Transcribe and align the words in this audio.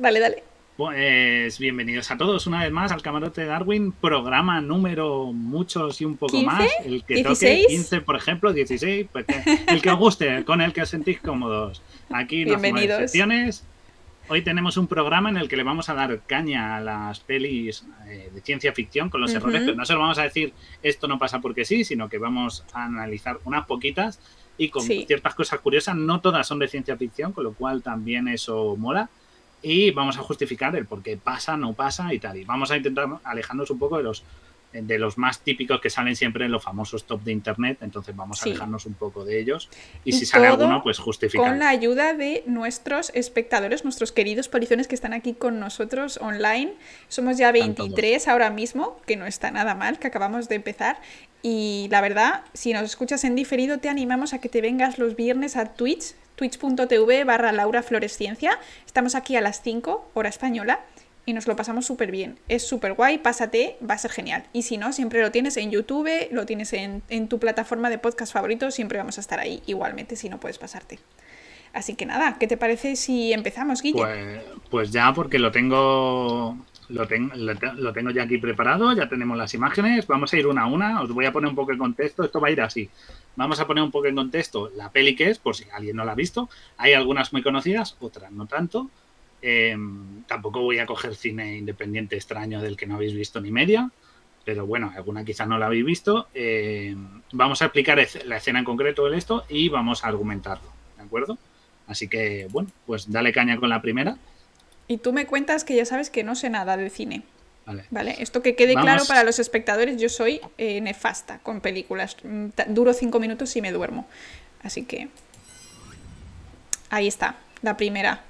Dale, 0.00 0.20
dale. 0.20 0.42
Pues 0.76 1.58
bienvenidos 1.58 2.10
a 2.10 2.16
todos 2.16 2.46
una 2.46 2.62
vez 2.62 2.72
más 2.72 2.90
al 2.90 3.02
Camarote 3.02 3.42
de 3.42 3.46
Darwin, 3.48 3.92
programa 3.92 4.62
número 4.62 5.30
muchos 5.32 6.00
y 6.00 6.06
un 6.06 6.16
poco 6.16 6.32
15, 6.32 6.46
más. 6.46 6.70
El 6.86 7.04
que 7.04 7.14
16. 7.16 7.62
toque 7.62 7.74
15, 7.74 8.00
por 8.00 8.16
ejemplo, 8.16 8.52
16, 8.52 9.06
pues 9.12 9.26
el 9.66 9.82
que 9.82 9.90
os 9.90 9.98
guste, 9.98 10.42
con 10.44 10.62
el 10.62 10.72
que 10.72 10.80
os 10.82 10.88
sentís 10.88 11.20
cómodos. 11.20 11.82
Aquí 12.10 12.44
no 12.46 12.58
Bienvenidos. 12.58 12.98
excepciones. 13.00 13.64
Hoy 14.28 14.42
tenemos 14.42 14.76
un 14.78 14.86
programa 14.86 15.28
en 15.28 15.36
el 15.36 15.48
que 15.48 15.56
le 15.56 15.64
vamos 15.64 15.88
a 15.90 15.94
dar 15.94 16.20
caña 16.26 16.76
a 16.76 16.80
las 16.80 17.20
pelis 17.20 17.84
eh, 18.06 18.30
de 18.32 18.40
ciencia 18.40 18.72
ficción 18.72 19.10
con 19.10 19.20
los 19.20 19.32
Ujú. 19.32 19.38
errores, 19.38 19.62
pero 19.66 19.76
no 19.76 19.84
se 19.84 19.92
lo 19.92 19.98
vamos 19.98 20.18
a 20.18 20.22
decir 20.22 20.54
esto 20.82 21.08
no 21.08 21.18
pasa 21.18 21.40
porque 21.40 21.64
sí, 21.66 21.84
sino 21.84 22.08
que 22.08 22.16
vamos 22.16 22.64
a 22.72 22.84
analizar 22.84 23.38
unas 23.44 23.66
poquitas 23.66 24.18
y 24.56 24.68
con 24.70 24.82
Sí. 24.82 25.04
ciertas 25.06 25.34
cosas 25.34 25.58
curiosas. 25.60 25.96
No 25.96 26.20
todas 26.22 26.46
son 26.46 26.58
de 26.60 26.68
ciencia 26.68 26.96
ficción, 26.96 27.32
con 27.32 27.44
lo 27.44 27.52
cual 27.52 27.82
también 27.82 28.28
eso 28.28 28.76
mola 28.78 29.10
y 29.62 29.90
vamos 29.90 30.16
a 30.18 30.22
justificar 30.22 30.74
el 30.76 30.86
por 30.86 31.02
qué 31.02 31.16
pasa, 31.16 31.56
no 31.56 31.72
pasa 31.72 32.12
y 32.14 32.18
tal. 32.18 32.36
Y 32.36 32.44
vamos 32.44 32.70
a 32.70 32.76
intentar 32.76 33.08
alejarnos 33.24 33.70
un 33.70 33.78
poco 33.78 33.98
de 33.98 34.04
los 34.04 34.24
de 34.72 34.98
los 34.98 35.18
más 35.18 35.40
típicos 35.40 35.80
que 35.80 35.90
salen 35.90 36.14
siempre 36.14 36.44
en 36.44 36.52
los 36.52 36.62
famosos 36.62 37.04
top 37.04 37.22
de 37.24 37.32
internet, 37.32 37.78
entonces 37.80 38.14
vamos 38.14 38.40
a 38.40 38.44
alejarnos 38.44 38.86
un 38.86 38.94
poco 38.94 39.24
de 39.24 39.40
ellos 39.40 39.68
y, 40.04 40.10
Y 40.10 40.12
si 40.12 40.26
sale 40.26 40.46
alguno, 40.46 40.82
pues 40.82 40.98
justificar. 40.98 41.48
Con 41.48 41.58
la 41.58 41.68
ayuda 41.68 42.14
de 42.14 42.44
nuestros 42.46 43.10
espectadores, 43.14 43.84
nuestros 43.84 44.12
queridos 44.12 44.48
polizones 44.48 44.86
que 44.86 44.94
están 44.94 45.12
aquí 45.12 45.34
con 45.34 45.58
nosotros 45.58 46.18
online. 46.22 46.74
Somos 47.08 47.36
ya 47.36 47.50
Están 47.50 47.74
todos. 47.74 47.90
23 47.90 48.28
ahora 48.28 48.50
mismo, 48.50 48.96
que 49.06 49.16
no 49.16 49.26
está 49.26 49.50
nada 49.50 49.74
mal, 49.74 49.98
que 49.98 50.06
acabamos 50.06 50.48
de 50.48 50.54
empezar. 50.54 51.00
Y 51.42 51.88
la 51.90 52.00
verdad, 52.00 52.44
si 52.52 52.72
nos 52.72 52.84
escuchas 52.84 53.24
en 53.24 53.34
diferido, 53.34 53.78
te 53.78 53.88
animamos 53.88 54.34
a 54.34 54.40
que 54.40 54.48
te 54.48 54.60
vengas 54.60 54.98
los 54.98 55.16
viernes 55.16 55.56
a 55.56 55.74
Twitch, 55.74 56.14
twitch.tv 56.40 57.24
barra 57.24 57.52
Laura 57.52 57.82
Floresciencia. 57.82 58.58
Estamos 58.86 59.14
aquí 59.14 59.36
a 59.36 59.42
las 59.42 59.60
5, 59.60 60.12
hora 60.14 60.30
española, 60.30 60.80
y 61.26 61.34
nos 61.34 61.46
lo 61.46 61.54
pasamos 61.54 61.84
súper 61.84 62.10
bien. 62.10 62.38
Es 62.48 62.66
súper 62.66 62.94
guay, 62.94 63.18
pásate, 63.18 63.76
va 63.88 63.92
a 63.92 63.98
ser 63.98 64.10
genial. 64.10 64.44
Y 64.54 64.62
si 64.62 64.78
no, 64.78 64.94
siempre 64.94 65.20
lo 65.20 65.30
tienes 65.30 65.58
en 65.58 65.70
YouTube, 65.70 66.08
lo 66.30 66.46
tienes 66.46 66.72
en, 66.72 67.02
en 67.10 67.28
tu 67.28 67.38
plataforma 67.38 67.90
de 67.90 67.98
podcast 67.98 68.32
favorito, 68.32 68.70
siempre 68.70 68.96
vamos 68.96 69.18
a 69.18 69.20
estar 69.20 69.38
ahí 69.38 69.62
igualmente 69.66 70.16
si 70.16 70.30
no 70.30 70.40
puedes 70.40 70.56
pasarte. 70.56 70.98
Así 71.74 71.94
que 71.94 72.06
nada, 72.06 72.36
¿qué 72.40 72.46
te 72.46 72.56
parece 72.56 72.96
si 72.96 73.34
empezamos, 73.34 73.82
Guille? 73.82 74.00
Pues, 74.00 74.42
pues 74.70 74.90
ya, 74.92 75.12
porque 75.12 75.38
lo 75.38 75.52
tengo, 75.52 76.56
lo, 76.90 77.02
lo 77.04 77.56
te- 77.56 77.74
lo 77.74 77.92
tengo 77.92 78.10
ya 78.10 78.24
aquí 78.24 78.38
preparado, 78.38 78.92
ya 78.92 79.08
tenemos 79.08 79.36
las 79.36 79.54
imágenes, 79.54 80.06
vamos 80.06 80.32
a 80.32 80.36
ir 80.38 80.46
una 80.46 80.62
a 80.62 80.66
una, 80.66 81.00
os 81.02 81.10
voy 81.12 81.24
a 81.26 81.32
poner 81.32 81.48
un 81.50 81.56
poco 81.56 81.72
en 81.72 81.78
contexto, 81.78 82.24
esto 82.24 82.40
va 82.40 82.48
a 82.48 82.50
ir 82.50 82.60
así. 82.60 82.88
Vamos 83.36 83.60
a 83.60 83.66
poner 83.66 83.82
un 83.84 83.90
poco 83.90 84.06
en 84.06 84.14
contexto 84.16 84.70
la 84.76 84.90
peli 84.90 85.14
que 85.16 85.30
es, 85.30 85.38
por 85.38 85.54
si 85.56 85.64
alguien 85.72 85.96
no 85.96 86.04
la 86.04 86.12
ha 86.12 86.14
visto. 86.16 86.48
Hay 86.76 86.92
algunas 86.92 87.32
muy 87.32 87.42
conocidas, 87.42 87.96
otras 88.00 88.30
no 88.32 88.46
tanto. 88.46 88.90
Eh, 89.42 89.76
tampoco 90.26 90.60
voy 90.60 90.78
a 90.78 90.86
coger 90.86 91.14
cine 91.14 91.56
independiente 91.56 92.16
extraño 92.16 92.60
del 92.60 92.76
que 92.76 92.86
no 92.86 92.96
habéis 92.96 93.14
visto 93.14 93.40
ni 93.40 93.50
media, 93.50 93.90
pero 94.44 94.66
bueno, 94.66 94.92
alguna 94.94 95.24
quizá 95.24 95.46
no 95.46 95.58
la 95.58 95.66
habéis 95.66 95.84
visto. 95.84 96.28
Eh, 96.34 96.94
vamos 97.32 97.62
a 97.62 97.66
explicar 97.66 97.98
la 98.26 98.36
escena 98.36 98.58
en 98.58 98.64
concreto 98.64 99.08
de 99.08 99.16
esto 99.16 99.44
y 99.48 99.68
vamos 99.68 100.04
a 100.04 100.08
argumentarlo, 100.08 100.68
¿de 100.98 101.04
acuerdo? 101.04 101.38
Así 101.86 102.08
que, 102.08 102.46
bueno, 102.50 102.68
pues 102.86 103.10
dale 103.10 103.32
caña 103.32 103.56
con 103.56 103.68
la 103.68 103.80
primera. 103.80 104.16
Y 104.90 104.98
tú 104.98 105.12
me 105.12 105.24
cuentas 105.24 105.62
que 105.62 105.76
ya 105.76 105.84
sabes 105.84 106.10
que 106.10 106.24
no 106.24 106.34
sé 106.34 106.50
nada 106.50 106.76
de 106.76 106.90
cine. 106.90 107.22
Vale. 107.64 107.84
¿Vale? 107.90 108.16
Esto 108.18 108.42
que 108.42 108.56
quede 108.56 108.74
Vamos. 108.74 108.86
claro 108.90 109.04
para 109.06 109.22
los 109.22 109.38
espectadores, 109.38 110.00
yo 110.00 110.08
soy 110.08 110.40
eh, 110.58 110.80
nefasta 110.80 111.38
con 111.38 111.60
películas. 111.60 112.16
Mm, 112.24 112.46
Duro 112.74 112.92
cinco 112.92 113.20
minutos 113.20 113.54
y 113.54 113.62
me 113.62 113.70
duermo. 113.70 114.08
Así 114.64 114.82
que... 114.84 115.08
Ahí 116.90 117.06
está, 117.06 117.36
la 117.62 117.76
primera. 117.76 118.22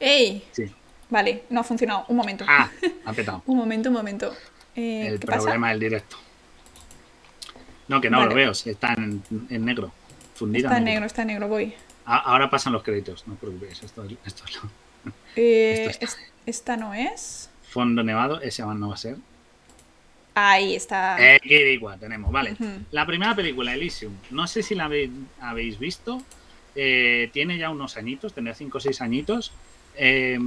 ¡Ey! 0.00 0.44
Sí. 0.50 0.64
Vale, 1.08 1.44
no 1.50 1.60
ha 1.60 1.62
funcionado. 1.62 2.04
Un 2.08 2.16
momento. 2.16 2.44
Ah, 2.48 2.68
ha 3.04 3.12
petado. 3.12 3.44
Un 3.46 3.56
momento, 3.56 3.88
un 3.88 3.94
momento. 3.94 4.34
Eh, 4.74 5.06
el 5.06 5.20
¿Qué 5.20 5.26
pasa? 5.28 5.42
problema 5.42 5.70
del 5.70 5.78
directo. 5.78 6.16
No, 7.86 8.00
que 8.00 8.10
no 8.10 8.18
Vale. 8.18 8.30
lo 8.30 8.34
veo, 8.34 8.50
está 8.50 8.92
en, 8.94 9.22
en 9.50 9.64
negro. 9.64 9.92
Fundido. 10.34 10.66
Está 10.66 10.78
en 10.78 10.84
negro, 10.84 11.06
está 11.06 11.24
negro, 11.24 11.46
voy. 11.46 11.74
A- 12.06 12.18
Ahora 12.32 12.50
pasan 12.50 12.72
los 12.72 12.82
créditos, 12.82 13.24
no 13.28 13.34
os 13.34 13.38
preocupéis. 13.38 13.80
Esto, 13.84 14.02
es- 14.02 14.16
esto 14.26 14.42
es 14.48 14.56
lo- 14.56 14.87
Eh, 15.36 15.94
esta 16.46 16.76
no 16.76 16.94
es. 16.94 17.50
Fondo 17.68 18.02
nevado, 18.02 18.40
ese 18.40 18.62
aún 18.62 18.80
no 18.80 18.88
va 18.88 18.94
a 18.94 18.98
ser. 18.98 19.16
Ahí 20.34 20.74
está. 20.76 21.16
Eh, 21.18 21.40
tenemos, 21.98 22.30
vale. 22.30 22.54
La 22.92 23.04
primera 23.04 23.34
película, 23.34 23.74
Elysium. 23.74 24.14
No 24.30 24.46
sé 24.46 24.62
si 24.62 24.74
la 24.74 24.84
habéis, 24.84 25.10
habéis 25.40 25.78
visto. 25.78 26.22
eh, 26.76 27.28
tiene 27.32 27.58
ya 27.58 27.70
unos 27.70 27.96
añitos, 27.96 28.32
tendrá 28.34 28.54
5 28.54 28.78
o 28.78 28.80
6 28.80 29.00
añitos. 29.00 29.50
Eh, 29.96 30.38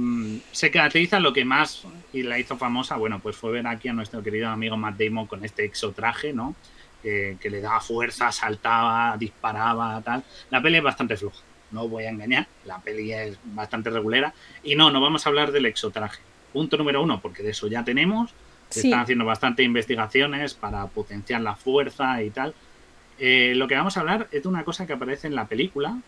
se 0.50 0.70
caracteriza 0.70 1.20
lo 1.20 1.34
que 1.34 1.44
más 1.44 1.82
y 2.14 2.22
la 2.22 2.38
hizo 2.38 2.56
famosa, 2.56 2.96
bueno, 2.96 3.18
pues 3.20 3.36
fue 3.36 3.52
ver 3.52 3.66
aquí 3.66 3.88
a 3.88 3.92
nuestro 3.92 4.22
querido 4.22 4.48
amigo 4.48 4.78
Matt 4.78 4.98
Damon 4.98 5.26
con 5.26 5.44
este 5.44 5.64
exotraje, 5.66 6.32
¿no? 6.32 6.54
Que 7.02 7.36
le 7.42 7.60
daba 7.60 7.80
fuerza, 7.80 8.32
saltaba, 8.32 9.14
disparaba, 9.18 10.00
tal. 10.02 10.24
La 10.50 10.62
peli 10.62 10.78
es 10.78 10.82
bastante 10.82 11.18
floja, 11.18 11.42
no 11.72 11.88
voy 11.88 12.04
a 12.04 12.10
engañar, 12.10 12.46
la 12.64 12.78
peli 12.80 13.12
es 13.12 13.38
bastante 13.44 13.90
regulera. 13.90 14.32
Y 14.62 14.76
no, 14.76 14.90
no 14.90 15.00
vamos 15.00 15.26
a 15.26 15.28
hablar 15.30 15.52
del 15.52 15.66
exotraje. 15.66 16.20
Punto 16.52 16.76
número 16.76 17.02
uno, 17.02 17.20
porque 17.20 17.42
de 17.42 17.50
eso 17.50 17.66
ya 17.68 17.84
tenemos. 17.84 18.30
Se 18.70 18.80
Sí. 18.82 18.88
están 18.88 19.00
haciendo 19.02 19.24
bastante 19.24 19.62
investigaciones 19.62 20.54
para 20.54 20.86
potenciar 20.86 21.40
la 21.42 21.54
fuerza 21.56 22.22
y 22.22 22.30
tal. 22.30 22.54
Eh, 23.18 23.52
lo 23.56 23.68
que 23.68 23.74
vamos 23.74 23.96
a 23.96 24.00
hablar 24.00 24.28
es 24.32 24.42
de 24.42 24.48
una 24.48 24.64
cosa 24.64 24.86
que 24.86 24.94
aparece 24.94 25.26
en 25.26 25.34
la 25.34 25.46
película, 25.46 25.98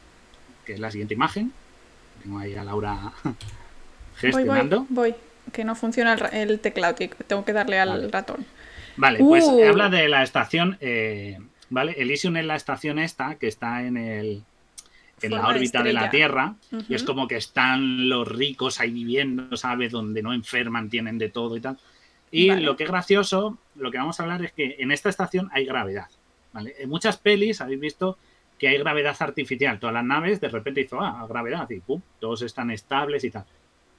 que 0.64 0.72
es 0.74 0.80
la 0.80 0.90
siguiente 0.90 1.14
imagen. 1.14 1.52
Tengo 2.22 2.38
ahí 2.38 2.54
a 2.54 2.64
Laura 2.64 3.12
gestionando. 4.16 4.86
voy, 4.88 5.10
voy. 5.10 5.14
Que 5.52 5.64
no 5.64 5.74
funciona 5.74 6.14
el, 6.14 6.50
el 6.50 6.60
teclado, 6.60 6.94
tengo 7.26 7.44
que 7.44 7.52
darle 7.52 7.78
al 7.78 7.90
Vale. 7.90 8.08
ratón. 8.08 8.46
Vale, 8.96 9.18
pues 9.18 9.44
Uh. 9.44 9.62
habla 9.68 9.88
de 9.90 10.08
la 10.08 10.22
estación, 10.22 10.78
eh, 10.80 11.38
¿vale? 11.68 11.92
Elysium 11.98 12.36
es 12.38 12.46
la 12.46 12.56
estación 12.56 12.98
esta 12.98 13.34
que 13.34 13.48
está 13.48 13.82
en 13.82 13.96
el 13.98 14.42
en 15.24 15.32
la 15.32 15.48
órbita 15.48 15.82
de 15.82 15.92
la 15.92 16.04
estrella. 16.04 16.10
Tierra 16.10 16.54
Ujú. 16.72 16.84
y 16.88 16.94
es 16.94 17.02
como 17.02 17.28
que 17.28 17.36
están 17.36 18.08
los 18.08 18.26
ricos 18.28 18.80
ahí 18.80 18.90
viviendo, 18.90 19.56
¿sabes? 19.56 19.92
Donde 19.92 20.22
no 20.22 20.32
enferman, 20.32 20.88
tienen 20.88 21.18
de 21.18 21.28
todo 21.28 21.56
y 21.56 21.60
tal. 21.60 21.78
Y 22.30 22.48
Vale. 22.48 22.62
lo 22.62 22.76
que 22.76 22.84
es 22.84 22.90
gracioso, 22.90 23.58
lo 23.76 23.90
que 23.90 23.98
vamos 23.98 24.18
a 24.18 24.24
hablar 24.24 24.44
es 24.44 24.52
que 24.52 24.76
en 24.78 24.90
esta 24.90 25.08
estación 25.08 25.48
hay 25.52 25.64
gravedad, 25.64 26.08
¿vale? 26.52 26.74
En 26.78 26.88
muchas 26.88 27.16
pelis 27.16 27.60
habéis 27.60 27.80
visto 27.80 28.18
que 28.58 28.68
hay 28.68 28.78
gravedad 28.78 29.16
artificial. 29.18 29.78
Todas 29.78 29.94
las 29.94 30.04
naves 30.04 30.40
de 30.40 30.48
repente 30.48 30.80
hizo, 30.80 31.00
ah, 31.00 31.26
gravedad 31.28 31.68
y 31.70 31.80
pum, 31.80 32.00
todos 32.20 32.42
están 32.42 32.70
estables 32.70 33.24
y 33.24 33.30
tal. 33.30 33.44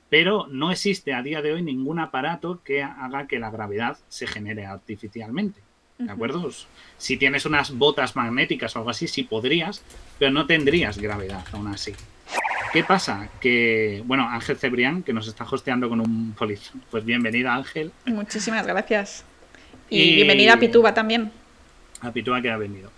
Pero 0.09 0.47
no 0.47 0.71
existe 0.71 1.13
a 1.13 1.21
día 1.21 1.41
de 1.41 1.53
hoy 1.53 1.61
ningún 1.61 1.99
aparato 1.99 2.61
que 2.63 2.83
haga 2.83 3.27
que 3.27 3.39
la 3.39 3.51
gravedad 3.51 3.97
se 4.07 4.27
genere 4.27 4.65
artificialmente. 4.65 5.61
¿De 5.97 6.11
acuerdo? 6.11 6.49
Si 6.97 7.17
tienes 7.17 7.45
unas 7.45 7.71
botas 7.71 8.15
magnéticas 8.15 8.75
o 8.75 8.79
algo 8.79 8.89
así, 8.89 9.07
sí 9.07 9.23
podrías, 9.23 9.81
pero 10.19 10.31
no 10.31 10.45
tendrías 10.45 10.97
gravedad 10.97 11.45
aún 11.53 11.67
así. 11.67 11.93
¿Qué 12.73 12.83
pasa? 12.83 13.29
Que, 13.39 14.03
bueno, 14.05 14.27
Ángel 14.29 14.57
Cebrián, 14.57 15.03
que 15.03 15.13
nos 15.13 15.27
está 15.27 15.45
hosteando 15.49 15.87
con 15.87 16.01
un 16.01 16.33
polizón. 16.33 16.81
Pues 16.91 17.05
bienvenida, 17.05 17.55
Ángel. 17.55 17.91
Muchísimas 18.05 18.67
gracias. 18.67 19.23
Y, 19.89 20.01
Y- 20.01 20.15
bienvenida 20.15 20.53
a 20.53 20.59
Pituba 20.59 20.93
también. 20.93 21.31
A 22.01 22.11
Pitúa 22.11 22.41
que 22.41 22.49
ha 22.51 22.57
venido. 22.57 22.91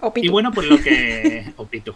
O 0.00 0.14
Pitu. 0.14 0.26
Y 0.26 0.30
bueno, 0.30 0.50
pues 0.52 0.66
lo 0.68 0.80
que. 0.80 1.52
o 1.56 1.66
Pitu. 1.66 1.94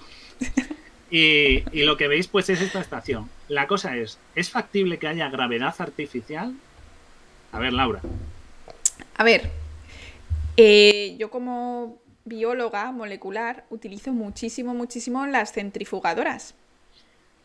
Y, 1.10 1.62
y 1.72 1.84
lo 1.84 1.96
que 1.96 2.08
veis, 2.08 2.26
pues 2.26 2.50
es 2.50 2.60
esta 2.60 2.80
estación. 2.80 3.30
La 3.48 3.66
cosa 3.66 3.96
es: 3.96 4.18
¿es 4.34 4.50
factible 4.50 4.98
que 4.98 5.06
haya 5.08 5.30
gravedad 5.30 5.74
artificial? 5.78 6.54
A 7.52 7.58
ver, 7.58 7.72
Laura. 7.72 8.00
A 9.16 9.24
ver, 9.24 9.50
eh, 10.56 11.16
yo 11.18 11.30
como 11.30 11.98
bióloga 12.24 12.92
molecular 12.92 13.64
utilizo 13.70 14.12
muchísimo, 14.12 14.74
muchísimo 14.74 15.26
las 15.26 15.52
centrifugadoras. 15.52 16.54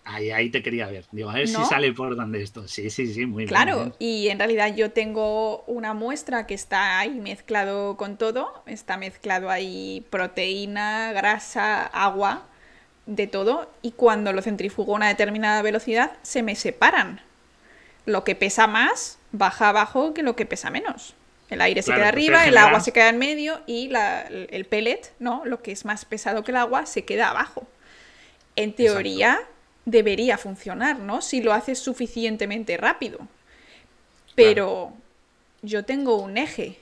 Ahí, 0.10 0.32
ahí 0.32 0.50
te 0.50 0.64
quería 0.64 0.88
ver. 0.88 1.06
Digo, 1.12 1.30
a 1.30 1.34
ver 1.34 1.50
¿No? 1.50 1.60
si 1.64 1.66
sale 1.66 1.92
por 1.92 2.16
donde 2.16 2.42
esto. 2.42 2.66
Sí, 2.68 2.90
sí, 2.90 3.14
sí, 3.14 3.26
muy 3.26 3.46
bien, 3.46 3.50
Claro, 3.50 3.78
bien. 3.78 3.94
y 4.00 4.30
en 4.30 4.40
realidad 4.40 4.74
yo 4.74 4.92
tengo 4.92 5.64
una 5.68 5.94
muestra 5.94 6.48
que 6.48 6.54
está 6.54 7.00
ahí 7.00 7.20
mezclado 7.20 7.98
con 7.98 8.18
todo, 8.18 8.64
está 8.68 8.96
mezclado 8.96 9.50
ahí 9.50 10.06
proteína, 10.10 11.12
grasa, 11.12 11.86
agua, 11.86 12.46
de 13.06 13.28
todo, 13.28 13.70
y 13.82 13.92
cuando 13.92 14.32
lo 14.32 14.42
centrifugo 14.42 14.94
a 14.94 14.96
una 14.96 15.08
determinada 15.10 15.62
velocidad 15.62 16.14
se 16.22 16.42
me 16.42 16.56
separan. 16.56 17.20
Lo 18.06 18.24
que 18.24 18.36
pesa 18.36 18.68
más 18.68 19.20
baja 19.34 19.70
abajo 19.70 20.14
que 20.14 20.24
lo 20.24 20.38
que 20.38 20.46
pesa 20.46 20.70
menos. 20.70 21.17
El 21.50 21.62
aire 21.62 21.82
se 21.82 21.88
Claro, 21.88 22.00
queda 22.02 22.06
pues 22.12 22.14
arriba, 22.14 22.48
el 22.48 22.58
agua 22.58 22.80
se 22.82 22.92
queda 22.94 23.10
en 23.10 23.18
medio 23.20 23.62
y 23.68 23.88
la- 23.90 24.22
el 24.24 24.66
pellet, 24.66 25.14
¿no? 25.20 25.44
Lo 25.46 25.62
que 25.62 25.72
es 25.72 25.86
más 25.86 26.06
pesado 26.06 26.44
que 26.44 26.52
el 26.52 26.58
agua, 26.58 26.86
se 26.86 27.06
queda 27.06 27.30
abajo. 27.30 27.68
En 28.56 28.74
teoría 28.76 29.40
debería 29.86 30.38
funcionar, 30.38 31.00
¿no? 31.00 31.22
Si 31.22 31.42
lo 31.42 31.54
haces 31.54 31.80
suficientemente 31.80 32.78
rápido. 32.78 33.20
Pero 34.36 34.94
yo 35.62 35.84
tengo 35.86 36.18
un 36.18 36.38
eje 36.38 36.80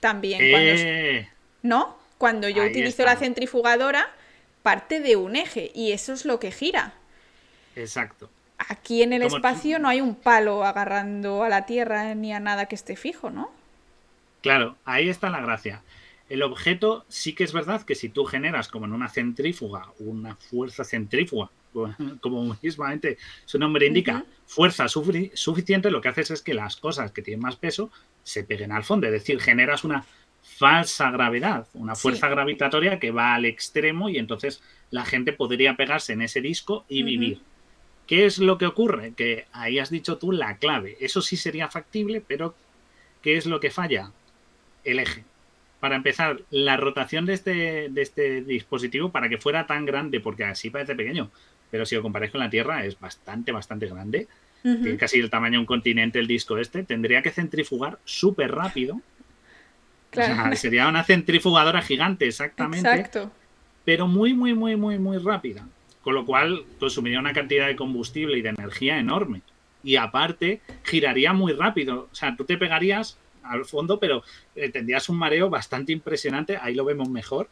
también 0.00 0.40
cuando, 0.48 0.72
Eh, 0.72 1.28
¿no? 1.62 1.96
Cuando 2.18 2.48
yo 2.48 2.62
Ahí 2.62 2.70
utilizo 2.70 3.04
la 3.04 3.16
centrifugadora, 3.16 4.08
parte 4.62 5.00
de 5.00 5.16
un 5.16 5.36
eje 5.36 5.70
y 5.74 5.92
eso 5.92 6.12
es 6.12 6.24
lo 6.24 6.40
que 6.40 6.50
gira. 6.50 6.94
Exacto. 7.76 8.28
Aquí 8.58 9.02
en 9.02 9.12
el 9.12 9.22
Como- 9.22 9.36
espacio 9.36 9.78
no 9.78 9.88
hay 9.88 10.00
un 10.00 10.14
palo 10.14 10.64
agarrando 10.64 11.42
a 11.42 11.48
la 11.48 11.66
Tierra 11.66 12.14
ni 12.14 12.32
a 12.32 12.40
nada 12.40 12.66
que 12.66 12.74
esté 12.74 12.96
fijo, 12.96 13.30
¿no? 13.30 13.50
Claro, 14.42 14.76
ahí 14.84 15.08
está 15.08 15.30
la 15.30 15.40
gracia. 15.40 15.82
El 16.28 16.42
objeto 16.42 17.04
sí 17.08 17.34
que 17.34 17.44
es 17.44 17.52
verdad 17.52 17.82
que 17.82 17.94
si 17.94 18.08
tú 18.08 18.24
generas 18.24 18.68
como 18.68 18.86
en 18.86 18.92
una 18.92 19.08
centrífuga, 19.08 19.88
una 19.98 20.34
fuerza 20.36 20.84
centrífuga, 20.84 21.50
como 22.20 22.56
mismamente 22.62 23.18
su 23.44 23.58
nombre 23.58 23.86
indica, 23.86 24.24
fuerza 24.46 24.84
sufi- 24.86 25.30
suficiente, 25.34 25.90
lo 25.90 26.00
que 26.00 26.08
haces 26.08 26.30
es 26.30 26.42
que 26.42 26.54
las 26.54 26.76
cosas 26.76 27.12
que 27.12 27.22
tienen 27.22 27.42
más 27.42 27.56
peso 27.56 27.90
se 28.24 28.44
peguen 28.44 28.72
al 28.72 28.82
fondo. 28.84 29.06
Es 29.06 29.12
decir, 29.12 29.40
generas 29.40 29.84
una 29.84 30.04
falsa 30.42 31.10
gravedad, 31.10 31.66
una 31.74 31.94
Sí. 31.94 32.02
fuerza 32.02 32.28
gravitatoria 32.28 32.98
que 32.98 33.10
va 33.10 33.34
al 33.34 33.44
extremo 33.44 34.08
y 34.08 34.16
entonces 34.18 34.62
la 34.90 35.04
gente 35.04 35.32
podría 35.32 35.76
pegarse 35.76 36.12
en 36.14 36.22
ese 36.22 36.40
disco 36.40 36.84
y 36.88 37.02
vivir. 37.02 37.40
¿Qué 38.06 38.24
es 38.24 38.38
lo 38.38 38.56
que 38.58 38.66
ocurre? 38.66 39.12
Que 39.14 39.46
ahí 39.52 39.78
has 39.78 39.90
dicho 39.90 40.18
tú 40.18 40.32
la 40.32 40.58
clave. 40.58 40.96
Eso 41.00 41.20
sí 41.22 41.36
sería 41.36 41.68
factible, 41.68 42.22
pero 42.26 42.54
¿qué 43.22 43.36
es 43.36 43.46
lo 43.46 43.58
que 43.60 43.70
falla? 43.70 44.12
El 44.84 45.00
eje. 45.00 45.24
Para 45.80 45.96
empezar, 45.96 46.40
la 46.50 46.76
rotación 46.76 47.26
de 47.26 47.34
este, 47.34 47.88
de 47.90 48.02
este 48.02 48.42
dispositivo 48.42 49.10
para 49.10 49.28
que 49.28 49.38
fuera 49.38 49.66
tan 49.66 49.84
grande, 49.84 50.20
porque 50.20 50.44
así 50.44 50.70
parece 50.70 50.94
pequeño, 50.94 51.30
pero 51.70 51.84
si 51.84 51.96
lo 51.96 52.02
comparáis 52.02 52.32
con 52.32 52.40
la 52.40 52.50
Tierra 52.50 52.84
es 52.84 52.98
bastante, 52.98 53.52
bastante 53.52 53.86
grande. 53.86 54.28
Tiene 54.62 54.96
casi 54.96 55.20
el 55.20 55.30
tamaño 55.30 55.52
de 55.52 55.58
un 55.58 55.66
continente 55.66 56.18
el 56.18 56.26
disco 56.26 56.58
este. 56.58 56.82
Tendría 56.82 57.22
que 57.22 57.30
centrifugar 57.30 58.00
súper 58.04 58.52
rápido. 58.52 59.00
Claro. 60.10 60.32
O 60.32 60.36
sea, 60.36 60.56
sería 60.56 60.88
una 60.88 61.04
centrifugadora 61.04 61.82
gigante, 61.82 62.26
exactamente 62.26 62.88
Exacto. 62.88 63.30
pero 63.84 64.08
muy, 64.08 64.34
muy, 64.34 64.54
muy, 64.54 64.74
muy, 64.74 64.98
muy 64.98 65.18
rápida. 65.18 65.68
Con 66.06 66.14
lo 66.14 66.24
cual 66.24 66.62
consumiría 66.78 67.18
una 67.18 67.32
cantidad 67.32 67.66
de 67.66 67.74
combustible 67.74 68.38
y 68.38 68.40
de 68.40 68.50
energía 68.50 69.00
enorme. 69.00 69.40
Y 69.82 69.96
aparte, 69.96 70.60
giraría 70.84 71.32
muy 71.32 71.52
rápido. 71.52 72.06
O 72.12 72.14
sea, 72.14 72.36
tú 72.36 72.44
te 72.44 72.56
pegarías 72.56 73.18
al 73.42 73.64
fondo, 73.64 73.98
pero 73.98 74.22
eh, 74.54 74.68
tendrías 74.68 75.08
un 75.08 75.18
mareo 75.18 75.50
bastante 75.50 75.90
impresionante. 75.90 76.58
Ahí 76.62 76.76
lo 76.76 76.84
vemos 76.84 77.08
mejor. 77.08 77.48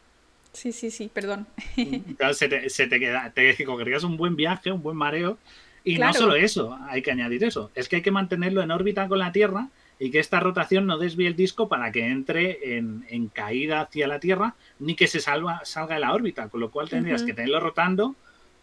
Sí, 0.53 0.71
sí, 0.71 0.89
sí, 0.89 1.11
perdón. 1.13 1.47
Claro, 2.17 2.33
se 2.33 2.47
te, 2.47 2.69
se 2.69 2.87
te 2.87 2.97
queda, 2.97 3.29
te 3.31 3.61
cogerías 3.65 4.05
un 4.05 4.15
buen 4.15 4.37
viaje, 4.37 4.71
un 4.71 4.81
buen 4.81 4.95
mareo. 4.95 5.37
Y 5.83 5.97
Claro. 5.97 6.13
no 6.13 6.19
solo 6.19 6.35
eso, 6.35 6.79
hay 6.87 7.01
que 7.01 7.11
añadir 7.11 7.43
eso. 7.43 7.71
Es 7.75 7.89
que 7.89 7.97
hay 7.97 8.01
que 8.03 8.11
mantenerlo 8.11 8.61
en 8.61 8.71
órbita 8.71 9.09
con 9.09 9.19
la 9.19 9.33
Tierra 9.33 9.67
y 9.99 10.11
que 10.11 10.19
esta 10.19 10.39
rotación 10.39 10.85
no 10.85 10.97
desvíe 10.97 11.27
el 11.27 11.35
disco 11.35 11.67
para 11.67 11.91
que 11.91 12.07
entre 12.07 12.77
en, 12.77 13.05
en 13.09 13.27
caída 13.27 13.81
hacia 13.81 14.07
la 14.07 14.21
Tierra 14.21 14.55
ni 14.79 14.95
que 14.95 15.07
se 15.07 15.19
salva, 15.19 15.59
salga 15.65 15.95
de 15.95 15.99
la 16.01 16.13
órbita. 16.13 16.47
Con 16.47 16.61
lo 16.61 16.71
cual 16.71 16.87
tendrías 16.87 17.21
que 17.23 17.33
tenerlo 17.33 17.59
rotando 17.59 18.15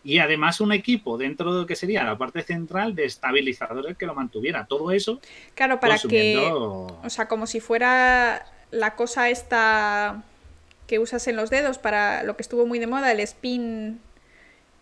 y 0.04 0.18
además 0.18 0.60
un 0.60 0.72
equipo 0.72 1.16
dentro 1.18 1.54
de 1.54 1.60
lo 1.62 1.66
que 1.66 1.76
sería 1.76 2.02
la 2.04 2.18
parte 2.18 2.42
central 2.42 2.94
de 2.94 3.04
estabilizadores 3.04 3.96
que 3.96 4.06
lo 4.06 4.14
mantuviera. 4.14 4.66
Todo 4.66 4.90
eso 4.90 5.20
Claro, 5.54 5.78
para 5.80 5.98
que. 5.98 6.36
O 6.52 7.08
sea, 7.08 7.28
como 7.28 7.46
si 7.46 7.60
fuera 7.60 8.44
la 8.70 8.94
cosa 8.96 9.28
esta 9.30 10.22
que 10.86 10.98
usas 10.98 11.26
en 11.28 11.36
los 11.36 11.50
dedos 11.50 11.78
para 11.78 12.22
lo 12.24 12.36
que 12.36 12.42
estuvo 12.42 12.66
muy 12.66 12.78
de 12.78 12.86
moda, 12.86 13.12
el 13.12 13.20
spin. 13.20 14.00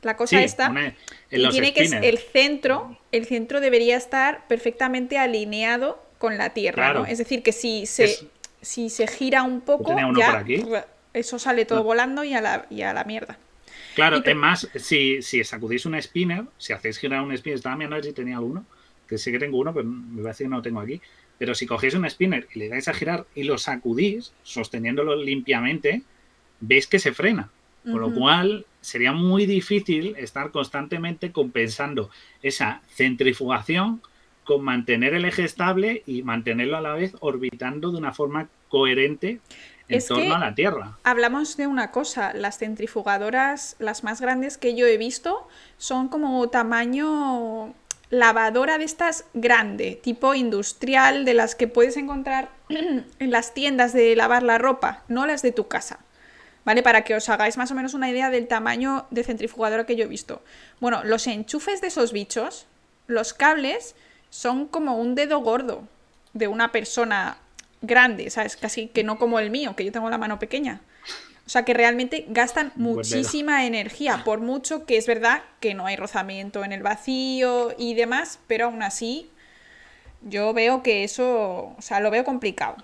La 0.03 0.17
cosa 0.17 0.39
Sí, 0.39 0.45
esta. 0.45 0.71
una- 0.71 0.87
en 1.31 1.41
Y 1.41 1.49
tiene 1.51 1.75
que 1.75 1.85
spinners. 1.85 2.07
el 2.07 2.19
centro, 2.19 2.97
el 3.13 3.27
centro 3.27 3.61
debería 3.61 3.97
estar 3.99 4.47
perfectamente 4.49 5.19
alineado 5.19 6.03
con 6.19 6.39
la 6.39 6.51
Tierra. 6.51 7.05
Es 7.07 7.19
decir, 7.19 7.43
que 7.43 7.53
si 7.53 7.85
se, 7.85 8.05
Es- 8.05 8.25
si 8.63 8.89
se 8.89 9.07
gira 9.07 9.43
un 9.43 9.61
poco, 9.61 9.95
ya 10.17 10.45
eso 11.13 11.39
sale 11.39 11.67
todo 11.67 11.79
No. 11.81 11.85
volando 11.85 12.25
y 12.25 12.33
a 12.33 12.41
la, 12.41 12.67
y 12.71 12.81
a 12.83 12.95
la 12.95 13.05
mierda. 13.05 13.37
Claro, 13.95 14.23
es 14.25 14.37
más, 14.37 14.69
si, 14.77 15.23
si 15.23 15.43
sacudís 15.45 15.87
un 15.87 16.01
spinner, 16.01 16.45
si 16.59 16.73
hacéis 16.73 16.99
girar 16.99 17.23
un 17.23 17.37
spinner, 17.37 17.57
estaba 17.57 17.77
mirando 17.77 17.97
a 17.97 17.99
ver 17.99 18.05
si 18.05 18.13
tenía 18.13 18.37
alguno, 18.37 18.65
que 19.07 19.19
sí 19.19 19.33
que 19.33 19.39
tengo 19.39 19.59
uno, 19.59 19.75
pero 19.75 19.87
me 19.87 20.23
parece 20.23 20.45
que 20.45 20.49
no 20.49 20.57
lo 20.57 20.63
tengo 20.63 20.81
aquí. 20.81 21.01
Pero 21.39 21.55
si 21.55 21.67
cogéis 21.67 21.95
un 21.95 22.09
spinner 22.09 22.47
y 22.55 22.59
le 22.59 22.69
dais 22.69 22.87
a 22.89 22.95
girar 22.95 23.27
y 23.35 23.45
lo 23.45 23.59
sacudís, 23.59 24.33
sosteniéndolo 24.43 25.17
limpiamente, 25.17 26.03
veis 26.61 26.87
que 26.87 26.99
se 26.99 27.13
frena. 27.13 27.51
Con 27.83 28.01
lo 28.01 28.13
cual 28.13 28.67
sería 28.83 29.13
muy 29.13 29.47
difícil 29.47 30.15
estar 30.19 30.51
constantemente 30.51 31.33
compensando 31.33 32.11
esa 32.43 32.83
centrifugación 32.91 34.03
con 34.45 34.63
mantener 34.63 35.15
el 35.15 35.25
eje 35.25 35.45
estable 35.45 36.03
y 36.07 36.23
mantenerlo 36.23 36.77
a 36.77 36.83
la 36.83 36.93
vez 36.93 37.17
orbitando 37.21 37.91
de 37.91 37.97
una 37.97 38.13
forma 38.13 38.49
coherente 38.69 39.41
en 39.91 39.99
Es 39.99 40.07
torno 40.07 40.25
que- 40.25 40.33
a 40.33 40.39
la 40.39 40.55
Tierra. 40.55 40.97
Hablamos 41.05 41.57
de 41.57 41.67
una 41.67 41.91
cosa, 41.91 42.33
las 42.33 42.59
centrifugadoras, 42.59 43.77
las 43.79 44.05
más 44.05 44.21
grandes 44.21 44.57
que 44.59 44.75
yo 44.75 44.87
he 44.87 44.97
visto, 44.97 45.47
son 45.79 46.09
como 46.09 46.49
tamaño 46.49 47.75
lavadora 48.11 48.79
de 48.79 48.85
estas 48.85 49.25
grande, 49.35 50.01
tipo 50.03 50.35
industrial, 50.35 51.25
de 51.25 51.35
las 51.35 51.55
que 51.55 51.69
puedes 51.69 51.97
encontrar 51.97 52.49
en 52.69 53.31
las 53.31 53.55
tiendas 53.55 53.93
de 53.93 54.17
lavar 54.17 54.43
la 54.43 54.59
ropa, 54.59 55.03
no 55.09 55.27
las 55.27 55.43
de 55.43 55.53
tu 55.53 55.69
casa. 55.69 55.99
¿Vale? 56.65 56.83
Para 56.83 57.05
que 57.05 57.15
os 57.15 57.29
hagáis 57.31 57.57
más 57.57 57.71
o 57.71 57.75
menos 57.75 57.95
una 57.95 58.11
idea 58.11 58.29
del 58.29 58.47
tamaño 58.47 59.07
de 59.11 59.25
centrifugadora 59.25 59.87
que 59.87 59.97
yo 59.97 60.05
he 60.05 60.09
visto. 60.09 60.43
Bueno, 60.79 61.03
los 61.05 61.27
enchufes 61.27 61.81
de 61.81 61.87
esos 61.87 62.13
bichos, 62.13 62.67
los 63.07 63.33
cables, 63.33 63.95
son 64.29 64.67
como 64.67 64.97
un 64.99 65.15
dedo 65.15 65.39
gordo 65.41 65.85
de 66.35 66.49
una 66.49 66.71
persona 66.71 67.39
grande, 67.82 68.31
¿sabes? 68.31 68.56
Casi 68.56 68.88
que 68.88 69.05
no 69.05 69.19
como 69.19 69.38
el 69.38 69.50
mío, 69.50 69.75
que 69.77 69.85
yo 69.85 69.93
tengo 69.93 70.11
la 70.11 70.19
mano 70.19 70.38
pequeña. 70.38 70.81
O 71.47 71.50
sea 71.50 71.65
que 71.65 71.75
realmente 71.75 72.27
gastan 72.29 72.73
muchísima 72.77 73.67
energía, 73.67 74.23
por 74.25 74.41
mucho 74.41 74.87
que 74.87 74.97
es 74.97 75.06
verdad 75.09 75.43
que 75.59 75.75
no 75.75 75.87
hay 75.87 75.97
rozamiento 75.97 76.65
en 76.65 76.71
el 76.71 76.82
vacío 76.82 77.75
y 77.77 77.94
demás, 77.94 78.38
pero 78.47 78.67
aún 78.67 78.82
así 78.82 79.31
yo 80.23 80.53
veo 80.53 80.82
que 80.82 81.03
eso, 81.03 81.75
o 81.77 81.82
sea, 81.82 81.99
lo 82.00 82.11
veo 82.11 82.25
complicado. 82.25 82.77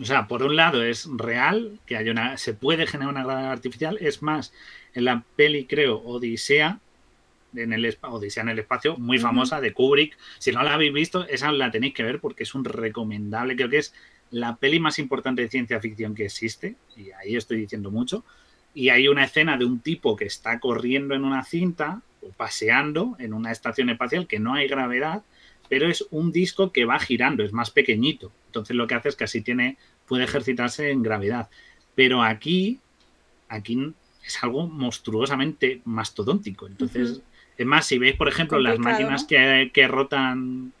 O 0.00 0.04
sea, 0.04 0.28
por 0.28 0.42
un 0.42 0.56
lado 0.56 0.84
es 0.84 1.08
real 1.16 1.78
que 1.84 1.96
hay 1.96 2.08
una, 2.08 2.38
se 2.38 2.54
puede 2.54 2.86
generar 2.86 3.12
una 3.12 3.24
gravedad 3.24 3.50
artificial. 3.50 3.98
Es 4.00 4.22
más, 4.22 4.52
en 4.94 5.04
la 5.04 5.24
peli, 5.36 5.66
creo, 5.66 5.98
Odisea, 5.98 6.78
en 7.54 7.72
el, 7.72 7.98
Odisea 8.02 8.42
en 8.42 8.50
el 8.50 8.58
espacio, 8.58 8.96
muy 8.96 9.18
famosa 9.18 9.60
de 9.60 9.72
Kubrick. 9.72 10.16
Si 10.38 10.52
no 10.52 10.62
la 10.62 10.74
habéis 10.74 10.92
visto, 10.92 11.26
esa 11.26 11.52
la 11.52 11.70
tenéis 11.70 11.94
que 11.94 12.02
ver 12.02 12.20
porque 12.20 12.44
es 12.44 12.54
un 12.54 12.64
recomendable. 12.64 13.56
Creo 13.56 13.68
que 13.68 13.78
es 13.78 13.94
la 14.30 14.56
peli 14.56 14.80
más 14.80 14.98
importante 14.98 15.42
de 15.42 15.48
ciencia 15.48 15.80
ficción 15.80 16.14
que 16.14 16.26
existe. 16.26 16.76
Y 16.96 17.10
ahí 17.12 17.36
estoy 17.36 17.58
diciendo 17.58 17.90
mucho. 17.90 18.24
Y 18.74 18.90
hay 18.90 19.08
una 19.08 19.24
escena 19.24 19.56
de 19.56 19.64
un 19.64 19.80
tipo 19.80 20.16
que 20.16 20.26
está 20.26 20.60
corriendo 20.60 21.14
en 21.14 21.24
una 21.24 21.44
cinta 21.44 22.02
o 22.22 22.30
paseando 22.30 23.16
en 23.18 23.32
una 23.32 23.50
estación 23.50 23.90
espacial 23.90 24.26
que 24.26 24.38
no 24.38 24.54
hay 24.54 24.68
gravedad, 24.68 25.22
pero 25.68 25.88
es 25.88 26.06
un 26.10 26.32
disco 26.32 26.72
que 26.72 26.84
va 26.84 26.98
girando, 26.98 27.42
es 27.42 27.52
más 27.52 27.70
pequeñito. 27.70 28.32
Entonces 28.46 28.76
lo 28.76 28.86
que 28.86 28.94
hace 28.94 29.08
es 29.08 29.16
que 29.16 29.24
así 29.24 29.40
tiene, 29.40 29.76
puede 30.06 30.24
ejercitarse 30.24 30.90
en 30.90 31.02
gravedad. 31.02 31.48
Pero 31.94 32.22
aquí, 32.22 32.78
aquí 33.48 33.92
es 34.24 34.42
algo 34.42 34.66
monstruosamente 34.66 35.80
mastodóntico. 35.84 36.66
Entonces, 36.66 37.10
Ujú. 37.10 37.18
es 37.20 37.24
más, 37.64 37.86
si 37.86 37.98
veis, 37.98 38.16
por 38.16 38.28
ejemplo, 38.28 38.58
las 38.58 38.78
máquinas 38.78 39.22
¿no? 39.22 39.28
que, 39.28 39.70
que 39.72 39.88
rotan 39.88 40.72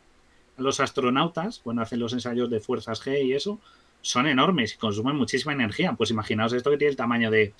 a 0.58 0.62
los 0.62 0.80
astronautas 0.80 1.60
cuando 1.62 1.82
hacen 1.82 2.00
los 2.00 2.12
ensayos 2.12 2.50
de 2.50 2.60
fuerzas 2.60 3.02
G 3.04 3.24
y 3.24 3.32
eso, 3.32 3.60
son 4.02 4.26
enormes 4.26 4.74
y 4.74 4.78
consumen 4.78 5.16
muchísima 5.16 5.52
energía. 5.52 5.92
Pues 5.92 6.10
imaginaos 6.10 6.52
esto 6.52 6.70
que 6.70 6.78
tiene 6.78 6.90
el 6.90 6.96
tamaño 6.96 7.30
de, 7.30 7.52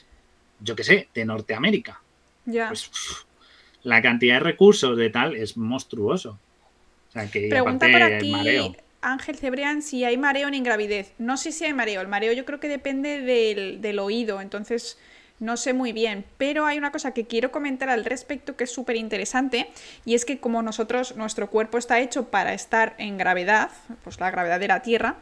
yo 0.61 0.77
qué 0.77 0.85
sé, 0.85 1.09
de 1.15 1.25
Norteamérica. 1.25 2.00
Ya. 2.47 2.69
Pues 2.69 2.91
la 3.83 4.03
cantidad 4.03 4.35
de 4.35 4.41
recursos 4.41 4.97
de 4.97 5.11
tal 5.11 5.37
es 5.37 5.57
monstruoso. 5.57 6.39
O 7.09 7.12
sea 7.12 7.31
que 7.31 7.49
Pregunta 7.49 7.87
por 7.91 8.03
aquí 8.03 8.33
mareo. 8.33 8.77
Ángel 9.03 9.37
Cebrián 9.37 9.83
si 9.83 10.05
hay 10.05 10.17
mareo 10.19 10.49
en 10.49 10.55
ingravidez. 10.55 11.15
No 11.19 11.37
sé 11.37 11.53
si 11.53 11.65
hay 11.65 11.73
mareo. 11.73 12.00
El 12.00 12.09
mareo 12.09 12.33
yo 12.33 12.45
creo 12.45 12.61
que 12.61 12.69
depende 12.69 13.21
del, 13.21 13.81
del 13.81 13.99
oído, 13.99 14.41
entonces 14.41 14.99
no 15.40 15.56
sé 15.56 15.73
muy 15.73 15.92
bien. 15.92 16.25
Pero 16.38 16.66
hay 16.66 16.78
una 16.78 16.92
cosa 16.92 17.12
que 17.12 17.26
quiero 17.26 17.50
comentar 17.50 17.88
al 17.88 18.04
respecto 18.04 18.56
que 18.56 18.64
es 18.64 18.73
súper 18.73 18.97
interesante 18.97 19.70
y 20.04 20.14
es 20.14 20.25
que 20.25 20.38
como 20.38 20.62
nosotros, 20.62 21.16
nuestro 21.16 21.50
cuerpo 21.50 21.78
está 21.78 21.99
hecho 21.99 22.28
para 22.28 22.54
estar 22.54 22.94
en 22.99 23.18
gravedad, 23.18 23.70
pues 24.04 24.20
la 24.20 24.30
gravedad 24.30 24.61
de 24.61 24.68
la 24.68 24.82
Tierra, 24.82 25.16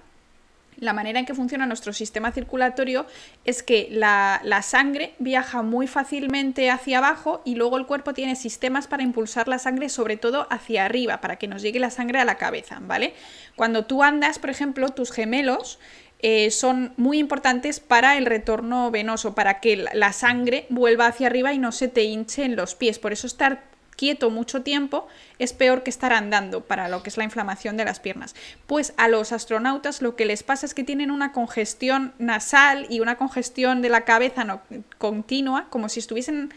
la 0.81 0.93
manera 0.93 1.19
en 1.19 1.27
que 1.27 1.35
funciona 1.35 1.67
nuestro 1.67 1.93
sistema 1.93 2.31
circulatorio 2.31 3.07
es 3.45 3.63
que 3.63 3.89
la, 3.91 4.41
la, 4.45 4.63
sangre 4.63 5.15
viaja 5.19 5.63
muy 5.63 5.89
fácilmente 5.89 6.71
hacia 6.71 6.99
abajo 6.99 7.43
y 7.45 7.57
luego 7.57 7.79
el 7.79 7.87
cuerpo 7.87 8.15
tiene 8.15 8.37
sistemas 8.37 8.87
para 8.87 9.03
impulsar 9.03 9.49
la 9.49 9.59
sangre 9.59 9.89
sobre 9.89 10.17
todo 10.17 10.47
hacia 10.51 10.85
arriba, 10.85 11.21
para 11.21 11.37
que 11.37 11.49
nos 11.49 11.63
llegue 11.63 11.81
la 11.81 11.91
sangre 11.91 12.21
a 12.21 12.25
la 12.25 12.37
cabeza, 12.37 12.79
¿vale? 12.81 13.15
Cuando 13.57 13.87
tú 13.87 14.05
andas, 14.05 14.39
por 14.39 14.51
ejemplo, 14.51 14.89
tus 14.91 15.11
gemelos 15.11 15.81
eh, 16.21 16.51
son 16.51 16.93
muy 16.97 17.19
importantes 17.19 17.79
para 17.79 18.19
el 18.19 18.27
retorno 18.27 18.91
venoso, 18.91 19.35
para 19.35 19.61
que 19.61 19.77
la, 19.77 20.13
sangre 20.13 20.67
vuelva 20.69 21.07
hacia 21.07 21.29
arriba 21.29 21.53
y 21.53 21.59
no 21.59 21.71
se 21.71 21.87
te 21.89 22.05
hinche 22.05 22.45
en 22.45 22.57
los 22.57 22.75
pies. 22.75 22.99
Por 22.99 23.13
eso 23.13 23.27
estar 23.27 23.63
quieto 23.95 24.31
mucho 24.31 24.63
tiempo 24.63 25.09
es 25.39 25.53
peor 25.53 25.83
que 25.83 25.91
estar 25.91 26.13
andando 26.13 26.63
para 26.63 26.89
lo 26.89 27.03
que 27.03 27.11
es 27.11 27.17
la 27.17 27.25
inflamación 27.25 27.77
de 27.77 27.85
las 27.85 28.01
piernas. 28.01 28.35
Pues 28.67 28.95
a 28.97 29.09
los 29.09 29.33
astronautas 29.33 30.03
lo 30.03 30.17
que 30.17 30.25
les 30.25 30.43
pasa 30.43 30.67
es 30.67 30.75
que 30.75 30.85
tienen 30.85 31.11
una 31.11 31.33
congestión 31.33 32.15
nasal 32.19 32.87
y 32.89 33.01
una 33.01 33.17
congestión 33.17 33.81
de 33.81 33.89
la 33.89 34.05
cabeza 34.05 34.63
continua, 34.99 35.67
como 35.71 35.89
si 35.89 36.01
estuviesen 36.01 36.53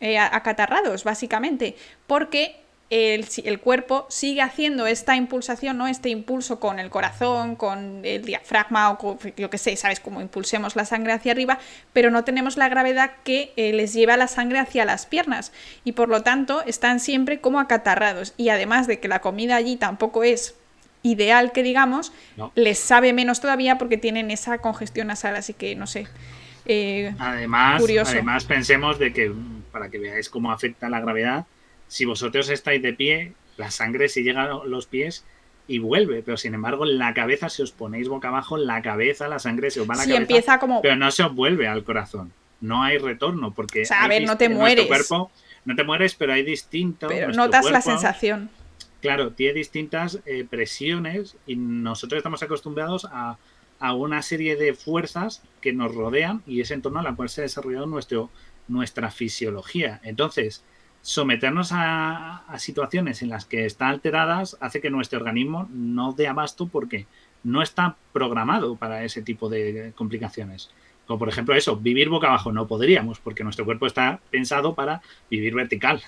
eh, 0.00 0.18
acatarrados, 0.18 1.04
básicamente, 1.04 1.76
porque 2.06 2.59
el, 2.90 3.24
el, 3.44 3.60
cuerpo 3.60 4.06
sigue 4.10 4.42
haciendo 4.42 4.88
esta 4.88 5.14
impulsación, 5.14 5.78
¿no? 5.78 5.86
Este 5.86 6.08
impulso 6.08 6.58
con 6.58 6.80
el 6.80 6.90
corazón, 6.90 7.54
con 7.54 8.04
el 8.04 8.24
diafragma 8.24 8.90
o 8.90 8.98
con, 8.98 9.18
yo 9.36 9.48
que 9.48 9.58
sé, 9.58 9.76
¿sabes? 9.76 10.00
cómo 10.00 10.20
impulsemos 10.20 10.74
la 10.74 10.84
sangre 10.84 11.12
hacia 11.12 11.30
arriba, 11.30 11.60
pero 11.92 12.10
no 12.10 12.24
tenemos 12.24 12.56
la 12.56 12.68
gravedad 12.68 13.12
que 13.22 13.52
eh, 13.56 13.72
les 13.72 13.94
lleva 13.94 14.16
la 14.16 14.26
sangre 14.26 14.58
hacia 14.58 14.84
las 14.84 15.06
piernas 15.06 15.52
y 15.84 15.92
por 15.92 16.08
lo 16.08 16.22
tanto 16.22 16.62
están 16.66 16.98
siempre 16.98 17.40
como 17.40 17.60
acatarrados 17.60 18.34
y 18.36 18.48
además 18.48 18.88
de 18.88 18.98
que 18.98 19.06
la 19.06 19.20
comida 19.20 19.54
allí 19.54 19.76
tampoco 19.76 20.24
es 20.24 20.56
ideal 21.02 21.52
que 21.52 21.62
digamos, 21.62 22.12
les 22.56 22.78
sabe 22.78 23.12
menos 23.12 23.40
todavía 23.40 23.78
porque 23.78 23.98
tienen 23.98 24.30
esa 24.30 24.58
congestión 24.58 25.06
nasal, 25.06 25.36
así 25.36 25.54
que 25.54 25.76
no 25.76 25.86
sé. 25.86 26.08
Eh, 26.66 27.14
además, 27.18 27.82
además 28.06 28.44
pensemos 28.44 28.98
de 28.98 29.12
que 29.12 29.32
para 29.72 29.88
que 29.88 29.98
veáis 29.98 30.28
cómo 30.28 30.52
afecta 30.52 30.88
la 30.88 31.00
gravedad, 31.00 31.46
si 31.90 32.04
vosotros 32.04 32.48
estáis 32.50 32.80
de 32.80 32.92
pie, 32.92 33.32
la 33.56 33.72
sangre 33.72 34.08
si 34.08 34.22
llega 34.22 34.44
a 34.44 34.64
los 34.64 34.86
pies 34.86 35.24
y 35.66 35.80
vuelve, 35.80 36.22
pero 36.22 36.36
sin 36.36 36.54
embargo 36.54 36.86
en 36.86 36.98
la 36.98 37.12
cabeza, 37.14 37.48
si 37.48 37.62
os 37.62 37.72
ponéis 37.72 38.08
boca 38.08 38.28
abajo, 38.28 38.56
la 38.56 38.80
cabeza, 38.80 39.26
la 39.26 39.40
sangre 39.40 39.72
se 39.72 39.80
os 39.80 39.90
va 39.90 39.94
a 39.94 39.96
la 39.96 40.04
cabeza, 40.04 40.20
empieza 40.20 40.58
como... 40.60 40.82
pero 40.82 40.94
no 40.94 41.10
se 41.10 41.24
os 41.24 41.34
vuelve 41.34 41.66
al 41.66 41.82
corazón, 41.82 42.32
no 42.60 42.84
hay 42.84 42.98
retorno, 42.98 43.52
porque... 43.52 43.82
O 43.82 43.84
sea, 43.86 44.04
a 44.04 44.08
ver, 44.08 44.22
no 44.22 44.38
te 44.38 44.48
mueres. 44.48 44.86
Cuerpo, 44.86 45.32
no 45.64 45.74
te 45.74 45.82
mueres, 45.82 46.14
pero 46.14 46.32
hay 46.32 46.44
distintos... 46.44 47.12
Pero 47.12 47.32
notas 47.32 47.68
la 47.68 47.80
sensación. 47.80 48.50
Claro, 49.02 49.32
tiene 49.32 49.54
distintas 49.54 50.20
eh, 50.26 50.46
presiones 50.48 51.36
y 51.44 51.56
nosotros 51.56 52.18
estamos 52.18 52.44
acostumbrados 52.44 53.04
a, 53.10 53.36
a, 53.80 53.94
una 53.94 54.22
serie 54.22 54.54
de 54.54 54.74
fuerzas 54.74 55.42
que 55.60 55.72
nos 55.72 55.92
rodean 55.92 56.44
y 56.46 56.60
es 56.60 56.70
en 56.70 56.82
torno 56.82 57.00
a 57.00 57.02
la 57.02 57.16
cual 57.16 57.28
se 57.28 57.40
ha 57.40 57.42
desarrollado 57.42 57.86
nuestro, 57.86 58.30
nuestra 58.68 59.10
fisiología. 59.10 60.00
Entonces, 60.04 60.62
someternos 61.02 61.70
a, 61.72 62.44
situaciones 62.58 63.22
en 63.22 63.30
las 63.30 63.44
que 63.44 63.64
están 63.64 63.88
alteradas 63.88 64.56
hace 64.60 64.80
que 64.80 64.90
nuestro 64.90 65.18
organismo 65.18 65.68
no 65.72 66.12
dé 66.12 66.28
abasto 66.28 66.66
porque 66.66 67.06
no 67.42 67.62
está 67.62 67.96
programado 68.12 68.76
para 68.76 69.04
ese 69.04 69.22
tipo 69.22 69.48
de 69.48 69.92
complicaciones. 69.94 70.70
Como 71.06 71.18
por 71.18 71.28
ejemplo 71.28 71.54
eso, 71.54 71.76
vivir 71.76 72.08
boca 72.08 72.28
abajo 72.28 72.52
no 72.52 72.66
podríamos 72.66 73.18
porque 73.18 73.44
nuestro 73.44 73.64
cuerpo 73.64 73.86
está 73.86 74.20
pensado 74.30 74.74
para 74.74 75.00
vivir 75.30 75.54
vertical. 75.54 76.02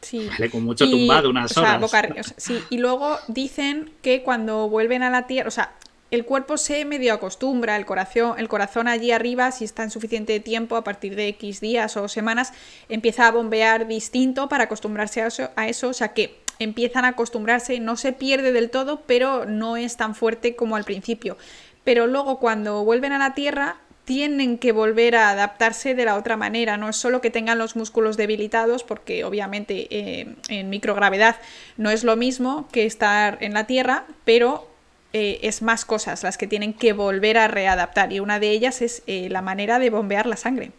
Sí. 0.00 0.28
Con 0.52 0.64
mucho 0.64 0.88
tumbado 0.88 1.30
unas 1.30 1.56
horas. 1.56 2.34
sí, 2.36 2.62
y 2.68 2.76
luego 2.76 3.16
dicen 3.26 3.90
que 4.02 4.22
cuando 4.22 4.68
vuelven 4.68 5.02
a 5.02 5.08
la 5.08 5.26
Tierra, 5.26 5.48
o 5.48 5.50
sea, 5.50 5.72
el 6.10 6.24
cuerpo 6.24 6.56
se 6.56 6.84
medio 6.84 7.12
acostumbra, 7.12 7.76
el 7.76 7.86
corazón, 7.86 8.38
el 8.38 8.48
corazón 8.48 8.88
allí 8.88 9.10
arriba, 9.10 9.50
si 9.50 9.64
está 9.64 9.82
en 9.82 9.90
suficiente 9.90 10.38
tiempo, 10.40 10.76
a 10.76 10.84
partir 10.84 11.16
de 11.16 11.28
X 11.28 11.60
días 11.60 11.96
o 11.96 12.08
semanas, 12.08 12.52
empieza 12.88 13.26
a 13.26 13.32
bombear 13.32 13.86
distinto 13.86 14.48
para 14.48 14.64
acostumbrarse 14.64 15.22
a 15.22 15.26
eso, 15.26 15.50
a 15.56 15.88
o 15.88 15.92
sea 15.92 16.12
que 16.12 16.38
empiezan 16.58 17.04
a 17.04 17.08
acostumbrarse, 17.08 17.80
no 17.80 17.96
se 17.96 18.12
pierde 18.12 18.52
del 18.52 18.70
todo, 18.70 19.02
pero 19.06 19.44
no 19.44 19.76
es 19.76 19.96
tan 19.96 20.14
fuerte 20.14 20.54
como 20.54 20.76
al 20.76 20.84
principio. 20.84 21.36
Pero 21.82 22.06
luego 22.06 22.38
cuando 22.38 22.84
vuelven 22.84 23.12
a 23.12 23.18
la 23.18 23.34
Tierra, 23.34 23.76
tienen 24.04 24.58
que 24.58 24.72
volver 24.72 25.16
a 25.16 25.30
adaptarse 25.30 25.94
de 25.94 26.04
la 26.04 26.16
otra 26.16 26.36
manera. 26.36 26.76
No 26.76 26.88
es 26.90 26.96
solo 26.96 27.20
que 27.20 27.30
tengan 27.30 27.58
los 27.58 27.74
músculos 27.74 28.16
debilitados, 28.16 28.84
porque 28.84 29.24
obviamente 29.24 29.88
eh, 29.90 30.36
en 30.48 30.70
microgravedad 30.70 31.36
no 31.76 31.90
es 31.90 32.04
lo 32.04 32.16
mismo 32.16 32.68
que 32.70 32.84
estar 32.84 33.38
en 33.40 33.54
la 33.54 33.66
Tierra, 33.66 34.04
pero 34.24 34.68
eh, 35.16 35.46
es 35.46 35.62
más 35.62 35.84
cosas 35.84 36.24
las 36.24 36.36
que 36.36 36.48
tienen 36.48 36.74
que 36.74 36.92
volver 36.92 37.38
a 37.38 37.46
readaptar 37.46 38.12
y 38.12 38.18
una 38.18 38.40
de 38.40 38.50
ellas 38.50 38.82
es 38.82 39.04
eh, 39.06 39.28
la 39.30 39.42
manera 39.42 39.78
de 39.78 39.88
bombear 39.88 40.26
la 40.26 40.36
sangre. 40.36 40.72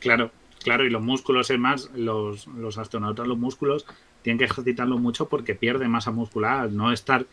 Claro, 0.00 0.32
claro, 0.64 0.84
y 0.84 0.90
los 0.90 1.00
músculos 1.00 1.48
es 1.48 1.58
más, 1.60 1.90
los, 1.94 2.48
los 2.48 2.76
astronautas, 2.76 3.28
los 3.28 3.38
músculos, 3.38 3.86
tienen 4.22 4.38
que 4.38 4.46
ejercitarlo 4.46 4.98
mucho 4.98 5.28
porque 5.28 5.54
pierden 5.54 5.92
masa 5.92 6.10
muscular, 6.10 6.72
no 6.72 6.90
estar 6.92 7.24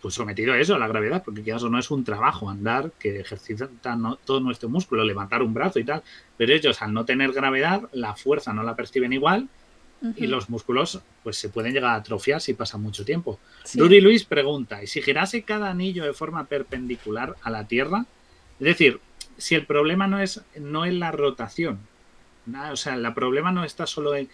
pues 0.00 0.14
sometido 0.14 0.54
a 0.54 0.58
eso, 0.58 0.74
a 0.74 0.78
la 0.78 0.88
gravedad, 0.88 1.22
porque 1.22 1.42
quizás 1.42 1.64
no 1.64 1.78
es 1.78 1.90
un 1.90 2.02
trabajo 2.02 2.48
andar 2.48 2.92
que 2.98 3.20
ejercita 3.20 3.68
todo 4.24 4.40
nuestro 4.40 4.70
músculo, 4.70 5.04
levantar 5.04 5.42
un 5.42 5.52
brazo 5.52 5.78
y 5.78 5.84
tal, 5.84 6.02
pero 6.38 6.54
ellos 6.54 6.80
al 6.80 6.94
no 6.94 7.04
tener 7.04 7.32
gravedad, 7.32 7.82
la 7.92 8.16
fuerza 8.16 8.54
no 8.54 8.62
la 8.62 8.74
perciben 8.74 9.12
igual 9.12 9.50
y 10.16 10.26
los 10.26 10.50
músculos 10.50 11.00
pues 11.22 11.36
se 11.36 11.48
pueden 11.48 11.72
llegar 11.72 11.90
a 11.92 11.96
atrofiar 11.96 12.40
si 12.40 12.54
pasa 12.54 12.78
mucho 12.78 13.04
tiempo. 13.04 13.38
Duri 13.74 14.00
Luis 14.00 14.24
pregunta, 14.24 14.82
¿y 14.82 14.86
si 14.86 15.02
girase 15.02 15.42
cada 15.42 15.70
anillo 15.70 16.04
de 16.04 16.12
forma 16.12 16.44
perpendicular 16.44 17.36
a 17.42 17.50
la 17.50 17.66
Tierra? 17.66 18.06
Es 18.60 18.66
decir, 18.66 19.00
si 19.36 19.54
el 19.54 19.66
problema 19.66 20.06
no 20.06 20.20
es, 20.20 20.42
no 20.58 20.84
es 20.84 20.94
la 20.94 21.12
rotación, 21.12 21.80
o 22.70 22.76
sea, 22.76 22.94
el 22.94 23.14
problema 23.14 23.50
no 23.52 23.64
está 23.64 23.86
solo 23.86 24.14
en, 24.14 24.28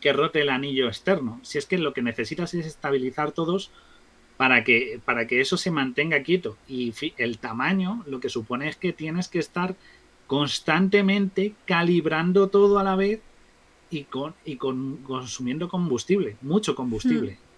que 0.00 0.12
rote 0.12 0.40
el 0.40 0.48
anillo 0.48 0.88
externo, 0.88 1.40
si 1.42 1.58
es 1.58 1.66
que 1.66 1.78
lo 1.78 1.92
que 1.92 2.02
necesitas 2.02 2.54
es 2.54 2.66
estabilizar 2.66 3.32
todos 3.32 3.70
para 4.36 4.64
que, 4.64 5.00
para 5.04 5.26
que 5.26 5.40
eso 5.40 5.56
se 5.56 5.70
mantenga 5.70 6.22
quieto. 6.22 6.56
Y 6.68 6.92
el 7.18 7.38
tamaño 7.38 8.02
lo 8.06 8.20
que 8.20 8.28
supone 8.28 8.68
es 8.68 8.76
que 8.76 8.92
tienes 8.92 9.28
que 9.28 9.38
estar 9.38 9.74
constantemente 10.26 11.54
calibrando 11.66 12.48
todo 12.48 12.78
a 12.78 12.84
la 12.84 12.96
vez 12.96 13.20
y, 13.92 14.04
con, 14.04 14.34
y 14.44 14.56
con, 14.56 14.96
consumiendo 15.04 15.68
combustible, 15.68 16.36
mucho 16.40 16.74
combustible. 16.74 17.32
Hmm. 17.32 17.52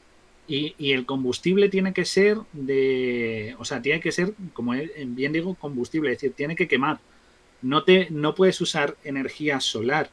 Y, 0.46 0.74
y, 0.78 0.92
el 0.92 1.06
combustible 1.06 1.70
tiene 1.70 1.94
que 1.94 2.04
ser 2.04 2.36
de, 2.52 3.54
o 3.58 3.64
sea, 3.64 3.80
tiene 3.80 4.00
que 4.00 4.12
ser, 4.12 4.34
como 4.52 4.72
bien 4.72 5.32
digo, 5.32 5.54
combustible, 5.54 6.10
es 6.10 6.18
decir, 6.18 6.34
tiene 6.34 6.56
que 6.56 6.68
quemar. 6.68 6.98
No, 7.62 7.84
te, 7.84 8.08
no 8.10 8.34
puedes 8.34 8.60
usar 8.60 8.96
energía 9.04 9.60
solar 9.60 10.10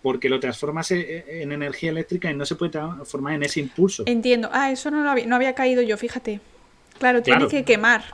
porque 0.00 0.28
lo 0.28 0.38
transformas 0.38 0.90
e, 0.90 1.00
e, 1.00 1.42
en 1.42 1.50
energía 1.50 1.90
eléctrica 1.90 2.30
y 2.30 2.36
no 2.36 2.44
se 2.44 2.54
puede 2.54 2.72
transformar 2.72 3.34
en 3.34 3.42
ese 3.42 3.60
impulso. 3.60 4.04
Entiendo. 4.06 4.50
Ah, 4.52 4.70
eso 4.70 4.90
no, 4.90 5.02
lo 5.02 5.10
había, 5.10 5.26
no 5.26 5.34
había 5.34 5.54
caído 5.54 5.82
yo, 5.82 5.96
fíjate. 5.96 6.40
Claro, 6.98 7.22
tiene 7.22 7.48
que 7.48 7.64
quemar. 7.64 8.04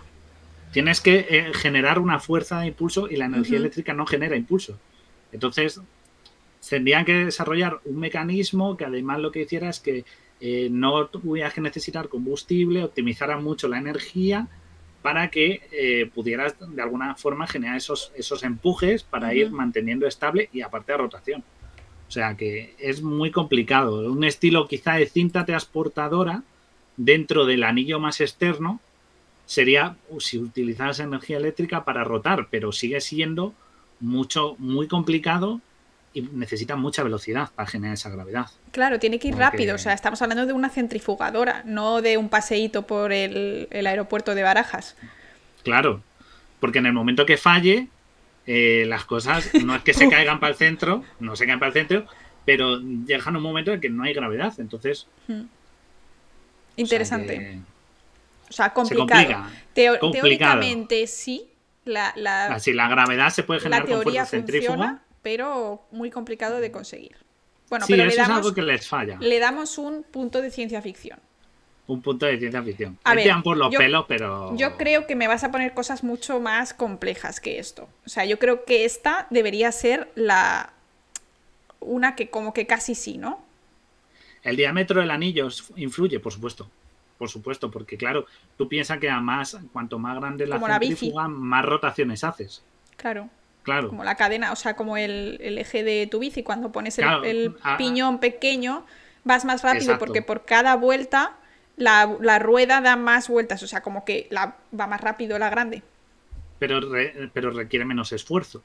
Tienes 0.72 1.00
que 1.00 1.26
eh, 1.28 1.52
generar 1.52 1.98
una 1.98 2.20
fuerza 2.20 2.60
de 2.60 2.68
impulso 2.68 3.10
y 3.10 3.16
la 3.16 3.26
energía 3.26 3.58
eléctrica 3.58 3.92
no 3.92 4.06
genera 4.06 4.36
impulso. 4.36 4.78
Entonces, 5.32 5.80
tendrían 6.68 7.04
que 7.04 7.24
desarrollar 7.24 7.80
un 7.84 7.98
mecanismo 7.98 8.76
que 8.76 8.84
además 8.84 9.20
lo 9.20 9.32
que 9.32 9.42
hiciera 9.42 9.70
es 9.70 9.80
que 9.80 10.04
eh, 10.40 10.68
no 10.70 11.06
tuvieras 11.06 11.52
que 11.52 11.60
necesitar 11.60 12.08
combustible, 12.08 12.84
optimizara 12.84 13.38
mucho 13.38 13.68
la 13.68 13.78
energía 13.78 14.48
para 15.02 15.30
que 15.30 15.62
eh, 15.72 16.10
pudieras 16.14 16.56
de 16.58 16.82
alguna 16.82 17.14
forma 17.14 17.46
generar 17.46 17.76
esos, 17.76 18.12
esos 18.14 18.42
empujes 18.42 19.02
para 19.02 19.34
ir 19.34 19.50
manteniendo 19.50 20.06
estable 20.06 20.48
y 20.52 20.60
aparte 20.60 20.92
de 20.92 20.98
rotación. 20.98 21.44
O 22.08 22.10
sea 22.10 22.36
que 22.36 22.74
es 22.78 23.02
muy 23.02 23.30
complicado. 23.30 24.10
Un 24.10 24.24
estilo 24.24 24.66
quizá 24.66 24.94
de 24.94 25.06
cinta 25.06 25.44
transportadora 25.44 26.42
dentro 26.96 27.46
del 27.46 27.62
anillo 27.62 28.00
más 28.00 28.20
externo 28.20 28.80
sería 29.46 29.96
uh, 30.08 30.20
si 30.20 30.38
utilizas 30.38 31.00
energía 31.00 31.38
eléctrica 31.38 31.84
para 31.84 32.04
rotar, 32.04 32.48
pero 32.50 32.72
sigue 32.72 33.00
siendo 33.00 33.54
mucho, 34.00 34.56
muy 34.58 34.86
complicado 34.86 35.60
y 36.12 36.22
necesita 36.22 36.76
mucha 36.76 37.02
velocidad 37.02 37.50
para 37.54 37.68
generar 37.68 37.94
esa 37.94 38.10
gravedad. 38.10 38.46
Claro, 38.72 38.98
tiene 38.98 39.18
que 39.18 39.28
ir 39.28 39.36
rápido. 39.36 39.76
O 39.76 39.78
sea, 39.78 39.92
estamos 39.92 40.20
hablando 40.22 40.44
de 40.46 40.52
una 40.52 40.68
centrifugadora, 40.68 41.62
no 41.64 42.02
de 42.02 42.16
un 42.16 42.28
paseíto 42.28 42.86
por 42.86 43.12
el, 43.12 43.68
aeropuerto 43.72 44.34
de 44.34 44.42
Barajas. 44.42 44.96
Claro, 45.62 46.02
porque 46.58 46.78
en 46.78 46.86
el 46.86 46.92
momento 46.92 47.26
que 47.26 47.36
falle, 47.36 47.88
eh, 48.46 48.84
las 48.88 49.04
cosas 49.04 49.50
no 49.62 49.76
es 49.76 49.82
que 49.82 49.94
se 49.94 50.08
caigan 50.10 50.40
para 50.40 50.52
el 50.52 50.58
centro, 50.58 51.04
no 51.20 51.36
se 51.36 51.46
caen 51.46 51.60
para 51.60 51.68
el 51.68 51.74
centro, 51.74 52.06
pero 52.44 52.80
llegan 52.80 53.36
un 53.36 53.42
momento 53.42 53.72
en 53.72 53.80
que 53.80 53.88
no 53.88 54.02
hay 54.02 54.12
gravedad. 54.12 54.52
Entonces. 54.58 55.06
Hmm. 55.28 55.42
Interesante. 56.76 57.60
O 58.48 58.52
sea, 58.52 58.72
complicado. 58.72 59.46
Teóricamente 59.74 61.06
sí. 61.06 61.46
La, 61.84 62.12
la, 62.14 62.54
ah, 62.54 62.58
la 62.66 62.88
gravedad 62.88 63.30
se 63.30 63.42
puede 63.42 63.60
generar 63.60 63.86
con 63.86 64.02
fuerza 64.02 64.26
centrífuga 64.26 65.00
pero 65.22 65.82
muy 65.90 66.10
complicado 66.10 66.60
de 66.60 66.70
conseguir. 66.70 67.16
Bueno, 67.68 67.86
pero 67.88 68.04
le 68.04 68.16
damos, 68.16 68.30
es 68.30 68.36
algo 68.36 68.54
que 68.54 68.62
les 68.62 68.88
falla. 68.88 69.16
Le 69.20 69.38
damos 69.38 69.78
un 69.78 70.02
punto 70.02 70.42
de 70.42 70.50
ciencia 70.50 70.82
ficción. 70.82 71.18
Un 71.86 72.02
punto 72.02 72.26
de 72.26 72.38
ciencia 72.38 72.62
ficción. 72.62 72.98
A 73.04 73.14
ver, 73.14 73.30
por 73.42 73.56
los 73.56 73.74
pelos, 73.74 74.04
pero. 74.08 74.56
Yo 74.56 74.76
creo 74.76 75.06
que 75.06 75.14
me 75.14 75.28
vas 75.28 75.44
a 75.44 75.50
poner 75.50 75.72
cosas 75.74 76.02
mucho 76.02 76.40
más 76.40 76.74
complejas 76.74 77.40
que 77.40 77.58
esto. 77.58 77.88
O 78.04 78.08
sea, 78.08 78.24
yo 78.24 78.38
creo 78.38 78.64
que 78.64 78.84
esta 78.84 79.26
debería 79.30 79.70
ser 79.72 80.10
la. 80.14 80.72
Una 81.80 82.14
que 82.14 82.28
como 82.28 82.52
que 82.52 82.66
casi 82.66 82.94
sí, 82.94 83.18
¿no? 83.18 83.40
El 84.42 84.56
diámetro 84.56 85.00
del 85.00 85.10
anillo 85.10 85.48
influye, 85.76 86.20
por 86.20 86.32
supuesto. 86.32 86.68
Por 87.18 87.28
supuesto, 87.28 87.70
porque 87.70 87.96
claro, 87.96 88.26
tú 88.56 88.68
piensas 88.68 88.98
que 88.98 89.10
además, 89.10 89.58
cuanto 89.72 89.98
más 89.98 90.16
grande 90.16 90.46
la 90.46 90.58
centrífuga, 90.58 91.28
más 91.28 91.64
rotaciones 91.64 92.24
haces. 92.24 92.62
Claro. 92.96 93.28
Claro. 93.62 93.88
Como 93.88 94.04
la 94.04 94.14
cadena, 94.14 94.52
o 94.52 94.56
sea, 94.56 94.74
como 94.74 94.96
el, 94.96 95.38
eje 95.40 95.84
de 95.84 96.06
tu 96.06 96.18
bici. 96.18 96.42
Cuando 96.42 96.72
pones 96.72 96.98
el, 96.98 97.54
piñón 97.78 98.18
pequeño, 98.18 98.86
vas 99.24 99.44
más 99.44 99.62
rápido 99.62 99.98
porque 99.98 100.22
por 100.22 100.44
cada 100.44 100.76
vuelta 100.76 101.36
la, 101.76 102.38
rueda 102.38 102.80
da 102.80 102.96
más 102.96 103.28
vueltas. 103.28 103.62
O 103.62 103.66
sea, 103.66 103.82
como 103.82 104.04
que 104.04 104.26
la, 104.30 104.56
va 104.78 104.86
más 104.86 105.00
rápido 105.00 105.38
la 105.38 105.50
grande. 105.50 105.82
Pero, 106.58 106.80
pero 107.32 107.50
requiere 107.50 107.84
menos 107.84 108.12
esfuerzo. 108.12 108.62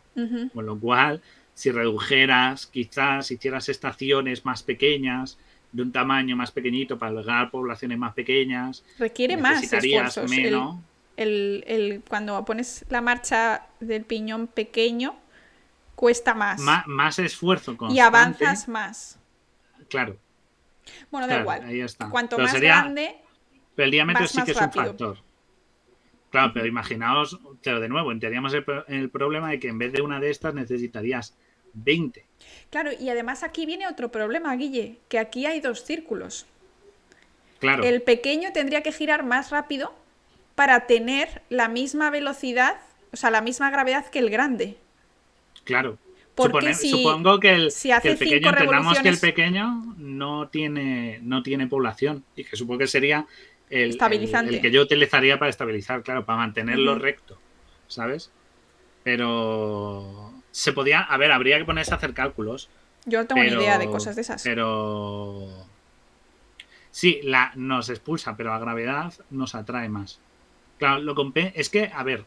Con 0.54 0.66
lo 0.66 0.80
cual, 0.80 1.22
si 1.54 1.72
redujeras, 1.72 2.68
quizás 2.68 3.32
hicieras 3.32 3.70
estaciones 3.70 4.46
más 4.46 4.64
pequeñas 4.64 5.38
de 5.76 5.82
un 5.82 5.92
tamaño 5.92 6.38
más 6.38 6.52
pequeñito 6.52 6.98
para 6.98 7.12
albergar 7.12 7.52
poblaciones 7.52 7.98
más 7.98 8.14
pequeñas. 8.14 8.84
Requiere 8.98 9.36
más 9.36 9.62
esfuerzos. 9.62 10.30
menos. 10.30 10.76
El, 10.76 10.95
el- 11.18 12.04
cuando 12.08 12.44
pones 12.46 12.86
la 12.90 13.02
marcha 13.02 13.68
del 13.80 14.04
piñón 14.06 14.48
pequeño, 14.48 15.16
cuesta 15.96 16.34
más. 16.34 16.60
Más 16.88 17.20
esfuerzo 17.20 17.78
y 17.90 18.00
avanzas 18.00 18.68
más. 18.68 19.20
Claro, 19.90 20.18
Bueno, 21.12 21.28
da 21.28 21.36
claro, 21.36 21.42
igual. 21.44 21.64
ahí 21.70 21.82
está. 21.82 22.10
Cuanto 22.10 22.36
Pero 22.36 22.44
más 22.46 22.54
sería- 22.54 22.82
grande, 22.82 23.16
Pero 23.76 23.86
el 23.86 23.92
diámetro 23.92 24.28
sí 24.28 24.42
que 24.44 24.52
es 24.52 24.58
rápido. 24.58 24.84
un 24.84 24.88
factor. 24.90 25.18
Claro, 26.32 26.52
pero 26.54 26.66
imaginaos, 26.66 27.40
pero 27.64 27.80
de 27.80 27.88
nuevo, 27.88 28.10
tendríamos 28.10 28.54
el, 28.54 28.66
el 28.88 29.10
problema 29.10 29.50
de 29.52 29.60
que 29.60 29.70
en 29.70 29.78
vez 29.78 29.94
de 29.94 30.02
una 30.02 30.20
de 30.20 30.30
estas 30.32 30.54
necesitarías 30.54 31.38
20. 31.74 32.26
Claro, 32.70 32.92
y 33.00 33.10
además 33.10 33.44
aquí 33.44 33.66
viene 33.66 33.88
otro 33.88 34.12
problema, 34.12 34.54
Guille, 34.56 34.98
que 35.08 35.18
aquí 35.20 35.46
hay 35.46 35.62
dos 35.62 35.84
círculos. 35.86 36.46
Claro, 37.60 37.84
El 37.84 38.02
pequeño 38.02 38.52
tendría 38.54 38.84
que 38.84 38.92
girar 38.92 39.24
más 39.24 39.50
rápido 39.52 39.94
para 40.56 40.88
tener 40.88 41.42
la 41.50 41.68
misma 41.68 42.10
velocidad, 42.10 42.78
o 43.12 43.18
sea, 43.18 43.30
la 43.32 43.42
misma 43.42 43.70
gravedad 43.70 44.06
que 44.10 44.20
el 44.20 44.30
grande. 44.30 44.78
claro. 45.64 45.98
Porque 46.36 46.74
Supone- 46.74 46.74
si- 46.74 46.90
supongo 46.92 47.40
que 47.40 47.54
el, 47.54 47.72
si 47.72 47.92
hace 47.92 48.10
que 48.10 48.12
el 48.12 48.18
pequeño, 48.20 48.50
entendamos 48.50 49.00
que 49.00 49.08
el 49.08 49.16
revoluciones- 49.16 49.20
pequeño 49.22 49.96
no 49.98 50.50
tiene, 50.50 51.20
no 51.24 51.42
tiene 51.44 51.66
población 51.68 52.26
y 52.36 52.44
que 52.44 52.58
supongo 52.58 52.80
que 52.80 52.88
sería 52.88 53.26
el, 53.70 53.92
Estabilizante. 53.92 54.50
el- 54.50 54.56
el 54.56 54.62
que 54.62 54.70
yo 54.70 54.82
utilizaría 54.82 55.40
para 55.40 55.50
estabilizar, 55.50 56.04
claro, 56.04 56.26
para 56.26 56.40
mantenerlo 56.40 57.00
recto, 57.00 57.40
¿sabes? 57.88 58.32
Pero 59.06 60.34
se 60.52 60.74
podía, 60.74 61.00
a 61.00 61.16
ver, 61.16 61.32
habría 61.32 61.58
que 61.58 61.64
ponerse 61.64 61.94
a 61.94 61.98
hacer 61.98 62.14
cálculos. 62.14 62.70
Yo 63.06 63.20
no 63.22 63.28
tengo 63.28 63.42
pero- 63.42 63.58
ni 63.60 63.64
idea 63.64 63.78
de 63.78 63.86
cosas 63.88 64.18
de 64.18 64.22
esas. 64.24 64.44
Pero 64.44 65.48
sí, 66.92 67.22
la 67.24 67.54
nos 67.56 67.88
expulsa, 67.90 68.36
pero 68.36 68.52
a 68.52 68.60
gravedad 68.60 69.14
nos 69.30 69.56
atrae 69.56 69.88
más. 69.88 70.20
Claro, 70.78 71.02
lo 71.02 71.16
compe 71.16 71.54
es 71.56 71.70
que, 71.70 71.92
a 71.94 72.04
ver, 72.04 72.26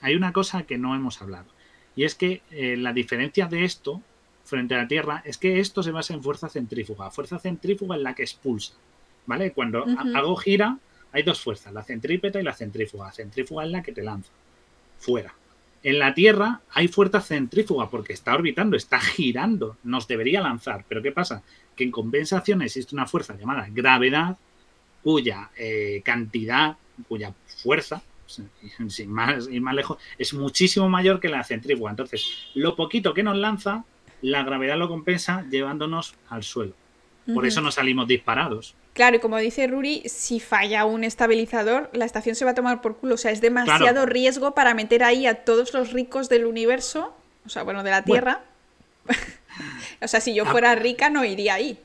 hay 0.00 0.14
una 0.14 0.32
cosa 0.32 0.64
que 0.64 0.78
no 0.78 0.94
hemos 0.94 1.22
hablado. 1.22 1.46
Y 1.94 2.04
es 2.04 2.14
que 2.14 2.42
eh, 2.50 2.76
la 2.76 2.92
diferencia 2.92 3.46
de 3.46 3.64
esto 3.64 4.02
frente 4.44 4.74
a 4.74 4.78
la 4.78 4.88
Tierra 4.88 5.22
es 5.24 5.38
que 5.38 5.60
esto 5.60 5.82
se 5.82 5.90
basa 5.90 6.14
en 6.14 6.22
fuerza 6.22 6.48
centrífuga. 6.48 7.10
Fuerza 7.10 7.38
centrífuga 7.38 7.96
en 7.96 8.02
la 8.02 8.14
que 8.14 8.22
expulsa. 8.22 8.74
¿Vale? 9.26 9.52
Cuando 9.52 9.84
algo 10.14 10.36
gira, 10.36 10.78
hay 11.10 11.22
dos 11.24 11.40
fuerzas, 11.40 11.72
la 11.72 11.82
centrípeta 11.82 12.38
y 12.38 12.44
la 12.44 12.52
centrífuga. 12.52 13.06
La 13.06 13.12
centrífuga 13.12 13.64
es 13.64 13.70
la 13.70 13.82
que 13.82 13.92
te 13.92 14.04
lanza. 14.04 14.30
Fuera. 14.98 15.34
En 15.82 15.98
la 15.98 16.14
Tierra 16.14 16.60
hay 16.70 16.88
fuerza 16.88 17.20
centrífuga 17.20 17.90
porque 17.90 18.12
está 18.12 18.34
orbitando, 18.34 18.76
está 18.76 19.00
girando, 19.00 19.76
nos 19.82 20.06
debería 20.06 20.40
lanzar. 20.40 20.84
Pero 20.88 21.02
¿qué 21.02 21.12
pasa? 21.12 21.42
Que 21.74 21.84
en 21.84 21.90
compensación 21.90 22.62
existe 22.62 22.94
una 22.94 23.06
fuerza 23.06 23.36
llamada 23.36 23.68
gravedad, 23.70 24.36
cuya 25.02 25.50
eh, 25.56 26.02
cantidad, 26.04 26.76
cuya 27.08 27.34
fuerza, 27.66 28.00
sin 28.88 29.10
más 29.10 29.48
ir 29.48 29.60
más 29.60 29.74
lejos, 29.74 29.98
es 30.18 30.32
muchísimo 30.34 30.88
mayor 30.88 31.20
que 31.20 31.28
la 31.28 31.42
centrífuga. 31.44 31.90
Entonces, 31.90 32.24
lo 32.54 32.76
poquito 32.76 33.12
que 33.12 33.22
nos 33.22 33.36
lanza, 33.36 33.84
la 34.22 34.42
gravedad 34.44 34.76
lo 34.76 34.88
compensa 34.88 35.44
llevándonos 35.50 36.14
al 36.30 36.42
suelo. 36.42 36.72
Por 37.34 37.44
eso 37.44 37.60
no 37.60 37.72
salimos 37.72 38.06
disparados. 38.06 38.74
Claro, 38.92 39.16
y 39.16 39.18
como 39.18 39.36
dice 39.38 39.66
Ruri, 39.66 40.02
si 40.06 40.38
falla 40.38 40.84
un 40.84 41.02
estabilizador, 41.02 41.90
la 41.92 42.04
estación 42.04 42.36
se 42.36 42.44
va 42.44 42.52
a 42.52 42.54
tomar 42.54 42.80
por 42.80 42.96
culo. 42.98 43.14
O 43.14 43.18
sea, 43.18 43.32
es 43.32 43.40
demasiado 43.40 43.78
Claro. 43.84 44.06
riesgo 44.06 44.54
para 44.54 44.74
meter 44.74 45.02
ahí 45.02 45.26
a 45.26 45.44
todos 45.44 45.74
los 45.74 45.92
ricos 45.92 46.28
del 46.28 46.46
universo, 46.46 47.12
o 47.44 47.48
sea, 47.48 47.64
bueno, 47.64 47.82
de 47.82 47.90
la 47.90 48.02
Tierra. 48.04 48.42
o 50.02 50.08
sea, 50.08 50.20
si 50.20 50.34
yo 50.34 50.44
Ah. 50.46 50.50
fuera 50.52 50.74
rica, 50.76 51.10
no 51.10 51.24
iría 51.24 51.54
ahí. 51.54 51.78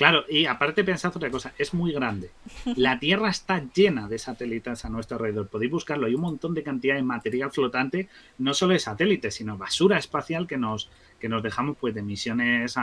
Claro, 0.00 0.24
y 0.30 0.46
aparte 0.46 0.82
pensad 0.82 1.14
otra 1.14 1.30
cosa, 1.30 1.52
es 1.58 1.74
muy 1.74 1.92
grande. 1.92 2.30
La 2.76 2.98
Tierra 2.98 3.28
está 3.28 3.62
llena 3.74 4.08
de 4.08 4.18
satélites 4.18 4.86
a 4.86 4.88
nuestro 4.88 5.18
alrededor. 5.18 5.48
Podéis 5.48 5.70
buscarlo, 5.70 6.06
hay 6.06 6.14
un 6.14 6.22
montón 6.22 6.54
de 6.54 6.62
cantidad 6.62 6.94
de 6.94 7.02
material 7.02 7.50
flotante, 7.50 8.08
no 8.38 8.54
solo 8.54 8.72
de 8.72 8.78
satélites, 8.78 9.34
sino 9.34 9.58
basura 9.58 9.98
espacial 9.98 10.46
que 10.46 10.56
nos, 10.56 10.88
que 11.18 11.28
nos 11.28 11.42
dejamos 11.42 11.76
pues 11.78 11.94
de 11.94 12.00
misiones 12.00 12.76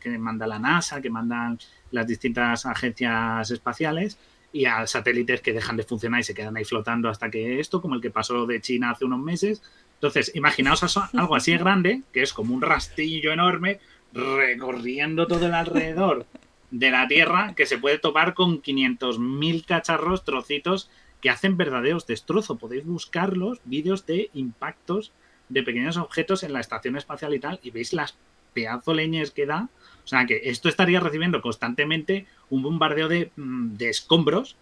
que 0.00 0.18
manda 0.18 0.48
la 0.48 0.58
NASA, 0.58 1.00
que 1.00 1.10
mandan 1.10 1.60
las 1.92 2.08
distintas 2.08 2.66
agencias 2.66 3.52
espaciales 3.52 4.18
y 4.52 4.64
a 4.64 4.84
satélites 4.84 5.40
que 5.40 5.52
dejan 5.52 5.76
de 5.76 5.84
funcionar 5.84 6.18
y 6.18 6.24
se 6.24 6.34
quedan 6.34 6.56
ahí 6.56 6.64
flotando 6.64 7.08
hasta 7.08 7.30
que 7.30 7.60
esto, 7.60 7.80
como 7.80 7.94
el 7.94 8.00
que 8.00 8.10
pasó 8.10 8.46
de 8.46 8.60
China 8.60 8.90
hace 8.90 9.04
unos 9.04 9.20
meses. 9.20 9.62
Entonces, 9.94 10.32
imaginaos 10.34 10.82
algo 11.14 11.36
así 11.36 11.52
de 11.52 11.58
grande, 11.58 12.02
que 12.12 12.22
es 12.22 12.32
como 12.32 12.52
un 12.52 12.62
rastillo 12.62 13.32
enorme 13.32 13.78
recorriendo 14.12 15.28
todo 15.28 15.46
el 15.46 15.54
alrededor 15.54 16.26
de 16.70 16.90
la 16.90 17.08
Tierra 17.08 17.54
que 17.56 17.66
se 17.66 17.78
puede 17.78 17.98
topar 17.98 18.34
con 18.34 18.60
500.000 18.62 19.64
cacharros, 19.64 20.24
trocitos 20.24 20.90
que 21.20 21.30
hacen 21.30 21.56
verdaderos 21.56 22.06
destrozos. 22.06 22.58
Podéis 22.58 22.84
buscarlos, 22.84 23.60
vídeos 23.64 24.06
de 24.06 24.30
impactos 24.34 25.12
de 25.48 25.62
pequeños 25.62 25.96
objetos 25.96 26.42
en 26.42 26.52
la 26.52 26.60
estación 26.60 26.96
espacial 26.96 27.34
y 27.34 27.40
tal, 27.40 27.58
y 27.62 27.70
veis 27.70 27.92
las 27.92 28.16
pedazo 28.52 28.92
leñes 28.94 29.30
que 29.30 29.46
da. 29.46 29.68
O 30.04 30.06
sea 30.08 30.26
que 30.26 30.40
esto 30.44 30.68
estaría 30.68 31.00
recibiendo 31.00 31.40
constantemente 31.42 32.26
un 32.50 32.62
bombardeo 32.62 33.08
de, 33.08 33.30
mm, 33.36 33.74
de 33.76 33.88
escombros, 33.88 34.56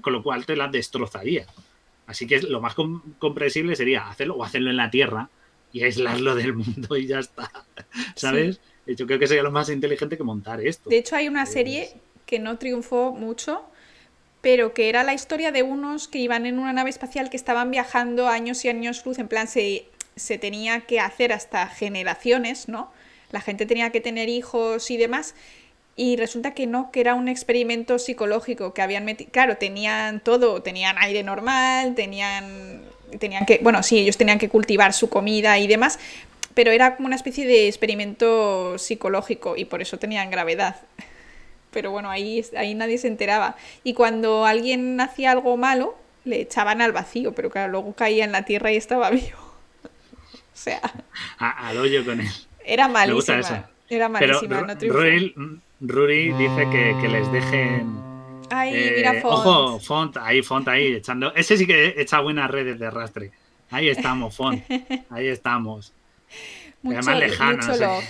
con 0.00 0.12
lo 0.12 0.22
cual 0.22 0.44
te 0.44 0.56
las 0.56 0.72
destrozaría. 0.72 1.46
Así 2.06 2.26
que 2.26 2.42
lo 2.42 2.60
más 2.60 2.74
com- 2.74 3.00
comprensible 3.18 3.76
sería 3.76 4.08
hacerlo 4.08 4.34
o 4.34 4.44
hacerlo 4.44 4.70
en 4.70 4.76
la 4.76 4.90
Tierra 4.90 5.28
y 5.72 5.84
aislarlo 5.84 6.34
del 6.34 6.54
mundo 6.54 6.96
y 6.96 7.06
ya 7.06 7.20
está. 7.20 7.50
¿Sabes? 8.16 8.60
Yo 8.86 9.06
creo 9.06 9.18
que 9.18 9.26
sería 9.26 9.42
lo 9.42 9.52
más 9.52 9.68
inteligente 9.68 10.16
que 10.16 10.24
montar 10.24 10.60
esto. 10.60 10.90
De 10.90 10.98
hecho, 10.98 11.16
hay 11.16 11.28
una 11.28 11.46
serie 11.46 11.92
que 12.26 12.38
no 12.38 12.58
triunfó 12.58 13.12
mucho, 13.12 13.62
pero 14.40 14.74
que 14.74 14.88
era 14.88 15.04
la 15.04 15.14
historia 15.14 15.52
de 15.52 15.62
unos 15.62 16.08
que 16.08 16.18
iban 16.18 16.46
en 16.46 16.58
una 16.58 16.72
nave 16.72 16.90
espacial 16.90 17.30
que 17.30 17.36
estaban 17.36 17.70
viajando 17.70 18.28
años 18.28 18.64
y 18.64 18.68
años 18.68 19.04
luz, 19.06 19.18
en 19.18 19.28
plan 19.28 19.46
se, 19.46 19.86
se 20.16 20.38
tenía 20.38 20.80
que 20.80 20.98
hacer 20.98 21.32
hasta 21.32 21.68
generaciones, 21.68 22.68
¿no? 22.68 22.90
La 23.30 23.40
gente 23.40 23.66
tenía 23.66 23.90
que 23.90 24.00
tener 24.00 24.28
hijos 24.28 24.90
y 24.90 24.96
demás. 24.96 25.34
Y 25.94 26.16
resulta 26.16 26.54
que 26.54 26.66
no, 26.66 26.90
que 26.90 27.00
era 27.00 27.14
un 27.14 27.28
experimento 27.28 27.98
psicológico 27.98 28.72
que 28.72 28.80
habían 28.80 29.04
metido. 29.04 29.30
Claro, 29.30 29.58
tenían 29.58 30.20
todo, 30.20 30.62
tenían 30.62 30.96
aire 30.98 31.22
normal, 31.22 31.94
tenían. 31.94 32.82
Tenían 33.18 33.44
que. 33.44 33.60
Bueno, 33.62 33.82
sí, 33.82 33.98
ellos 33.98 34.16
tenían 34.16 34.38
que 34.38 34.48
cultivar 34.48 34.94
su 34.94 35.10
comida 35.10 35.58
y 35.58 35.66
demás, 35.66 35.98
pero 36.54 36.70
era 36.70 36.96
como 36.96 37.06
una 37.06 37.16
especie 37.16 37.46
de 37.46 37.68
experimento 37.68 38.78
psicológico 38.78 39.56
y 39.56 39.64
por 39.64 39.82
eso 39.82 39.98
tenían 39.98 40.30
gravedad. 40.30 40.76
Pero 41.72 41.90
bueno, 41.90 42.10
ahí, 42.10 42.44
ahí 42.54 42.74
nadie 42.74 42.98
se 42.98 43.08
enteraba. 43.08 43.56
Y 43.82 43.94
cuando 43.94 44.44
alguien 44.44 45.00
hacía 45.00 45.30
algo 45.30 45.56
malo, 45.56 45.96
le 46.26 46.42
echaban 46.42 46.82
al 46.82 46.92
vacío, 46.92 47.34
pero 47.34 47.48
claro, 47.48 47.72
luego 47.72 47.94
caía 47.94 48.24
en 48.26 48.32
la 48.32 48.44
tierra 48.44 48.70
y 48.72 48.76
estaba 48.76 49.08
vivo. 49.10 49.38
O 49.82 50.28
sea, 50.52 50.80
A- 51.38 51.68
al 51.68 51.78
hoyo 51.78 52.04
con 52.04 52.20
él. 52.20 52.28
era 52.62 52.88
Me 52.88 53.10
gusta 53.14 53.32
malísima. 53.36 53.56
eso. 53.58 53.66
Era 53.88 54.10
Pero 54.18 54.34
malísima, 54.42 54.76
triunfó. 54.76 54.98
Ruri, 55.00 55.34
Ruri 55.80 56.32
dice 56.32 56.68
que, 56.70 56.94
que 57.00 57.08
les 57.08 57.32
dejen. 57.32 57.86
Ay, 58.50 58.70
eh, 58.74 58.92
mira 58.98 59.14
Font. 59.22 59.34
Ojo, 59.46 59.80
Font, 59.80 60.16
ahí, 60.18 60.42
Font, 60.42 60.68
ahí, 60.68 60.92
echando. 60.96 61.34
Ese 61.34 61.56
sí 61.56 61.66
que 61.66 61.94
echa 61.96 62.20
buenas 62.20 62.50
redes 62.50 62.78
de 62.78 62.86
arrastre. 62.86 63.30
Ahí 63.70 63.88
estamos, 63.88 64.36
Font. 64.36 64.62
Ahí 65.10 65.28
estamos. 65.28 65.94
Mucho, 66.82 66.98
además 66.98 67.18
lejana, 67.18 67.66
mucho 67.66 67.76
love. 67.76 68.04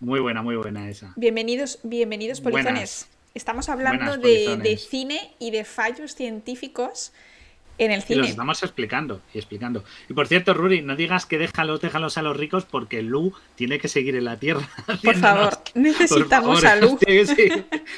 Muy 0.00 0.20
buena, 0.20 0.42
muy 0.42 0.56
buena 0.56 0.88
esa. 0.88 1.12
Bienvenidos, 1.16 1.78
bienvenidos 1.82 2.40
polizones. 2.40 2.72
Buenas. 2.72 3.08
Estamos 3.34 3.68
hablando 3.68 4.16
de, 4.16 4.56
de 4.56 4.76
cine 4.76 5.32
y 5.38 5.50
de 5.50 5.64
fallos 5.64 6.14
científicos 6.14 7.12
en 7.78 7.90
el 7.90 7.98
Y 7.98 8.14
los 8.14 8.26
cine. 8.26 8.28
estamos 8.28 8.62
explicando 8.62 9.20
y 9.32 9.38
explicando. 9.38 9.82
Y 10.08 10.12
por 10.12 10.28
cierto, 10.28 10.54
Ruri, 10.54 10.82
no 10.82 10.94
digas 10.94 11.26
que 11.26 11.38
déjalos, 11.38 11.80
déjalos 11.80 12.16
a 12.18 12.22
los 12.22 12.36
ricos 12.36 12.64
porque 12.64 13.02
Lu 13.02 13.32
tiene 13.56 13.78
que 13.78 13.88
seguir 13.88 14.14
en 14.14 14.24
la 14.24 14.38
tierra. 14.38 14.68
Por 15.02 15.16
favor, 15.16 15.58
necesitamos 15.74 16.60
Por 16.60 16.68
a 16.68 16.76
Lu. 16.76 16.98
sí, 17.06 17.26
sí. 17.26 17.48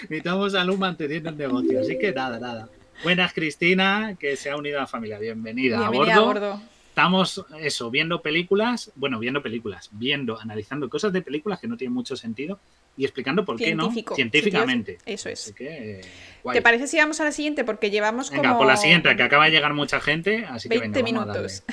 Necesitamos 0.03 0.55
a 0.55 0.65
Lu 0.65 0.79
manteniendo 0.79 1.29
el 1.31 1.37
negocio. 1.37 1.81
Así 1.81 1.99
que 1.99 2.13
nada, 2.13 2.39
nada. 2.39 2.69
Buenas, 3.03 3.35
Cristina, 3.35 4.17
que 4.19 4.37
se 4.37 4.51
ha 4.51 4.57
unido 4.57 4.79
a 4.79 4.83
la 4.83 4.87
familia. 4.87 5.19
Bienvenida, 5.19 5.91
Bienvenida 5.91 6.15
a 6.15 6.17
a 6.17 6.21
bordo. 6.21 6.63
Estamos, 6.97 7.45
eso, 7.61 7.91
viendo 7.91 8.23
películas, 8.23 8.91
bueno, 8.95 9.19
viendo 9.19 9.43
películas, 9.43 9.91
viendo, 9.93 10.41
analizando 10.41 10.89
cosas 10.89 11.13
de 11.13 11.21
películas 11.21 11.61
que 11.61 11.69
no 11.69 11.77
tienen 11.77 11.93
mucho 11.93 12.17
sentido 12.17 12.59
y 12.97 13.05
explicando 13.05 13.45
por 13.45 13.59
qué 13.59 13.75
no, 13.75 13.93
científicamente. 14.15 14.97
Eso 15.05 15.29
es. 15.29 15.43
Así 15.43 15.53
que, 15.53 16.01
guay. 16.43 16.57
¿Te 16.57 16.63
parece 16.63 16.87
si 16.87 16.97
vamos 16.97 17.21
a 17.21 17.25
la 17.25 17.33
siguiente? 17.33 17.65
Porque 17.65 17.91
llevamos 17.91 18.31
Venga, 18.31 18.45
como 18.45 18.61
por 18.61 18.67
la 18.67 18.79
siguiente, 18.79 19.15
que 19.15 19.23
acaba 19.23 19.45
de 19.45 19.51
llegar 19.51 19.75
mucha 19.75 20.01
gente, 20.01 20.47
así 20.47 20.71
que 20.71 20.79
20 20.79 21.03
venga, 21.03 21.21
minutos. 21.21 21.65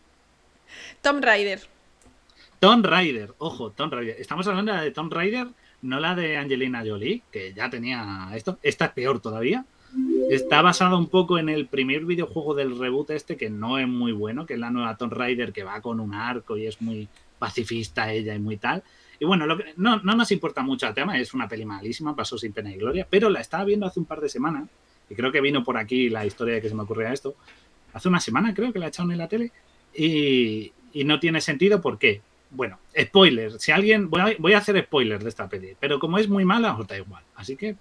Tom 1.02 1.20
Rider. 1.20 1.60
Tomb 2.58 2.86
Raider, 2.86 3.34
ojo, 3.36 3.72
Tomb 3.72 3.92
Raider. 3.92 4.16
Estamos 4.18 4.46
hablando 4.46 4.72
de 4.72 4.78
la 4.78 4.84
de 4.84 4.92
Tomb 4.92 5.12
Raider, 5.12 5.48
no 5.82 6.00
la 6.00 6.14
de 6.14 6.38
Angelina 6.38 6.82
Jolie, 6.86 7.22
que 7.30 7.52
ya 7.52 7.68
tenía 7.68 8.30
esto. 8.34 8.58
Esta 8.62 8.86
es 8.86 8.92
peor 8.92 9.20
todavía. 9.20 9.66
Está 10.30 10.62
basada 10.62 10.96
un 10.96 11.08
poco 11.08 11.38
en 11.38 11.48
el 11.48 11.66
primer 11.66 12.04
videojuego 12.04 12.54
del 12.54 12.78
reboot 12.78 13.10
este, 13.10 13.36
que 13.36 13.50
no 13.50 13.78
es 13.78 13.86
muy 13.86 14.12
bueno, 14.12 14.46
que 14.46 14.54
es 14.54 14.60
la 14.60 14.70
nueva 14.70 14.96
Tomb 14.96 15.12
Raider 15.12 15.52
que 15.52 15.64
va 15.64 15.80
con 15.82 16.00
un 16.00 16.14
arco 16.14 16.56
y 16.56 16.66
es 16.66 16.80
muy 16.80 17.08
pacifista 17.38 18.12
ella 18.12 18.34
y 18.34 18.38
muy 18.38 18.56
tal. 18.56 18.82
Y 19.18 19.24
bueno, 19.24 19.46
lo 19.46 19.58
que, 19.58 19.74
no, 19.76 19.98
no 19.98 20.14
nos 20.14 20.32
importa 20.32 20.62
mucho 20.62 20.88
el 20.88 20.94
tema, 20.94 21.18
es 21.18 21.34
una 21.34 21.48
peli 21.48 21.64
malísima, 21.64 22.16
pasó 22.16 22.38
sin 22.38 22.52
pena 22.52 22.72
y 22.72 22.76
gloria, 22.76 23.06
pero 23.08 23.28
la 23.28 23.40
estaba 23.40 23.64
viendo 23.64 23.86
hace 23.86 24.00
un 24.00 24.06
par 24.06 24.20
de 24.20 24.28
semanas, 24.28 24.68
y 25.08 25.14
creo 25.14 25.30
que 25.30 25.40
vino 25.40 25.62
por 25.62 25.76
aquí 25.76 26.08
la 26.08 26.24
historia 26.24 26.54
de 26.54 26.62
que 26.62 26.68
se 26.68 26.74
me 26.74 26.82
ocurría 26.82 27.12
esto. 27.12 27.36
Hace 27.92 28.08
una 28.08 28.20
semana 28.20 28.54
creo 28.54 28.72
que 28.72 28.78
la 28.78 28.88
echaron 28.88 29.12
en 29.12 29.18
la 29.18 29.28
tele, 29.28 29.52
y, 29.94 30.72
y 30.92 31.04
no 31.04 31.20
tiene 31.20 31.40
sentido, 31.40 31.80
¿por 31.80 31.98
qué? 31.98 32.20
Bueno, 32.50 32.78
spoiler. 32.98 33.58
Si 33.58 33.72
alguien. 33.72 34.10
Voy 34.10 34.20
a, 34.20 34.36
voy 34.38 34.52
a 34.52 34.58
hacer 34.58 34.82
spoilers 34.84 35.22
de 35.22 35.30
esta 35.30 35.48
peli, 35.48 35.76
pero 35.80 35.98
como 35.98 36.18
es 36.18 36.28
muy 36.28 36.44
mala, 36.44 36.76
os 36.76 36.86
da 36.86 36.96
igual. 36.98 37.24
Así 37.34 37.56
que, 37.56 37.76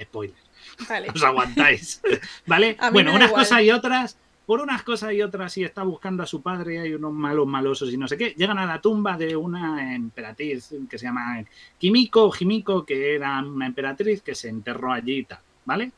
spoiler. 0.00 0.41
Vale. 0.88 1.08
Os 1.14 1.22
aguantáis. 1.22 2.00
¿Vale? 2.46 2.76
Bueno, 2.92 3.14
unas 3.14 3.28
igual. 3.28 3.42
cosas 3.42 3.62
y 3.62 3.70
otras. 3.70 4.18
Por 4.46 4.60
unas 4.60 4.82
cosas 4.82 5.12
y 5.12 5.22
otras, 5.22 5.52
si 5.52 5.62
está 5.62 5.84
buscando 5.84 6.22
a 6.24 6.26
su 6.26 6.42
padre, 6.42 6.80
hay 6.80 6.94
unos 6.94 7.12
malos 7.12 7.46
malosos 7.46 7.92
y 7.92 7.96
no 7.96 8.08
sé 8.08 8.18
qué, 8.18 8.34
llegan 8.36 8.58
a 8.58 8.66
la 8.66 8.80
tumba 8.80 9.16
de 9.16 9.36
una 9.36 9.94
emperatriz 9.94 10.74
que 10.90 10.98
se 10.98 11.06
llama 11.06 11.44
Kimiko, 11.78 12.30
Jimiko, 12.32 12.84
que 12.84 13.14
era 13.14 13.38
una 13.40 13.66
emperatriz 13.66 14.20
que 14.20 14.34
se 14.34 14.48
enterró 14.48 14.92
allí 14.92 15.18
y 15.18 15.24
tal, 15.24 15.38
¿vale? 15.64 15.92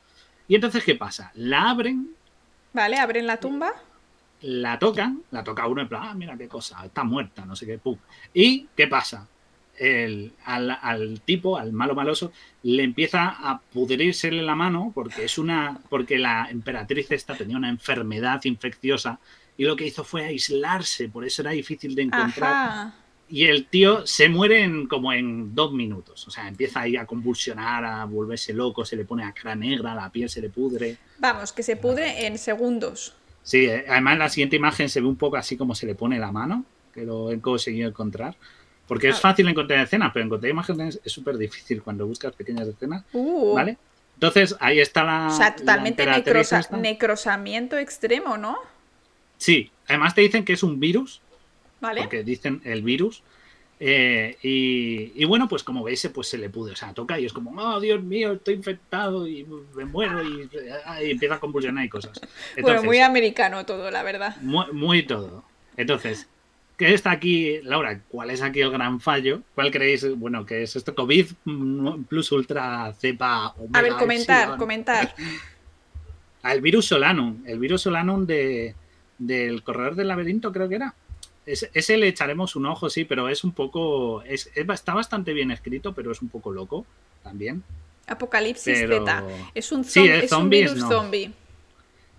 Y 0.47 0.55
entonces, 0.57 0.85
¿qué 0.85 0.95
pasa? 0.95 1.33
La 1.37 1.71
abren 1.71 2.11
Vale, 2.75 2.99
abren 2.99 3.27
la 3.27 3.39
tumba. 3.39 3.73
la 4.43 4.79
tocan, 4.79 5.23
la 5.31 5.43
toca 5.43 5.67
uno 5.67 5.81
en 5.81 5.89
plan, 5.89 6.03
ah, 6.05 6.15
mira 6.15 6.37
qué 6.37 6.47
cosa, 6.47 6.85
está 6.85 7.03
muerta, 7.03 7.47
no 7.47 7.57
sé 7.57 7.65
qué, 7.65 7.79
pum. 7.79 7.97
¿Y 8.35 8.69
qué 8.77 8.87
pasa? 8.87 9.27
El, 9.79 10.33
al, 10.45 10.71
al 10.71 11.21
tipo, 11.21 11.59
al 11.59 11.73
malo 11.73 11.95
maloso, 11.95 12.33
le 12.63 12.85
empieza 12.85 13.29
a 13.29 13.61
pudrírsele 13.61 14.43
la 14.43 14.55
mano 14.55 14.93
porque 14.95 15.25
es 15.25 15.39
una. 15.39 15.81
porque 15.89 16.19
la 16.19 16.49
emperatriz 16.51 17.11
esta 17.11 17.35
tenía 17.35 17.57
una 17.57 17.69
enfermedad 17.69 18.41
infecciosa 18.45 19.19
y 19.57 19.65
lo 19.65 19.77
que 19.77 19.87
hizo 19.87 20.05
fue 20.05 20.25
aislarse, 20.25 21.09
por 21.09 21.25
eso 21.25 21.43
era 21.43 21.53
difícil 21.53 21.95
de 21.95 22.03
encontrar. 22.03 22.53
Ajá. 22.53 22.95
Y 23.29 23.47
el 23.47 23.67
tío 23.67 24.07
se 24.07 24.29
muere 24.29 24.63
en, 24.63 24.87
como 24.87 25.13
en 25.13 25.55
dos 25.55 25.73
minutos. 25.73 26.29
O 26.29 26.31
sea, 26.31 26.47
empieza 26.47 26.81
ahí 26.81 26.97
a 26.97 27.07
convulsionar, 27.07 27.85
a 27.85 28.05
volverse 28.05 28.53
loco, 28.53 28.85
se 28.85 28.97
le 28.97 29.05
pone 29.05 29.25
a 29.25 29.33
cara 29.33 29.55
negra, 29.55 29.95
la 29.95 30.11
piel 30.11 30.29
se 30.29 30.43
le 30.43 30.51
pudre. 30.51 30.99
Vamos, 31.19 31.53
que 31.53 31.63
se 31.63 31.77
pudre 31.77 32.27
en 32.27 32.39
segundos. 32.39 33.15
Sí, 33.43 33.67
eh, 33.67 33.85
además 33.89 34.13
en 34.15 34.19
la 34.19 34.29
siguiente 34.29 34.57
imagen 34.57 34.89
se 34.89 35.01
ve 35.01 35.07
un 35.07 35.17
poco 35.17 35.37
así 35.37 35.57
como 35.57 35.75
se 35.75 35.87
le 35.87 35.95
pone 35.95 36.19
la 36.19 36.33
mano, 36.33 36.65
que 36.93 37.05
lo 37.05 37.31
he 37.31 37.41
conseguido 37.41 37.89
encontrar. 37.89 38.37
Porque 38.87 39.09
es 39.09 39.17
Ah. 39.17 39.21
fácil 39.21 39.49
encontrar 39.49 39.81
escenas, 39.81 40.11
pero 40.13 40.27
encontrar 40.27 40.51
imágenes 40.51 41.01
es 41.05 41.11
súper 41.13 41.37
difícil 41.39 41.83
cuando 41.83 42.07
buscas 42.07 42.33
pequeñas 42.35 42.69
escenas, 42.69 43.05
Uh, 43.13 43.55
¿vale? 43.55 43.79
Entonces 44.15 44.55
ahí 44.61 44.79
está 44.79 45.03
la. 45.05 45.27
O 45.29 45.31
sea, 45.37 45.55
totalmente 45.57 46.07
necrosa- 46.07 46.61
esta. 46.61 46.77
necrosamiento 46.77 47.77
extremo, 47.79 48.37
¿no? 48.37 48.59
Sí, 49.39 49.71
además 49.89 50.15
te 50.15 50.21
dicen 50.21 50.45
que 50.45 50.53
es 50.53 50.63
un 50.63 50.79
virus, 50.79 51.21
Vale. 51.81 52.03
porque 52.03 52.23
dicen 52.23 52.61
el 52.65 52.83
virus. 52.83 53.23
eh, 53.81 54.39
y, 54.41 55.13
y 55.21 55.25
bueno, 55.25 55.49
pues 55.49 55.65
como 55.65 55.83
veis, 55.83 56.09
pues 56.15 56.29
se 56.29 56.39
le 56.39 56.49
pude, 56.49 56.73
o 56.73 56.77
sea, 56.77 56.95
toca 56.95 57.19
y 57.19 57.27
es 57.27 57.33
como, 57.33 57.51
oh 57.61 57.81
Dios 57.81 58.03
mío, 58.05 58.33
estoy 58.35 58.55
infectado 58.55 59.27
y 59.27 59.45
me 59.75 59.85
muero 59.85 60.23
y, 60.23 60.49
y 61.05 61.11
empieza 61.11 61.35
a 61.35 61.41
convulsionar 61.41 61.85
y 61.85 61.89
cosas. 61.89 62.13
bueno, 62.21 62.31
Entonces, 62.57 62.85
muy 62.85 62.99
americano 63.01 63.67
todo, 63.67 63.91
la 63.91 64.05
verdad. 64.05 64.37
Muy, 64.43 64.67
muy 64.73 65.03
todo. 65.03 65.45
Entonces, 65.77 66.29
¿qué 66.77 66.93
está 66.95 67.11
aquí, 67.13 67.61
Laura? 67.63 68.01
¿Cuál 68.09 68.31
es 68.31 68.43
aquí 68.43 68.61
el 68.61 68.71
gran 68.71 69.01
fallo? 69.01 69.43
¿Cuál 69.55 69.71
creéis, 69.71 70.07
bueno, 70.17 70.45
que 70.47 70.63
es 70.63 70.77
esto? 70.77 70.95
COVID 70.95 71.27
plus 72.09 72.33
ultra 72.33 72.93
cepa 72.95 73.51
omega 73.59 73.79
A 73.79 73.83
ver, 73.83 73.93
comentar, 73.95 74.39
epsilon? 74.41 74.59
comentar. 74.59 75.15
El 76.45 76.61
virus 76.61 76.87
Solanum. 76.87 77.43
El 77.47 77.59
virus 77.59 77.83
Solanum 77.83 78.27
de, 78.27 78.75
del 79.19 79.63
corredor 79.63 79.95
del 79.95 80.09
laberinto, 80.09 80.53
creo 80.53 80.69
que 80.69 80.75
era. 80.75 80.95
Ese, 81.47 81.71
ese 81.73 81.97
le 81.97 82.09
echaremos 82.09 82.55
un 82.57 82.67
ojo, 82.67 82.91
sí, 82.91 83.05
pero 83.07 83.29
es 83.31 83.45
un 83.45 83.53
poco. 83.53 84.23
Es, 84.23 84.51
es- 84.55 84.69
está 84.69 84.93
bastante 84.95 85.33
bien 85.33 85.51
escrito, 85.51 85.95
pero 85.95 86.13
es 86.13 86.21
un 86.21 86.29
poco 86.29 86.53
loco 86.53 86.85
también. 87.23 87.63
Apocalipsis 88.07 88.81
Pero- 88.81 89.07
Z. 89.07 89.25
Es 89.55 89.73
un, 89.73 89.85
Sí, 89.85 90.01
zom- 90.01 90.09
eh, 90.11 90.25
es 90.25 90.33
un 90.33 90.51
virus 90.51 90.77
no. 90.77 90.89
zombie. 90.91 91.33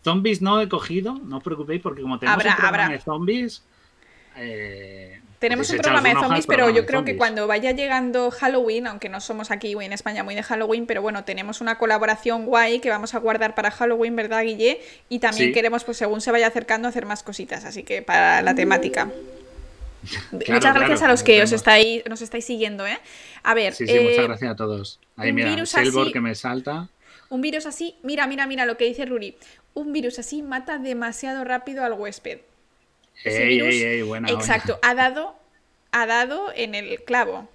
Zombies 0.03 0.41
no 0.41 0.59
he 0.59 0.69
cogido, 0.69 1.19
no 1.23 1.37
os 1.37 1.43
preocupéis, 1.43 1.81
porque 1.81 2.01
como 2.01 2.17
tenemos 2.17 2.43
Habrá- 2.43 2.57
un 2.59 2.65
habrá. 2.65 2.89
de 2.89 2.99
zombies. 2.99 3.63
Eh, 4.37 5.19
Tenemos 5.39 5.69
un 5.69 5.77
programa 5.77 6.09
de 6.09 6.15
zombies, 6.15 6.47
pero 6.47 6.69
yo 6.69 6.85
creo 6.85 7.03
que 7.05 7.17
cuando 7.17 7.45
vaya 7.47 7.71
llegando 7.71 8.31
Halloween, 8.31 8.87
aunque 8.87 9.09
no 9.09 9.19
somos 9.21 9.51
aquí 9.51 9.73
en 9.79 9.93
España 9.93 10.23
muy 10.23 10.33
de 10.35 10.41
Halloween, 10.43 10.85
pero 10.87 11.01
bueno, 11.01 11.23
tenemos 11.23 11.61
una 11.61 11.77
colaboración 11.77 12.45
guay 12.45 12.79
que 12.79 12.89
vamos 12.89 13.13
a 13.13 13.19
guardar 13.19 13.53
para 13.53 13.69
Halloween, 13.71 14.15
¿verdad, 14.15 14.43
Guille? 14.43 14.81
Y 15.09 15.19
también 15.19 15.49
Sí. 15.49 15.53
queremos, 15.53 15.83
pues 15.83 15.97
según 15.97 16.21
se 16.21 16.31
vaya 16.31 16.47
acercando, 16.47 16.87
hacer 16.87 17.05
más 17.05 17.21
cositas, 17.21 17.65
así 17.65 17.83
que 17.83 18.01
para 18.01 18.41
la 18.41 18.55
temática. 18.55 19.09
muchas 20.31 20.47
gracias 20.73 20.99
claro, 20.99 21.05
a 21.05 21.07
los 21.09 21.23
que 21.23 21.41
os 21.43 21.51
estáis, 21.51 22.03
nos 22.07 22.21
estáis 22.21 22.45
siguiendo, 22.45 22.85
¿eh? 22.85 22.97
A 23.43 23.53
ver, 23.53 23.73
Sí, 23.73 23.85
sí, 23.87 23.93
eh, 23.95 24.01
muchas 24.01 24.25
gracias 24.27 24.51
a 24.51 24.55
todos. 24.55 24.99
Ahí 25.17 25.33
mira, 25.33 25.49
virus 25.49 25.75
así- 25.75 26.11
que 26.11 26.21
me 26.21 26.35
salta. 26.35 26.87
un 27.29 27.41
virus 27.41 27.65
así, 27.65 27.95
mira, 28.03 28.27
mira, 28.27 28.45
mira 28.47 28.65
lo 28.65 28.77
que 28.77 28.85
dice 28.85 29.05
Ruri. 29.05 29.35
Un 29.73 29.91
virus 29.93 30.19
así 30.19 30.41
mata 30.41 30.77
demasiado 30.77 31.43
rápido 31.43 31.83
al 31.83 31.93
huésped. 31.93 32.39
Ese 33.23 33.43
Ey, 33.43 33.59
virus- 33.59 33.73
ey, 33.73 33.83
ey, 33.83 34.01
buena, 34.01 34.27
buena. 34.27 34.41
Exacto, 34.41 34.79
ha 34.81 34.93
dado, 34.93 35.35
ha 35.91 36.05
dado 36.05 36.51
en 36.55 36.75
el 36.75 37.03
clavo. 37.03 37.49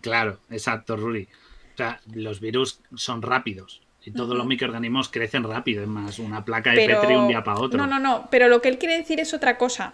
Claro, 0.00 0.38
exacto, 0.50 0.96
Ruri. 0.96 1.28
O 1.74 1.76
sea, 1.76 2.00
los 2.12 2.40
virus 2.40 2.80
son 2.96 3.22
rápidos 3.22 3.82
y 4.04 4.10
todos 4.10 4.36
los 4.36 4.46
microorganismos 4.46 5.08
crecen 5.08 5.44
rápido. 5.44 5.82
Es 5.82 5.88
más, 5.88 6.18
una 6.18 6.44
placa 6.44 6.70
de 6.70 6.76
Pero... 6.76 7.00
Petri 7.00 7.16
un 7.16 7.28
día 7.28 7.44
para 7.44 7.60
otro. 7.60 7.78
No, 7.78 7.86
no, 7.86 7.98
no, 7.98 8.28
pero 8.30 8.48
lo 8.48 8.60
que 8.62 8.68
él 8.68 8.78
quiere 8.78 8.96
decir 8.96 9.20
es 9.20 9.34
otra 9.34 9.58
cosa. 9.58 9.92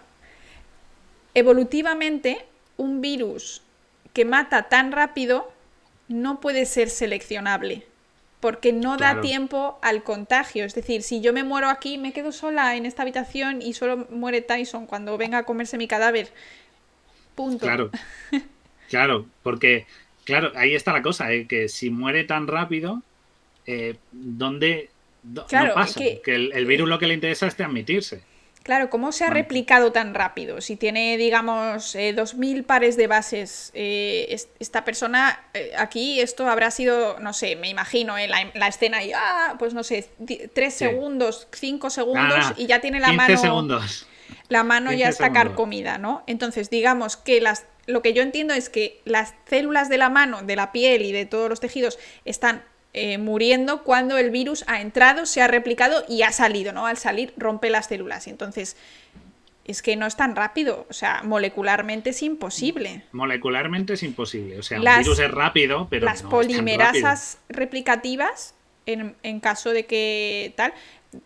Evolutivamente, 1.33 2.45
un 2.77 3.01
virus 3.01 3.61
que 4.13 4.25
mata 4.25 4.69
tan 4.69 4.91
rápido 4.91 5.51
no 6.07 6.39
puede 6.39 6.65
ser 6.65 6.89
seleccionable. 6.89 7.85
Porque 8.45 8.71
no 8.73 8.95
da 8.97 9.13
tiempo 9.21 9.79
al 9.81 10.03
contagio. 10.03 10.65
Es 10.65 10.75
decir, 10.75 11.01
si 11.01 11.19
yo 11.19 11.33
me 11.33 11.43
muero 11.43 11.67
aquí, 11.67 11.97
me 11.97 12.13
quedo 12.13 12.31
sola 12.31 12.75
en 12.75 12.85
esta 12.85 13.01
habitación 13.01 13.63
y 13.63 13.73
solo 13.73 14.05
muere 14.11 14.41
Tyson 14.41 14.85
cuando 14.85 15.17
venga 15.17 15.39
a 15.39 15.43
comerse 15.45 15.79
mi 15.79 15.87
cadáver. 15.87 16.27
Punto. 17.33 17.65
Claro, 17.65 17.89
claro, 18.89 19.25
porque, 19.41 19.87
claro, 20.25 20.51
ahí 20.55 20.75
está 20.75 20.93
la 20.93 21.01
cosa, 21.01 21.33
eh, 21.33 21.47
que 21.47 21.69
si 21.69 21.89
muere 21.89 22.23
tan 22.23 22.45
rápido, 22.47 23.01
eh, 23.65 23.95
¿dónde 24.11 24.91
Claro, 25.47 25.69
no 25.69 25.73
pasa? 25.73 25.99
que- 25.99 26.21
Que, 26.23 26.35
el, 26.35 26.51
el 26.53 26.67
virus 26.67 26.87
lo 26.87 26.99
que 26.99 27.07
le 27.07 27.15
interesa 27.15 27.47
es 27.47 27.55
transmitirse. 27.55 28.21
Claro, 28.65 28.89
¿cómo 28.89 29.11
se 29.11 29.23
ha 29.25 29.29
replicado 29.29 29.91
tan 29.91 30.15
rápido? 30.15 30.59
Si 30.59 30.75
tiene, 30.75 31.17
digamos, 31.17 31.93
eh, 31.93 32.13
2.000 32.13 32.63
pares 32.63 32.97
de 32.97 33.05
bases, 33.05 33.69
eh, 33.75 34.25
es- 34.29 34.49
esta 34.59 34.83
persona, 34.83 35.39
eh, 35.53 35.73
aquí 35.77 36.19
esto 36.19 36.49
habrá 36.49 36.71
sido, 36.71 37.19
no 37.19 37.31
sé, 37.33 37.55
me 37.57 37.69
imagino, 37.69 38.17
eh, 38.17 38.27
la, 38.27 38.49
la 38.55 38.67
escena 38.67 39.03
y, 39.03 39.11
ah, 39.13 39.53
pues 39.59 39.75
no 39.75 39.83
sé, 39.83 40.09
3 40.55 40.73
Sí. 40.73 40.79
segundos, 40.85 41.47
5 41.53 41.91
segundos 41.91 42.23
Nada, 42.39 42.55
y 42.57 42.65
ya 42.65 42.81
tiene 42.81 42.99
la 42.99 43.09
15 43.09 43.17
mano, 43.33 43.37
segundos. 43.39 44.07
la 44.49 44.63
mano 44.63 44.89
15 44.89 44.99
ya 44.99 45.09
está 45.09 45.25
segundos. 45.25 45.43
carcomida, 45.43 45.97
¿no? 45.99 46.23
Entonces, 46.25 46.71
digamos 46.71 47.17
que 47.17 47.41
las, 47.41 47.67
lo 47.85 48.01
que 48.01 48.13
yo 48.13 48.23
entiendo 48.23 48.55
es 48.55 48.69
que 48.71 48.99
las 49.05 49.35
células 49.47 49.89
de 49.89 49.99
la 49.99 50.09
mano, 50.09 50.41
de 50.41 50.55
la 50.55 50.71
piel 50.71 51.03
y 51.03 51.11
de 51.11 51.27
todos 51.27 51.49
los 51.49 51.59
tejidos 51.59 51.99
están 52.25 52.63
eh, 52.97 53.17
muriendo 53.17 53.83
cuando 53.83 54.17
el 54.17 54.31
virus 54.31 54.63
ha 54.67 54.79
entrado, 54.81 55.25
se 55.25 55.41
ha 55.41 55.47
replicado 55.47 56.05
y 56.07 56.21
ha 56.21 56.31
salido, 56.31 56.71
¿no? 56.71 56.85
Al 56.87 56.97
salir 56.97 57.33
rompe 57.37 57.69
las 57.69 57.87
células. 57.87 58.25
Y 58.27 58.29
entonces, 58.29 58.77
es 59.65 59.81
que 59.81 59.95
no 59.95 60.05
es 60.05 60.15
tan 60.15 60.35
rápido, 60.35 60.85
o 60.89 60.93
sea, 60.93 61.21
molecularmente 61.23 62.11
es 62.11 62.21
imposible. 62.23 63.03
Molecularmente 63.11 63.93
es 63.93 64.03
imposible. 64.03 64.59
O 64.59 64.63
sea, 64.63 64.79
Las- 64.79 64.97
un 64.99 65.03
virus 65.03 65.19
es 65.19 65.31
rápido, 65.31 65.87
pero 65.89 66.05
las 66.05 66.23
no 66.23 66.29
es 66.29 66.31
tan 66.31 66.31
rápido. 66.31 66.55
polimerasas 66.55 67.37
replicativas, 67.49 68.53
en, 68.85 69.15
en 69.23 69.39
caso 69.39 69.71
de 69.71 69.85
que 69.85 70.53
tal, 70.55 70.73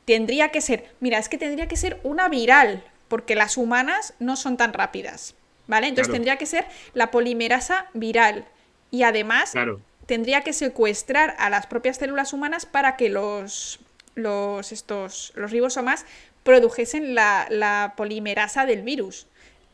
tendría 0.06 0.50
que 0.50 0.62
ser, 0.62 0.86
mira, 1.02 1.18
es 1.20 1.30
que 1.30 1.38
tendría 1.38 1.68
que 1.68 1.76
ser 1.76 2.00
una 2.04 2.30
viral, 2.30 2.84
porque 3.10 3.36
las 3.36 3.58
humanas 3.58 4.14
no 4.20 4.36
son 4.38 4.56
tan 4.58 4.72
rápidas, 4.74 5.36
¿vale? 5.68 5.88
Entonces 5.88 6.08
Claro. 6.08 6.16
tendría 6.16 6.38
que 6.38 6.46
ser 6.46 6.66
la 6.94 7.12
polimerasa 7.12 7.88
viral. 7.94 8.46
Y 8.92 9.04
además 9.04 9.52
Claro, 9.52 9.82
tendría 10.10 10.42
que 10.42 10.54
secuestrar 10.54 11.36
a 11.38 11.52
las 11.52 11.68
propias 11.68 11.98
células 11.98 12.34
humanas 12.34 12.66
para 12.66 12.98
que 12.98 13.10
los, 13.10 13.80
los, 14.16 14.72
estos, 14.72 15.32
los 15.36 15.52
ribosomas 15.52 16.04
produjesen 16.42 17.14
la, 17.14 17.46
la 17.52 17.94
polimerasa 17.96 18.66
del 18.66 18.82
virus. 18.82 19.28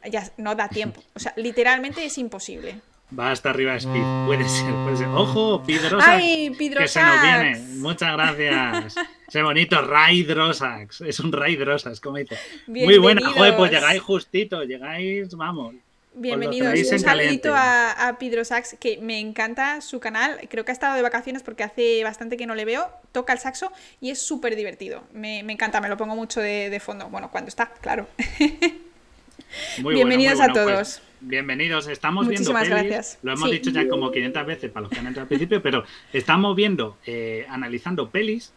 Ya 0.04 0.30
no 0.36 0.54
da 0.56 0.68
tiempo. 0.68 1.02
O 1.14 1.20
sea, 1.20 1.32
literalmente 1.38 2.04
es 2.04 2.18
imposible. 2.18 2.82
va 3.18 3.32
hasta 3.32 3.50
arriba 3.52 3.78
Speed. 3.78 4.26
Puede 4.26 4.50
ser, 4.50 4.74
puede 4.84 4.98
ser. 4.98 5.08
¡Ojo, 5.08 5.64
Pidrosax! 5.64 6.06
¡Ay, 6.06 6.52
Que 6.54 6.88
se 6.90 7.02
nos 7.02 7.22
viene. 7.22 7.52
Pidrosax! 7.54 7.78
Muchas 7.78 8.12
gracias. 8.12 8.96
Ese 9.30 9.42
bonito 9.42 9.82
Raidrosax. 9.82 11.00
Es 11.00 11.22
un 11.22 11.32
Raidrosax, 11.32 12.02
como 12.02 12.18
dice. 12.18 12.38
Muy 12.68 12.98
buena. 12.98 13.22
Joder, 13.30 13.56
pues 13.56 13.72
llegáis 13.72 14.02
justito. 14.02 14.62
Llegáis, 14.66 15.34
vamos. 15.34 15.76
Bienvenidos. 16.18 16.74
Un 16.92 17.00
saludito 17.00 17.54
a, 17.54 18.08
a 18.08 18.18
Pedro 18.18 18.46
Sax, 18.46 18.78
que 18.80 18.98
me 18.98 19.20
encanta 19.20 19.82
su 19.82 20.00
canal. 20.00 20.40
Creo 20.50 20.64
que 20.64 20.72
ha 20.72 20.74
estado 20.74 20.96
de 20.96 21.02
vacaciones 21.02 21.44
porque 21.44 21.64
hace 21.64 22.04
bastante 22.04 22.38
que 22.38 22.46
no 22.46 22.56
le 22.56 22.64
veo. 22.64 22.90
Toca 23.12 23.34
el 23.34 23.40
saxo 23.40 23.72
y 24.00 24.12
es 24.12 24.20
súper 24.20 24.56
divertido. 24.56 25.04
Me, 25.14 25.44
me 25.44 25.54
encanta, 25.54 25.82
me 25.82 25.90
lo 25.90 25.98
pongo 25.98 26.16
mucho 26.16 26.40
de, 26.40 26.70
de 26.70 26.80
fondo. 26.80 27.10
Bueno, 27.10 27.30
cuando 27.32 27.50
está, 27.50 27.68
claro. 27.82 28.08
Muy 29.82 29.94
Bienvenidos 29.96 30.38
bueno, 30.38 30.44
a 30.44 30.48
muy 30.54 30.64
bueno. 30.64 30.78
todos. 30.78 31.00
Pues, 31.00 31.20
bienvenidos. 31.22 31.88
Estamos 31.88 32.26
Muchísimas 32.26 32.64
viendo 32.64 32.78
pelis. 32.78 32.92
gracias. 32.94 33.20
Lo 33.22 33.34
hemos 33.34 33.50
Sí. 33.50 33.56
dicho 33.58 33.70
ya 33.70 33.88
como 33.88 34.12
500 34.12 34.46
veces 34.46 34.72
para 34.72 34.82
los 34.84 34.90
que 34.92 35.00
han 35.00 35.08
entrado 35.08 35.24
al 35.24 35.28
principio, 35.28 35.62
pero 35.62 35.84
estamos 36.14 36.56
viendo, 36.56 36.98
eh, 37.06 37.46
analizando 37.50 38.10
pelis, 38.10 38.52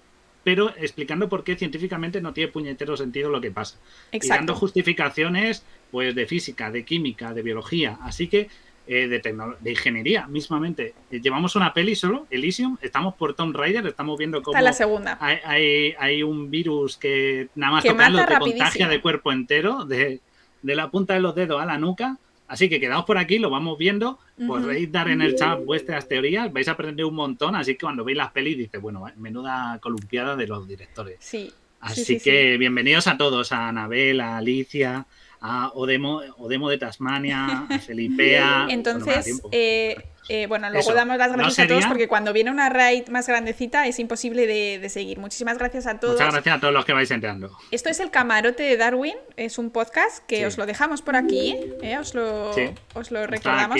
pero 0.48 0.72
explicando 0.78 1.28
por 1.28 1.44
qué 1.44 1.56
científicamente 1.56 2.22
no 2.22 2.32
tiene 2.32 2.50
puñetero 2.50 2.96
sentido 2.96 3.28
lo 3.28 3.38
que 3.38 3.50
pasa. 3.50 3.76
Y 4.10 4.26
dando 4.26 4.54
justificaciones 4.54 5.62
pues 5.90 6.14
de 6.14 6.24
física, 6.24 6.70
de 6.70 6.86
química, 6.86 7.34
de 7.34 7.42
biología. 7.42 7.98
Así 8.00 8.28
que 8.28 8.48
eh, 8.86 9.08
de, 9.08 9.20
de 9.60 9.70
ingeniería 9.70 10.26
mismamente. 10.26 10.94
Llevamos 11.10 11.54
una 11.54 11.74
peli 11.74 11.94
solo, 11.94 12.26
Elysium, 12.30 12.78
estamos 12.80 13.14
por 13.16 13.34
Tomb 13.34 13.54
Raider, 13.54 13.86
estamos 13.86 14.16
viendo 14.18 14.40
cómo 14.40 14.58
la 14.58 14.72
segunda. 14.72 15.18
hay, 15.20 15.36
hay, 15.44 15.94
hay 15.98 16.22
un 16.22 16.50
virus 16.50 16.96
que 16.96 17.48
nada 17.54 17.72
más 17.72 17.82
Que 17.82 17.90
tocarlo 17.90 18.24
te 18.24 18.38
contagia 18.38 18.88
de 18.88 19.02
cuerpo 19.02 19.32
entero, 19.32 19.84
de, 19.84 20.22
de 20.62 20.76
la 20.76 20.90
punta 20.90 21.12
de 21.12 21.20
los 21.20 21.34
dedos 21.34 21.60
a 21.60 21.66
la 21.66 21.76
nuca. 21.76 22.16
Así 22.48 22.70
que 22.70 22.80
quedaos 22.80 23.04
por 23.04 23.18
aquí, 23.18 23.38
lo 23.38 23.50
vamos 23.50 23.78
viendo. 23.78 24.18
Ujú. 24.38 24.48
Podréis 24.48 24.90
dar 24.90 25.08
en 25.08 25.20
el 25.20 25.36
chat 25.36 25.62
vuestras 25.64 26.08
teorías, 26.08 26.50
vais 26.52 26.66
a 26.68 26.72
aprender 26.72 27.04
un 27.04 27.14
montón. 27.14 27.54
Así 27.54 27.74
que 27.74 27.80
cuando 27.80 28.04
veis 28.04 28.16
las 28.16 28.32
pelis, 28.32 28.56
dices, 28.56 28.80
bueno, 28.80 29.04
menuda 29.16 29.78
columpiada 29.80 30.34
de 30.34 30.46
los 30.46 30.66
directores. 30.66 31.18
Sí. 31.20 31.52
Así 31.80 32.04
sí, 32.04 32.18
sí. 32.18 32.24
que 32.24 32.56
bienvenidos 32.56 33.06
a 33.06 33.16
todos, 33.16 33.52
a 33.52 33.68
Anabel, 33.68 34.20
a 34.20 34.38
Alicia, 34.38 35.06
a 35.40 35.68
Odemo, 35.74 36.22
Odemo 36.38 36.68
de 36.70 36.78
Tasmania, 36.78 37.66
a 37.68 37.78
Felipea. 37.78 38.66
Entonces, 38.70 39.40
eh, 39.52 39.96
eh, 40.28 40.46
bueno, 40.46 40.68
luego 40.68 40.80
Eso, 40.80 40.94
damos 40.94 41.16
las 41.18 41.30
no 41.30 41.36
gracias 41.38 41.64
a 41.64 41.68
todos 41.68 41.86
porque 41.86 42.06
cuando 42.08 42.32
viene 42.32 42.50
una 42.50 42.68
raid 42.68 43.08
más 43.08 43.26
grandecita 43.26 43.86
es 43.86 43.98
imposible 43.98 44.46
de, 44.46 44.78
de 44.78 44.88
seguir. 44.88 45.18
Muchísimas 45.18 45.58
gracias 45.58 45.86
a 45.86 45.98
todos. 45.98 46.14
Muchas 46.14 46.32
gracias 46.34 46.56
a 46.56 46.60
todos 46.60 46.74
los 46.74 46.84
que 46.84 46.92
vais 46.92 47.10
entrando. 47.10 47.56
Esto 47.70 47.88
es 47.88 48.00
el 48.00 48.10
camarote 48.10 48.62
de 48.62 48.76
Darwin, 48.76 49.14
es 49.36 49.58
un 49.58 49.70
podcast 49.70 50.24
que 50.26 50.36
Sí. 50.38 50.44
os 50.44 50.58
lo 50.58 50.66
dejamos 50.66 51.02
por 51.02 51.16
aquí, 51.16 51.56
¿eh? 51.82 51.96
os, 51.98 52.14
lo, 52.14 52.52
Sí. 52.52 52.70
os 52.94 53.10
lo 53.10 53.26
recordamos. 53.26 53.78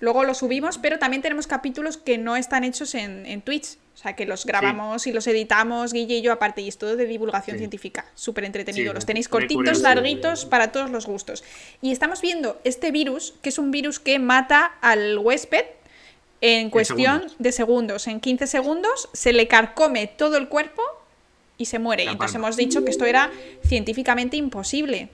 Luego 0.00 0.24
lo 0.24 0.34
subimos, 0.34 0.78
pero 0.78 0.98
también 0.98 1.22
tenemos 1.22 1.46
capítulos 1.46 1.96
que 1.96 2.18
no 2.18 2.36
están 2.36 2.64
hechos 2.64 2.94
en, 2.94 3.26
en 3.26 3.42
Twitch. 3.42 3.78
O 3.98 4.00
sea, 4.00 4.14
que 4.14 4.26
los 4.26 4.46
grabamos 4.46 5.08
y 5.08 5.12
los 5.12 5.26
editamos, 5.26 5.92
Guille 5.92 6.18
y 6.18 6.22
yo 6.22 6.30
aparte, 6.32 6.60
y 6.62 6.68
es 6.68 6.78
todo 6.78 6.94
de 6.94 7.04
divulgación 7.04 7.56
Sí. 7.56 7.58
científica. 7.58 8.04
Súper 8.14 8.44
entretenido. 8.44 8.92
Sí, 8.92 8.94
los 8.94 9.04
tenéis 9.06 9.28
cortitos, 9.28 9.80
larguitos, 9.80 10.44
para 10.44 10.70
todos 10.70 10.88
los 10.90 11.04
gustos. 11.06 11.42
Y 11.82 11.90
estamos 11.90 12.20
viendo 12.20 12.60
este 12.62 12.92
virus, 12.92 13.34
que 13.42 13.48
es 13.48 13.58
un 13.58 13.72
virus 13.72 13.98
que 13.98 14.20
mata 14.20 14.66
al 14.82 15.18
huésped 15.18 15.64
en 16.40 16.70
cuestión 16.70 17.14
segundos. 17.22 17.36
de 17.40 17.50
segundos. 17.52 18.06
En 18.06 18.20
15 18.20 18.46
segundos 18.46 19.08
se 19.14 19.32
le 19.32 19.48
carcome 19.48 20.06
todo 20.06 20.36
el 20.36 20.46
cuerpo 20.48 20.80
y 21.56 21.64
se 21.64 21.80
muere. 21.80 22.04
La 22.04 22.12
Y 22.12 22.14
entonces 22.14 22.34
palma. 22.34 22.46
hemos 22.46 22.56
dicho 22.56 22.84
que 22.84 22.92
esto 22.92 23.04
era 23.04 23.32
científicamente 23.66 24.36
imposible. 24.36 25.08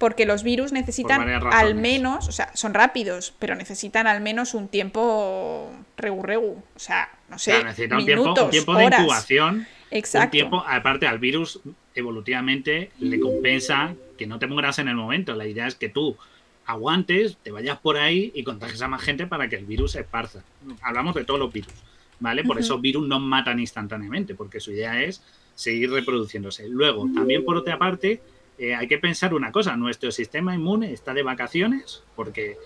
Porque 0.00 0.24
los 0.24 0.42
virus 0.42 0.72
necesitan 0.72 1.28
al 1.52 1.74
menos, 1.74 2.26
o 2.26 2.32
sea, 2.32 2.50
son 2.56 2.72
rápidos, 2.72 3.34
pero 3.38 3.54
necesitan 3.54 4.06
al 4.06 4.22
menos 4.22 4.54
un 4.54 4.68
tiempo 4.68 5.70
regu 5.98 6.22
regu. 6.22 6.62
O 6.74 6.78
sea, 6.78 7.10
no 7.28 7.38
sé, 7.38 7.50
Claro, 7.50 7.66
necesita 7.66 7.98
un 7.98 8.06
tiempo, 8.06 8.44
un 8.44 8.50
tiempo 8.50 8.74
de 8.76 8.84
incubación. 8.86 9.66
Exacto. 9.90 10.28
Un 10.28 10.30
tiempo, 10.30 10.64
aparte 10.66 11.06
al 11.06 11.18
virus, 11.18 11.60
evolutivamente 11.94 12.92
le 12.98 13.20
compensa 13.20 13.94
que 14.16 14.26
no 14.26 14.38
te 14.38 14.46
mueras 14.46 14.78
en 14.78 14.88
el 14.88 14.94
momento. 14.96 15.34
La 15.34 15.46
idea 15.46 15.66
es 15.66 15.74
que 15.74 15.90
tú 15.90 16.16
aguantes, 16.64 17.36
te 17.42 17.50
vayas 17.50 17.78
por 17.78 17.98
ahí 17.98 18.32
y 18.34 18.42
contagies 18.42 18.80
a 18.80 18.88
más 18.88 19.02
gente 19.02 19.26
para 19.26 19.50
que 19.50 19.56
el 19.56 19.66
virus 19.66 19.92
se 19.92 20.00
esparza. 20.00 20.42
Hablamos 20.80 21.14
de 21.14 21.26
todos 21.26 21.38
los 21.38 21.52
virus, 21.52 21.74
¿vale? 22.20 22.42
Por 22.42 22.56
Ujú. 22.56 22.64
eso 22.64 22.78
virus 22.78 23.06
no 23.06 23.20
matan 23.20 23.60
instantáneamente, 23.60 24.34
porque 24.34 24.60
su 24.60 24.72
idea 24.72 25.02
es 25.02 25.22
seguir 25.54 25.90
reproduciéndose. 25.90 26.66
Luego, 26.70 27.06
también 27.14 27.44
por 27.44 27.58
otra 27.58 27.78
parte, 27.78 28.22
eh, 28.60 28.74
hay 28.74 28.86
que 28.86 28.98
pensar 28.98 29.34
una 29.34 29.50
cosa, 29.50 29.76
nuestro 29.76 30.12
sistema 30.12 30.54
inmune 30.54 30.92
está 30.92 31.14
de 31.14 31.22
vacaciones 31.22 32.02
porque 32.14 32.56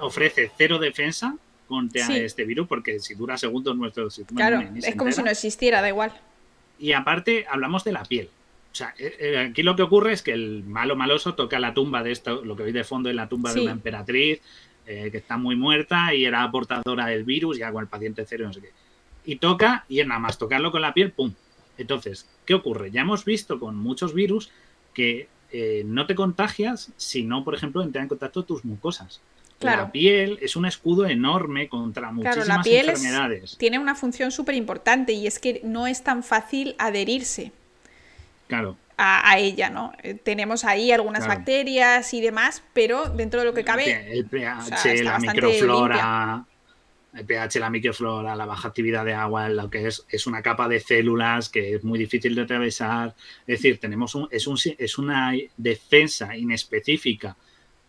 ofrece 0.00 0.50
cero 0.56 0.78
defensa 0.78 1.34
contra 1.66 2.06
Sí. 2.06 2.14
este 2.16 2.44
virus, 2.44 2.66
porque 2.68 2.98
si 3.00 3.14
dura 3.14 3.36
segundos 3.38 3.76
nuestro 3.76 4.10
sistema 4.10 4.36
Claro, 4.40 4.62
inmune 4.62 4.80
es 4.80 4.94
como 4.96 5.10
si 5.12 5.22
no 5.22 5.30
existiera, 5.30 5.80
da 5.80 5.88
igual. 5.88 6.12
Y 6.78 6.92
aparte, 6.92 7.46
hablamos 7.50 7.84
de 7.84 7.92
la 7.92 8.04
piel. 8.04 8.28
O 8.72 8.74
sea, 8.74 8.94
eh, 8.98 9.16
eh, 9.18 9.38
aquí 9.50 9.62
lo 9.62 9.74
que 9.76 9.82
ocurre 9.82 10.12
es 10.12 10.22
que 10.22 10.32
el 10.32 10.62
malo 10.64 10.94
maloso 10.96 11.34
toca 11.34 11.58
la 11.58 11.74
tumba 11.74 12.02
de 12.02 12.12
esto, 12.12 12.44
lo 12.44 12.54
que 12.56 12.62
veis 12.62 12.74
de 12.74 12.84
fondo 12.84 13.08
es 13.10 13.16
la 13.16 13.28
tumba 13.28 13.50
Sí. 13.50 13.56
de 13.56 13.62
una 13.62 13.72
emperatriz 13.72 14.40
eh, 14.86 15.08
que 15.10 15.18
está 15.18 15.36
muy 15.36 15.56
muerta 15.56 16.14
y 16.14 16.24
era 16.24 16.50
portadora 16.50 17.06
del 17.06 17.22
virus, 17.24 17.58
ya 17.58 17.70
con 17.72 17.82
el 17.82 17.88
paciente 17.88 18.24
cero, 18.26 18.46
no 18.46 18.52
sé 18.52 18.60
qué. 18.60 18.70
Y 19.24 19.36
toca, 19.36 19.84
y 19.88 20.02
nada 20.02 20.18
más 20.18 20.38
tocarlo 20.38 20.72
con 20.72 20.80
la 20.82 20.92
piel, 20.94 21.12
¡pum! 21.12 21.32
Entonces, 21.78 22.26
¿qué 22.44 22.54
ocurre? 22.54 22.90
Ya 22.90 23.02
hemos 23.02 23.24
visto 23.24 23.60
con 23.60 23.76
muchos 23.76 24.14
virus 24.14 24.50
que 25.00 25.28
eh, 25.52 25.82
no 25.86 26.06
te 26.06 26.14
contagias 26.14 26.92
si 26.96 27.22
no, 27.22 27.42
por 27.44 27.54
ejemplo, 27.54 27.82
entran 27.82 28.02
en 28.04 28.08
contacto 28.08 28.44
tus 28.44 28.64
mucosas. 28.64 29.20
Claro. 29.58 29.82
La 29.82 29.92
piel 29.92 30.38
es 30.40 30.56
un 30.56 30.64
escudo 30.66 31.06
enorme 31.06 31.68
contra 31.68 32.12
muchísimas 32.12 32.44
Claro, 32.46 32.58
la 32.58 32.62
piel 32.62 32.88
es- 32.88 32.96
enfermedades. 32.98 33.56
tiene 33.58 33.78
una 33.78 33.94
función 33.94 34.30
súper 34.30 34.54
importante 34.54 35.12
y 35.12 35.26
es 35.26 35.38
que 35.38 35.60
no 35.64 35.86
es 35.86 36.02
tan 36.02 36.22
fácil 36.22 36.74
adherirse 36.78 37.52
Claro. 38.46 38.76
a, 38.96 39.30
a 39.30 39.38
ella, 39.38 39.68
¿no? 39.70 39.92
Eh, 40.02 40.14
tenemos 40.14 40.64
ahí 40.64 40.92
algunas 40.92 41.24
Claro. 41.24 41.38
bacterias 41.40 42.14
y 42.14 42.20
demás, 42.20 42.62
pero 42.72 43.08
dentro 43.10 43.40
de 43.40 43.46
lo 43.46 43.52
que 43.54 43.64
cabe, 43.64 44.10
El 44.12 44.24
pH, 44.26 44.58
o 44.74 44.76
sea, 44.78 44.92
está 44.92 45.04
la 45.04 45.18
microflora, 45.18 46.44
el 47.14 47.24
pH, 47.24 47.58
la 47.58 47.70
microflora, 47.70 48.36
la 48.36 48.46
baja 48.46 48.68
actividad 48.68 49.04
de 49.04 49.14
agua, 49.14 49.48
lo 49.48 49.68
que 49.68 49.86
es, 49.86 50.04
es 50.08 50.26
una 50.26 50.42
capa 50.42 50.68
de 50.68 50.80
células 50.80 51.48
que 51.48 51.74
es 51.74 51.84
muy 51.84 51.98
difícil 51.98 52.34
de 52.34 52.42
atravesar. 52.42 53.14
Es 53.46 53.60
decir, 53.60 53.78
tenemos 53.78 54.14
un, 54.14 54.28
es, 54.30 54.46
un, 54.46 54.58
es 54.78 54.98
una 54.98 55.32
defensa 55.56 56.36
inespecífica 56.36 57.36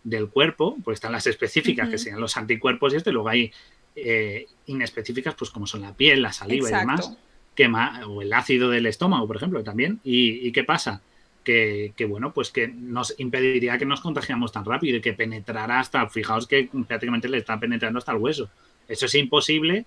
del 0.03 0.29
cuerpo, 0.29 0.77
pues 0.83 0.95
están 0.95 1.11
las 1.11 1.27
específicas, 1.27 1.89
que 1.89 1.97
serían 1.97 2.19
los 2.19 2.35
anticuerpos 2.37 2.93
y 2.93 2.97
esto, 2.97 3.11
y 3.11 3.13
luego 3.13 3.29
hay 3.29 3.51
eh, 3.95 4.47
inespecíficas, 4.65 5.35
pues 5.35 5.51
como 5.51 5.67
son 5.67 5.81
la 5.81 5.95
piel, 5.95 6.21
la 6.21 6.33
saliva 6.33 6.69
y 6.69 6.73
demás 6.73 7.15
que 7.55 7.67
o 8.07 8.21
el 8.21 8.33
ácido 8.33 8.69
del 8.69 8.85
estómago, 8.85 9.27
por 9.27 9.35
ejemplo, 9.35 9.63
también. 9.63 9.99
¿Y, 10.03 10.47
y 10.47 10.51
qué 10.51 10.63
pasa? 10.63 11.01
Que, 11.43 11.93
que, 11.95 12.05
bueno, 12.05 12.33
pues 12.33 12.51
que 12.51 12.67
nos 12.67 13.15
impediría 13.19 13.77
que 13.77 13.85
nos 13.85 14.01
contagiamos 14.01 14.51
tan 14.51 14.63
rápido 14.63 14.97
y 14.97 15.01
que 15.01 15.13
penetrara 15.13 15.79
hasta, 15.79 16.07
fijaos 16.07 16.47
que 16.47 16.69
prácticamente 16.87 17.27
le 17.27 17.39
está 17.39 17.59
penetrando 17.59 17.99
hasta 17.99 18.11
el 18.11 18.19
hueso. 18.19 18.49
Eso 18.91 19.05
es 19.05 19.15
imposible 19.15 19.85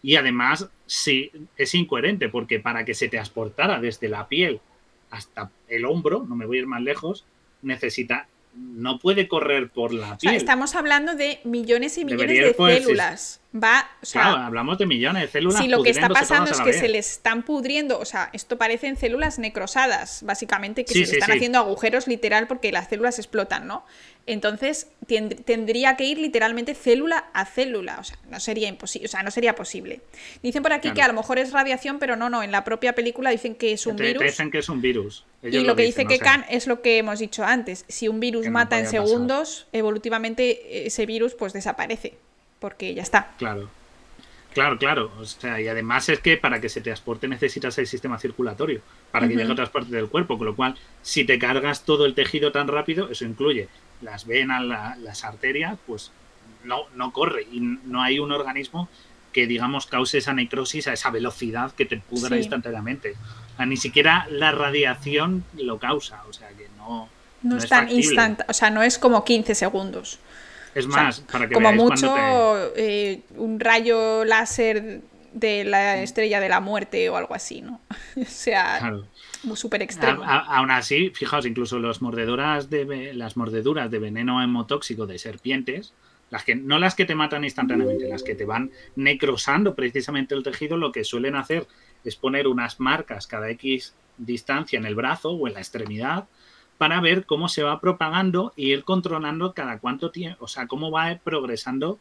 y 0.00 0.14
además 0.14 0.68
sí 0.86 1.32
es 1.56 1.74
incoherente 1.74 2.28
porque 2.28 2.60
para 2.60 2.84
que 2.84 2.94
se 2.94 3.08
transportara 3.08 3.80
desde 3.80 4.08
la 4.08 4.28
piel 4.28 4.60
hasta 5.10 5.50
el 5.68 5.84
hombro, 5.84 6.24
no 6.28 6.36
me 6.36 6.46
voy 6.46 6.58
a 6.58 6.60
ir 6.60 6.66
más 6.66 6.82
lejos, 6.82 7.24
necesita, 7.62 8.28
no 8.54 8.98
puede 9.00 9.26
correr 9.26 9.70
por 9.70 9.92
la 9.92 10.12
O 10.12 10.20
sea, 10.20 10.30
piel. 10.30 10.34
estamos 10.36 10.76
hablando 10.76 11.16
de 11.16 11.40
millones 11.44 11.98
y 11.98 12.04
millones 12.04 12.28
Debería 12.28 12.52
de 12.52 12.80
células. 12.80 13.40
Va, 13.56 13.88
o 14.02 14.06
sea, 14.06 14.22
Claro, 14.22 14.38
hablamos 14.38 14.78
de 14.78 14.86
millones 14.86 15.22
de 15.22 15.28
células. 15.28 15.60
si 15.62 15.68
lo 15.68 15.80
que 15.84 15.90
está 15.90 16.08
pasando 16.08 16.50
es 16.50 16.60
que 16.60 16.72
se 16.72 16.88
les 16.88 17.08
están 17.12 17.44
pudriendo, 17.44 18.00
o 18.00 18.04
sea, 18.04 18.28
esto 18.32 18.58
parecen 18.58 18.96
células 18.96 19.38
necrosadas, 19.38 20.24
básicamente, 20.24 20.84
que 20.84 20.92
Sí, 20.92 21.06
se 21.06 21.12
le 21.12 21.18
están 21.18 21.30
sí. 21.30 21.36
haciendo 21.36 21.58
agujeros 21.60 22.08
literal 22.08 22.48
porque 22.48 22.72
las 22.72 22.88
células 22.88 23.16
explotan, 23.20 23.68
¿no? 23.68 23.84
Entonces, 24.26 24.88
tendría 25.44 25.96
que 25.96 26.04
ir 26.04 26.18
literalmente 26.18 26.74
célula 26.74 27.26
a 27.32 27.44
célula, 27.44 27.98
o 28.00 28.04
sea, 28.04 28.18
no 28.28 28.40
sería 28.40 28.68
imposible, 28.68 29.06
o 29.06 29.10
sea, 29.10 29.22
no 29.22 29.30
sería 29.30 29.54
posible. 29.54 30.00
Dicen 30.42 30.62
por 30.62 30.72
aquí 30.72 30.88
Claro. 30.88 30.94
que 30.96 31.02
a 31.02 31.08
lo 31.08 31.14
mejor 31.14 31.38
es 31.38 31.52
radiación, 31.52 31.98
pero 32.00 32.16
no, 32.16 32.30
no, 32.30 32.42
en 32.42 32.50
la 32.50 32.64
propia 32.64 32.94
película 32.94 33.30
dicen 33.30 33.54
que 33.54 33.72
es 33.72 33.86
un 33.86 33.94
Te- 33.96 34.02
te 34.02 34.08
virus. 34.08 34.22
dicen 34.24 34.50
que 34.50 34.58
es 34.58 34.68
un 34.68 34.80
virus. 34.80 35.24
Y 35.42 35.60
lo 35.60 35.76
que 35.76 35.82
dicen, 35.82 36.08
dice 36.08 36.22
o 36.22 36.24
sea. 36.24 36.32
Kekan 36.40 36.46
es 36.50 36.66
lo 36.66 36.80
que 36.82 36.98
hemos 36.98 37.18
dicho 37.20 37.44
antes. 37.44 37.84
Si 37.86 38.08
un 38.08 38.18
virus 38.18 38.42
Que 38.44 38.48
no 38.48 38.54
mata 38.54 38.78
en 38.78 38.86
pasar. 38.86 39.06
segundos, 39.06 39.68
evolutivamente 39.72 40.86
ese 40.86 41.06
virus 41.06 41.34
pues 41.34 41.52
desaparece. 41.52 42.14
Porque 42.64 42.94
ya 42.94 43.02
está. 43.02 43.28
Claro. 43.36 43.68
Claro, 44.54 44.78
claro. 44.78 45.12
O 45.20 45.26
sea, 45.26 45.60
y 45.60 45.68
además 45.68 46.08
es 46.08 46.20
que 46.20 46.38
para 46.38 46.62
que 46.62 46.70
se 46.70 46.80
transporte 46.80 47.28
necesitas 47.28 47.76
el 47.76 47.86
sistema 47.86 48.18
circulatorio 48.18 48.80
para 49.12 49.26
que 49.28 49.34
Ujú. 49.34 49.40
llegue 49.40 49.50
a 49.50 49.52
otras 49.52 49.68
partes 49.68 49.90
del 49.90 50.08
cuerpo. 50.08 50.38
Con 50.38 50.46
lo 50.46 50.56
cual, 50.56 50.76
si 51.02 51.26
te 51.26 51.38
cargas 51.38 51.84
todo 51.84 52.06
el 52.06 52.14
tejido 52.14 52.52
tan 52.52 52.68
rápido, 52.68 53.10
eso 53.10 53.26
incluye 53.26 53.68
las 54.00 54.26
venas, 54.26 54.62
la- 54.64 54.96
las 54.98 55.24
arterias, 55.24 55.76
pues 55.86 56.10
no, 56.64 56.84
no 56.94 57.12
corre. 57.12 57.42
Y 57.52 57.60
no 57.60 58.02
hay 58.02 58.18
un 58.18 58.32
organismo 58.32 58.88
que, 59.34 59.46
digamos, 59.46 59.84
cause 59.84 60.16
esa 60.16 60.32
necrosis 60.32 60.88
a 60.88 60.94
esa 60.94 61.10
velocidad 61.10 61.72
que 61.72 61.84
te 61.84 61.98
pudra 61.98 62.30
Sí. 62.30 62.36
instantáneamente. 62.36 63.16
O 63.52 63.56
sea, 63.58 63.66
ni 63.66 63.76
siquiera 63.76 64.26
la 64.30 64.52
radiación 64.52 65.44
lo 65.58 65.78
causa. 65.78 66.22
O 66.30 66.32
sea, 66.32 66.48
que 66.48 66.68
no. 66.78 67.10
No, 67.42 67.50
no 67.50 67.58
es 67.58 67.68
tan 67.68 67.90
instantáneo. 67.90 68.46
O 68.48 68.54
sea, 68.54 68.70
no 68.70 68.82
es 68.82 68.98
como 68.98 69.22
15 69.22 69.54
segundos. 69.54 70.18
Es 70.74 70.86
O 70.86 70.90
sea, 70.92 71.02
más, 71.04 71.20
para 71.20 71.48
que 71.48 71.54
como 71.54 71.68
veáis 71.68 71.82
mucho 71.82 72.10
cuando 72.10 72.72
eh, 72.76 73.20
un 73.36 73.60
rayo 73.60 74.24
láser 74.24 75.00
de 75.32 75.64
la 75.64 76.00
estrella 76.02 76.38
de 76.40 76.48
la 76.48 76.60
muerte 76.60 77.08
o 77.10 77.16
algo 77.16 77.34
así, 77.34 77.60
¿no? 77.62 77.80
o 78.16 78.24
sea, 78.24 78.76
te. 78.76 78.78
Claro. 78.80 79.06
súper 79.56 79.82
extremo. 79.82 80.22
A- 80.22 80.38
a- 80.38 80.56
aún 80.58 80.70
así, 80.70 81.10
fijaos, 81.10 81.44
incluso 81.46 81.78
los 81.78 82.02
mordedoras 82.02 82.70
de, 82.70 83.12
las 83.14 83.36
mordeduras 83.36 83.90
de 83.90 83.98
veneno 83.98 84.42
hemotóxico 84.42 85.06
de 85.06 85.18
serpientes, 85.18 85.92
las 86.30 86.44
que, 86.44 86.54
no 86.56 86.78
las 86.78 86.94
que 86.94 87.04
te 87.04 87.14
matan 87.14 87.44
instantáneamente, 87.44 88.08
las 88.08 88.22
que 88.22 88.34
te 88.34 88.44
van 88.44 88.70
necrosando 88.96 89.74
precisamente 89.74 90.34
el 90.34 90.42
tejido, 90.42 90.76
lo 90.76 90.90
que 90.92 91.04
suelen 91.04 91.36
hacer 91.36 91.66
es 92.04 92.16
poner 92.16 92.46
unas 92.48 92.80
marcas 92.80 93.26
cada 93.26 93.50
X 93.50 93.94
distancia 94.18 94.78
en 94.78 94.86
el 94.86 94.94
brazo 94.94 95.30
o 95.30 95.46
en 95.48 95.54
la 95.54 95.60
extremidad 95.60 96.24
para 96.78 97.00
ver 97.00 97.24
cómo 97.26 97.48
se 97.48 97.62
va 97.62 97.80
propagando 97.80 98.52
y 98.56 98.72
ir 98.72 98.84
controlando 98.84 99.54
cada 99.54 99.78
cuánto 99.78 100.10
tiempo, 100.10 100.44
o 100.44 100.48
sea, 100.48 100.66
cómo 100.66 100.90
va 100.90 101.18
progresando 101.22 101.98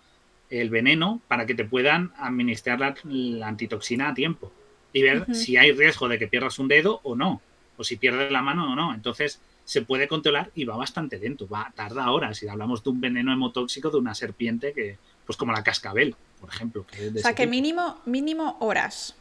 el 0.50 0.70
veneno 0.70 1.22
para 1.28 1.46
que 1.46 1.56
te 1.56 1.66
puedan 1.66 2.12
administrar 2.18 2.80
la, 2.80 3.48
antitoxina 3.48 4.10
a 4.10 4.14
tiempo 4.14 4.52
y 4.92 5.02
ver 5.02 5.26
si 5.34 5.58
hay 5.58 5.72
riesgo 5.72 6.08
de 6.08 6.20
que 6.20 6.28
pierdas 6.28 6.60
un 6.60 6.68
dedo 6.68 7.00
o 7.04 7.16
no, 7.16 7.42
o 7.78 7.84
si 7.84 7.98
pierdes 7.98 8.32
la 8.32 8.42
mano 8.42 8.72
o 8.72 8.76
no. 8.76 8.94
Entonces 8.94 9.42
se 9.66 9.82
puede 9.82 10.08
controlar 10.08 10.52
y 10.54 10.66
va 10.66 10.76
bastante 10.76 11.18
lento, 11.18 11.48
va 11.48 11.72
tarda 11.76 12.12
horas. 12.12 12.38
Si 12.38 12.48
hablamos 12.48 12.84
de 12.84 12.90
un 12.92 13.02
veneno 13.02 13.34
hemotóxico 13.34 13.90
de 13.90 13.98
una 13.98 14.14
serpiente 14.14 14.74
que, 14.74 14.98
pues 15.26 15.38
como 15.38 15.52
la 15.52 15.64
cascabel, 15.64 16.16
por 16.40 16.50
ejemplo. 16.50 16.86
o 17.16 17.20
sea, 17.20 17.34
que 17.34 17.48
mínimo, 17.48 18.02
mínimo 18.06 18.58
horas. 18.60 19.16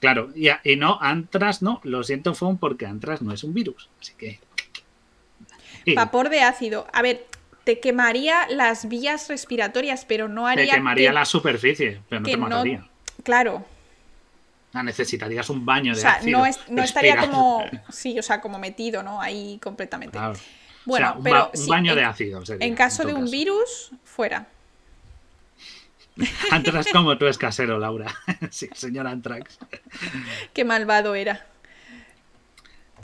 Claro, 0.00 0.30
y, 0.34 0.48
y, 0.64 0.76
no, 0.76 0.98
Antras 1.00 1.60
no, 1.60 1.80
lo 1.84 2.02
siento, 2.02 2.34
Fon, 2.34 2.56
porque 2.56 2.86
Antras 2.86 3.20
no 3.20 3.32
es 3.32 3.44
un 3.44 3.52
virus. 3.52 3.90
Así 4.00 4.14
que. 4.14 4.40
Vapor 5.94 6.30
de 6.30 6.40
ácido. 6.40 6.86
A 6.92 7.02
ver, 7.02 7.26
te 7.64 7.80
quemaría 7.80 8.48
las 8.48 8.88
vías 8.88 9.28
respiratorias, 9.28 10.06
pero 10.06 10.26
no 10.26 10.46
haría. 10.46 10.64
Te 10.64 10.72
quemaría 10.72 11.12
la 11.12 11.26
superficie, 11.26 12.00
pero 12.08 12.20
no 12.20 12.26
te 12.26 12.36
mataría. 12.36 12.88
Claro. 13.22 13.64
necesitarías 14.72 15.50
un 15.50 15.66
baño 15.66 15.92
de 15.92 15.98
o 15.98 16.00
sea, 16.00 16.12
ácido. 16.12 16.44
No, 16.70 16.82
estaría 16.82 17.18
como. 17.18 17.64
Sí, 17.90 18.18
o 18.18 18.22
sea, 18.22 18.40
como 18.40 18.58
metido, 18.58 19.02
¿no? 19.02 19.20
Ahí 19.20 19.58
completamente. 19.62 20.18
Bueno, 20.86 21.14
un 21.18 21.22
pero. 21.22 21.50
un 21.54 21.66
baño 21.66 21.94
de 21.94 22.04
ácido. 22.04 22.42
en 22.58 22.74
caso 22.74 23.04
de 23.04 23.12
un 23.12 23.30
virus, 23.30 23.90
fuera. 24.04 24.48
Antrax 26.50 26.92
como 26.92 27.16
tú 27.18 27.26
es 27.26 27.38
casero, 27.38 27.78
Laura. 27.78 28.14
sí, 28.50 28.68
señor 28.74 29.06
Antrax. 29.06 29.58
Qué 30.52 30.64
malvado 30.64 31.14
era. 31.14 31.46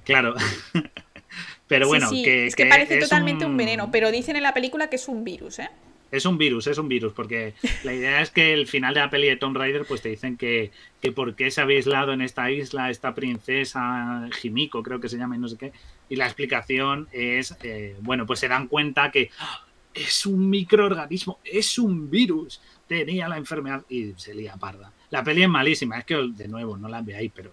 Claro. 0.05 0.35
Pero 1.69 1.89
bueno, 1.89 2.09
Que, 2.11 2.47
es 2.47 2.55
que, 2.55 2.67
parece 2.67 2.99
totalmente 2.99 3.45
un... 3.45 3.57
veneno, 3.57 3.91
pero 3.91 4.13
dicen 4.13 4.37
en 4.37 4.45
la 4.45 4.55
película 4.55 4.89
que 4.89 4.95
es 4.95 5.09
un 5.09 5.25
virus, 5.25 5.59
¿eh? 5.59 5.69
Es 6.13 6.25
un 6.25 6.39
virus, 6.39 6.69
es 6.69 6.79
un 6.79 6.89
virus, 6.89 7.13
porque 7.13 7.55
la 7.83 7.93
idea 7.93 8.23
es 8.23 8.31
que 8.31 8.53
el 8.53 8.69
final 8.69 8.95
de 8.95 9.01
la 9.01 9.11
peli 9.11 9.27
de 9.27 9.37
Tomb 9.37 9.57
Raider, 9.57 9.85
pues 9.85 10.01
te 10.01 10.09
dicen 10.09 10.37
que, 10.37 10.71
que 11.03 11.11
por 11.11 11.35
qué 11.35 11.51
se 11.51 11.61
había 11.61 11.79
aislado 11.79 12.13
en 12.13 12.21
esta 12.21 12.49
isla 12.53 12.91
esta 12.91 13.15
princesa 13.15 14.29
Jimiko, 14.41 14.85
creo 14.85 15.01
que 15.01 15.09
se 15.09 15.19
llama 15.19 15.35
y 15.35 15.41
no 15.41 15.49
sé 15.49 15.57
qué. 15.59 15.73
Y 16.09 16.15
la 16.15 16.27
explicación 16.27 17.09
es, 17.11 17.57
eh, 17.65 17.97
bueno, 18.01 18.25
pues 18.25 18.39
se 18.39 18.47
dan 18.47 18.69
cuenta 18.69 19.11
que 19.11 19.31
¡ah! 19.41 19.67
es 19.93 20.27
un 20.27 20.49
microorganismo, 20.49 21.41
es 21.45 21.79
un 21.79 22.09
virus 22.09 22.61
tenía 22.87 23.29
la 23.29 23.37
enfermedad 23.37 23.83
y 23.89 24.13
se 24.17 24.35
lía 24.35 24.55
parda. 24.57 24.93
La 25.11 25.23
peli 25.23 25.43
es 25.43 25.49
malísima, 25.49 25.99
es 25.99 26.05
que 26.05 26.15
de 26.15 26.49
nuevo 26.49 26.77
no 26.77 26.89
la 26.89 27.03
veáis, 27.03 27.31
pero 27.35 27.53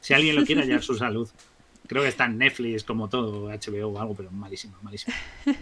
si 0.00 0.14
alguien 0.14 0.36
lo 0.36 0.44
quiere 0.44 0.62
hallar 0.62 0.82
su 0.82 0.94
salud. 0.94 1.28
Creo 1.88 2.02
que 2.02 2.08
está 2.08 2.24
en 2.24 2.38
Netflix 2.38 2.84
como 2.84 3.08
todo, 3.08 3.48
HBO 3.48 3.88
o 3.88 4.00
algo, 4.00 4.14
pero 4.14 4.30
malísima, 4.30 4.78
malísima. 4.82 5.14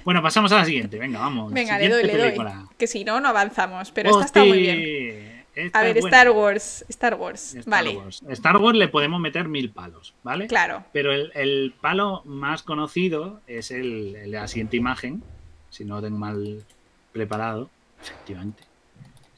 Bueno, 0.05 0.23
pasamos 0.23 0.53
a 0.53 0.59
la 0.59 0.65
siguiente, 0.65 0.99
venga, 0.99 1.19
vamos. 1.19 1.53
Venga, 1.53 1.79
le 1.79 1.89
doy, 1.89 2.05
le 2.05 2.17
doy. 2.17 2.35
Que 2.79 2.87
si 2.87 3.05
no, 3.05 3.21
no 3.21 3.29
avanzamos, 3.29 3.91
pero 3.91 4.11
esta 4.11 4.25
está 4.27 4.45
muy 4.45 4.59
bien. 4.59 5.71
a 5.73 5.83
ver, 5.83 5.99
Star 5.99 6.31
Wars, 6.31 6.85
Star 6.89 7.15
Wars, 7.15 7.57
vale. 7.67 7.99
Star 8.29 8.59
Wars 8.59 8.79
le 8.79 8.89
podemos 8.89 9.21
meter 9.21 9.49
mil 9.49 9.71
palos, 9.71 10.15
¿vale? 10.23 10.47
Claro. 10.47 10.85
Pero 10.93 11.13
el, 11.13 11.75
palo 11.81 12.23
más 12.27 12.63
conocido 12.63 13.41
es 13.47 13.71
el, 13.71 14.15
el 14.17 14.31
la 14.31 14.47
siguiente 14.47 14.77
imagen, 14.77 15.25
si 15.71 15.85
no 15.85 15.97
lo 15.97 16.03
tengo 16.03 16.19
mal 16.19 16.65
preparado, 17.13 17.71
efectivamente 18.01 18.70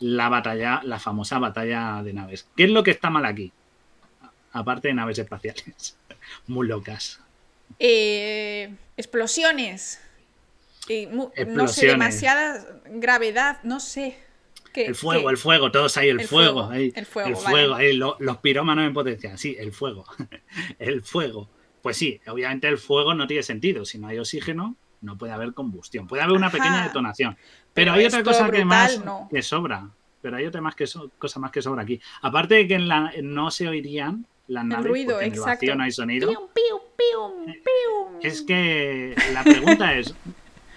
la 0.03 0.29
batalla, 0.29 0.81
la 0.85 0.99
famosa 0.99 1.39
batalla 1.39 2.03
de 2.03 2.13
naves. 2.13 2.47
¿Qué 2.57 2.65
es 2.65 2.71
lo 2.71 2.83
que 2.83 2.91
está 2.91 3.09
mal 3.09 3.25
aquí? 3.25 3.53
Aparte 4.53 4.89
de 4.89 4.95
naves 4.95 5.19
espaciales. 5.19 5.97
Muy 6.47 6.67
locas. 6.67 7.21
Eh, 7.79 8.75
explosiones. 8.97 10.01
No 11.47 11.69
sé, 11.69 11.87
demasiada 11.87 12.67
gravedad, 12.87 13.63
no 13.63 13.79
sé. 13.79 14.19
el 14.75 14.97
fuego, 14.97 15.31
el 15.31 15.37
fuego, 15.37 15.71
todos 15.71 15.97
ahí, 15.97 16.09
el, 16.09 16.27
fuego, 16.27 16.69
ahí, 16.69 16.93
el 16.97 17.07
fuego, 17.07 17.29
el 17.29 17.37
fuego 17.37 17.75
ahí, 17.75 17.97
los 17.97 18.37
pirómanos 18.39 18.85
en 18.85 18.93
potencia, 18.93 19.37
sí, 19.37 19.57
el 19.59 19.73
fuego, 19.73 20.05
el 20.81 21.03
fuego. 21.03 21.49
Pues 21.83 21.97
sí, 21.97 22.21
obviamente 22.27 22.67
el 22.67 22.79
fuego 22.79 23.15
no 23.15 23.29
tiene 23.29 23.45
sentido, 23.45 23.85
si 23.85 23.99
no 23.99 24.09
hay 24.09 24.19
oxígeno, 24.19 24.77
no 25.03 25.19
puede 25.19 25.33
haber 25.33 25.53
combustión, 25.53 26.07
puede 26.07 26.23
haber 26.23 26.37
una 26.37 26.51
pequeña 26.51 26.85
detonación. 26.85 27.37
Pero, 27.75 27.93
hay 27.93 28.07
otra 28.07 28.23
cosa 28.23 28.51
que 28.51 28.65
más 28.65 29.03
que 29.31 29.43
sobra. 29.43 29.89
Pero 30.21 30.37
hay 30.37 30.47
otra 30.47 30.61
más 30.61 30.77
que 30.77 30.87
cosa 31.19 31.41
más 31.41 31.51
que 31.51 31.61
sobra 31.61 31.83
aquí. 31.83 32.01
Aparte 32.23 32.55
de 32.55 32.69
que 32.69 32.75
en 32.75 32.87
la, 32.87 33.13
no 33.23 33.51
se 33.51 33.69
oirían 33.69 34.25
las 34.47 34.65
naves, 34.65 34.87
ruido, 34.87 35.15
porque 35.15 35.27
en 35.27 35.35
el 35.35 35.41
vacío 35.41 35.75
no 35.75 35.83
hay 35.83 35.91
sonido. 35.91 36.51
es 38.23 38.43
que 38.43 39.17
la 39.33 39.43
pregunta 39.43 39.95
es, 39.95 40.15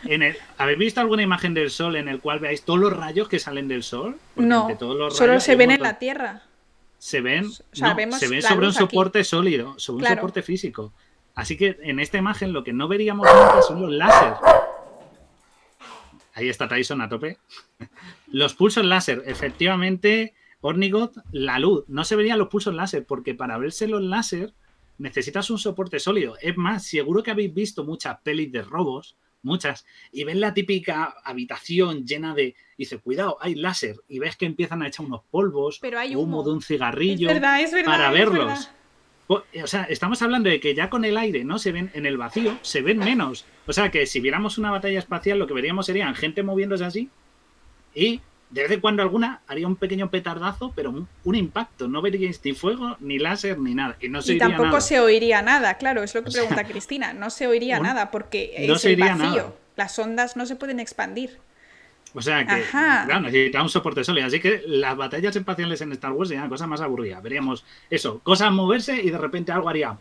en 0.06 0.24
el, 0.24 0.38
¿habéis 0.58 0.80
visto 0.80 1.02
alguna 1.02 1.22
imagen 1.22 1.54
del 1.54 1.70
sol 1.70 1.96
en 1.96 2.08
el 2.08 2.20
cual 2.20 2.40
veáis 2.40 2.64
todos 2.64 2.80
los 2.80 2.94
rayos 2.94 3.30
que 3.30 3.40
salen 3.40 3.68
del 3.68 3.84
sol? 3.84 4.18
no, 4.36 4.68
solo 5.12 5.40
se 5.40 5.56
ven 5.56 5.72
en 5.72 5.82
la 5.82 6.00
Tierra. 6.00 6.42
Se 6.98 7.22
ven, 7.22 7.52
se 7.52 8.28
ven 8.28 8.42
sobre 8.42 8.66
un 8.66 8.74
soporte 8.74 9.24
sólido, 9.24 9.78
sobre 9.78 10.06
un 10.06 10.16
soporte 10.16 10.42
físico. 10.42 10.92
Así 11.36 11.58
que 11.58 11.78
en 11.82 12.00
esta 12.00 12.18
imagen 12.18 12.54
lo 12.54 12.64
que 12.64 12.74
no 12.74 12.88
veríamos 12.88 13.28
nunca 13.28 13.62
son 13.62 13.82
los 13.82 13.92
láser. 13.92 14.34
Ahí 16.34 16.50
está 16.50 16.68
Tyson 16.68 17.02
a 17.02 17.10
tope. 17.10 17.38
Los 18.28 18.54
pulsos 18.56 18.86
láser, 18.86 19.24
efectivamente, 19.26 20.34
Ornigot, 20.62 21.14
la 21.32 21.60
luz. 21.60 21.86
No 21.88 22.04
se 22.04 22.16
verían 22.16 22.40
los 22.40 22.48
pulsos 22.48 22.74
láser 22.74 23.06
porque 23.06 23.36
para 23.36 23.58
verse 23.58 23.88
los 23.88 24.02
láser 24.02 24.54
necesitas 24.98 25.50
un 25.50 25.58
soporte 25.58 26.00
sólido. 26.00 26.36
Es 26.42 26.58
más, 26.58 26.86
seguro 26.86 27.24
que 27.24 27.32
habéis 27.32 27.54
visto 27.54 27.84
muchas 27.84 28.20
pelis 28.22 28.52
de 28.52 28.62
robos, 28.64 29.16
muchas, 29.44 29.86
y 30.12 30.24
ven 30.24 30.40
la 30.40 30.54
típica 30.54 31.16
habitación 31.24 32.06
llena 32.06 32.34
de. 32.34 32.56
dice, 32.78 32.98
cuidado, 32.98 33.38
hay 33.42 33.56
láser. 33.56 33.98
Y 34.08 34.20
ves 34.20 34.36
que 34.36 34.46
empiezan 34.46 34.82
a 34.82 34.88
echar 34.88 35.06
unos 35.06 35.22
polvos, 35.30 35.80
Pero 35.82 36.00
hay 36.00 36.16
humo. 36.16 36.44
de 36.44 36.52
un 36.52 36.62
cigarrillo 36.62 37.30
es 37.30 37.34
verdad, 37.36 37.86
para 37.86 38.12
verlos. 38.12 38.70
O 39.28 39.44
sea, 39.66 39.84
estamos 39.84 40.22
hablando 40.22 40.50
de 40.50 40.60
que 40.60 40.76
ya 40.76 40.90
con 40.90 41.04
el 41.06 41.18
aire 41.18 41.44
no 41.44 41.58
se 41.58 41.72
ven 41.72 41.90
en 41.94 42.06
el 42.06 42.18
vacío, 42.18 42.58
se 42.62 42.82
ven 42.82 43.00
menos. 43.00 43.46
O 43.66 43.74
sea 43.74 43.90
que 43.90 44.06
si 44.06 44.20
viéramos 44.20 44.58
una 44.58 44.72
batalla 44.72 45.00
espacial, 45.00 45.40
lo 45.40 45.48
que 45.48 45.54
veríamos 45.54 45.88
serían 45.88 46.16
gente 46.16 46.44
moviéndose 46.44 46.86
así 46.86 47.10
y 47.96 48.22
de 48.50 48.62
vez 48.62 48.72
en 48.72 48.80
cuando 48.80 49.02
alguna 49.02 49.42
haría 49.48 49.68
un 49.68 49.76
pequeño 49.76 50.12
petardazo, 50.12 50.72
pero 50.76 51.08
un, 51.24 51.36
impacto. 51.36 51.88
No 51.88 52.02
veríais 52.02 52.40
ni 52.44 52.54
fuego, 52.54 52.96
ni 53.00 53.18
láser, 53.18 53.58
ni 53.58 53.74
nada. 53.74 53.98
Y, 54.00 54.10
no 54.10 54.22
se 54.22 54.36
tampoco 54.36 54.80
se 54.82 55.00
oiría 55.00 55.42
nada, 55.42 55.76
claro, 55.76 56.04
es 56.04 56.14
lo 56.14 56.24
que 56.24 56.32
pregunta 56.32 56.64
Cristina. 56.64 57.14
No 57.14 57.30
se 57.30 57.48
oiría 57.48 57.80
nada 57.80 58.12
porque 58.12 58.54
es 58.56 58.86
el 58.86 58.96
vacío. 58.98 59.58
Las 59.76 59.98
ondas 59.98 60.38
no 60.38 60.46
se 60.46 60.56
pueden 60.56 60.80
expandir. 60.80 61.40
O 62.16 62.22
sea 62.22 62.46
que, 62.48 62.64
claro, 62.72 63.20
necesita 63.20 63.62
un 63.62 63.68
soporte 63.68 64.04
sólido. 64.04 64.28
Así 64.28 64.40
que 64.40 64.64
las 64.66 64.96
batallas 64.96 65.36
espaciales 65.36 65.82
en 65.82 65.92
Star 65.92 66.14
Wars 66.14 66.30
serían 66.30 66.48
cosa 66.48 66.66
más 66.66 66.80
aburrida. 66.80 67.20
Veríamos 67.20 67.66
eso, 67.90 68.20
cosas 68.20 68.54
moverse 68.54 69.02
y 69.02 69.10
de 69.10 69.18
repente 69.18 69.52
algo 69.52 69.68
haría. 69.68 69.98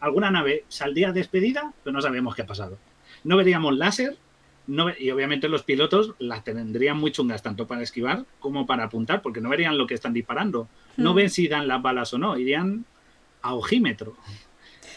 Alguna 0.00 0.30
nave 0.30 0.64
saldría 0.68 1.12
despedida, 1.12 1.74
pero 1.84 1.92
no 1.92 2.00
sabíamos 2.00 2.34
qué 2.34 2.42
ha 2.42 2.46
pasado. 2.46 2.78
No 3.24 3.36
veríamos 3.36 3.76
láser, 3.76 4.16
no, 4.66 4.86
y 4.98 5.10
obviamente 5.10 5.48
los 5.48 5.62
pilotos 5.62 6.14
las 6.18 6.42
tendrían 6.42 6.96
muy 6.96 7.12
chungas, 7.12 7.42
tanto 7.42 7.66
para 7.66 7.82
esquivar 7.82 8.24
como 8.40 8.66
para 8.66 8.84
apuntar, 8.84 9.20
porque 9.20 9.42
no 9.42 9.50
verían 9.50 9.76
lo 9.76 9.86
que 9.86 9.94
están 9.94 10.14
disparando. 10.14 10.68
No 10.96 11.12
hmm. 11.12 11.16
ven 11.16 11.30
si 11.30 11.48
dan 11.48 11.68
las 11.68 11.82
balas 11.82 12.14
o 12.14 12.18
no, 12.18 12.38
irían 12.38 12.86
a 13.42 13.54
ojímetro. 13.54 14.16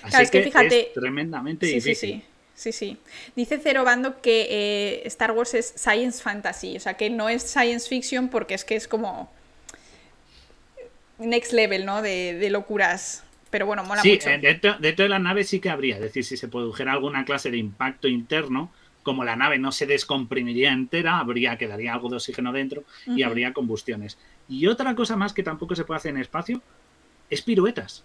Así 0.03 0.31
que, 0.31 0.43
fíjate, 0.43 0.88
es 0.88 0.93
tremendamente 0.93 1.65
difícil. 1.65 1.95
Sí, 1.95 2.07
sí. 2.13 2.23
Dice 3.36 3.60
Cero 3.62 3.84
Bando 3.84 4.21
que 4.21 4.47
eh, 4.50 5.08
Star 5.08 5.32
Wars 5.32 5.54
es 5.54 5.74
science 5.76 6.21
fantasy, 6.21 6.78
o 6.78 6.80
sea, 6.80 6.95
que 6.95 7.10
no 7.10 7.30
es 7.30 7.43
science 7.43 7.88
fiction 7.89 8.30
porque 8.30 8.54
es 8.54 8.65
que 8.65 8.76
es 8.76 8.88
como 8.88 9.32
next 11.17 11.54
level, 11.54 11.86
¿no? 11.86 12.02
De, 12.02 12.47
locuras. 12.50 13.24
Pero 13.50 13.65
bueno, 13.65 13.84
mola 13.84 14.02
mucho. 14.04 14.21
Sí, 14.21 14.30
eh, 14.30 14.39
dentro, 14.41 14.78
dentro, 14.80 15.04
de 15.04 15.10
la 15.10 15.19
nave 15.19 15.43
sí 15.43 15.60
que 15.60 15.69
habría, 15.69 15.95
es 15.95 16.02
decir, 16.02 16.24
si 16.24 16.38
se 16.38 16.47
produjera 16.47 16.93
alguna 16.93 17.26
clase 17.26 17.52
de 17.52 17.58
impacto 17.58 18.08
interno, 18.08 18.71
como 19.04 19.24
la 19.24 19.36
nave 19.36 19.58
no 19.58 19.71
se 19.71 19.86
descomprimiría 19.86 20.71
entera, 20.71 21.19
habría, 21.19 21.58
quedaría 21.58 21.93
algo 21.93 22.10
de 22.10 22.18
oxígeno 22.18 22.51
dentro 22.53 22.84
y 23.07 23.24
habría 23.24 23.53
combustiones. 23.53 24.18
Y 24.47 24.68
otra 24.68 24.95
cosa 24.95 25.16
más 25.16 25.34
que 25.34 25.43
tampoco 25.43 25.76
se 25.76 25.84
puede 25.84 25.97
hacer 25.97 26.12
en 26.12 26.22
espacio 26.22 26.62
es 27.30 27.41
piruetas. 27.41 28.03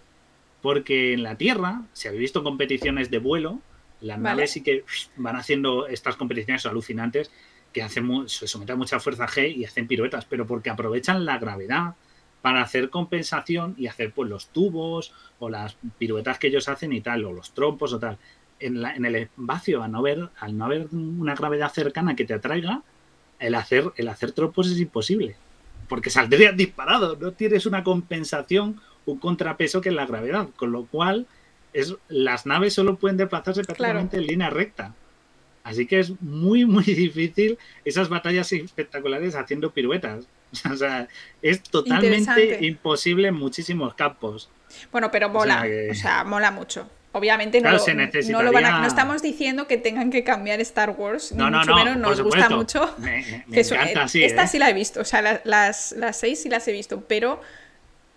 Porque 0.61 1.13
en 1.13 1.23
la 1.23 1.35
Tierra, 1.35 1.83
si 1.93 2.07
habéis 2.07 2.21
visto 2.21 2.43
competiciones 2.43 3.11
de 3.11 3.19
vuelo, 3.19 3.59
las 4.01 4.19
naves 4.19 4.51
sí 4.51 4.61
que 4.61 4.83
van 5.15 5.35
haciendo 5.35 5.87
estas 5.87 6.15
competiciones 6.15 6.65
alucinantes 6.65 7.31
que 7.73 7.81
hacen, 7.81 8.27
se 8.27 8.47
someten 8.47 8.73
a 8.73 8.77
mucha 8.77 8.99
fuerza 8.99 9.27
G 9.27 9.55
y 9.55 9.65
hacen 9.65 9.87
piruetas, 9.87 10.25
pero 10.25 10.45
porque 10.45 10.69
aprovechan 10.69 11.25
la 11.25 11.37
gravedad 11.37 11.95
para 12.41 12.61
hacer 12.61 12.89
compensación 12.89 13.75
y 13.77 13.87
hacer 13.87 14.13
pues 14.13 14.29
los 14.29 14.47
tubos 14.49 15.13
o 15.39 15.49
las 15.49 15.77
piruetas 15.97 16.39
que 16.39 16.47
ellos 16.47 16.69
hacen 16.69 16.93
y 16.93 17.01
tal, 17.01 17.25
o 17.25 17.33
los 17.33 17.53
trompos 17.53 17.93
o 17.93 17.99
tal. 17.99 18.17
En, 18.59 18.83
en 18.85 19.05
el 19.05 19.15
espacio, 19.15 19.83
al 19.83 19.91
no, 19.91 20.01
ver, 20.01 20.29
al 20.39 20.57
no 20.57 20.65
haber 20.65 20.87
una 20.91 21.35
gravedad 21.35 21.71
cercana 21.71 22.15
que 22.15 22.25
te 22.25 22.33
atraiga, 22.33 22.83
el 23.39 23.55
hacer, 23.55 23.91
el 23.95 24.07
hacer 24.07 24.31
trompos 24.31 24.71
es 24.71 24.79
imposible. 24.79 25.35
Porque 25.87 26.09
saldrías 26.09 26.55
disparado, 26.55 27.15
no 27.15 27.31
tienes 27.31 27.65
una 27.65 27.83
compensación, 27.83 28.81
un 29.05 29.19
contrapeso 29.19 29.81
que 29.81 29.89
es 29.89 29.95
la 29.95 30.05
gravedad. 30.05 30.49
Con 30.55 30.71
lo 30.71 30.85
cual, 30.85 31.27
es, 31.79 31.95
las 32.07 32.45
naves 32.45 32.73
solo 32.73 32.97
pueden 32.97 33.17
desplazarse 33.17 33.63
prácticamente 33.63 34.17
en 34.17 34.27
línea 34.27 34.49
recta. 34.49 34.93
Así 35.63 35.85
que 35.85 35.99
es 35.99 36.19
muy, 36.21 36.65
muy 36.75 36.83
difícil 36.83 37.57
esas 37.85 38.09
batallas 38.09 38.51
espectaculares 38.51 39.35
haciendo 39.35 39.71
piruetas. 39.71 40.25
O 40.71 40.77
sea, 40.77 41.09
es 41.41 41.61
totalmente 41.61 42.65
imposible 42.65 43.27
en 43.27 43.35
muchísimos 43.35 43.93
campos. 43.95 44.49
Bueno, 44.93 45.11
pero 45.11 45.27
mola, 45.27 45.65
o 45.91 45.93
sea, 45.93 46.23
mola 46.23 46.51
mucho. 46.51 46.89
Obviamente 47.11 47.59
no, 47.59 47.71
lo, 48.43 48.51
van 48.51 48.65
a, 48.65 48.79
no 48.79 48.87
estamos 48.87 49.21
diciendo 49.21 49.67
que 49.67 49.77
tengan 49.77 50.09
que 50.09 50.23
cambiar 50.23 50.61
Star 50.61 50.91
Wars, 50.91 51.33
ni 51.33 51.43
mucho 51.43 51.75
menos 51.75 51.97
nos 51.97 52.21
gusta 52.21 52.49
mucho. 52.49 52.95
Me, 52.99 53.43
encanta, 53.51 54.07
sí, 54.07 54.23
Esta 54.23 54.43
¿eh? 54.43 54.47
sí 54.47 54.59
la 54.59 54.69
he 54.69 54.73
visto, 54.73 55.01
o 55.01 55.05
sea, 55.05 55.41
las, 55.43 55.91
las 55.93 56.19
seis 56.19 56.41
sí 56.41 56.47
las 56.47 56.65
he 56.67 56.71
visto, 56.71 57.01
pero 57.01 57.41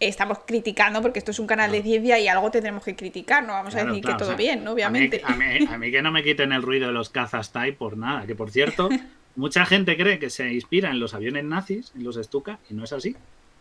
estamos 0.01 0.39
criticando 0.47 1.03
porque 1.03 1.19
esto 1.19 1.31
es 1.31 1.39
un 1.39 1.47
canal 1.47 1.71
de 1.71 1.83
ciencia 1.83 2.19
y 2.19 2.27
algo 2.27 2.51
tendremos 2.51 2.83
que 2.83 2.97
criticar, 2.97 3.47
no 3.47 3.53
vamos 3.53 3.75
a 3.75 3.85
decir 3.85 4.03
que 4.03 4.15
todo 4.15 4.35
bien, 4.37 4.67
obviamente. 4.67 5.23
A 5.25 5.79
mí, 5.79 5.91
que 5.91 6.03
no 6.03 6.11
me 6.11 6.23
quiten 6.23 6.53
el 6.53 6.63
ruido 6.63 6.89
de 6.89 6.93
los 6.93 7.11
cazas 7.11 7.53
TIE 7.53 7.73
por 7.73 7.97
nada, 7.97 8.27
que 8.27 8.35
por 8.35 8.51
cierto, 8.51 8.89
mucha 9.37 9.67
gente 9.67 9.97
cree 9.97 10.19
que 10.19 10.31
se 10.31 10.53
inspira 10.53 10.91
en 10.91 10.99
los 10.99 11.15
aviones 11.15 11.45
nazis, 11.45 11.93
en 11.95 12.05
los 12.05 12.17
Stuka, 12.17 12.59
y 12.69 12.75
no 12.75 12.85
es 12.85 12.93
así 12.93 13.15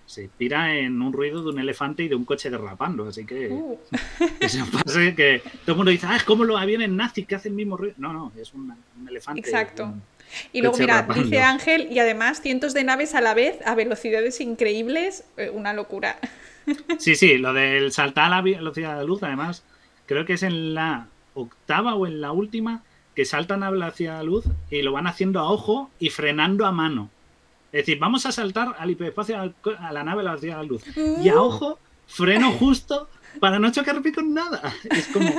se 0.10 0.24
inspira 0.24 0.76
en 0.76 0.99
un 1.03 1.14
ruido 1.14 1.43
de 1.43 1.49
un 1.49 1.60
elefante 1.60 2.01
y 2.01 2.07
de 2.07 2.16
un 2.16 2.26
coche 2.26 2.49
derrapando. 2.49 3.07
Así 3.07 3.26
que 3.26 3.49
uh. 3.49 3.80
eso 4.39 4.66
pasa 4.72 5.16
que 5.16 5.43
todo 5.66 5.74
el 5.74 5.76
mundo 5.76 5.91
dice, 5.91 6.07
ah, 6.10 6.16
es 6.16 6.24
como 6.24 6.45
los 6.45 6.60
aviones 6.60 6.89
nazis 6.89 7.28
que 7.28 7.36
hacen 7.36 7.51
el 7.51 7.57
mismo 7.57 7.78
ruido. 7.78 7.93
No, 7.99 8.12
no, 8.12 8.32
es 8.36 8.51
un, 8.55 8.76
elefante. 9.07 9.39
Exacto. 9.39 9.93
y 10.51 10.62
luego, 10.62 10.80
mira, 10.80 11.07
dice 11.14 11.41
Ángel, 11.41 11.89
y 11.91 11.99
además 11.99 12.41
cientos 12.41 12.74
de 12.74 12.84
naves 12.84 13.14
a 13.14 13.22
la 13.22 13.36
vez 13.36 13.60
a 13.68 13.76
velocidades 13.76 14.41
increíbles, 14.41 15.26
eh, 15.38 15.51
una 15.51 15.74
locura. 15.74 16.18
Sí, 16.99 17.16
sí, 17.16 17.39
lo 17.39 17.51
del 17.51 17.91
saltar 17.91 18.26
a 18.26 18.30
la 18.30 18.41
velocidad 18.43 18.91
de 18.91 18.97
la 18.97 19.03
luz, 19.03 19.24
además, 19.24 19.64
creo 20.05 20.26
que 20.26 20.34
es 20.34 20.43
en 20.43 20.76
la 20.76 21.07
octava 21.34 21.95
o 21.95 22.05
en 22.05 22.22
la 22.22 22.32
última 22.32 22.84
que 23.16 23.26
saltan 23.26 23.64
a 23.64 23.72
velocidad 23.72 24.14
de 24.14 24.18
la 24.20 24.24
luz 24.24 24.45
y 24.70 24.84
lo 24.84 24.91
van 24.91 25.07
haciendo 25.07 25.39
a 25.39 25.49
ojo 25.49 25.89
y 25.97 26.12
frenando 26.12 26.68
a 26.68 26.72
mano. 26.72 27.10
Es 27.72 27.86
decir, 27.86 27.99
vamos 27.99 28.26
a 28.26 28.32
saltar 28.32 28.76
al 28.78 28.89
hiperespacio 28.89 29.53
a 29.78 29.93
la 29.93 30.03
nave 30.03 30.24
velocidad 30.24 30.57
de 30.57 30.63
la 30.63 30.67
luz. 30.67 30.84
Y 30.95 31.30
a 31.30 31.36
uh. 31.36 31.45
ojo, 31.45 31.80
freno 32.07 32.51
justo 32.53 33.09
para 33.39 33.59
no 33.59 33.72
chocarme 33.72 34.11
con 34.11 34.34
nada. 34.34 34.74
Es 34.89 35.07
como. 35.07 35.32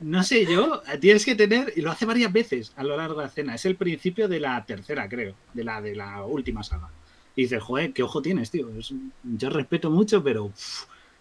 No 0.00 0.24
sé 0.24 0.46
yo, 0.46 0.82
tienes 1.00 1.24
que 1.24 1.36
tener, 1.36 1.72
y 1.76 1.80
lo 1.80 1.92
hace 1.92 2.04
varias 2.04 2.32
veces 2.32 2.72
a 2.74 2.82
lo 2.82 2.96
largo 2.96 3.14
de 3.14 3.22
la 3.22 3.28
escena. 3.28 3.54
Es 3.54 3.64
el 3.64 3.76
principio 3.76 4.26
de 4.26 4.40
la 4.40 4.64
tercera, 4.66 5.08
creo, 5.08 5.36
de 5.54 5.62
la, 5.62 5.80
de 5.80 5.94
la 5.94 6.24
última 6.24 6.64
saga. 6.64 6.88
Y 7.36 7.42
dices, 7.42 7.62
joder, 7.62 7.92
qué 7.92 8.02
ojo 8.02 8.20
tienes, 8.20 8.50
tío. 8.50 8.68
yo 9.22 9.50
respeto 9.50 9.90
mucho, 9.90 10.22
pero 10.22 10.52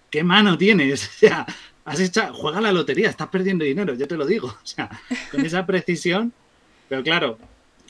qué 0.09 0.23
mano 0.23 0.57
tienes. 0.57 1.09
O 1.15 1.19
sea, 1.19 1.45
has 1.85 1.99
hecho, 1.99 2.33
juega 2.33 2.59
la 2.59 2.71
lotería, 2.71 3.09
estás 3.09 3.27
perdiendo 3.27 3.65
dinero, 3.65 3.93
yo 3.93 4.07
te 4.07 4.17
lo 4.17 4.25
digo. 4.25 4.47
O 4.47 4.65
sea, 4.65 4.89
con 5.31 5.45
esa 5.45 5.65
precisión. 5.65 6.33
Pero 6.89 7.03
claro, 7.03 7.37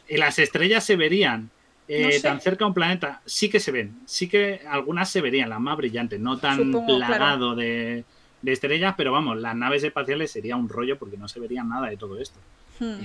las 0.10 0.40
estrellas 0.40 0.84
se 0.84 0.98
verían 0.98 1.50
eh, 1.92 2.20
tan 2.22 2.40
cerca 2.40 2.66
a 2.66 2.68
un 2.68 2.74
planeta, 2.74 3.22
sí 3.26 3.50
que 3.50 3.60
se 3.60 3.72
ven, 3.72 4.00
sí 4.06 4.28
que 4.30 4.62
algunas 4.68 5.10
se 5.10 5.22
verían, 5.22 5.50
las 5.50 5.60
más 5.60 5.76
brillantes, 5.78 6.20
no 6.20 6.38
tan 6.38 6.72
plagado 6.86 7.56
de, 7.56 8.06
estrellas, 8.46 8.96
pero 8.98 9.12
vamos, 9.12 9.40
las 9.40 9.56
naves 9.56 9.84
espaciales 9.84 10.32
sería 10.32 10.56
un 10.56 10.70
rollo 10.70 10.98
porque 10.98 11.18
no 11.18 11.28
se 11.28 11.40
vería 11.40 11.64
nada 11.64 11.90
de 11.90 11.98
todo 11.98 12.18
esto. 12.20 12.40
Hmm. 12.80 13.00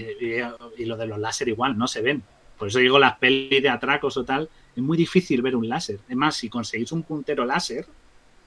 Y, 0.78 0.84
lo 0.84 0.96
de 0.96 1.06
los 1.06 1.18
láser 1.18 1.48
igual, 1.48 1.76
no 1.76 1.88
se 1.88 2.00
ven. 2.00 2.22
Por 2.58 2.68
eso 2.68 2.78
digo, 2.78 2.98
las 2.98 3.18
pelis 3.18 3.62
de 3.62 3.68
atracos 3.68 4.16
o 4.16 4.24
tal, 4.24 4.48
es 4.74 4.82
muy 4.82 4.96
difícil 4.96 5.42
ver 5.42 5.56
un 5.56 5.68
láser. 5.68 5.98
Es 6.08 6.16
más, 6.16 6.36
si 6.36 6.48
conseguís 6.48 6.92
un 6.92 7.02
puntero 7.02 7.44
láser, 7.44 7.86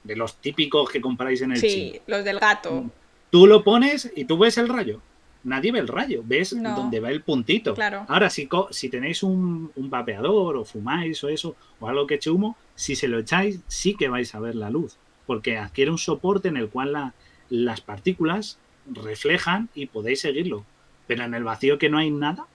de 0.04 0.16
los 0.16 0.38
típicos 0.38 0.90
que 0.90 1.02
compráis 1.02 1.42
en 1.42 1.52
el 1.52 1.60
Sí, 1.60 2.00
los 2.08 2.24
del 2.24 2.40
gato. 2.40 2.90
Tú 3.30 3.46
lo 3.46 3.64
pones 3.64 4.12
y 4.16 4.26
tú 4.26 4.38
ves 4.38 4.58
el 4.58 4.70
rayo 4.70 5.02
nadie 5.44 5.72
ve 5.72 5.80
el 5.80 5.88
rayo, 5.88 6.22
ves 6.26 6.56
dónde 6.62 7.00
va 7.00 7.12
el 7.12 7.22
puntito. 7.22 7.76
Ahora, 8.08 8.30
si, 8.30 8.48
si 8.72 8.90
tenéis 8.90 9.24
un, 9.24 9.72
vapeador 9.76 10.58
o 10.58 10.66
fumáis 10.66 11.24
o 11.24 11.30
eso, 11.30 11.56
o 11.80 11.88
algo 11.88 12.08
que 12.08 12.16
eche 12.16 12.30
humo, 12.30 12.58
si 12.76 12.96
se 12.96 13.08
lo 13.08 13.20
echáis, 13.20 13.60
sí 13.68 13.96
que 13.96 14.10
vais 14.10 14.34
a 14.36 14.40
ver 14.40 14.56
la 14.56 14.70
luz, 14.70 14.98
porque 15.26 15.58
adquiere 15.58 15.92
un 15.92 15.98
soporte 15.98 16.48
en 16.48 16.58
el 16.58 16.70
cual 16.70 17.14
las 17.50 17.82
partículas 17.82 18.60
reflejan 18.86 19.70
y 19.74 19.88
podéis 19.88 20.22
seguirlo. 20.22 20.66
Pero 21.08 21.24
en 21.24 21.34
el 21.34 21.44
vacío 21.44 21.78
que 21.78 21.90
no 21.90 21.98
hay 21.98 22.12
nada, 22.12 22.46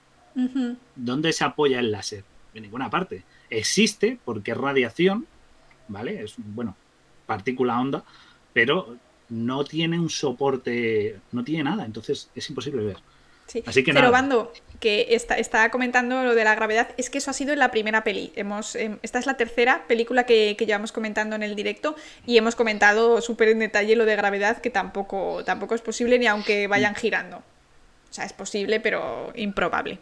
¿dónde 0.95 1.33
se 1.33 1.45
apoya 1.45 1.81
el 1.81 1.91
láser? 1.91 2.25
En 2.55 2.63
ninguna 2.63 2.91
parte. 2.91 3.25
Existe 3.51 4.19
porque 4.25 4.53
es 4.53 4.57
radiación, 4.57 5.27
¿vale? 5.89 6.23
Es, 6.23 6.35
bueno, 6.39 6.77
partícula 7.27 7.81
onda, 7.81 8.05
pero 8.53 8.97
no 9.29 9.65
tiene 9.65 9.99
un 9.99 10.11
soporte, 10.11 11.19
no 11.33 11.45
tiene 11.45 11.65
nada, 11.65 11.85
entonces 11.85 12.31
es 12.35 12.49
imposible 12.49 12.85
ver. 12.85 12.97
Sí. 13.47 13.63
Así 13.67 13.85
que 13.85 13.93
Pero 13.93 14.11
Bando, 14.11 14.53
que 14.81 15.09
está, 15.11 15.37
está, 15.37 15.71
comentando 15.71 16.25
lo 16.25 16.35
de 16.35 16.45
la 16.45 16.55
gravedad, 16.55 16.89
es 16.97 17.11
que 17.11 17.19
eso 17.19 17.31
ha 17.31 17.35
sido 17.35 17.53
en 17.53 17.59
la 17.59 17.71
primera 17.71 18.03
peli. 18.03 18.33
Hemos, 18.37 18.75
em, 18.75 18.99
esta 19.03 19.19
es 19.19 19.27
la 19.27 19.37
tercera 19.37 19.85
película 19.87 20.25
que, 20.25 20.57
que 20.59 20.65
llevamos 20.65 20.93
comentando 20.93 21.37
en 21.37 21.43
el 21.43 21.55
directo 21.55 21.95
y 22.27 22.39
hemos 22.39 22.55
comentado 22.55 23.21
súper 23.21 23.49
en 23.49 23.59
detalle 23.59 23.97
lo 23.97 24.07
de 24.07 24.17
gravedad, 24.17 24.63
que 24.63 24.71
tampoco, 24.71 25.45
tampoco 25.45 25.75
es 25.75 25.83
posible 25.83 26.19
ni 26.19 26.27
aunque 26.27 26.67
vayan 26.69 26.95
girando. 26.95 27.39
O 27.39 28.15
sea, 28.15 28.25
es 28.25 28.33
posible, 28.33 28.81
pero 28.81 29.33
improbable. 29.35 29.99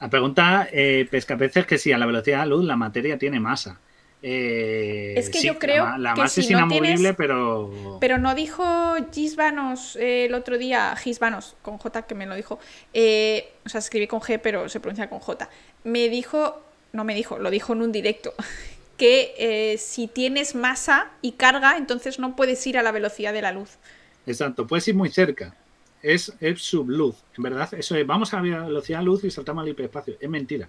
La 0.00 0.08
pregunta, 0.08 0.68
eh, 0.70 1.08
Pescapeces, 1.10 1.66
que 1.66 1.78
si 1.78 1.90
a 1.90 1.98
la 1.98 2.06
velocidad 2.06 2.40
de 2.40 2.46
la 2.46 2.54
luz 2.54 2.64
la 2.64 2.76
materia 2.76 3.18
tiene 3.18 3.40
masa. 3.40 3.80
Eh, 4.20 5.14
es 5.16 5.30
que 5.30 5.42
yo 5.42 5.58
creo 5.60 5.96
la, 5.96 6.14
que 6.14 6.22
es 6.22 6.50
inamovible, 6.50 7.14
pero. 7.14 7.98
Pero 8.00 8.18
no 8.18 8.34
dijo 8.34 8.64
Gisvanos 9.12 9.94
eh, 9.96 10.26
el 10.26 10.34
otro 10.34 10.58
día, 10.58 10.94
Gisvanos, 10.96 11.56
con 11.62 11.78
J 11.78 12.02
que 12.02 12.14
me 12.14 12.26
lo 12.26 12.34
dijo. 12.34 12.58
Eh, 12.92 13.52
o 13.64 13.68
sea, 13.68 13.78
escribí 13.78 14.08
con 14.08 14.20
G, 14.20 14.40
pero 14.42 14.68
se 14.68 14.80
pronuncia 14.80 15.08
con 15.08 15.20
J. 15.20 15.48
Me 15.84 16.08
dijo, 16.08 16.60
no 16.92 17.04
me 17.04 17.14
dijo, 17.14 17.38
lo 17.38 17.50
dijo 17.50 17.74
en 17.74 17.82
un 17.82 17.92
directo, 17.92 18.34
que 18.96 19.76
si 19.78 20.08
tienes 20.08 20.56
masa 20.56 21.12
y 21.22 21.32
carga, 21.32 21.76
entonces 21.76 22.18
no 22.18 22.34
puedes 22.34 22.66
ir 22.66 22.76
a 22.76 22.82
la 22.82 22.90
velocidad 22.90 23.32
de 23.32 23.42
la 23.42 23.52
luz. 23.52 23.78
Exacto, 24.26 24.66
puedes 24.66 24.86
ir 24.88 24.96
muy 24.96 25.10
cerca. 25.10 25.54
Es, 26.02 26.32
es 26.40 26.60
subluz, 26.62 27.16
en 27.36 27.42
verdad. 27.42 27.72
Eso 27.74 27.96
es, 27.96 28.06
vamos 28.06 28.34
a 28.34 28.42
la 28.42 28.64
velocidad 28.64 28.98
de 28.98 29.04
luz 29.04 29.22
y 29.22 29.30
saltamos 29.30 29.62
al 29.62 29.68
hiperespacio. 29.68 30.16
Es 30.20 30.28
mentira. 30.28 30.68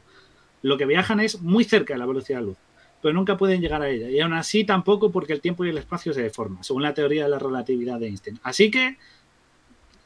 Lo 0.61 0.77
que 0.77 0.85
viajan 0.85 1.19
es 1.19 1.41
muy 1.41 1.63
cerca 1.63 1.93
de 1.93 1.99
la 1.99 2.05
velocidad 2.05 2.39
de 2.39 2.45
luz 2.45 2.57
pero 3.01 3.13
nunca 3.13 3.37
pueden 3.37 3.61
llegar 3.61 3.81
a 3.81 3.89
ella. 3.89 4.09
Y 4.09 4.19
aún 4.19 4.33
así 4.33 4.63
tampoco 4.63 5.11
porque 5.11 5.33
el 5.33 5.41
tiempo 5.41 5.65
y 5.65 5.69
el 5.69 5.77
espacio 5.77 6.13
se 6.13 6.21
deforman, 6.21 6.63
según 6.63 6.83
la 6.83 6.93
teoría 6.93 7.23
de 7.23 7.29
la 7.29 7.39
relatividad 7.39 7.99
de 7.99 8.07
Einstein. 8.07 8.39
Así 8.43 8.71
que 8.71 8.97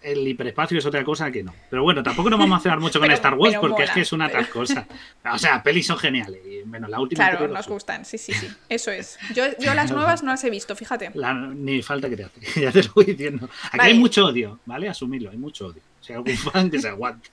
el 0.04 0.28
hiperespacio 0.28 0.78
es 0.78 0.86
otra 0.86 1.04
cosa 1.04 1.32
que 1.32 1.44
no. 1.44 1.54
Pero 1.70 1.84
bueno, 1.84 2.04
tampoco 2.04 2.30
nos 2.30 2.40
vamos 2.40 2.56
a 2.56 2.60
hacer 2.60 2.80
mucho 2.80 3.00
con 3.00 3.10
Star 3.14 3.36
Wars 3.36 3.56
porque 3.60 3.84
es 3.84 3.92
que 3.92 4.02
es 4.02 4.14
una 4.14 4.30
tal 4.30 4.48
cosa. 4.52 4.86
O 5.32 5.38
sea, 5.38 5.64
pelis 5.64 5.88
son 5.88 5.98
geniales. 5.98 6.42
Y, 6.46 6.62
bueno, 6.64 6.88
la 6.88 7.00
última. 7.00 7.30
Claro, 7.30 7.48
nos 7.48 7.68
gustan, 7.68 8.06
sí, 8.06 8.18
sí, 8.18 8.34
sí. 8.34 8.48
Eso 8.70 8.92
es. 8.92 9.18
Yo, 9.34 9.46
yo 9.60 9.74
las 9.74 9.92
nuevas 9.94 10.24
no 10.24 10.32
las 10.32 10.44
he 10.44 10.50
visto, 10.50 10.76
fíjate. 10.76 11.12
ni 11.56 11.82
falta 11.82 12.10
que 12.10 12.18
te 12.18 12.24
hace. 12.26 12.62
Ya 12.62 12.72
te 12.72 12.84
lo 12.84 12.92
voy 12.94 13.06
diciendo. 13.06 13.50
Aquí 13.72 13.88
hay 13.88 13.94
mucho 13.94 14.26
odio, 14.26 14.60
¿vale? 14.66 14.90
Asumirlo, 14.90 15.32
hay 15.32 15.38
mucho 15.38 15.68
odio. 15.68 15.82
Si 16.02 16.12
hay 16.12 16.18
algún 16.18 16.36
fan 16.36 16.70
que 16.70 16.80
se 16.80 16.90
aguante. 16.90 17.30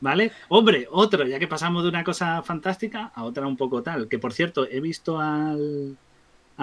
¿Vale? 0.00 0.32
Hombre, 0.48 0.88
otro, 0.90 1.26
ya 1.26 1.38
que 1.38 1.46
pasamos 1.46 1.82
de 1.82 1.90
una 1.90 2.02
cosa 2.02 2.42
fantástica 2.42 3.12
a 3.14 3.24
otra 3.24 3.46
un 3.46 3.56
poco 3.56 3.82
tal. 3.82 4.08
Que 4.08 4.18
por 4.18 4.32
cierto, 4.32 4.66
he 4.68 4.80
visto 4.80 5.20
al. 5.20 5.96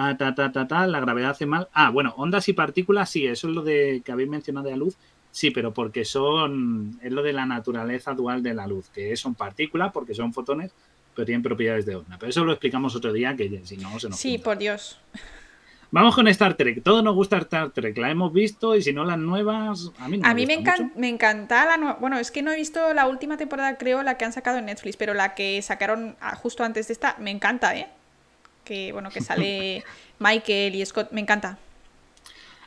A 0.00 0.16
ta, 0.16 0.32
ta, 0.32 0.52
ta, 0.52 0.68
ta, 0.68 0.86
la 0.86 1.00
gravedad 1.00 1.30
hace 1.30 1.44
mal. 1.44 1.66
Ah, 1.72 1.90
bueno, 1.90 2.14
ondas 2.16 2.48
y 2.48 2.52
partículas, 2.52 3.10
sí, 3.10 3.26
eso 3.26 3.48
es 3.48 3.54
lo 3.54 3.62
de 3.62 4.00
que 4.04 4.12
habéis 4.12 4.28
mencionado 4.28 4.66
de 4.66 4.70
la 4.70 4.76
luz. 4.76 4.96
Sí, 5.32 5.50
pero 5.50 5.74
porque 5.74 6.04
son. 6.04 7.00
Es 7.02 7.10
lo 7.10 7.20
de 7.20 7.32
la 7.32 7.46
naturaleza 7.46 8.14
dual 8.14 8.40
de 8.40 8.54
la 8.54 8.68
luz, 8.68 8.88
que 8.90 9.16
son 9.16 9.34
partículas, 9.34 9.90
porque 9.92 10.14
son 10.14 10.32
fotones, 10.32 10.70
pero 11.16 11.26
tienen 11.26 11.42
propiedades 11.42 11.84
de 11.84 11.96
onda. 11.96 12.16
Pero 12.16 12.30
eso 12.30 12.44
lo 12.44 12.52
explicamos 12.52 12.94
otro 12.94 13.12
día, 13.12 13.34
que 13.34 13.60
si 13.64 13.76
no 13.76 13.98
se 13.98 14.08
nos. 14.08 14.20
Sí, 14.20 14.38
por 14.38 14.56
Dios. 14.56 15.00
Vamos 15.90 16.14
con 16.14 16.28
Star 16.28 16.54
Trek. 16.54 16.84
Todo 16.84 17.02
nos 17.02 17.16
gusta 17.16 17.38
Star 17.38 17.70
Trek. 17.70 17.98
La 17.98 18.08
hemos 18.08 18.32
visto 18.32 18.76
y 18.76 18.82
si 18.82 18.92
no 18.92 19.04
las 19.04 19.18
nuevas, 19.18 19.90
a 19.98 20.08
mí, 20.08 20.18
no 20.18 20.28
a 20.28 20.32
mí 20.32 20.46
me, 20.46 20.54
encanta, 20.54 20.92
me 20.94 21.08
encanta 21.08 21.66
la 21.66 21.76
nueva. 21.76 21.98
Bueno, 21.98 22.18
es 22.18 22.30
que 22.30 22.42
no 22.42 22.52
he 22.52 22.56
visto 22.56 22.94
la 22.94 23.08
última 23.08 23.36
temporada, 23.36 23.76
creo, 23.78 24.04
la 24.04 24.16
que 24.16 24.24
han 24.24 24.32
sacado 24.32 24.58
en 24.58 24.66
Netflix, 24.66 24.96
pero 24.96 25.12
la 25.12 25.34
que 25.34 25.60
sacaron 25.60 26.14
ah, 26.20 26.36
justo 26.36 26.62
antes 26.62 26.86
de 26.86 26.92
esta, 26.92 27.16
me 27.18 27.32
encanta, 27.32 27.76
¿eh? 27.76 27.88
Que 28.68 28.92
bueno, 28.92 29.10
que 29.10 29.20
sale 29.20 29.82
Michael 30.20 30.76
y 30.76 30.86
Scott, 30.86 31.10
me 31.10 31.20
encanta. 31.20 31.58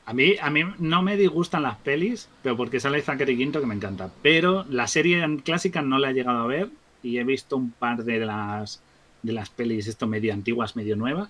A 0.05 0.13
mí, 0.13 0.33
a 0.41 0.49
mí 0.49 0.63
no 0.79 1.01
me 1.03 1.15
disgustan 1.15 1.63
las 1.63 1.77
pelis, 1.77 2.27
pero 2.41 2.57
porque 2.57 2.79
sale 2.79 3.01
Zachary 3.01 3.37
Quinto 3.37 3.61
que 3.61 3.67
me 3.67 3.75
encanta. 3.75 4.11
Pero 4.21 4.65
la 4.69 4.87
serie 4.87 5.23
clásica 5.45 5.81
no 5.81 5.99
la 5.99 6.09
he 6.09 6.13
llegado 6.13 6.39
a 6.39 6.47
ver 6.47 6.69
y 7.03 7.19
he 7.19 7.23
visto 7.23 7.55
un 7.55 7.71
par 7.71 8.03
de 8.03 8.19
las 8.19 8.81
de 9.23 9.33
las 9.33 9.49
pelis 9.49 9.87
esto 9.87 10.07
medio 10.07 10.33
antiguas, 10.33 10.75
medio 10.75 10.95
nuevas 10.95 11.29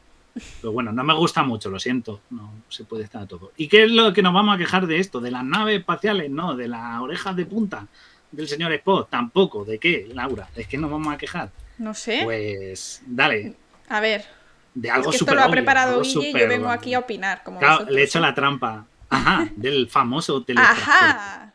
pero 0.61 0.71
bueno, 0.71 0.91
no 0.91 1.03
me 1.03 1.13
gusta 1.13 1.43
mucho, 1.43 1.69
lo 1.69 1.79
siento. 1.79 2.21
No 2.29 2.51
se 2.69 2.83
puede 2.83 3.03
estar 3.03 3.27
todo. 3.27 3.51
¿Y 3.57 3.67
qué 3.67 3.83
es 3.83 3.91
lo 3.91 4.13
que 4.13 4.21
nos 4.21 4.33
vamos 4.33 4.55
a 4.55 4.57
quejar 4.57 4.87
de 4.87 4.99
esto? 4.99 5.19
¿De 5.19 5.31
las 5.31 5.43
naves 5.43 5.79
espaciales? 5.79 6.29
No. 6.29 6.55
¿De 6.55 6.67
las 6.67 6.99
orejas 7.01 7.35
de 7.35 7.45
punta 7.45 7.87
del 8.31 8.47
señor 8.47 8.71
Spock? 8.73 9.09
Tampoco. 9.09 9.65
¿De 9.65 9.77
qué, 9.77 10.09
Laura? 10.13 10.49
¿Es 10.55 10.67
que 10.67 10.77
nos 10.77 10.89
vamos 10.89 11.13
a 11.13 11.17
quejar? 11.17 11.51
No 11.77 11.93
sé. 11.93 12.21
Pues 12.23 13.01
dale. 13.05 13.55
A 13.89 13.99
ver. 13.99 14.25
De 14.73 14.89
algo 14.89 15.09
es 15.11 15.17
que 15.17 15.23
esto 15.25 15.35
lo 15.35 15.41
ha 15.43 15.49
preparado 15.51 16.01
Guille 16.01 16.29
y 16.29 16.33
yo 16.39 16.47
vengo 16.47 16.69
aquí 16.69 16.93
a 16.93 16.99
opinar. 16.99 17.43
Como 17.43 17.59
claro, 17.59 17.85
le 17.89 18.01
he 18.01 18.03
hecho 18.05 18.19
la 18.19 18.33
trampa 18.33 18.85
Ajá, 19.09 19.47
del 19.55 19.89
famoso 19.89 20.43
teletransporte. 20.43 20.89
Ajá. 20.91 21.53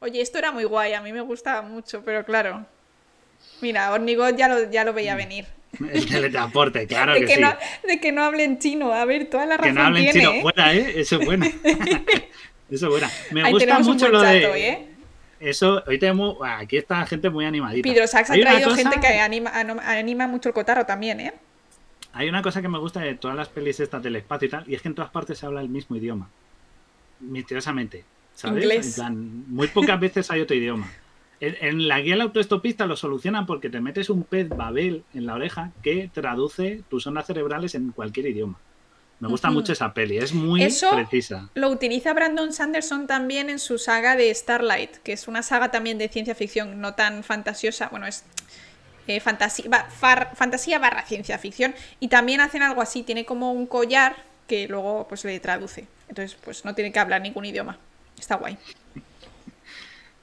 Oye, 0.00 0.20
esto 0.20 0.38
era 0.38 0.50
muy 0.52 0.64
guay, 0.64 0.92
a 0.94 1.00
mí 1.00 1.12
me 1.12 1.20
gustaba 1.20 1.62
mucho, 1.62 2.02
pero 2.04 2.24
claro. 2.24 2.66
Mira, 3.60 3.92
Ornigot 3.92 4.36
ya 4.36 4.48
lo, 4.48 4.70
ya 4.70 4.84
lo 4.84 4.92
veía 4.92 5.14
Mm. 5.14 5.18
venir. 5.18 5.46
El 5.92 6.06
teletransporte, 6.08 6.86
claro 6.86 7.12
de, 7.14 7.20
que, 7.20 7.26
que 7.26 7.34
sí. 7.34 7.40
no, 7.40 7.54
de 7.86 8.00
que 8.00 8.10
no 8.12 8.24
hablen 8.24 8.58
chino. 8.58 8.92
A 8.92 9.04
ver, 9.04 9.28
toda 9.28 9.46
la 9.46 9.56
que 9.56 9.62
razón 9.68 9.74
no 9.76 9.82
hablen 9.82 10.04
tiene, 10.10 10.20
chino. 10.20 10.32
¿eh? 10.32 10.42
Buena, 10.42 10.74
¿eh? 10.74 10.92
Eso 11.00 11.18
es 11.20 11.26
buena. 11.26 11.46
Eso 12.70 12.86
es 12.86 12.90
buena. 12.90 13.10
Me 13.30 13.42
Ahí 13.44 13.52
gusta 13.52 13.78
mucho 13.80 14.08
lo 14.08 14.20
de. 14.20 14.40
chato, 14.42 14.54
¿eh? 14.54 14.86
Eso, 15.40 15.82
hoy 15.86 15.98
tenemos. 15.98 16.36
Aquí 16.42 16.76
está 16.76 17.04
gente 17.06 17.30
muy 17.30 17.44
animadita. 17.44 17.88
Pedro 17.88 18.06
Sax 18.06 18.30
ha 18.30 18.34
traído 18.34 18.70
cosa- 18.70 18.76
gente 18.82 18.98
que 19.00 19.20
anima, 19.20 19.52
anima 19.54 20.26
mucho 20.26 20.48
el 20.48 20.54
cotarro 20.54 20.84
también, 20.84 21.20
¿eh? 21.20 21.32
Hay 22.18 22.28
una 22.28 22.42
cosa 22.42 22.60
que 22.60 22.66
me 22.68 22.78
gusta 22.80 22.98
de 22.98 23.14
todas 23.14 23.36
las 23.36 23.48
pelis 23.48 23.78
estas 23.78 24.02
del 24.02 24.16
espacio 24.16 24.46
y 24.48 24.50
tal, 24.50 24.64
y 24.66 24.74
es 24.74 24.82
que 24.82 24.88
en 24.88 24.96
todas 24.96 25.10
partes 25.12 25.38
se 25.38 25.46
habla 25.46 25.60
el 25.60 25.68
mismo 25.68 25.94
idioma. 25.94 26.28
Misteriosamente. 27.20 28.04
¿Sabes? 28.34 28.62
Inglés. 28.64 28.86
En 28.88 28.94
plan, 28.94 29.44
muy 29.48 29.68
pocas 29.68 29.98
veces 30.00 30.28
hay 30.30 30.40
otro 30.40 30.56
idioma. 30.56 30.90
En, 31.40 31.56
en 31.60 31.86
la 31.86 32.00
guía 32.00 32.14
del 32.14 32.22
autoestopista 32.22 32.86
lo 32.86 32.96
solucionan 32.96 33.46
porque 33.46 33.70
te 33.70 33.80
metes 33.80 34.10
un 34.10 34.24
pez 34.24 34.48
babel 34.48 35.04
en 35.14 35.26
la 35.26 35.34
oreja 35.34 35.70
que 35.82 36.10
traduce 36.12 36.82
tus 36.90 37.06
ondas 37.06 37.26
cerebrales 37.26 37.76
en 37.76 37.92
cualquier 37.92 38.26
idioma. 38.26 38.58
Me 39.20 39.28
gusta 39.28 39.50
mucho 39.50 39.72
esa 39.72 39.94
peli, 39.94 40.18
es 40.18 40.32
muy 40.32 40.62
Eso- 40.62 40.90
precisa. 40.92 41.50
Lo 41.54 41.70
utiliza 41.70 42.12
Brandon 42.14 42.52
Sanderson 42.52 43.06
también 43.08 43.50
en 43.50 43.58
su 43.60 43.78
saga 43.78 44.16
de 44.16 44.32
Starlight, 44.34 44.96
que 45.04 45.12
es 45.12 45.28
una 45.28 45.42
saga 45.44 45.70
también 45.72 45.98
de 45.98 46.08
ciencia 46.08 46.34
ficción, 46.36 46.80
no 46.80 46.94
tan 46.94 47.22
fantasiosa. 47.24 47.88
Bueno, 47.88 48.06
es 48.06 48.24
eh, 49.08 49.20
fantasía, 49.20 49.64
va- 49.68 49.88
far- 49.90 50.30
fantasía 50.36 50.78
barra 50.78 51.02
ciencia 51.02 51.38
ficción. 51.38 51.74
Y 51.98 52.08
también 52.08 52.40
hacen 52.40 52.62
algo 52.62 52.80
así, 52.82 53.02
tiene 53.02 53.24
como 53.24 53.52
un 53.52 53.66
collar 53.66 54.14
que 54.46 54.68
luego 54.68 55.06
pues 55.08 55.24
le 55.24 55.40
traduce. 55.40 55.86
Entonces, 56.08 56.38
pues 56.44 56.64
no 56.64 56.74
tiene 56.74 56.92
que 56.92 56.98
hablar 57.00 57.20
ningún 57.20 57.44
idioma. 57.44 57.78
Está 58.18 58.36
guay. 58.36 58.56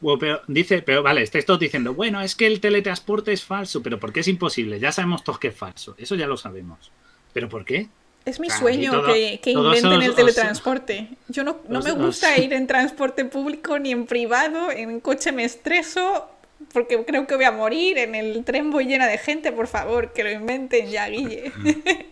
Bueno, 0.01 0.19
pero 0.19 0.41
dice, 0.47 0.81
pero 0.81 1.01
vale, 1.01 1.21
estáis 1.23 1.45
todos 1.45 1.59
diciendo, 1.59 1.93
bueno, 1.93 2.21
es 2.21 2.35
que 2.35 2.45
el 2.47 2.59
teletransporte 2.59 3.31
es 3.31 3.43
falso, 3.43 3.81
pero 3.81 3.99
¿por 3.99 4.11
qué 4.13 4.19
es 4.19 4.27
imposible? 4.27 4.79
Ya 4.79 4.91
sabemos 4.91 5.23
todos 5.23 5.39
que 5.39 5.47
es 5.47 5.55
falso, 5.55 5.95
eso 5.97 6.15
ya 6.15 6.27
lo 6.27 6.37
sabemos. 6.37 6.91
¿Pero 7.33 7.49
por 7.49 7.65
qué? 7.65 7.87
Es 8.25 8.39
mi 8.39 8.49
sueño 8.49 8.91
todo- 8.91 9.05
que, 9.13 9.39
inventen 9.45 9.85
os- 9.85 10.03
el 10.03 10.09
os- 10.09 10.15
teletransporte. 10.15 11.09
Yo 11.27 11.43
no, 11.43 11.57
no 11.69 11.79
os- 11.79 11.85
me 11.85 11.91
gusta 11.91 12.37
ir 12.37 12.51
en 12.53 12.65
transporte 12.67 13.23
público 13.25 13.77
ni 13.79 13.91
en 13.91 14.05
privado, 14.05 14.71
en 14.71 14.99
coche 14.99 15.31
me 15.31 15.45
estreso 15.45 16.29
porque 16.75 17.01
creo 17.05 17.25
que 17.25 17.37
voy 17.37 17.45
a 17.45 17.53
morir, 17.53 17.97
en 17.97 18.15
el 18.15 18.43
tren 18.43 18.69
voy 18.69 18.85
llena 18.85 19.07
de 19.07 19.17
gente, 19.17 19.53
por 19.53 19.67
favor, 19.67 20.11
que 20.11 20.25
lo 20.25 20.29
inventen 20.29 20.89
ya, 20.89 21.07
Guille. 21.07 21.53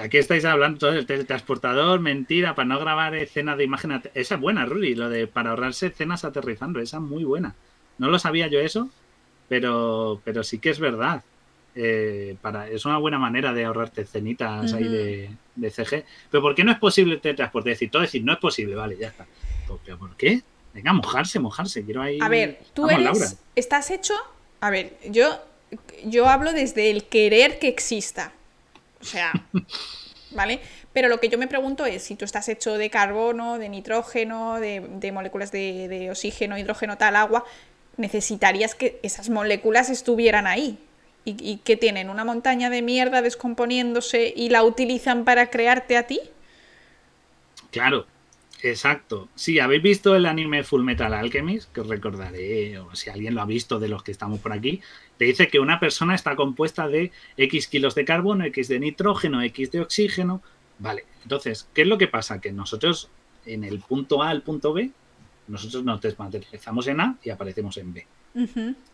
Aquí 0.00 0.18
estáis 0.18 0.44
hablando 0.44 0.78
todo 0.78 0.92
del 0.92 1.04
teletransportador, 1.04 1.98
mentira, 1.98 2.54
para 2.54 2.68
no 2.68 2.78
grabar 2.78 3.16
escenas 3.16 3.58
de 3.58 3.64
imagen. 3.64 4.00
Esa 4.14 4.36
es 4.36 4.40
buena, 4.40 4.66
Ruri, 4.66 4.94
lo 4.94 5.08
de 5.08 5.26
para 5.26 5.50
ahorrarse 5.50 5.88
escenas 5.88 6.24
aterrizando, 6.24 6.78
esa 6.78 6.98
es 6.98 7.02
muy 7.02 7.24
buena. 7.24 7.56
No 7.98 8.08
lo 8.08 8.20
sabía 8.20 8.46
yo 8.46 8.60
eso, 8.60 8.88
pero, 9.48 10.20
pero 10.22 10.44
sí 10.44 10.60
que 10.60 10.70
es 10.70 10.78
verdad. 10.78 11.24
Eh, 11.74 12.36
para, 12.40 12.68
es 12.68 12.84
una 12.84 12.98
buena 12.98 13.18
manera 13.18 13.52
de 13.52 13.64
ahorrarte 13.64 14.02
escenitas 14.02 14.72
ahí 14.74 14.84
de, 14.84 15.30
de 15.56 15.70
CG. 15.70 16.04
Pero 16.30 16.40
¿por 16.40 16.54
qué 16.54 16.62
no 16.62 16.70
es 16.70 16.78
posible 16.78 17.14
el 17.14 17.20
teletransporte? 17.20 17.72
Es 17.72 17.78
decir, 17.78 17.90
todo 17.90 18.02
decir, 18.02 18.22
no 18.22 18.32
es 18.32 18.38
posible, 18.38 18.76
vale, 18.76 18.96
ya 18.96 19.08
está. 19.08 19.26
Pues, 19.66 19.80
¿Pero 19.84 19.98
por 19.98 20.14
qué? 20.14 20.42
Venga, 20.74 20.92
mojarse, 20.92 21.38
mojarse. 21.38 21.84
Quiero 21.84 22.02
ahí. 22.02 22.18
A 22.20 22.28
ver, 22.28 22.60
tú 22.74 22.82
Vamos, 22.82 22.94
eres, 23.00 23.04
Laura. 23.04 23.26
estás 23.54 23.90
hecho, 23.90 24.14
a 24.60 24.70
ver, 24.70 24.96
yo, 25.08 25.40
yo 26.04 26.28
hablo 26.28 26.52
desde 26.52 26.90
el 26.90 27.04
querer 27.04 27.58
que 27.58 27.68
exista. 27.68 28.32
O 29.00 29.04
sea, 29.04 29.32
¿vale? 30.32 30.60
Pero 30.92 31.08
lo 31.08 31.20
que 31.20 31.28
yo 31.28 31.38
me 31.38 31.46
pregunto 31.48 31.86
es 31.86 32.02
si 32.02 32.16
tú 32.16 32.24
estás 32.24 32.48
hecho 32.48 32.76
de 32.76 32.90
carbono, 32.90 33.58
de 33.58 33.68
nitrógeno, 33.68 34.60
de, 34.60 34.80
de 34.80 35.12
moléculas 35.12 35.50
de, 35.52 35.88
de 35.88 36.10
oxígeno, 36.10 36.58
hidrógeno, 36.58 36.98
tal, 36.98 37.16
agua, 37.16 37.44
necesitarías 37.96 38.74
que 38.74 38.98
esas 39.02 39.30
moléculas 39.30 39.90
estuvieran 39.90 40.46
ahí. 40.46 40.78
¿Y, 41.24 41.36
y 41.40 41.56
que 41.58 41.76
tienen? 41.76 42.10
¿Una 42.10 42.24
montaña 42.24 42.68
de 42.68 42.82
mierda 42.82 43.22
descomponiéndose 43.22 44.32
y 44.36 44.50
la 44.50 44.62
utilizan 44.62 45.24
para 45.24 45.48
crearte 45.48 45.96
a 45.96 46.06
ti? 46.06 46.20
Claro, 47.70 48.06
exacto. 48.70 49.28
Sí, 49.34 49.58
habéis 49.58 49.82
visto 49.82 50.16
el 50.16 50.26
anime 50.26 50.64
Full 50.64 50.82
Metal 50.82 51.12
Alchemist, 51.12 51.72
que 51.72 51.82
os 51.82 51.86
recordaré, 51.86 52.78
o 52.78 52.94
si 52.94 53.10
alguien 53.10 53.34
lo 53.34 53.42
ha 53.42 53.46
visto 53.46 53.78
de 53.78 53.88
los 53.88 54.02
que 54.02 54.12
estamos 54.12 54.40
por 54.40 54.52
aquí, 54.52 54.80
te 55.18 55.26
dice 55.26 55.48
que 55.48 55.60
una 55.60 55.78
persona 55.78 56.14
está 56.14 56.34
compuesta 56.34 56.88
de 56.88 57.12
X 57.36 57.68
kilos 57.68 57.94
de 57.94 58.04
carbono, 58.04 58.44
X 58.44 58.68
de 58.68 58.80
nitrógeno, 58.80 59.42
X 59.42 59.70
de 59.70 59.80
oxígeno. 59.80 60.42
Vale, 60.78 61.04
entonces, 61.22 61.68
¿qué 61.74 61.82
es 61.82 61.88
lo 61.88 61.98
que 61.98 62.08
pasa? 62.08 62.40
Que 62.40 62.52
nosotros 62.52 63.10
en 63.46 63.64
el 63.64 63.80
punto 63.80 64.22
A 64.22 64.30
al 64.30 64.42
punto 64.42 64.72
B, 64.72 64.90
nosotros 65.46 65.84
nos 65.84 66.00
desmaterializamos 66.00 66.86
en 66.88 67.00
A 67.00 67.16
y 67.22 67.30
aparecemos 67.30 67.76
en 67.76 67.92
B. 67.92 68.06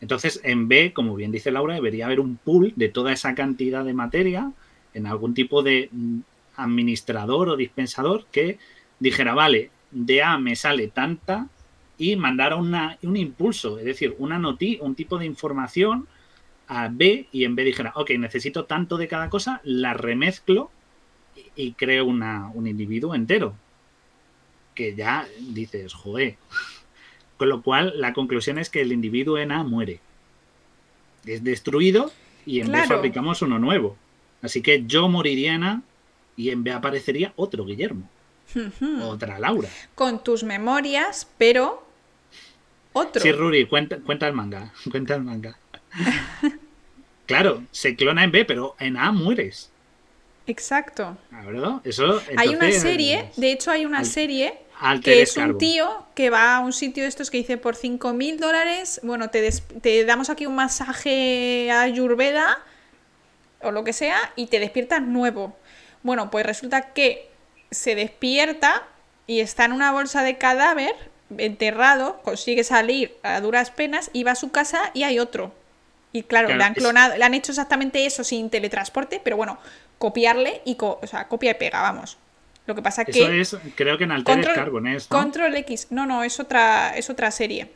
Entonces, 0.03 0.41
en 0.45 0.69
B, 0.69 0.93
como 0.93 1.15
bien 1.15 1.33
dice 1.33 1.51
Laura, 1.51 1.75
debería 1.75 2.07
haber 2.07 2.21
un 2.21 2.37
pool 2.37 2.75
de 2.77 2.91
toda 2.91 3.13
esa 3.13 3.35
cantidad 3.35 3.85
de 3.85 3.95
materia 3.95 4.53
en 4.93 5.07
algún 5.07 5.33
tipo 5.33 5.63
de 5.63 5.89
mm, 5.91 6.19
administrador 6.57 7.49
o 7.49 7.57
dispensador 7.57 8.27
que 8.31 8.59
dijera, 9.01 9.35
vale, 9.35 9.71
de 9.91 10.23
A 10.23 10.39
me 10.39 10.55
sale 10.55 10.89
tanta 10.89 11.49
y 11.99 12.17
mandara 12.17 12.57
una- 12.57 12.97
un 13.03 13.17
impulso, 13.17 13.79
es 13.79 13.85
decir, 13.85 14.15
una 14.19 14.39
noti 14.39 14.79
un 14.81 14.95
tipo 14.95 15.19
de 15.19 15.27
información 15.27 16.07
a 16.69 16.89
B 16.89 17.27
y 17.33 17.45
en 17.45 17.57
B 17.57 17.65
dijera, 17.65 17.93
ok, 17.97 18.11
necesito 18.13 18.65
tanto 18.65 18.97
de 18.97 19.09
cada 19.09 19.29
cosa, 19.29 19.61
la 19.65 19.93
remezclo 19.95 20.71
y, 21.57 21.65
y 21.67 21.73
creo 21.73 22.05
una- 22.07 22.51
un 22.55 22.67
individuo 22.69 23.15
entero. 23.15 23.55
Que 24.75 24.95
ya 24.95 25.27
dices, 25.41 25.93
joder. 25.93 26.37
Con 27.37 27.49
lo 27.49 27.63
cual, 27.63 27.95
la 27.97 28.13
conclusión 28.13 28.59
es 28.59 28.71
que 28.71 28.83
el 28.83 28.93
individuo 28.93 29.37
en 29.39 29.51
A 29.51 29.65
muere. 29.65 29.99
Es 31.27 31.43
destruido 31.43 32.13
y 32.47 32.61
en 32.61 32.69
B 32.73 32.79
fabricamos 32.89 33.43
uno 33.43 33.59
nuevo. 33.59 33.97
Así 34.43 34.63
que 34.63 34.85
yo 34.87 35.09
moriría 35.09 35.55
en 35.55 35.65
A 35.65 35.83
y 36.37 36.51
en 36.51 36.63
B 36.65 36.73
aparecería 36.73 37.33
otro 37.37 37.65
Guillermo, 37.67 38.09
Otra 39.03 39.39
Laura. 39.39 39.69
Con 39.95 40.23
tus 40.23 40.43
memorias, 40.45 41.27
pero 41.39 41.87
otro. 42.93 43.23
Sí, 43.23 43.33
Ruri, 43.33 43.67
cuenta, 43.67 43.99
cuenta 43.99 44.27
el 44.27 44.35
manga. 44.35 44.73
Cuenta 44.91 45.15
el 45.15 45.23
manga. 45.23 45.57
claro, 47.27 47.63
se 47.71 47.97
clona 47.97 48.25
en 48.25 48.33
B, 48.33 48.45
pero 48.45 48.77
en 48.79 48.97
A 48.97 49.13
mueres. 49.13 49.71
Exacto. 50.47 51.17
Eso, 51.85 52.21
hay 52.37 52.49
una 52.49 52.73
serie, 52.73 53.31
de 53.37 53.53
hecho 53.53 53.71
hay 53.71 53.85
una 53.87 53.99
al- 53.99 54.07
serie 54.07 54.55
Altered 54.81 55.03
que 55.15 55.23
es 55.23 55.37
un 55.37 55.59
tío 55.59 56.07
que 56.17 56.31
va 56.31 56.57
a 56.57 56.61
un 56.61 56.73
sitio 56.73 57.05
de 57.05 57.09
estos 57.09 57.31
que 57.31 57.39
dice 57.39 57.57
por 57.57 57.77
5 57.77 58.13
mil 58.15 58.41
dólares, 58.41 59.01
bueno, 59.05 59.31
te, 59.31 59.43
des- 59.43 59.63
te 59.81 60.05
damos 60.05 60.29
aquí 60.31 60.47
un 60.47 60.57
masaje 60.57 61.71
a 61.71 61.83
Ayurveda 61.83 62.59
o 63.61 63.71
lo 63.71 63.85
que 63.85 63.93
sea 63.93 64.33
y 64.37 64.47
te 64.47 64.59
despiertas 64.59 65.03
nuevo. 65.03 65.57
Bueno, 66.03 66.31
pues 66.31 66.45
resulta 66.47 66.93
que 66.95 67.30
se 67.71 67.95
despierta 67.95 68.83
y 69.27 69.41
está 69.41 69.65
en 69.65 69.73
una 69.73 69.93
bolsa 69.93 70.23
de 70.23 70.39
cadáver 70.39 70.95
enterrado, 71.39 72.21
consigue 72.23 72.65
salir 72.65 73.17
a 73.23 73.41
duras 73.41 73.71
penas 73.71 74.11
y 74.13 74.25
va 74.25 74.33
a 74.33 74.37
su 74.37 74.51
casa 74.51 74.91
y 74.95 75.05
hay 75.05 75.19
otro. 75.19 75.55
Y 76.13 76.25
claro, 76.25 76.49
Claro, 76.49 76.59
le 76.59 76.65
han 76.65 76.73
es- 76.73 76.79
clonado, 76.79 77.17
le 77.17 77.25
han 77.25 77.35
hecho 77.35 77.53
exactamente 77.53 78.05
eso 78.05 78.25
sin 78.25 78.51
teletransporte, 78.51 79.21
pero 79.23 79.37
bueno, 79.37 79.59
copiarle 79.99 80.61
y 80.65 80.75
co- 80.75 80.99
o 81.01 81.07
sea, 81.07 81.29
copia 81.29 81.53
y 81.53 81.55
pega, 81.55 81.81
vamos. 81.83 82.19
Lo 82.67 82.75
que 82.75 82.83
pasa 82.83 83.03
Eso 83.03 83.13
que 83.29 83.41
es, 83.41 83.57
creo 83.77 83.97
que 83.97 84.05
en 84.05 84.13
Altered 84.13 84.35
Control, 84.37 84.55
Carbon 84.57 84.87
es, 84.89 85.11
¿no? 85.11 85.19
Control 85.19 85.57
X. 85.57 85.87
No, 85.91 86.07
no, 86.07 86.23
es 86.25 86.39
otra, 86.41 86.97
es 86.97 87.09
otra 87.11 87.31
serie. 87.31 87.71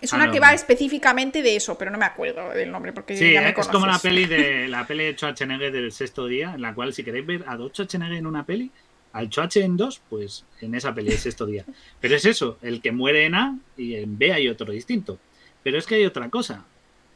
Es 0.00 0.12
Ah, 0.12 0.16
una 0.16 0.26
no, 0.26 0.32
que 0.32 0.40
no. 0.40 0.46
va 0.46 0.52
específicamente 0.54 1.42
de 1.42 1.56
eso, 1.56 1.78
pero 1.78 1.90
no 1.90 1.98
me 1.98 2.04
acuerdo 2.04 2.50
del 2.50 2.70
nombre 2.70 2.92
porque 2.92 3.16
Sí, 3.16 3.32
ya 3.32 3.40
me 3.42 3.50
es 3.50 3.54
como 3.68 3.86
la 3.86 3.98
peli 3.98 4.26
de 4.26 4.68
la 4.68 4.86
peli 4.86 5.04
de 5.04 5.12
Schwarzenegger 5.14 5.72
del 5.72 5.92
sexto 5.92 6.26
día, 6.26 6.52
en 6.54 6.62
la 6.62 6.74
cual 6.74 6.92
si 6.92 7.02
queréis 7.04 7.24
ver 7.26 7.44
a 7.46 7.56
dos 7.56 7.72
Schwarzenegger 7.72 8.18
en 8.18 8.26
una 8.26 8.44
peli, 8.44 8.70
al 9.14 9.30
Schwarze 9.30 9.62
en 9.62 9.76
dos, 9.76 10.02
pues 10.10 10.44
en 10.60 10.74
esa 10.74 10.92
peli 10.92 11.10
del 11.10 11.18
sexto 11.18 11.46
día. 11.46 11.64
Pero 12.00 12.16
es 12.16 12.24
eso, 12.24 12.58
el 12.62 12.82
que 12.82 12.90
muere 12.90 13.24
en 13.26 13.36
A 13.36 13.58
y 13.76 13.94
en 13.94 14.18
B 14.18 14.32
hay 14.32 14.48
otro 14.48 14.72
distinto. 14.72 15.18
Pero 15.62 15.78
es 15.78 15.86
que 15.86 15.94
hay 15.94 16.04
otra 16.04 16.28
cosa. 16.30 16.64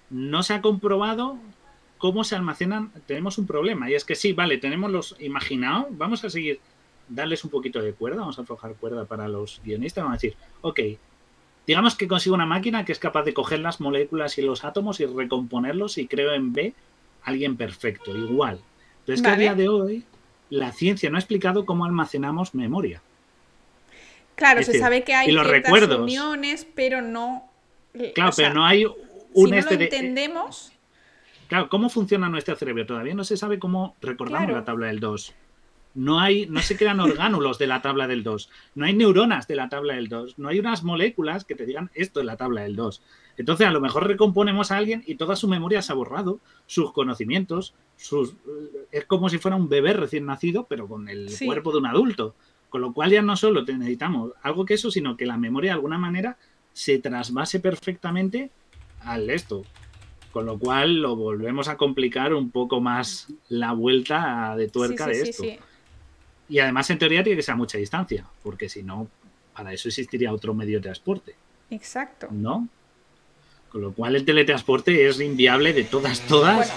No 0.09 0.45
se 0.45 0.55
ha 0.55 0.63
comprobado 0.63 1.37
cómo 1.99 2.23
se 2.23 2.37
almacenan. 2.37 2.93
Tenemos 3.07 3.37
un 3.37 3.49
problema 3.49 3.91
y 3.91 3.95
es 3.95 4.05
que 4.05 4.15
sí, 4.15 4.33
vale, 4.33 4.59
tenemos 4.59 4.93
los 4.93 5.17
imaginados, 5.19 5.87
vamos 5.91 6.25
a 6.25 6.31
seguir 6.31 6.61
darles 7.09 7.43
un 7.43 7.51
poquito 7.51 7.83
de 7.83 7.93
cuerda, 7.93 8.21
vamos 8.21 8.39
a 8.39 8.43
aflojar 8.43 8.75
cuerda 8.75 9.05
para 9.05 9.27
los 9.27 9.61
guionistas, 9.65 10.05
vamos 10.05 10.19
a 10.19 10.21
decir, 10.21 10.37
ok, 10.61 10.81
digamos 11.67 11.97
que 11.97 12.07
consigo 12.07 12.37
una 12.37 12.47
máquina 12.47 12.85
que 12.85 12.93
es 12.93 13.01
capaz 13.01 13.25
de 13.25 13.35
coger 13.35 13.59
las 13.59 13.81
moléculas 13.81 14.39
y 14.39 14.43
los 14.43 14.65
átomos 14.65 15.01
y 15.01 15.07
recomponerlos 15.07 15.99
y 15.99 16.07
creo 16.07 16.33
en 16.33 16.53
B 16.53 16.75
alguien 17.25 17.57
perfecto, 17.57 18.17
igual. 18.17 18.61
Pero 19.05 19.17
es 19.17 19.23
que 19.23 19.29
a 19.29 19.37
día 19.37 19.55
de 19.57 19.69
hoy 19.69 20.05
la 20.51 20.73
ciencia 20.73 21.11
no 21.11 21.17
ha 21.17 21.21
explicado 21.21 21.65
cómo 21.67 21.85
almacenamos 21.85 22.55
memoria. 22.55 23.03
Claro, 24.35 24.61
es 24.61 24.67
se 24.67 24.73
decir, 24.73 24.85
sabe 24.85 25.05
que 25.05 25.15
hay 25.15 25.29
y 25.29 25.33
los 25.33 25.47
ciertas 25.47 25.65
recuerdos. 25.73 26.01
uniones, 26.01 26.67
pero 26.75 27.03
no. 27.03 27.51
Claro, 28.15 28.33
sea, 28.33 28.49
pero 28.49 28.61
no 28.61 28.67
hay 28.67 28.85
un 28.85 29.47
si 29.47 29.51
no 29.51 29.57
este 29.59 29.75
lo 29.75 29.79
de... 29.79 29.85
entendemos, 29.87 30.73
Claro, 31.49 31.69
¿cómo 31.71 31.89
funciona 31.89 32.29
nuestro 32.29 32.55
cerebro? 32.57 32.85
Todavía 32.87 33.15
no 33.15 33.25
se 33.25 33.37
sabe 33.39 33.59
cómo 33.59 33.97
recordamos 34.03 34.47
Claro. 34.49 34.59
la 34.61 34.65
tabla 34.67 34.87
del 34.89 35.01
2. 35.01 35.35
no 35.95 36.21
hay, 36.21 36.47
no 36.47 36.61
se 36.61 36.77
crean 36.77 37.01
orgánulos 37.01 37.59
de 37.59 37.67
la 37.67 37.81
tabla 37.83 38.07
del 38.07 38.23
2, 38.23 38.51
no 38.75 38.85
hay 38.85 38.93
neuronas 38.95 39.49
de 39.49 39.57
la 39.57 39.69
tabla 39.71 39.95
del 39.95 40.09
2, 40.09 40.39
no 40.39 40.49
hay 40.51 40.59
unas 40.61 40.85
moléculas 40.85 41.45
que 41.45 41.55
te 41.55 41.65
digan 41.67 41.91
esto 41.95 42.21
es 42.21 42.27
la 42.27 42.37
tabla 42.37 42.61
del 42.63 42.77
2. 42.77 43.03
Entonces, 43.39 43.69
a 43.69 43.71
lo 43.71 43.81
mejor 43.81 44.07
recomponemos 44.07 44.73
a 44.73 44.77
alguien 44.77 45.05
y 45.07 45.15
toda 45.15 45.37
su 45.37 45.47
memoria 45.47 45.81
se 45.81 45.93
ha 45.93 45.95
borrado, 45.95 46.41
sus 46.67 46.93
conocimientos, 46.93 47.73
sus, 47.97 48.35
es 48.91 49.05
como 49.05 49.29
si 49.29 49.39
fuera 49.39 49.57
un 49.57 49.69
bebé 49.69 49.93
recién 49.93 50.27
nacido, 50.27 50.67
pero 50.69 50.89
con 50.89 51.09
el 51.09 51.31
cuerpo 51.47 51.71
de 51.71 51.79
un 51.79 51.87
adulto. 51.87 52.35
Con 52.69 52.83
lo 52.83 52.93
cual 52.93 53.11
ya 53.11 53.23
no 53.23 53.37
solo 53.37 53.63
necesitamos 53.65 54.33
algo 54.43 54.67
que 54.67 54.75
eso, 54.75 54.91
sino 54.91 55.17
que 55.17 55.25
la 55.25 55.39
memoria 55.39 55.71
de 55.71 55.77
alguna 55.77 55.99
manera 55.99 56.37
se 56.73 56.99
trasvase 56.99 57.61
perfectamente 57.61 58.51
al 59.01 59.31
esto. 59.31 59.63
Con 60.33 60.45
lo 60.45 60.59
cual 60.59 61.01
lo 61.01 61.17
volvemos 61.17 61.69
a 61.69 61.77
complicar 61.77 62.35
un 62.35 62.51
poco 62.51 62.81
más 62.81 63.29
la 63.49 63.73
vuelta 63.73 64.55
de 64.57 64.69
tuerca 64.69 65.07
de 65.07 65.23
esto. 65.23 65.45
Y 66.49 66.59
además, 66.59 66.91
en 66.91 66.99
teoría, 66.99 67.23
tiene 67.23 67.37
que 67.37 67.43
ser 67.43 67.55
a 67.55 67.57
mucha 67.57 67.79
distancia, 67.79 68.27
porque 68.43 68.69
si 68.69 68.83
no, 68.83 69.09
para 69.55 69.73
eso 69.73 69.89
existiría 69.89 70.33
otro 70.33 70.55
medio 70.55 70.79
de 70.79 70.83
transporte. 70.83 71.37
Exacto. 71.71 72.29
¿No? 72.31 72.69
Con 73.71 73.83
lo 73.83 73.93
cual, 73.93 74.17
el 74.17 74.25
teletransporte 74.25 75.09
es 75.09 75.21
inviable 75.21 75.73
de 75.73 75.85
todas, 75.85 76.21
todas. 76.21 76.73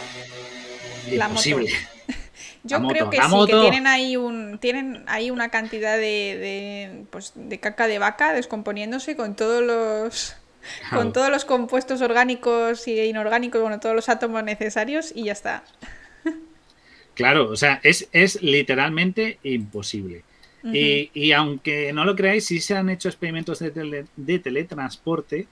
imposible. 1.09 1.69
Yo 2.63 2.85
creo 2.87 3.09
que 3.09 3.17
sí, 3.17 3.45
que 3.47 3.59
tienen 3.59 3.87
ahí 3.87 4.17
un, 4.17 4.59
tienen 4.59 5.03
ahí 5.07 5.31
una 5.31 5.49
cantidad 5.49 5.95
de, 5.95 6.01
de, 6.01 7.05
pues, 7.09 7.33
de 7.35 7.59
caca 7.59 7.87
de 7.87 7.97
vaca 7.97 8.33
descomponiéndose 8.33 9.15
con 9.15 9.35
todos 9.35 9.63
los 9.63 10.35
con 10.91 11.11
todos 11.11 11.29
los 11.29 11.45
compuestos 11.45 12.01
orgánicos 12.01 12.87
y 12.87 12.99
inorgánicos, 12.99 13.61
bueno, 13.61 13.79
todos 13.79 13.95
los 13.95 14.09
átomos 14.09 14.43
necesarios 14.43 15.11
y 15.15 15.25
ya 15.25 15.33
está. 15.33 15.63
Claro, 17.13 17.49
o 17.49 17.57
sea, 17.57 17.81
es, 17.83 18.07
es 18.13 18.41
literalmente 18.41 19.37
imposible. 19.43 20.23
y, 20.63 21.31
aunque 21.33 21.91
no 21.91 22.05
lo 22.05 22.15
creáis, 22.15 22.45
sí 22.45 22.61
se 22.61 22.75
han 22.75 22.89
hecho 22.89 23.09
experimentos 23.09 23.59
de, 23.59 24.05
de 24.15 24.39
teletransporte, 24.39 25.45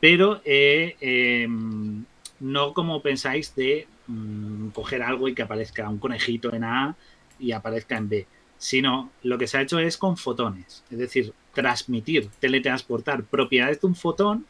pero 0.00 0.40
eh, 0.44 0.96
em, 1.00 2.04
no 2.40 2.72
como 2.72 3.02
pensáis 3.02 3.54
de 3.54 3.86
mm, 4.06 4.68
coger 4.68 5.02
algo 5.02 5.28
y 5.28 5.34
que 5.34 5.42
aparezca 5.42 5.88
un 5.88 5.98
conejito 5.98 6.54
en 6.54 6.64
A 6.64 6.96
y 7.38 7.52
aparezca 7.52 7.96
en 7.96 8.08
B, 8.08 8.26
sino 8.58 9.10
lo 9.22 9.38
que 9.38 9.46
se 9.46 9.58
ha 9.58 9.62
hecho 9.62 9.78
es 9.78 9.96
con 9.96 10.16
fotones, 10.16 10.84
es 10.90 10.98
decir, 10.98 11.32
transmitir, 11.54 12.28
teletransportar 12.40 13.24
propiedades 13.24 13.80
de 13.80 13.86
un 13.86 13.94
fotón 13.94 14.46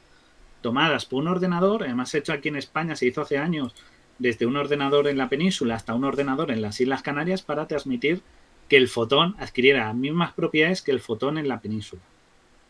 tomadas 0.61 1.07
por 1.07 1.23
un 1.23 1.29
ordenador, 1.29 1.85
además 1.85 2.15
hecho 2.15 2.33
aquí 2.33 2.49
en 2.49 2.57
España, 2.57 2.97
se 2.97 3.07
hizo 3.07 3.23
hace 3.23 3.39
años 3.39 3.75
desde 4.19 4.47
un 4.47 4.57
ordenador 4.57 5.07
en 5.07 5.17
la 5.17 5.29
península 5.29 5.77
hasta 5.77 5.95
un 5.95 6.05
ordenador 6.05 6.51
en 6.51 6.61
las 6.61 6.81
Islas 6.81 7.03
Canarias 7.03 7.43
para 7.43 7.69
transmitir 7.69 8.21
que 8.69 8.77
el 8.77 8.89
fotón 8.89 9.37
adquiriera 9.39 9.87
las 9.87 9.95
mismas 9.95 10.33
propiedades 10.33 10.83
que 10.83 10.91
el 10.91 11.01
fotón 11.01 11.39
en 11.39 11.49
la 11.49 11.61
península. 11.61 12.03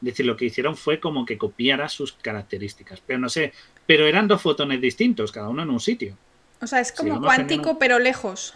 Es 0.01 0.05
decir, 0.05 0.27
lo 0.27 0.37
que 0.37 0.45
hicieron 0.45 0.77
fue 0.77 1.01
como 1.01 1.27
que 1.27 1.39
copiara 1.39 1.89
sus 1.89 2.13
características. 2.13 3.03
Pero 3.05 3.19
no 3.19 3.29
sé, 3.29 3.53
pero 3.87 4.07
eran 4.07 4.29
dos 4.29 4.43
fotones 4.43 4.81
distintos, 4.81 5.33
cada 5.33 5.49
uno 5.49 5.63
en 5.63 5.71
un 5.71 5.81
sitio. 5.81 6.17
O 6.61 6.67
sea, 6.67 6.81
es 6.81 6.93
como 6.93 7.21
cuántico, 7.21 7.79
pero 7.79 7.99
lejos. 7.99 8.55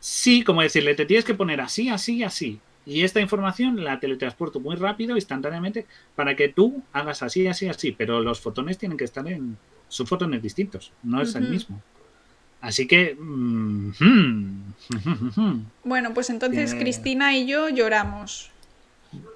Sí, 0.00 0.44
como 0.44 0.62
decirle, 0.62 0.94
te 0.94 1.06
tienes 1.06 1.24
que 1.24 1.34
poner 1.34 1.60
así, 1.60 1.88
así, 1.88 2.22
así. 2.22 2.60
Y 2.86 3.02
esta 3.02 3.20
información 3.20 3.84
la 3.84 4.00
teletransporto 4.00 4.60
muy 4.60 4.76
rápido, 4.76 5.16
instantáneamente, 5.16 5.86
para 6.14 6.36
que 6.36 6.48
tú 6.48 6.82
hagas 6.92 7.22
así, 7.22 7.46
así, 7.46 7.68
así. 7.68 7.92
Pero 7.92 8.20
los 8.20 8.40
fotones 8.40 8.78
tienen 8.78 8.96
que 8.96 9.04
estar 9.04 9.26
en, 9.28 9.58
son 9.88 10.06
fotones 10.06 10.42
distintos, 10.42 10.92
no 11.02 11.20
es 11.20 11.34
el 11.34 11.50
mismo. 11.50 11.82
Así 12.60 12.86
que... 12.86 13.14
Mm, 13.14 13.92
hmm. 13.98 15.64
bueno, 15.84 16.14
pues 16.14 16.30
entonces 16.30 16.74
Cristina 16.74 17.36
y 17.36 17.46
yo 17.46 17.68
lloramos. 17.68 18.50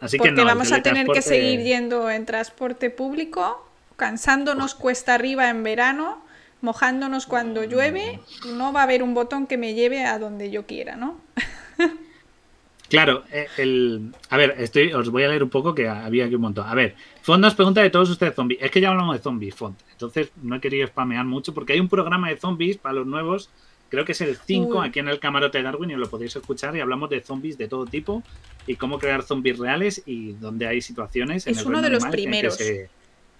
Así 0.01 0.19
porque 0.19 0.35
que 0.35 0.45
vamos 0.45 0.73
a 0.73 0.83
tener 0.83 1.07
que 1.07 1.23
seguir 1.23 1.63
yendo 1.63 2.11
en 2.11 2.27
transporte 2.27 2.91
público, 2.91 3.69
cansándonos 3.97 4.75
cuesta 4.75 5.15
arriba 5.15 5.49
en 5.49 5.63
verano, 5.63 6.23
mojándonos 6.61 7.27
cuando 7.27 7.65
llueve, 7.65 8.21
no 8.47 8.73
va 8.73 8.81
a 8.81 8.83
haber 8.85 9.03
un 9.03 9.15
botón 9.15 9.47
que 9.47 9.57
me 9.57 9.75
lleve 9.75 10.05
a 10.05 10.19
donde 10.19 10.51
yo 10.51 10.67
quiera, 10.67 10.97
¿no? 10.97 11.21
Claro, 12.93 13.25
eh, 13.33 13.47
el, 13.57 14.13
a 14.29 14.37
ver, 14.37 14.55
estoy, 14.59 14.93
os 14.93 15.09
voy 15.09 15.23
a 15.23 15.29
leer 15.29 15.43
un 15.43 15.49
poco 15.49 15.75
que 15.75 15.89
había 15.89 16.27
aquí 16.27 16.35
un 16.35 16.43
montón. 16.43 16.69
A 16.69 16.75
ver, 16.75 16.95
Font 17.23 17.41
nos 17.41 17.55
pregunta 17.55 17.81
de 17.81 17.89
todos 17.89 18.11
ustedes 18.11 18.35
zombies. 18.35 18.61
Es 18.61 18.71
que 18.71 18.83
ya 18.83 18.91
hablamos 18.91 19.17
de 19.17 19.23
zombies, 19.23 19.55
Font. 19.55 19.81
Entonces 19.93 20.31
no 20.43 20.57
he 20.57 20.61
querido 20.61 20.87
spamear 20.87 21.25
mucho 21.25 21.55
porque 21.55 21.73
hay 21.73 21.81
un 21.81 21.89
programa 21.89 22.29
de 22.29 22.37
zombies 22.37 22.77
para 22.77 22.97
los 22.97 23.07
nuevos. 23.07 23.49
Creo 23.93 24.07
que 24.07 24.13
es 24.13 24.23
el 24.23 24.39
5 24.39 24.81
aquí 24.81 25.01
en 25.01 25.09
el 25.09 25.19
camarote 25.19 25.59
de 25.59 25.65
Darwin 25.65 25.91
y 25.91 25.97
lo 25.97 26.09
podéis 26.09 26.35
escuchar. 26.35 26.75
Y 26.75 26.81
hablamos 26.81 27.11
de 27.11 27.21
zombies 27.21 27.59
de 27.59 27.69
todo 27.69 27.85
tipo 27.85 28.23
y 28.67 28.77
cómo 28.77 28.99
crear 28.99 29.23
zombies 29.23 29.59
reales 29.59 30.03
y 30.07 30.33
donde 30.33 30.67
hay 30.67 30.81
situaciones. 30.81 31.47
Es 31.47 31.63
uno 31.67 31.83
de 31.83 31.91
los 31.91 32.07
primeros. 32.07 32.57
que 32.57 32.65
se 32.65 32.91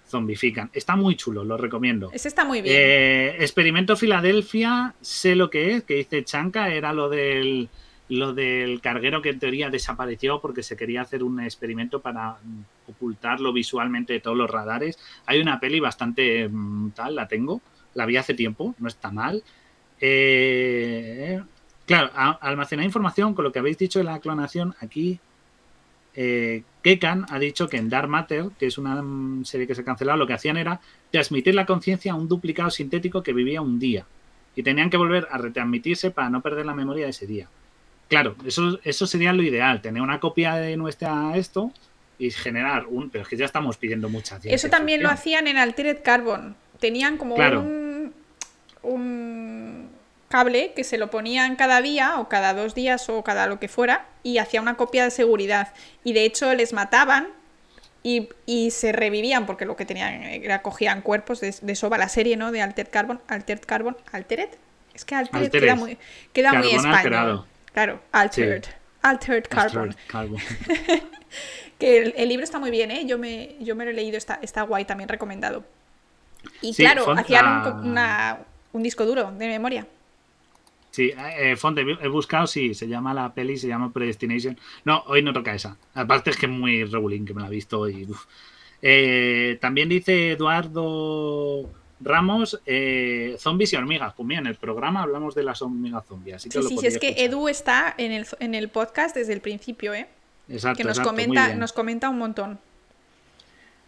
zombifican. 0.07 0.69
Está 0.71 0.95
muy 0.95 1.15
chulo, 1.15 1.43
lo 1.43 1.57
recomiendo. 1.57 2.11
Ese 2.13 2.27
está 2.27 2.45
muy 2.45 2.61
bien. 2.61 2.75
Eh, 2.77 3.37
Experimento 3.39 3.97
Filadelfia, 3.97 4.93
sé 5.01 5.35
lo 5.35 5.49
que 5.49 5.71
es, 5.71 5.83
que 5.85 5.95
dice 5.95 6.23
Chanca, 6.23 6.71
era 6.71 6.93
lo 6.93 7.09
del 7.09 7.67
lo 8.09 8.33
del 8.33 8.79
carguero 8.79 9.23
que 9.23 9.29
en 9.29 9.39
teoría 9.39 9.71
desapareció 9.71 10.39
porque 10.39 10.61
se 10.61 10.77
quería 10.77 11.01
hacer 11.01 11.23
un 11.23 11.39
experimento 11.39 11.99
para 11.99 12.37
ocultarlo 12.87 13.51
visualmente 13.53 14.13
de 14.13 14.19
todos 14.19 14.37
los 14.37 14.51
radares. 14.51 14.99
Hay 15.25 15.39
una 15.39 15.59
peli 15.59 15.79
bastante 15.79 16.47
mm, 16.47 16.91
tal, 16.91 17.15
la 17.15 17.27
tengo, 17.27 17.59
la 17.95 18.05
vi 18.05 18.17
hace 18.17 18.35
tiempo, 18.35 18.75
no 18.77 18.87
está 18.87 19.09
mal. 19.09 19.41
Eh, 20.05 21.41
claro, 21.85 22.11
almacenar 22.41 22.83
información 22.83 23.33
con 23.33 23.45
lo 23.45 23.53
que 23.53 23.59
habéis 23.59 23.77
dicho 23.77 23.99
de 23.99 24.05
la 24.05 24.19
clonación, 24.19 24.75
aquí 24.81 25.17
eh, 26.13 26.63
Kekan 26.81 27.25
ha 27.29 27.39
dicho 27.39 27.69
que 27.69 27.77
en 27.77 27.87
Dark 27.87 28.09
Matter, 28.09 28.47
que 28.59 28.65
es 28.65 28.77
una 28.77 29.01
serie 29.45 29.65
que 29.65 29.75
se 29.75 29.79
ha 29.79 29.85
cancelado, 29.85 30.17
lo 30.17 30.27
que 30.27 30.33
hacían 30.33 30.57
era 30.57 30.81
transmitir 31.09 31.55
la 31.55 31.65
conciencia 31.65 32.11
a 32.11 32.15
un 32.15 32.27
duplicado 32.27 32.69
sintético 32.69 33.23
que 33.23 33.31
vivía 33.31 33.61
un 33.61 33.79
día. 33.79 34.05
Y 34.57 34.63
tenían 34.63 34.89
que 34.89 34.97
volver 34.97 35.25
a 35.31 35.37
retransmitirse 35.37 36.11
para 36.11 36.29
no 36.29 36.41
perder 36.41 36.65
la 36.65 36.75
memoria 36.75 37.05
de 37.05 37.11
ese 37.11 37.25
día. 37.25 37.47
Claro, 38.09 38.35
eso, 38.45 38.79
eso 38.83 39.07
sería 39.07 39.31
lo 39.31 39.41
ideal, 39.41 39.81
tener 39.81 40.01
una 40.01 40.19
copia 40.19 40.55
de 40.55 40.75
nuestra 40.75 41.37
esto 41.37 41.71
y 42.19 42.29
generar 42.29 42.87
un... 42.87 43.09
Pero 43.09 43.21
es 43.21 43.29
que 43.29 43.37
ya 43.37 43.45
estamos 43.45 43.77
pidiendo 43.77 44.09
mucha 44.09 44.37
ciencia. 44.41 44.53
Eso 44.53 44.69
también 44.69 45.01
lo 45.01 45.09
hacían 45.09 45.47
en 45.47 45.55
Altered 45.55 45.99
Carbon. 46.03 46.57
Tenían 46.81 47.17
como 47.17 47.35
un, 47.35 48.13
un 48.83 49.52
cable 50.33 50.73
que 50.75 50.83
se 50.83 50.97
lo 50.97 51.11
ponían 51.11 51.55
cada 51.55 51.79
día 51.79 52.19
o 52.19 52.27
cada 52.27 52.55
dos 52.55 52.73
días 52.73 53.07
o 53.07 53.23
cada 53.23 53.45
lo 53.45 53.59
que 53.59 53.67
fuera 53.67 54.07
y 54.23 54.39
hacía 54.39 54.61
una 54.61 54.77
copia 54.77 55.03
de 55.03 55.11
seguridad. 55.11 55.73
Y 56.03 56.13
de 56.13 56.25
hecho 56.25 56.55
les 56.55 56.73
mataban 56.73 57.27
y, 58.01 58.29
se 58.71 58.93
revivían 58.93 59.45
porque 59.45 59.65
lo 59.65 59.75
que 59.75 59.85
tenían 59.85 60.23
era 60.23 60.63
cogían 60.63 61.03
cuerpos 61.03 61.39
de, 61.39 61.53
eso 61.67 61.87
va 61.87 61.99
la 61.99 62.09
serie, 62.09 62.35
¿no? 62.35 62.51
De 62.51 62.63
Altered 62.63 62.89
Carbon, 62.89 63.21
Altered 63.27 63.61
Carbon, 63.63 63.95
Altered. 64.11 64.49
Es 64.95 65.05
que 65.05 65.13
Altered, 65.13 65.51
queda 65.51 65.75
muy, 65.75 65.99
queda 66.33 66.53
muy 66.53 66.71
español. 66.71 67.45
Claro, 67.71 68.01
Altered. 68.11 68.63
Altered 69.03 69.45
Carbon. 69.47 69.95
que 71.77 72.13
el, 72.17 72.27
libro 72.27 72.43
está 72.43 72.57
muy 72.57 72.71
bien, 72.71 72.89
¿eh? 72.89 73.05
Yo 73.05 73.19
me, 73.19 73.55
yo 73.59 73.75
me 73.75 73.85
lo 73.85 73.91
he 73.91 73.93
leído, 73.93 74.17
está, 74.17 74.39
está 74.41 74.63
guay, 74.63 74.85
también 74.85 75.09
recomendado. 75.09 75.63
Y 76.61 76.73
claro, 76.73 77.11
hacían 77.11 78.47
un, 78.73 78.81
disco 78.81 79.05
duro 79.05 79.31
de 79.31 79.47
memoria. 79.47 79.85
Sí, 80.93 81.11
eh, 81.17 81.55
Fonte, 81.55 81.83
he 82.01 82.07
buscado, 82.07 82.45
sí, 82.45 82.75
se 82.75 82.87
llama 82.87 83.15
la 83.15 83.33
peli, 83.33 83.57
se 83.57 83.67
llama 83.67 83.91
Predestination. 83.91 84.59
No, 84.85 85.01
hoy 85.07 85.23
no 85.23 85.33
toca 85.33 85.55
esa. 85.55 85.75
Aparte 85.95 86.29
es 86.29 86.37
que 86.37 86.45
es 86.45 86.51
muy 86.51 86.83
regulín, 86.83 87.25
que 87.25 87.33
me 87.33 87.41
la 87.41 87.47
he 87.47 87.49
visto 87.49 87.89
y... 87.89 88.07
Eh, 88.79 89.57
también 89.59 89.89
dice 89.89 90.33
Eduardo 90.33 91.67
Ramos, 91.99 92.61
eh, 92.67 93.35
zombies 93.39 93.73
y 93.73 93.75
hormigas. 93.75 94.13
Pues 94.13 94.27
mira, 94.27 94.41
en 94.41 94.45
el 94.45 94.55
programa 94.55 95.01
hablamos 95.01 95.33
de 95.33 95.41
las 95.41 95.63
hormigas 95.63 96.05
zombies. 96.05 96.43
sí, 96.43 96.49
sí, 96.51 96.77
sí, 96.77 96.85
es 96.85 96.99
que 96.99 97.15
Edu 97.25 97.47
está 97.47 97.95
en 97.97 98.11
el, 98.11 98.27
en 98.39 98.53
el 98.53 98.69
podcast 98.69 99.15
desde 99.15 99.33
el 99.33 99.41
principio, 99.41 99.95
¿eh? 99.95 100.07
Exacto. 100.47 100.77
Que 100.77 100.83
nos, 100.83 100.99
comenta, 100.99 101.55
nos 101.55 101.73
comenta 101.73 102.07
un 102.09 102.19
montón. 102.19 102.59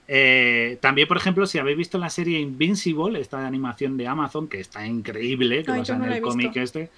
Eh, 0.08 0.78
también, 0.82 1.08
por 1.08 1.18
ejemplo, 1.18 1.48
si 1.48 1.58
habéis 1.58 1.78
visto 1.78 1.98
la 1.98 2.10
serie 2.10 2.40
Invincible, 2.40 3.20
esta 3.20 3.46
animación 3.46 3.98
de 3.98 4.08
Amazon, 4.08 4.48
que 4.48 4.60
está 4.60 4.86
increíble, 4.86 5.64
que 5.64 5.72
en 5.72 6.04
el 6.04 6.22
cómic 6.22 6.56
este, 6.58 6.90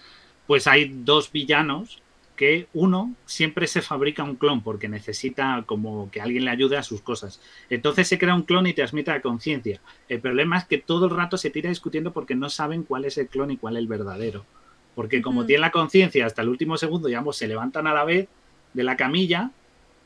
pues 0.45 0.68
hay 0.68 0.91
dos 0.93 1.32
villanos 1.32 2.01
que 2.38 2.68
uno 2.74 3.16
siempre 3.26 3.66
se 3.66 3.82
fabrica 3.82 4.24
un 4.24 4.36
clon 4.36 4.62
porque 4.62 4.88
necesita 4.88 5.64
como 5.66 6.12
que 6.12 6.22
alguien 6.22 6.45
le 6.45 6.51
ayude 6.51 6.78
a 6.78 6.84
sus 6.84 7.01
cosas. 7.01 7.41
Entonces 7.70 8.08
se 8.08 8.20
crea 8.20 8.36
un 8.36 8.43
clon 8.43 8.68
y 8.68 8.74
transmite 8.74 9.10
la 9.10 9.22
conciencia. 9.22 9.82
El 10.08 10.22
problema 10.22 10.58
es 10.60 10.66
que 10.66 10.78
todo 10.78 11.05
el 11.05 11.16
rato 11.16 11.36
se 11.38 11.49
tira 11.49 11.70
discutiendo 11.70 12.14
porque 12.14 12.36
no 12.36 12.49
saben 12.49 12.84
cuál 12.84 13.05
es 13.05 13.18
el 13.18 13.28
clon 13.28 13.51
y 13.51 13.58
cuál 13.58 13.76
es 13.76 13.82
el 13.82 13.88
verdadero. 13.88 14.45
Porque 14.93 15.22
como 15.22 15.45
tienen 15.45 15.62
la 15.62 15.72
conciencia 15.72 16.28
hasta 16.28 16.43
el 16.43 16.49
último 16.49 16.78
segundo 16.78 17.10
y 17.10 17.16
ambos 17.16 17.38
se 17.38 17.47
levantan 17.47 17.88
a 17.88 17.93
la 17.93 18.03
vez 18.03 18.28
de 18.74 18.84
la 18.84 18.95
camilla, 18.97 19.49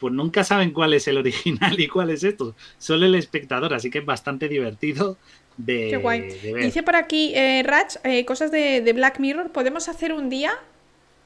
pues 0.02 0.14
nunca 0.14 0.44
saben 0.44 0.72
cuál 0.72 0.94
es 0.94 1.08
el 1.08 1.18
original 1.18 1.80
y 1.80 1.88
cuál 1.88 2.10
es 2.10 2.24
esto. 2.26 2.56
Solo 2.78 3.06
el 3.06 3.16
espectador, 3.16 3.74
así 3.74 3.90
que 3.90 4.00
es 4.00 4.06
bastante 4.06 4.50
divertido 4.50 5.18
de, 5.58 5.88
Qué 5.92 5.98
guay. 5.98 6.22
Dice 6.62 6.82
por 6.84 6.96
aquí, 6.96 7.32
eh, 7.36 7.62
Rach, 7.64 7.96
eh, 8.04 8.26
cosas 8.26 8.52
de, 8.52 8.82
de 8.82 8.94
Black 8.94 9.20
Mirror. 9.20 9.52
¿Podemos 9.52 9.88
hacer 9.88 10.12
un 10.12 10.30
día 10.30 10.52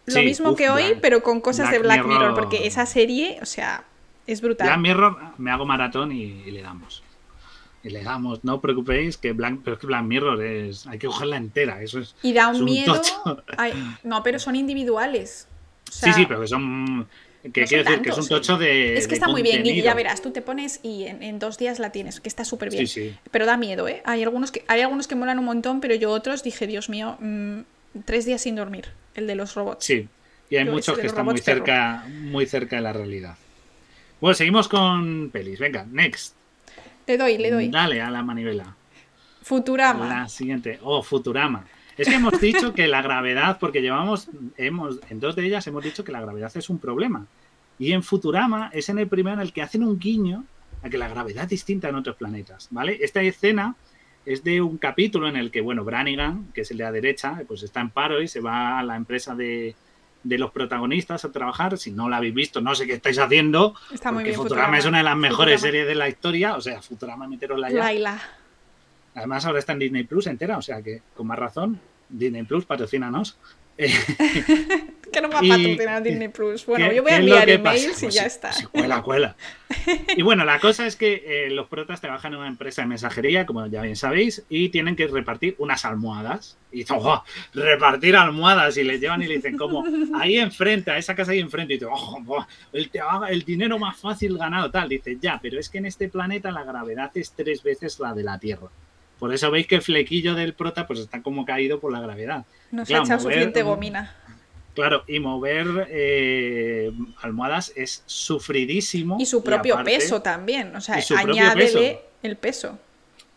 lo 0.05 0.13
Sí, 0.19 0.25
mismo 0.25 0.51
uf, 0.51 0.57
que 0.57 0.69
hoy, 0.69 0.83
Black- 0.89 0.99
pero 1.01 1.23
con 1.23 1.41
cosas 1.41 1.71
de 1.71 1.79
Black 1.79 2.05
Mirror, 2.05 2.19
Mirror. 2.31 2.35
porque 2.35 2.67
esa 2.67 2.85
serie, 2.85 3.39
o 3.41 3.45
sea, 3.45 3.85
es 4.27 4.41
brutal. 4.41 4.67
Black 4.67 4.79
Mirror, 4.79 5.17
me 5.37 5.49
hago 5.51 5.65
maratón 5.65 6.11
y, 6.11 6.23
y 6.23 6.51
le 6.51 6.61
damos. 6.61 7.01
Y 7.83 7.89
le 7.91 8.03
damos, 8.03 8.43
no 8.43 8.55
os 8.55 8.61
preocupéis, 8.61 9.15
que 9.17 9.31
Black, 9.31 9.59
pero 9.63 9.75
es 9.75 9.79
que 9.79 9.87
Black 9.87 10.03
Mirror 10.03 10.43
es. 10.43 10.85
Hay 10.87 10.97
que 10.99 11.07
cogerla 11.07 11.37
entera, 11.37 11.81
eso 11.81 11.99
es. 11.99 12.15
y 12.23 12.33
da 12.33 12.51
es 12.51 12.57
un 12.59 12.65
miedo. 12.65 13.01
Ay, 13.57 13.73
no, 14.03 14.21
pero 14.23 14.37
son 14.39 14.55
individuales. 14.55 15.47
O 15.87 15.91
sea, 15.91 16.11
sí, 16.11 16.21
sí, 16.21 16.25
pero 16.27 16.41
que 16.41 16.47
son. 16.47 17.07
Que 17.53 17.61
no 17.61 17.67
quiero 17.67 17.83
decir 17.83 18.01
que 18.01 18.09
es 18.09 18.17
un 18.17 18.27
tocho 18.27 18.57
de. 18.57 18.97
Es 18.97 19.05
que 19.05 19.11
de 19.11 19.15
está 19.15 19.27
muy 19.27 19.41
bien, 19.43 19.65
y 19.65 19.81
ya 19.81 19.93
verás, 19.93 20.21
tú 20.21 20.31
te 20.31 20.41
pones 20.41 20.79
y 20.83 21.03
en, 21.03 21.21
en 21.21 21.37
dos 21.39 21.57
días 21.57 21.79
la 21.79 21.91
tienes, 21.91 22.19
que 22.19 22.29
está 22.29 22.43
súper 22.43 22.71
bien. 22.71 22.87
Sí, 22.87 23.09
sí. 23.09 23.15
Pero 23.31 23.45
da 23.45 23.55
miedo, 23.57 23.87
¿eh? 23.87 24.01
Hay 24.05 24.23
algunos, 24.23 24.51
que, 24.51 24.63
hay 24.67 24.81
algunos 24.81 25.07
que 25.07 25.15
molan 25.15 25.37
un 25.39 25.45
montón, 25.45 25.79
pero 25.79 25.93
yo 25.95 26.11
otros 26.11 26.43
dije, 26.43 26.65
Dios 26.65 26.89
mío, 26.89 27.17
mm, 27.19 27.59
tres 28.05 28.25
días 28.25 28.41
sin 28.41 28.55
dormir, 28.55 28.89
el 29.13 29.27
de 29.27 29.35
los 29.35 29.53
robots. 29.53 29.85
Sí, 29.85 30.07
y 30.49 30.55
hay 30.55 30.65
Yo 30.65 30.71
muchos 30.71 30.97
que 30.97 31.07
están 31.07 31.25
muy 31.25 31.35
perro. 31.35 31.43
cerca, 31.43 32.05
muy 32.09 32.45
cerca 32.45 32.77
de 32.77 32.81
la 32.81 32.93
realidad. 32.93 33.35
Bueno, 34.21 34.33
seguimos 34.33 34.67
con 34.67 35.29
pelis. 35.31 35.59
Venga, 35.59 35.85
next. 35.91 36.33
Le 37.05 37.17
doy, 37.17 37.37
le 37.37 37.51
doy. 37.51 37.67
Dale 37.69 38.01
a 38.01 38.09
la 38.09 38.23
manivela. 38.23 38.75
Futurama. 39.43 40.07
La 40.07 40.27
siguiente. 40.27 40.79
Oh, 40.81 41.03
Futurama. 41.03 41.67
Es 41.97 42.07
que 42.07 42.15
hemos 42.15 42.39
dicho 42.41 42.73
que 42.73 42.87
la 42.87 43.01
gravedad, 43.01 43.57
porque 43.59 43.81
llevamos, 43.81 44.27
hemos, 44.57 44.99
en 45.09 45.19
dos 45.19 45.35
de 45.35 45.45
ellas 45.45 45.65
hemos 45.67 45.83
dicho 45.83 46.03
que 46.03 46.11
la 46.11 46.21
gravedad 46.21 46.51
es 46.55 46.69
un 46.69 46.79
problema. 46.79 47.25
Y 47.79 47.93
en 47.93 48.03
Futurama 48.03 48.69
es 48.73 48.89
en 48.89 48.99
el 48.99 49.07
primero 49.07 49.35
en 49.35 49.41
el 49.41 49.53
que 49.53 49.61
hacen 49.61 49.83
un 49.83 49.97
guiño 49.99 50.45
a 50.83 50.89
que 50.89 50.97
la 50.97 51.07
gravedad 51.07 51.43
es 51.43 51.49
distinta 51.49 51.89
en 51.89 51.95
otros 51.95 52.15
planetas, 52.15 52.67
¿vale? 52.71 52.97
Esta 53.01 53.21
escena 53.21 53.75
es 54.25 54.43
de 54.43 54.61
un 54.61 54.77
capítulo 54.77 55.27
en 55.27 55.35
el 55.35 55.51
que, 55.51 55.61
bueno, 55.61 55.83
Brannigan, 55.83 56.47
que 56.53 56.61
es 56.61 56.71
el 56.71 56.77
de 56.77 56.83
la 56.83 56.91
derecha, 56.91 57.41
pues 57.47 57.63
está 57.63 57.81
en 57.81 57.89
paro 57.89 58.21
y 58.21 58.27
se 58.27 58.39
va 58.41 58.79
a 58.79 58.83
la 58.83 58.95
empresa 58.95 59.35
de, 59.35 59.75
de 60.23 60.37
los 60.37 60.51
protagonistas 60.51 61.23
a 61.25 61.31
trabajar. 61.31 61.77
Si 61.77 61.91
no 61.91 62.09
la 62.09 62.17
habéis 62.17 62.33
visto, 62.33 62.59
no 62.61 62.75
sé 62.75 62.87
qué 62.87 62.93
estáis 62.93 63.19
haciendo. 63.19 63.75
Está 63.93 64.11
muy 64.11 64.23
porque 64.23 64.31
bien. 64.31 64.41
Futurama, 64.41 64.77
es 64.77 64.85
una 64.85 64.97
de 64.97 65.03
las 65.03 65.17
mejores 65.17 65.61
Futurama. 65.61 65.71
series 65.71 65.87
de 65.87 65.95
la 65.95 66.09
historia. 66.09 66.55
O 66.55 66.61
sea, 66.61 66.81
Futurama, 66.81 67.27
meterosla 67.27 67.69
ya. 67.69 67.79
Laila. 67.79 68.21
Además, 69.15 69.45
ahora 69.45 69.59
está 69.59 69.71
en 69.73 69.79
Disney 69.79 70.03
Plus 70.03 70.27
entera, 70.27 70.57
o 70.57 70.61
sea 70.61 70.81
que 70.81 71.01
con 71.15 71.25
más 71.27 71.39
razón, 71.39 71.79
Disney 72.09 72.43
Plus, 72.43 72.65
patrocínanos. 72.65 73.37
Que 75.11 75.21
no 75.21 75.29
va 75.29 75.37
a 75.39 75.41
patrocinar 75.41 76.03
Disney 76.03 76.27
Plus. 76.27 76.65
Bueno, 76.65 76.89
¿qué- 76.89 76.95
yo 76.95 77.03
voy 77.03 77.11
a 77.13 77.17
enviar 77.17 77.49
emails 77.49 77.99
y 78.01 78.05
Pues 78.07 78.15
ya 78.15 78.25
está. 78.25 78.51
cuela, 78.71 79.01
cuela. 79.01 79.35
Y 80.17 80.21
bueno, 80.23 80.43
la 80.43 80.59
cosa 80.59 80.85
es 80.87 80.95
que 80.97 81.23
eh, 81.25 81.49
los 81.51 81.67
protas 81.69 82.01
trabajan 82.01 82.33
en 82.33 82.39
una 82.39 82.47
empresa 82.49 82.81
de 82.81 82.87
mensajería, 82.89 83.45
como 83.45 83.65
ya 83.67 83.81
bien 83.83 83.95
sabéis, 83.95 84.43
y 84.49 84.69
tienen 84.69 84.95
que 84.97 85.07
repartir 85.07 85.55
unas 85.59 85.85
almohadas. 85.85 86.57
Y 86.71 86.79
dicen, 86.79 86.97
"Ojo, 86.97 87.23
repartir 87.53 88.15
almohadas, 88.17 88.75
y 88.77 88.83
les 88.83 88.99
llevan 88.99 89.21
y 89.21 89.27
le 89.27 89.35
dicen, 89.35 89.55
como 89.57 89.85
ahí 90.19 90.37
enfrente, 90.37 90.91
a 90.91 90.97
esa 90.97 91.15
casa 91.15 91.31
ahí 91.31 91.39
enfrente, 91.39 91.73
y 91.73 91.77
dicen, 91.77 91.89
ojo, 91.93 92.19
buah, 92.21 92.45
el, 92.73 92.89
te 92.89 92.99
haga- 92.99 93.29
el 93.29 93.43
dinero 93.43 93.79
más 93.79 93.97
fácil 93.97 94.37
ganado, 94.37 94.69
tal. 94.71 94.89
Dice, 94.89 95.17
ya, 95.21 95.39
pero 95.41 95.59
es 95.59 95.69
que 95.69 95.77
en 95.77 95.85
este 95.85 96.09
planeta 96.09 96.51
la 96.51 96.63
gravedad 96.63 97.11
es 97.15 97.31
tres 97.31 97.63
veces 97.63 97.99
la 97.99 98.13
de 98.13 98.23
la 98.23 98.37
Tierra. 98.37 98.67
Por 99.19 99.33
eso 99.33 99.49
veis 99.51 99.65
que 99.67 99.75
el 99.75 99.81
flequillo 99.81 100.35
del 100.35 100.53
prota 100.53 100.85
pues 100.87 100.99
está 100.99 101.21
como 101.21 101.45
caído 101.45 101.79
por 101.79 101.91
la 101.91 102.01
gravedad. 102.01 102.45
No 102.71 102.85
se 102.85 102.89
claro, 102.89 103.03
ha 103.03 103.05
echado 103.05 103.19
mover- 103.19 103.23
suficiente 103.23 103.63
gomina. 103.63 104.15
Claro, 104.73 105.03
y 105.07 105.19
mover 105.19 105.87
eh, 105.89 106.91
almohadas 107.21 107.71
es 107.77 108.03
sufridísimo. 108.05 109.15
Y 109.19 109.25
su 109.25 109.41
propio 109.41 109.75
aparte- 109.75 109.95
peso 109.97 110.21
también. 110.21 110.75
O 110.75 110.81
sea, 110.81 110.99
añádele 111.17 111.65
peso. 111.65 112.01
el 112.23 112.35
peso. 112.35 112.79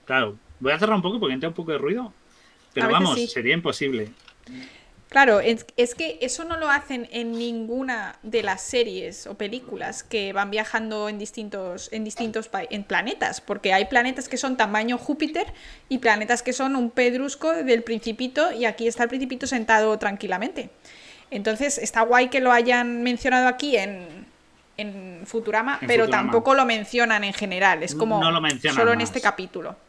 Claro, 0.05 0.37
voy 0.59 0.72
a 0.72 0.79
cerrar 0.81 0.97
un 0.97 1.03
poco 1.03 1.20
porque 1.20 1.35
entra 1.35 1.49
un 1.49 1.55
poco 1.55 1.70
de 1.70 1.79
ruido. 1.79 2.12
Pero 2.74 2.91
vamos, 2.91 3.14
sí. 3.14 3.26
sería 3.29 3.55
imposible. 3.55 4.11
Claro, 5.09 5.40
es, 5.40 5.64
es 5.78 5.94
que 5.94 6.18
eso 6.20 6.44
no 6.44 6.59
lo 6.59 6.68
hacen 6.68 7.09
en 7.12 7.32
ninguna 7.32 8.18
de 8.22 8.42
las 8.42 8.61
series 8.61 9.26
o 9.26 9.34
películas 9.34 10.02
que 10.02 10.34
van 10.34 10.50
viajando 10.50 11.09
en 11.09 11.18
distintos, 11.18 11.88
en 11.92 12.04
distintos 12.04 12.50
en 12.68 12.84
planetas, 12.84 13.40
porque 13.40 13.72
hay 13.72 13.86
planetas 13.86 14.28
que 14.28 14.36
son 14.36 14.59
tamaño 14.59 14.98
Júpiter 14.98 15.46
y 15.88 15.98
planetas 15.98 16.42
que 16.42 16.52
son 16.52 16.76
un 16.76 16.90
pedrusco 16.90 17.52
del 17.52 17.82
principito 17.82 18.52
y 18.52 18.66
aquí 18.66 18.86
está 18.86 19.04
el 19.04 19.09
principito 19.09 19.46
sentado 19.46 19.98
tranquilamente. 19.98 20.68
Entonces 21.30 21.78
está 21.78 22.02
guay 22.02 22.28
que 22.28 22.40
lo 22.40 22.52
hayan 22.52 23.02
mencionado 23.02 23.48
aquí 23.48 23.76
en, 23.76 24.26
en 24.76 25.22
Futurama, 25.24 25.78
En 25.80 25.88
pero 25.88 26.04
Futurama. 26.04 26.30
tampoco 26.30 26.54
lo 26.54 26.66
mencionan 26.66 27.24
en 27.24 27.32
general, 27.32 27.82
es 27.82 27.94
como 27.94 28.20
No 28.20 28.30
lo 28.30 28.42
solo 28.74 28.92
en 28.92 29.00
este 29.00 29.22
capítulo. 29.22 29.88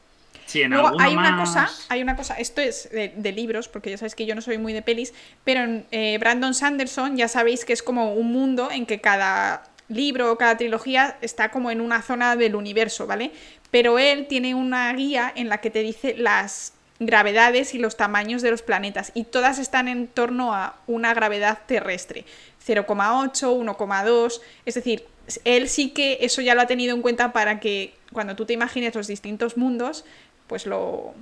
Sí, 0.49 0.63
en 0.63 0.71
Luego 0.71 0.99
hay 0.99 1.13
una 1.15 1.31
más- 1.31 1.49
cosa, 1.49 1.69
hay 1.89 2.01
una 2.01 2.15
cosa, 2.15 2.33
esto 2.35 2.59
es 2.59 2.89
de, 2.91 3.13
de 3.15 3.31
libros, 3.31 3.67
porque 3.67 3.91
ya 3.91 3.97
sabéis 3.97 4.15
que 4.15 4.25
yo 4.25 4.33
no 4.33 4.41
soy 4.41 4.57
muy 4.57 4.73
de 4.73 4.81
pelis, 4.81 5.13
pero 5.43 5.61
en, 5.61 5.85
eh, 5.91 6.17
Brandon 6.19 6.55
Sanderson 6.55 7.15
ya 7.17 7.27
sabéis 7.27 7.65
que 7.65 7.73
es 7.73 7.83
como 7.83 8.13
un 8.15 8.31
mundo 8.31 8.69
en 8.71 8.87
que 8.87 8.99
cada 8.99 9.63
libro 9.89 10.31
o 10.31 10.37
cada 10.39 10.57
trilogía 10.57 11.17
está 11.21 11.51
como 11.51 11.69
en 11.69 11.81
una 11.81 12.01
zona 12.01 12.35
del 12.35 12.55
universo, 12.55 13.05
¿vale? 13.05 13.31
Pero 13.69 13.99
él 13.99 14.25
tiene 14.27 14.55
una 14.55 14.91
guía 14.93 15.31
en 15.35 15.49
la 15.49 15.59
que 15.59 15.69
te 15.69 15.83
dice 15.83 16.15
las 16.17 16.73
gravedades 16.99 17.75
y 17.75 17.77
los 17.77 17.95
tamaños 17.95 18.41
de 18.41 18.49
los 18.51 18.61
planetas 18.63 19.11
y 19.13 19.23
todas 19.25 19.59
están 19.59 19.87
en 19.87 20.07
torno 20.07 20.53
a 20.55 20.75
una 20.87 21.13
gravedad 21.13 21.59
terrestre, 21.67 22.25
0,8, 22.65 23.53
1,2, 23.75 24.41
es 24.65 24.73
decir, 24.75 25.05
él 25.45 25.69
sí 25.69 25.91
que 25.91 26.17
eso 26.21 26.41
ya 26.41 26.55
lo 26.55 26.61
ha 26.61 26.67
tenido 26.67 26.95
en 26.95 27.01
cuenta 27.01 27.31
para 27.31 27.59
que 27.59 27.93
cuando 28.11 28.35
tú 28.35 28.45
te 28.45 28.53
imagines 28.53 28.95
los 28.95 29.07
distintos 29.07 29.57
mundos, 29.57 30.03
pues 30.49 30.65
lo, 30.65 31.13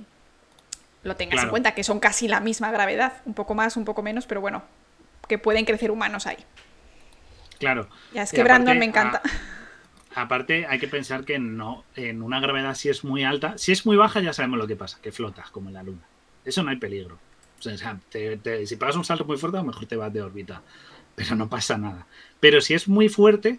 lo 1.04 1.14
tengas 1.16 1.44
en 1.44 1.50
cuenta, 1.50 1.72
que 1.74 1.84
son 1.84 2.00
casi 2.00 2.26
la 2.26 2.40
misma 2.40 2.72
gravedad, 2.72 3.12
un 3.26 3.34
poco 3.34 3.54
más, 3.54 3.76
un 3.76 3.84
poco 3.84 4.02
menos, 4.02 4.26
pero 4.26 4.40
bueno, 4.40 4.64
que 5.28 5.38
pueden 5.38 5.64
crecer 5.64 5.92
humanos 5.92 6.26
ahí. 6.26 6.38
Claro. 7.60 7.88
Ya 8.12 8.22
es 8.22 8.32
que 8.32 8.42
Brandon 8.42 8.78
me 8.78 8.84
encanta. 8.86 9.22
a- 10.14 10.22
aparte, 10.22 10.66
hay 10.66 10.78
que 10.78 10.88
pensar 10.88 11.24
que 11.24 11.38
no, 11.38 11.84
en 11.94 12.22
una 12.22 12.40
gravedad 12.40 12.74
si 12.74 12.88
es 12.88 13.04
muy 13.04 13.22
alta, 13.22 13.58
si 13.58 13.70
es 13.72 13.84
muy 13.86 13.96
baja 13.96 14.20
ya 14.20 14.32
sabemos 14.32 14.58
lo 14.58 14.66
que 14.66 14.76
pasa, 14.76 14.98
que 15.02 15.12
flotas 15.12 15.50
como 15.50 15.68
en 15.68 15.74
la 15.74 15.82
luna. 15.82 16.02
Eso 16.44 16.62
no 16.62 16.70
hay 16.70 16.76
peligro. 16.76 17.18
O 17.58 17.62
sea, 17.62 17.98
te- 18.10 18.36
te- 18.38 18.66
si 18.66 18.76
pegas 18.76 18.96
un 18.96 19.04
salto 19.04 19.24
muy 19.24 19.36
fuerte, 19.36 19.58
a 19.58 19.60
lo 19.60 19.66
mejor 19.66 19.86
te 19.86 19.96
vas 19.96 20.12
de 20.12 20.22
órbita. 20.22 20.62
Pero 21.14 21.34
no 21.34 21.48
pasa 21.48 21.76
nada. 21.76 22.06
Pero 22.40 22.60
si 22.60 22.74
es 22.74 22.86
muy 22.88 23.08
fuerte, 23.08 23.58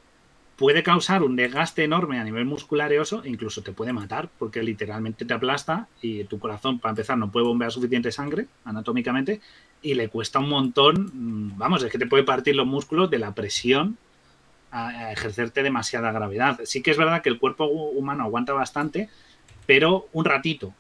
puede 0.60 0.84
causar 0.84 1.24
un 1.24 1.38
desgaste 1.38 1.86
enorme 1.86 2.20
a 2.20 2.24
nivel 2.26 2.44
muscular 2.44 2.92
y 2.92 2.98
oso, 2.98 3.24
e 3.24 3.30
incluso 3.30 3.64
te 3.64 3.72
puede 3.72 3.94
matar, 3.94 4.30
porque 4.38 4.62
literalmente 4.62 5.24
te 5.24 5.34
aplasta 5.34 5.88
y 6.02 6.26
tu 6.26 6.38
corazón, 6.38 6.80
para 6.80 6.92
empezar, 6.92 7.18
no 7.18 7.32
puede 7.32 7.46
bombear 7.46 7.72
suficiente 7.72 8.12
sangre 8.12 8.48
anatómicamente 8.66 9.40
y 9.82 9.94
le 9.94 10.10
cuesta 10.10 10.40
un 10.40 10.50
montón, 10.50 11.12
mm, 11.14 11.58
vamos, 11.58 11.82
es 11.82 11.90
que 11.90 11.98
te 11.98 12.08
puede 12.08 12.24
partir 12.24 12.58
los 12.58 12.68
músculos 12.68 13.10
de 13.10 13.20
la 13.20 13.34
presión 13.34 13.98
a, 14.72 15.14
ejercerte 15.14 15.64
demasiada 15.64 16.12
gravedad. 16.12 16.60
Sí 16.66 16.82
que 16.84 16.92
es 16.92 16.98
verdad 16.98 17.22
que 17.22 17.30
el 17.30 17.40
cuerpo 17.40 17.66
hu- 17.66 17.98
humano 17.98 18.26
aguanta 18.26 18.52
bastante, 18.52 19.10
pero 19.66 20.10
un 20.12 20.26
ratito. 20.26 20.74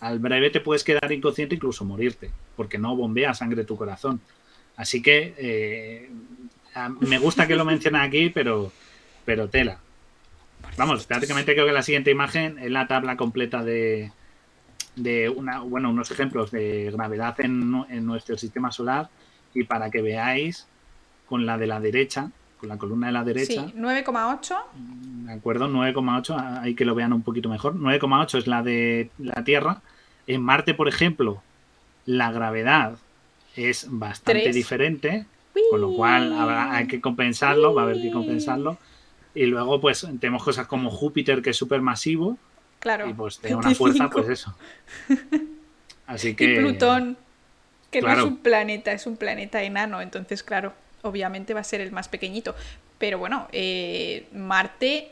Al 0.00 0.18
breve 0.18 0.48
te 0.48 0.60
puedes 0.60 0.82
quedar 0.82 1.12
inconsciente, 1.12 1.56
incluso 1.56 1.84
morirte, 1.84 2.30
porque 2.56 2.78
no 2.78 2.96
bombea 2.96 3.34
sangre 3.34 3.64
tu 3.64 3.76
corazón. 3.76 4.18
Así 4.76 5.02
que 5.02 5.34
eh, 5.36 6.10
me 7.00 7.18
gusta 7.18 7.46
que 7.46 7.54
lo 7.54 7.64
mencionen 7.72 8.00
aquí, 8.00 8.30
pero, 8.30 8.72
pero 9.24 9.48
tela. 9.48 9.78
Vamos, 10.76 11.06
prácticamente 11.06 11.52
creo 11.54 11.66
que 11.66 11.72
la 11.72 11.82
siguiente 11.82 12.10
imagen 12.10 12.58
es 12.58 12.70
la 12.70 12.86
tabla 12.86 13.16
completa 13.16 13.62
de, 13.62 14.12
de 14.96 15.28
una, 15.28 15.60
bueno, 15.60 15.90
unos 15.90 16.10
ejemplos 16.10 16.50
de 16.50 16.90
gravedad 16.92 17.40
en, 17.40 17.84
en 17.88 18.06
nuestro 18.06 18.36
sistema 18.36 18.70
solar 18.70 19.08
y 19.54 19.64
para 19.64 19.90
que 19.90 20.02
veáis 20.02 20.66
con 21.26 21.46
la 21.46 21.58
de 21.58 21.66
la 21.66 21.80
derecha, 21.80 22.30
con 22.58 22.68
la 22.68 22.76
columna 22.76 23.06
de 23.08 23.12
la 23.12 23.24
derecha, 23.24 23.66
Sí, 23.66 23.74
9,8. 23.76 24.56
¿de 25.26 25.32
acuerdo? 25.32 25.68
9,8, 25.68 26.60
hay 26.62 26.74
que 26.74 26.84
lo 26.84 26.94
vean 26.94 27.12
un 27.12 27.22
poquito 27.22 27.48
mejor. 27.48 27.74
9,8 27.76 28.38
es 28.38 28.46
la 28.46 28.62
de 28.62 29.10
la 29.18 29.44
Tierra. 29.44 29.80
En 30.26 30.42
Marte, 30.42 30.74
por 30.74 30.88
ejemplo, 30.88 31.42
la 32.04 32.30
gravedad 32.32 32.98
es 33.56 33.86
bastante 33.88 34.52
diferente, 34.52 35.26
con 35.70 35.80
lo 35.80 35.92
cual 35.94 36.32
habrá, 36.32 36.74
hay 36.74 36.86
que 36.86 37.00
compensarlo, 37.00 37.74
va 37.74 37.82
a 37.82 37.84
haber 37.86 38.00
que 38.02 38.10
compensarlo. 38.10 38.78
Y 39.34 39.46
luego, 39.46 39.80
pues, 39.80 40.06
tenemos 40.20 40.42
cosas 40.42 40.66
como 40.66 40.90
Júpiter, 40.90 41.40
que 41.42 41.50
es 41.50 41.56
súper 41.56 41.80
masivo, 41.80 42.36
Claro. 42.80 43.08
y 43.08 43.12
pues 43.14 43.38
tiene 43.38 43.56
una 43.56 43.74
fuerza, 43.74 44.08
25. 44.08 44.10
pues 44.26 44.28
eso. 44.28 44.56
Así 46.06 46.34
que. 46.34 46.44
Y 46.54 46.56
Plutón, 46.56 47.16
que 47.90 48.00
no 48.02 48.12
es 48.12 48.22
un 48.22 48.38
planeta, 48.38 48.92
es 48.92 49.06
un 49.06 49.16
planeta 49.16 49.62
enano, 49.62 50.00
entonces 50.00 50.42
claro, 50.42 50.72
obviamente 51.02 51.54
va 51.54 51.60
a 51.60 51.64
ser 51.64 51.80
el 51.80 51.92
más 51.92 52.08
pequeñito. 52.08 52.54
Pero 52.98 53.18
bueno, 53.18 53.48
eh, 53.52 54.26
Marte, 54.32 55.10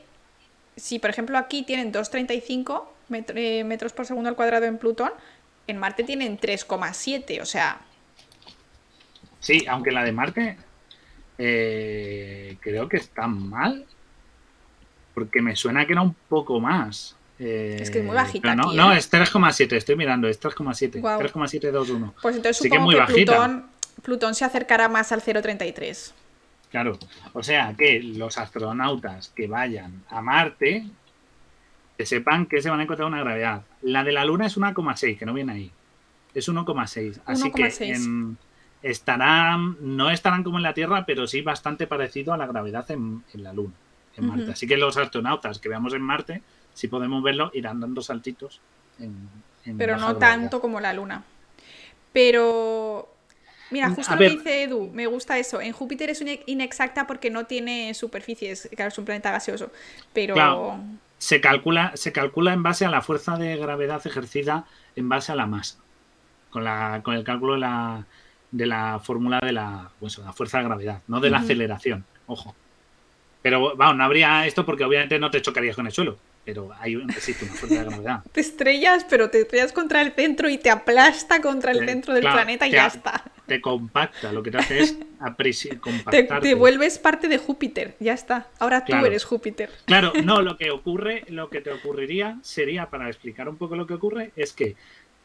si 0.76 0.98
por 0.98 1.10
ejemplo 1.10 1.38
aquí 1.38 1.62
tienen 1.62 1.92
2,35 1.92 2.86
met- 3.10 3.32
eh, 3.34 3.64
metros 3.64 3.92
por 3.92 4.06
segundo 4.06 4.28
al 4.28 4.36
cuadrado 4.36 4.66
en 4.66 4.78
Plutón, 4.78 5.10
en 5.66 5.76
Marte 5.78 6.04
tienen 6.04 6.38
3,7, 6.38 7.40
o 7.40 7.44
sea, 7.46 7.80
Sí, 9.40 9.64
aunque 9.68 9.92
la 9.92 10.02
de 10.02 10.12
Marte 10.12 10.56
eh, 11.38 12.56
creo 12.60 12.88
que 12.88 12.96
está 12.96 13.26
mal. 13.28 13.86
Porque 15.18 15.42
me 15.42 15.56
suena 15.56 15.86
que 15.86 15.92
era 15.92 16.02
un 16.02 16.14
poco 16.28 16.60
más. 16.60 17.16
Eh, 17.38 17.78
Es 17.80 17.90
que 17.90 18.00
es 18.00 18.04
muy 18.04 18.14
bajita 18.14 18.54
no, 18.54 18.68
aquí, 18.68 18.76
no, 18.76 18.92
es 18.92 19.12
3,7, 19.12 19.76
estoy 19.76 19.96
mirando, 19.96 20.26
es 20.26 20.40
3,7. 20.40 21.00
Guau. 21.00 21.18
3,721. 21.18 22.14
pues 22.20 22.36
entonces 22.36 22.62
que 22.62 22.68
supongo 22.68 22.84
muy 22.84 22.94
que, 22.94 23.00
bajita. 23.00 23.32
Plutón 23.36 23.78
Plutón 24.02 24.34
se 24.34 24.44
acercará 24.44 24.88
más 24.88 25.12
al 25.12 25.22
0,33. 25.22 26.12
Claro, 26.70 26.98
o 27.32 27.42
sea 27.42 27.74
que 27.76 28.00
los 28.02 28.36
astronautas 28.38 29.32
que 29.34 29.46
vayan 29.46 30.02
a 30.10 30.20
Marte, 30.20 30.86
que 31.96 32.06
sepan 32.06 32.46
que 32.46 32.60
se 32.60 32.70
van 32.70 32.80
a 32.80 32.82
encontrar 32.82 33.08
una 33.08 33.20
gravedad. 33.20 33.62
La 33.82 34.04
de 34.04 34.12
la 34.12 34.24
Luna 34.24 34.46
es 34.46 34.56
1,6, 34.56 35.18
que 35.18 35.26
no 35.26 35.32
viene 35.32 35.52
ahí. 35.52 35.72
Es 36.34 36.48
1,6. 36.48 37.20
Así 37.24 37.50
que 37.52 37.72
estarán, 38.82 39.76
no 39.80 40.10
estarán 40.10 40.44
como 40.44 40.58
en 40.58 40.62
la 40.62 40.74
Tierra, 40.74 41.04
pero 41.06 41.26
sí 41.26 41.40
bastante 41.40 41.86
parecido 41.86 42.32
a 42.32 42.36
la 42.36 42.46
gravedad 42.46 42.88
en, 42.90 43.24
la 43.32 43.52
Luna, 43.52 43.74
en 44.18 44.26
Marte. 44.26 44.52
Así 44.52 44.66
que 44.66 44.76
los 44.76 44.96
astronautas 44.96 45.58
que 45.58 45.68
veamos 45.68 45.94
en 45.94 46.02
Marte, 46.02 46.42
si 46.74 46.88
podemos 46.88 47.22
verlo, 47.22 47.50
irán 47.54 47.80
dando 47.80 48.02
saltitos. 48.02 48.60
pero 49.76 49.96
no 49.96 50.16
tanto 50.16 50.60
como 50.60 50.80
la 50.80 50.92
Luna. 50.92 51.24
Pero 52.12 53.08
Mira, 53.70 53.90
justo 53.90 54.14
lo 54.14 54.18
que 54.18 54.30
dice 54.30 54.62
Edu, 54.62 54.90
me 54.92 55.06
gusta 55.06 55.38
eso. 55.38 55.60
En 55.60 55.72
Júpiter 55.72 56.10
es 56.10 56.24
inexacta 56.46 57.06
porque 57.06 57.30
no 57.30 57.46
tiene 57.46 57.92
superficies, 57.94 58.68
claro, 58.74 58.88
es 58.88 58.98
un 58.98 59.04
planeta 59.04 59.30
gaseoso, 59.30 59.70
pero... 60.12 60.78
se, 61.18 61.40
calcula, 61.40 61.92
se 61.94 62.12
calcula 62.12 62.52
en 62.52 62.62
base 62.62 62.86
a 62.86 62.90
la 62.90 63.02
fuerza 63.02 63.36
de 63.36 63.56
gravedad 63.56 64.06
ejercida 64.06 64.64
en 64.96 65.08
base 65.08 65.32
a 65.32 65.34
la 65.34 65.46
masa, 65.46 65.78
con, 66.50 66.64
la, 66.64 67.02
con 67.02 67.14
el 67.14 67.24
cálculo 67.24 67.54
de 67.54 67.60
la, 67.60 68.06
de 68.50 68.66
la 68.66 69.00
fórmula 69.00 69.38
de 69.40 69.52
la, 69.52 69.90
pues, 70.00 70.18
la 70.18 70.32
fuerza 70.32 70.58
de 70.58 70.64
gravedad, 70.64 71.02
no 71.06 71.20
de 71.20 71.30
la 71.30 71.38
aceleración, 71.38 72.04
ojo. 72.26 72.54
Pero 73.42 73.76
vamos, 73.76 73.96
no 73.96 74.04
habría 74.04 74.46
esto 74.46 74.64
porque 74.66 74.84
obviamente 74.84 75.18
no 75.18 75.30
te 75.30 75.42
chocarías 75.42 75.76
con 75.76 75.86
el 75.86 75.92
suelo 75.92 76.18
pero 76.48 76.70
hay 76.80 76.96
un, 76.96 77.10
existe 77.10 77.44
una 77.44 77.52
fuerza 77.52 77.74
de 77.74 77.84
gravedad. 77.84 78.24
Te 78.32 78.40
estrellas, 78.40 79.04
pero 79.10 79.28
te 79.28 79.42
estrellas 79.42 79.70
contra 79.70 80.00
el 80.00 80.12
centro 80.12 80.48
y 80.48 80.56
te 80.56 80.70
aplasta 80.70 81.42
contra 81.42 81.72
el 81.72 81.86
centro 81.86 82.14
del 82.14 82.22
planeta 82.22 82.66
y 82.66 82.70
ya 82.70 82.86
está. 82.86 83.22
Te 83.44 83.60
compacta, 83.60 84.32
lo 84.32 84.42
que 84.42 84.50
te 84.50 84.56
hace 84.56 84.80
es 84.80 84.98
compactarte. 85.82 86.48
Te, 86.48 86.54
vuelves 86.54 86.98
parte 86.98 87.28
de 87.28 87.36
Júpiter, 87.36 87.96
ya 88.00 88.14
está. 88.14 88.46
Ahora 88.60 88.82
tú 88.82 88.94
eres 88.94 89.26
Júpiter. 89.26 89.68
Claro, 89.84 90.14
no, 90.24 90.40
lo 90.42 90.56
que 90.56 90.70
ocurre, 90.70 91.26
lo 91.28 91.50
que 91.50 91.60
te 91.60 91.70
ocurriría 91.70 92.38
sería, 92.40 92.88
para 92.88 93.08
explicar 93.08 93.50
un 93.50 93.58
poco 93.58 93.76
lo 93.76 93.86
que 93.86 93.92
ocurre, 93.92 94.32
es 94.34 94.54
que 94.54 94.74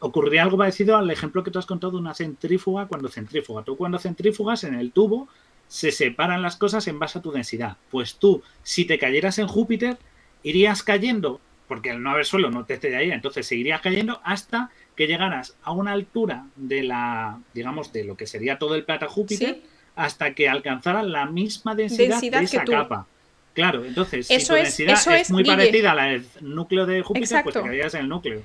ocurriría 0.00 0.42
algo 0.42 0.58
parecido 0.58 0.98
al 0.98 1.10
ejemplo 1.10 1.42
que 1.42 1.50
tú 1.50 1.58
has 1.58 1.64
contado 1.64 1.92
de 1.92 2.00
una 2.00 2.12
centrífuga 2.12 2.84
cuando 2.84 3.08
centrífuga. 3.08 3.62
Tú 3.62 3.78
cuando 3.78 3.98
centrífugas 3.98 4.64
en 4.64 4.74
el 4.74 4.92
tubo 4.92 5.30
se 5.68 5.90
separan 5.92 6.42
las 6.42 6.56
cosas 6.56 6.86
en 6.88 6.98
base 6.98 7.18
a 7.18 7.22
tu 7.22 7.32
densidad. 7.32 7.76
Pues 7.90 8.16
tú, 8.16 8.42
si 8.62 8.84
te 8.84 8.98
cayeras 8.98 9.38
en 9.38 9.48
Júpiter, 9.48 9.98
irías 10.42 10.82
cayendo, 10.82 11.40
porque 11.68 11.90
al 11.90 12.02
no 12.02 12.10
haber 12.10 12.26
suelo 12.26 12.50
no 12.50 12.64
te 12.64 12.74
estrellaría, 12.74 13.14
entonces 13.14 13.46
seguirías 13.46 13.80
cayendo 13.80 14.20
hasta 14.24 14.70
que 14.96 15.06
llegaras 15.06 15.56
a 15.62 15.72
una 15.72 15.92
altura 15.92 16.46
de 16.56 16.82
la, 16.84 17.40
digamos, 17.52 17.92
de 17.92 18.04
lo 18.04 18.16
que 18.16 18.26
sería 18.26 18.58
todo 18.58 18.74
el 18.74 18.84
planeta 18.84 19.08
Júpiter, 19.08 19.62
hasta 19.96 20.34
que 20.34 20.48
alcanzara 20.48 21.02
la 21.02 21.26
misma 21.26 21.74
densidad, 21.74 22.20
de 22.20 22.44
esa 22.44 22.64
capa. 22.64 23.06
Claro, 23.54 23.84
entonces, 23.84 24.26
si 24.26 24.44
tu 24.46 24.54
densidad 24.54 25.00
es, 25.14 25.30
muy 25.30 25.44
parecida 25.44 25.92
a 25.92 25.94
la 25.94 26.04
del 26.06 26.26
núcleo 26.40 26.86
de 26.86 27.02
Júpiter, 27.02 27.42
pues 27.42 27.54
te 27.54 27.62
caerías 27.62 27.94
en 27.94 28.00
el 28.00 28.08
núcleo. 28.08 28.42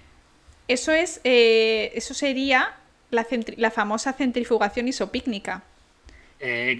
Eso 0.67 0.91
es, 0.91 1.19
eh, 1.23 1.91
eso 1.95 2.13
sería 2.13 2.75
la, 3.09 3.25
la, 3.57 3.71
famosa 3.71 4.13
centrifugación 4.13 4.87
isopícnica. 4.87 5.63
Eh, 6.39 6.77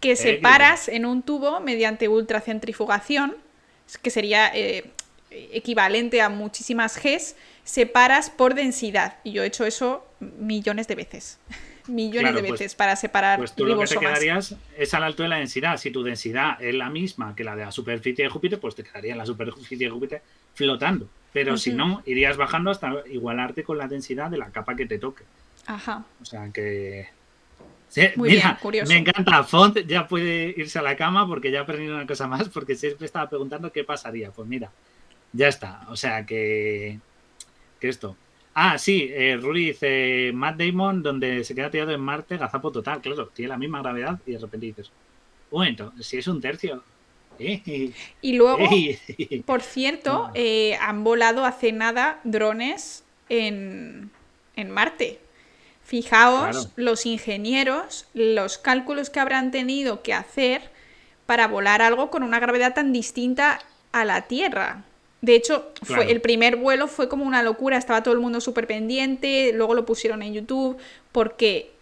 que 0.00 0.16
separas 0.16 0.88
en 0.88 1.06
un 1.06 1.22
tubo 1.22 1.60
mediante 1.60 2.08
ultracentrifugación 2.08 3.36
que 4.02 4.10
sería 4.10 4.50
eh, 4.54 4.90
equivalente 5.30 6.20
a 6.20 6.28
muchísimas 6.28 6.96
Gs, 6.96 7.36
separas 7.64 8.30
por 8.30 8.54
densidad. 8.54 9.18
Y 9.24 9.32
yo 9.32 9.42
he 9.42 9.46
hecho 9.46 9.64
eso 9.66 10.06
millones 10.20 10.88
de 10.88 10.94
veces. 10.94 11.38
millones 11.88 12.34
de 12.34 12.40
pues, 12.40 12.52
veces 12.52 12.74
para 12.74 12.94
separar 12.94 13.38
pues 13.38 13.54
tú 13.54 13.66
lo 13.66 13.78
que 13.78 13.86
te 13.86 13.96
quedarías 13.96 14.54
es 14.76 14.94
a 14.94 15.00
la 15.00 15.06
altura 15.06 15.24
de 15.24 15.30
la 15.30 15.38
densidad. 15.38 15.76
Si 15.76 15.90
tu 15.90 16.02
densidad 16.02 16.62
es 16.62 16.74
la 16.74 16.90
misma 16.90 17.34
que 17.34 17.44
la 17.44 17.56
de 17.56 17.64
la 17.64 17.72
superficie 17.72 18.24
de 18.24 18.30
Júpiter, 18.30 18.60
pues 18.60 18.74
te 18.74 18.84
quedaría 18.84 19.12
en 19.12 19.18
la 19.18 19.26
superficie 19.26 19.86
de 19.86 19.90
Júpiter 19.90 20.22
flotando. 20.54 21.08
Pero 21.32 21.56
si 21.56 21.72
no, 21.72 22.02
irías 22.06 22.36
bajando 22.36 22.70
hasta 22.70 22.92
igualarte 23.10 23.62
con 23.62 23.78
la 23.78 23.86
densidad 23.86 24.30
de 24.30 24.38
la 24.38 24.50
capa 24.50 24.74
que 24.74 24.86
te 24.86 24.98
toque. 24.98 25.22
Ajá. 25.66 26.04
O 26.20 26.24
sea 26.24 26.50
que 26.52 27.08
Muy 28.16 28.30
mira, 28.30 28.58
me 28.86 28.98
encanta. 28.98 29.42
Font 29.42 29.78
ya 29.86 30.06
puede 30.06 30.54
irse 30.56 30.78
a 30.78 30.82
la 30.82 30.96
cama 30.96 31.26
porque 31.26 31.50
ya 31.50 31.60
ha 31.60 31.62
aprendido 31.62 31.96
una 31.96 32.06
cosa 32.06 32.28
más, 32.28 32.48
porque 32.48 32.76
siempre 32.76 33.06
estaba 33.06 33.28
preguntando 33.28 33.72
qué 33.72 33.84
pasaría. 33.84 34.30
Pues 34.30 34.46
mira, 34.48 34.70
ya 35.32 35.48
está. 35.48 35.86
O 35.88 35.96
sea 35.96 36.24
que. 36.24 36.98
que 37.80 37.88
esto. 37.88 38.16
Ah, 38.54 38.78
sí, 38.78 39.08
eh, 39.12 39.38
Ruri 39.40 39.66
dice 39.66 40.30
Matt 40.34 40.58
Damon, 40.58 41.02
donde 41.02 41.44
se 41.44 41.54
queda 41.54 41.70
tirado 41.70 41.92
en 41.92 42.00
Marte, 42.00 42.36
gazapo 42.36 42.70
total. 42.70 43.00
Claro, 43.00 43.28
tiene 43.28 43.48
la 43.48 43.58
misma 43.58 43.80
gravedad 43.80 44.18
y 44.26 44.32
de 44.32 44.38
repente 44.38 44.66
dices, 44.66 44.90
bueno, 45.50 45.92
si 46.00 46.18
es 46.18 46.26
un 46.26 46.40
tercio. 46.40 46.82
y 47.38 48.32
luego, 48.34 48.68
por 49.46 49.62
cierto, 49.62 50.30
eh, 50.34 50.76
han 50.80 51.04
volado 51.04 51.44
hace 51.44 51.72
nada 51.72 52.20
drones 52.24 53.04
en, 53.28 54.10
en 54.56 54.70
Marte. 54.70 55.20
Fijaos 55.90 56.68
los 56.76 57.04
ingenieros, 57.04 58.06
los 58.14 58.58
cálculos 58.58 59.10
que 59.10 59.18
habrán 59.18 59.50
tenido 59.50 60.04
que 60.04 60.14
hacer 60.14 60.70
para 61.26 61.48
volar 61.48 61.82
algo 61.82 62.10
con 62.10 62.22
una 62.22 62.38
gravedad 62.38 62.74
tan 62.74 62.92
distinta 62.92 63.58
a 63.90 64.04
la 64.04 64.28
Tierra. 64.28 64.84
De 65.20 65.34
hecho, 65.34 65.72
fue, 65.82 66.12
el 66.12 66.20
primer 66.20 66.54
vuelo 66.54 66.86
fue 66.86 67.08
como 67.08 67.24
una 67.24 67.42
locura, 67.42 67.76
estaba 67.76 68.04
todo 68.04 68.14
el 68.14 68.20
mundo 68.20 68.40
súper 68.40 68.68
pendiente, 68.68 69.50
luego 69.52 69.74
lo 69.74 69.84
pusieron 69.84 70.22
en 70.22 70.32
YouTube, 70.32 70.78
porque 71.10 71.72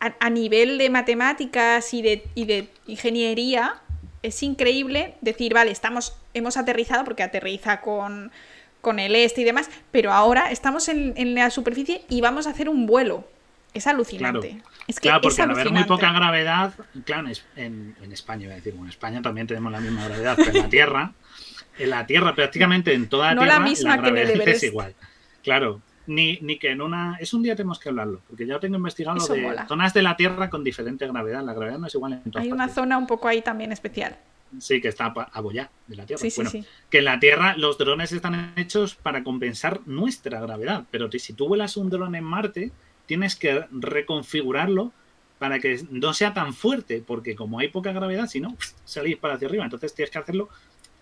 a, 0.00 0.28
nivel 0.28 0.76
de 0.76 0.90
matemáticas 0.90 1.94
y 1.94 2.02
de, 2.02 2.24
de, 2.34 2.68
ingeniería 2.86 3.80
es 4.22 4.42
increíble 4.42 5.14
decir, 5.22 5.54
vale, 5.54 5.70
estamos, 5.70 6.14
hemos 6.34 6.58
aterrizado, 6.58 7.04
porque 7.04 7.22
aterriza 7.22 7.80
con, 7.80 8.30
con 8.82 8.98
el 8.98 9.16
este 9.16 9.40
y 9.40 9.44
demás, 9.44 9.70
pero 9.92 10.12
ahora 10.12 10.50
estamos 10.50 10.90
en, 10.90 11.14
en 11.16 11.34
la 11.34 11.48
superficie 11.48 12.02
y 12.10 12.20
vamos 12.20 12.46
a 12.46 12.50
hacer 12.50 12.68
un 12.68 12.84
vuelo. 12.84 13.24
Es 13.76 13.86
alucinante. 13.86 14.48
Claro, 14.48 14.64
es 14.86 15.00
que 15.00 15.10
porque 15.22 15.42
al 15.42 15.50
haber 15.50 15.70
muy 15.70 15.84
poca 15.84 16.12
gravedad, 16.12 16.72
claro, 17.04 17.28
en, 17.56 17.94
en 18.02 18.12
España, 18.12 18.46
voy 18.46 18.52
a 18.52 18.56
decir, 18.56 18.74
en 18.74 18.88
España 18.88 19.20
también 19.20 19.46
tenemos 19.46 19.70
la 19.70 19.80
misma 19.80 20.06
gravedad, 20.06 20.34
pero 20.36 20.50
en 20.50 20.62
la 20.62 20.68
Tierra, 20.70 21.12
en 21.78 21.90
la 21.90 22.06
Tierra 22.06 22.34
prácticamente 22.34 22.94
en 22.94 23.08
toda 23.08 23.34
la 23.34 23.40
Tierra, 23.42 23.58
la, 23.58 23.60
misma 23.60 23.96
gravedad 23.98 24.48
es 24.48 24.62
igual. 24.62 24.94
Claro, 25.42 25.82
ni, 26.06 26.38
ni, 26.40 26.58
que 26.58 26.70
en 26.70 26.80
una. 26.80 27.18
Es 27.20 27.34
un 27.34 27.42
día 27.42 27.54
tenemos 27.54 27.78
que 27.78 27.90
hablarlo, 27.90 28.22
porque 28.28 28.46
ya 28.46 28.58
tengo 28.58 28.76
investigado 28.76 29.18
de 29.26 29.56
zonas 29.68 29.92
de 29.92 30.02
la 30.02 30.16
Tierra 30.16 30.48
con 30.48 30.64
diferente 30.64 31.06
gravedad. 31.06 31.44
La 31.44 31.52
gravedad 31.52 31.78
no 31.78 31.86
es 31.86 31.94
igual 31.94 32.14
en 32.14 32.30
todas 32.30 32.44
Hay 32.44 32.52
una 32.52 32.68
zona 32.68 32.96
un 32.96 33.06
poco 33.06 33.28
ahí 33.28 33.42
también 33.42 33.72
especial. 33.72 34.16
Sí, 34.58 34.80
que 34.80 34.88
está 34.88 35.06
a 35.06 35.40
boya 35.40 35.70
de 35.86 35.96
la 35.96 36.06
Tierra. 36.06 36.20
Sí, 36.20 36.32
bueno, 36.36 36.50
que 36.88 36.98
en 36.98 37.04
la 37.04 37.18
Tierra 37.18 37.56
los 37.56 37.76
drones 37.76 38.12
están 38.12 38.54
hechos 38.56 38.94
para 38.94 39.22
compensar 39.22 39.80
nuestra 39.86 40.40
gravedad, 40.40 40.84
pero 40.90 41.10
si 41.10 41.32
tú 41.34 41.48
vuelas 41.48 41.76
un 41.76 41.90
dron 41.90 42.14
en 42.14 42.24
Marte, 42.24 42.70
tienes 43.06 43.36
que 43.36 43.64
reconfigurarlo 43.70 44.92
para 45.38 45.58
que 45.58 45.84
no 45.90 46.14
sea 46.14 46.32
tan 46.34 46.54
fuerte, 46.54 47.02
porque 47.06 47.34
como 47.36 47.58
hay 47.58 47.68
poca 47.68 47.92
gravedad, 47.92 48.26
si 48.26 48.40
no, 48.40 48.56
salís 48.84 49.16
para 49.16 49.34
hacia 49.34 49.48
arriba. 49.48 49.64
Entonces 49.64 49.94
tienes 49.94 50.10
que 50.10 50.18
hacerlo 50.18 50.48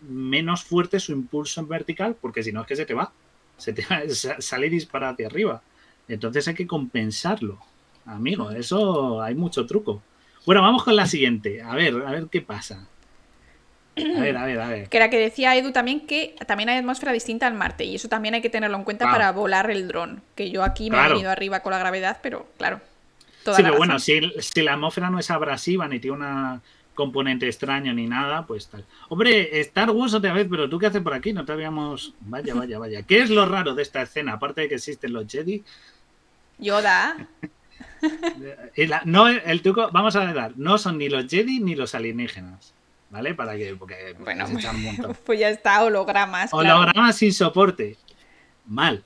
menos 0.00 0.64
fuerte 0.64 1.00
su 1.00 1.12
impulso 1.12 1.60
en 1.60 1.68
vertical, 1.68 2.16
porque 2.20 2.42
si 2.42 2.52
no 2.52 2.62
es 2.62 2.66
que 2.66 2.76
se 2.76 2.84
te 2.84 2.94
va, 2.94 3.12
se 3.56 3.72
te 3.72 3.86
va, 3.88 4.02
sale 4.40 4.66
y 4.66 4.70
dispara 4.70 5.10
hacia 5.10 5.26
arriba. 5.26 5.62
Entonces 6.08 6.46
hay 6.48 6.54
que 6.54 6.66
compensarlo, 6.66 7.58
amigo. 8.04 8.50
Eso 8.50 9.22
hay 9.22 9.34
mucho 9.34 9.66
truco. 9.66 10.02
Bueno, 10.44 10.60
vamos 10.60 10.84
con 10.84 10.96
la 10.96 11.06
siguiente. 11.06 11.62
A 11.62 11.74
ver, 11.74 11.94
a 12.06 12.10
ver 12.10 12.28
qué 12.30 12.42
pasa. 12.42 12.88
A 13.96 14.20
ver, 14.20 14.36
a 14.36 14.44
ver, 14.44 14.60
a 14.60 14.68
ver. 14.68 14.88
Que 14.88 14.96
era 14.96 15.08
que 15.08 15.18
decía 15.18 15.56
Edu 15.56 15.70
también 15.70 16.00
que 16.06 16.34
también 16.46 16.68
hay 16.68 16.78
atmósfera 16.78 17.12
distinta 17.12 17.46
al 17.46 17.54
Marte 17.54 17.84
y 17.84 17.94
eso 17.94 18.08
también 18.08 18.34
hay 18.34 18.42
que 18.42 18.50
tenerlo 18.50 18.76
en 18.76 18.84
cuenta 18.84 19.10
para 19.10 19.30
volar 19.32 19.70
el 19.70 19.86
dron. 19.86 20.22
Que 20.34 20.50
yo 20.50 20.64
aquí 20.64 20.90
me 20.90 20.98
he 20.98 21.08
venido 21.08 21.30
arriba 21.30 21.60
con 21.60 21.72
la 21.72 21.78
gravedad, 21.78 22.18
pero 22.22 22.48
claro. 22.58 22.80
sí, 23.44 23.52
pero 23.56 23.76
bueno, 23.76 23.98
si, 23.98 24.20
la 24.62 24.72
atmósfera 24.72 25.10
no 25.10 25.18
es 25.18 25.30
abrasiva 25.30 25.86
ni 25.86 26.00
tiene 26.00 26.16
una 26.16 26.60
componente 26.94 27.46
extraño 27.46 27.92
ni 27.92 28.06
nada, 28.06 28.46
pues 28.46 28.68
tal. 28.68 28.84
Hombre, 29.08 29.60
Star 29.60 29.90
Wars 29.90 30.14
otra 30.14 30.32
vez, 30.32 30.46
pero 30.50 30.68
tú 30.68 30.78
qué 30.78 30.86
haces 30.86 31.02
por 31.02 31.14
aquí? 31.14 31.32
No 31.32 31.44
te 31.44 31.52
habíamos. 31.52 32.14
Vaya, 32.20 32.54
vaya, 32.54 32.78
vaya. 32.78 33.02
¿Qué 33.02 33.22
es 33.22 33.30
lo 33.30 33.46
raro 33.46 33.74
de 33.74 33.82
esta 33.82 34.02
escena? 34.02 34.34
Aparte 34.34 34.62
de 34.62 34.68
que 34.68 34.74
existen 34.76 35.12
los 35.12 35.30
Jedi. 35.30 35.62
Yoda. 36.58 37.16
no, 39.04 39.28
el 39.28 39.62
truco, 39.62 39.88
vamos 39.92 40.16
a 40.16 40.32
dar, 40.32 40.52
no 40.56 40.78
son 40.78 40.98
ni 40.98 41.08
los 41.08 41.26
Jedi 41.26 41.60
ni 41.60 41.74
los 41.74 41.94
alienígenas. 41.94 42.73
¿Vale? 43.14 43.32
Para 43.32 43.56
que. 43.56 43.76
Porque 43.76 44.16
bueno, 44.18 44.44
pues 45.24 45.38
ya 45.38 45.48
está, 45.48 45.84
hologramas. 45.84 46.52
Hologramas 46.52 47.16
sin 47.16 47.32
soporte. 47.32 47.96
Mal. 48.66 49.04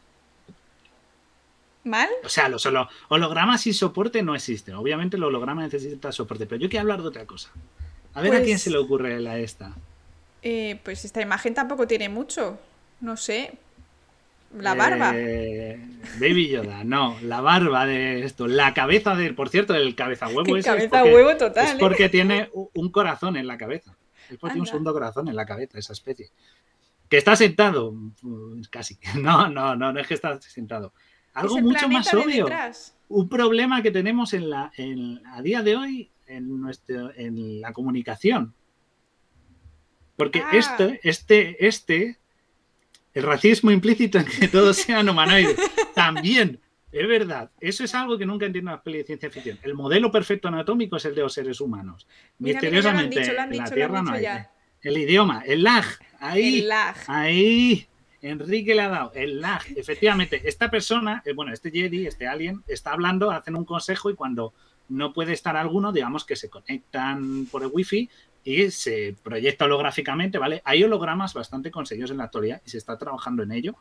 ¿Mal? 1.85 2.09
O 2.25 2.29
sea, 2.31 2.49
los 2.49 2.67
hologramas 3.09 3.61
sin 3.61 3.75
soporte 3.75 4.23
no 4.23 4.35
existen. 4.35 4.77
Obviamente 4.77 5.19
el 5.19 5.25
holograma 5.25 5.63
necesita 5.63 6.11
soporte, 6.11 6.47
pero 6.47 6.59
yo 6.59 6.71
quiero 6.71 6.85
hablar 6.85 7.03
de 7.03 7.09
otra 7.09 7.27
cosa. 7.27 7.51
A 8.15 8.23
ver 8.23 8.35
a 8.35 8.43
quién 8.43 8.59
se 8.59 8.71
le 8.71 8.77
pues 8.77 8.87
ocurre 8.87 9.21
la 9.21 9.39
esta. 9.39 9.75
Eh, 10.41 10.81
pues 10.85 11.05
esta 11.05 11.21
imagen 11.21 11.53
tampoco 11.53 11.87
tiene 11.87 12.09
mucho. 12.09 12.59
No 13.03 13.19
sé. 13.19 13.59
La 14.57 14.75
barba. 14.75 15.13
Eh, 15.15 15.79
Baby 16.19 16.49
Yoda, 16.49 16.83
no, 16.85 17.17
la 17.23 17.41
barba 17.43 17.85
de 17.87 18.25
esto, 18.25 18.47
la 18.49 18.73
cabeza 18.73 19.15
de, 19.15 19.33
por 19.35 19.51
cierto, 19.51 19.75
el 19.75 19.95
cabeza 19.95 20.27
huevo 20.35 20.57
es, 20.57 20.65
cabeza 20.65 20.89
porque, 21.01 21.15
huevo 21.15 21.37
total. 21.37 21.67
es 21.67 21.73
¿eh? 21.75 21.77
porque 21.79 22.09
tiene 22.09 22.51
un 22.53 22.91
corazón 22.91 23.37
en 23.37 23.47
la 23.47 23.59
cabeza. 23.59 23.97
Es 24.31 24.37
porque 24.39 24.55
tiene 24.55 24.61
un 24.63 24.67
segundo 24.67 24.93
corazón 24.93 25.29
en 25.29 25.37
la 25.37 25.45
cabeza, 25.47 25.79
esa 25.79 25.93
especie. 25.93 26.31
Que 27.09 27.19
está 27.19 27.37
sentado, 27.37 27.93
mm, 27.93 28.63
casi. 28.71 28.99
No, 29.21 29.49
no, 29.49 29.77
no, 29.77 29.93
no 29.93 30.01
es 30.01 30.07
que 30.07 30.15
está 30.15 30.41
sentado. 30.41 30.93
Algo 31.35 31.59
mucho 31.61 31.89
más 31.89 32.13
obvio. 32.15 32.45
detrás. 32.47 32.97
Un 33.09 33.29
problema 33.29 33.83
que 33.83 33.91
tenemos 33.91 34.33
en 34.35 34.51
la, 34.51 34.73
en- 34.77 35.21
a 35.27 35.41
día 35.43 35.63
de 35.63 35.77
hoy 35.77 36.11
en, 36.27 36.61
nuestro, 36.61 37.13
en 37.15 37.61
la 37.61 37.73
comunicación. 37.73 38.55
Porque 40.17 40.41
Ah. 40.41 40.51
este, 40.53 41.01
este, 41.05 41.67
este, 41.67 42.19
el 43.19 43.25
racismo 43.25 43.71
implícito 43.71 44.19
en 44.19 44.25
que 44.27 44.49
todos 44.49 44.77
sean 44.77 45.09
humanoides, 45.09 45.57
también, 45.95 46.61
es 46.91 47.07
verdad. 47.07 47.51
Eso 47.61 47.85
es 47.85 47.95
algo 47.95 48.17
que 48.17 48.25
nunca 48.25 48.47
entiendo 48.47 48.71
en 48.71 48.77
las 48.77 48.83
pelis 48.83 49.01
de 49.03 49.07
ciencia 49.07 49.31
ficción. 49.31 49.59
El 49.63 49.75
modelo 49.75 50.11
perfecto 50.11 50.49
anatómico 50.49 50.97
es 50.97 51.05
el 51.05 51.15
de 51.15 51.23
los 51.23 51.33
seres 51.35 51.61
humanos. 51.61 52.07
Mira, 52.39 52.61
mira, 52.61 52.71
Misteriosamente, 52.71 53.21
dicho, 53.21 53.33
en 53.33 53.57
la 53.59 53.71
Tierra 53.71 54.03
no 54.03 54.13
hay. 54.13 54.23
ya. 54.23 54.51
El 54.81 54.97
idioma, 54.97 55.43
el 55.45 55.65
lag, 55.65 55.85
ahí, 56.21 56.61
El 56.61 56.69
lag. 56.69 56.97
ahí. 57.09 57.87
Enrique 58.23 58.75
le 58.75 58.83
ha 58.83 58.89
dado 58.89 59.13
el 59.15 59.41
lag. 59.41 59.63
Efectivamente, 59.77 60.41
esta 60.49 60.71
persona, 60.71 61.23
eh, 61.25 61.33
bueno, 61.35 61.53
este 61.53 61.71
Jedi, 61.71 62.07
este 62.07 62.27
alien, 62.27 62.63
está 62.67 62.93
hablando, 62.93 63.31
hacen 63.31 63.57
un 63.57 63.65
consejo 63.65 64.11
y 64.11 64.15
cuando 64.15 64.55
no 64.89 65.13
puede 65.13 65.33
estar 65.33 65.57
alguno, 65.57 65.93
digamos 65.93 66.25
que 66.25 66.37
se 66.37 66.49
conectan 66.51 67.47
por 67.51 67.63
el 67.63 67.71
wifi 67.73 68.09
y 68.45 68.71
se 68.71 69.15
proyecta 69.23 69.67
holográficamente, 69.67 70.39
¿vale? 70.39 70.63
Hay 70.65 70.83
hologramas 70.85 71.35
bastante 71.35 71.71
conseguidos 71.71 72.11
en 72.11 72.19
la 72.19 72.25
actualidad 72.25 72.63
y 72.65 72.71
se 72.71 72.79
está 72.79 72.97
trabajando 72.97 73.43
en 73.43 73.53
ello, 73.53 73.75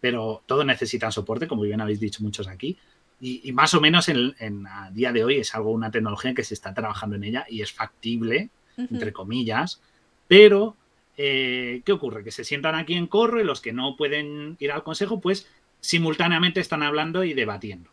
pero 0.00 0.42
todos 0.46 0.64
necesitan 0.64 1.12
soporte, 1.12 1.46
como 1.48 1.62
bien 1.62 1.80
habéis 1.80 2.00
dicho 2.00 2.22
muchos 2.22 2.48
aquí. 2.48 2.78
Y, 3.20 3.40
y 3.48 3.52
más 3.52 3.72
o 3.74 3.80
menos 3.80 4.08
en, 4.08 4.34
en- 4.38 4.66
a 4.66 4.90
día 4.90 5.12
de 5.12 5.24
hoy 5.24 5.36
es 5.38 5.54
algo, 5.54 5.70
una 5.70 5.90
tecnología 5.90 6.34
que 6.34 6.44
se 6.44 6.54
está 6.54 6.72
trabajando 6.74 7.16
en 7.16 7.24
ella 7.24 7.46
y 7.48 7.62
es 7.62 7.72
factible, 7.72 8.50
entre 8.76 9.12
comillas, 9.12 9.80
pero 10.28 10.76
eh, 11.16 11.80
¿qué 11.84 11.92
ocurre? 11.92 12.22
Que 12.24 12.30
se 12.30 12.44
sientan 12.44 12.74
aquí 12.74 12.92
en 12.94 13.06
corro 13.06 13.40
y 13.40 13.44
los 13.44 13.60
que 13.62 13.72
no 13.72 13.96
pueden 13.96 14.56
ir 14.60 14.70
al 14.70 14.82
consejo, 14.82 15.18
pues 15.20 15.48
simultáneamente 15.80 16.60
están 16.60 16.82
hablando 16.82 17.24
y 17.24 17.32
debatiendo. 17.32 17.90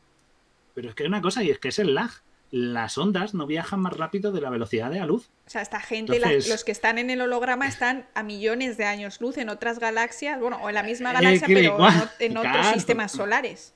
Pero 0.75 0.89
es 0.89 0.95
que 0.95 1.03
hay 1.03 1.07
una 1.07 1.21
cosa 1.21 1.43
y 1.43 1.49
es 1.51 1.59
que 1.59 1.69
es 1.69 1.79
el 1.79 1.93
lag. 1.95 2.11
Las 2.55 2.99
ondas 2.99 3.33
no 3.33 3.47
viajan 3.47 3.79
más 3.79 3.93
rápido 3.93 4.31
de 4.31 4.39
la 4.39 4.51
velocidad 4.51 4.91
de 4.91 4.99
la 4.99 5.07
luz. 5.07 5.31
O 5.47 5.49
sea, 5.49 5.63
esta 5.63 5.79
gente, 5.79 6.19
la- 6.19 6.31
los 6.33 6.63
que 6.63 6.71
están 6.71 6.99
en 6.99 7.09
el 7.09 7.19
holograma 7.19 7.67
están 7.67 8.05
a 8.13 8.21
millones 8.21 8.77
de 8.77 8.85
años 8.85 9.19
luz 9.21 9.39
en 9.39 9.49
otras 9.49 9.79
galaxias, 9.79 10.39
bueno, 10.39 10.57
o 10.61 10.69
en 10.69 10.75
la 10.75 10.83
misma 10.83 11.09
Eh, 11.09 11.13
galaxia, 11.13 11.47
pero 11.47 11.59
igual, 11.61 12.11
en 12.19 12.37
otros 12.37 12.53
claro. 12.53 12.73
sistemas 12.75 13.11
solares. 13.11 13.73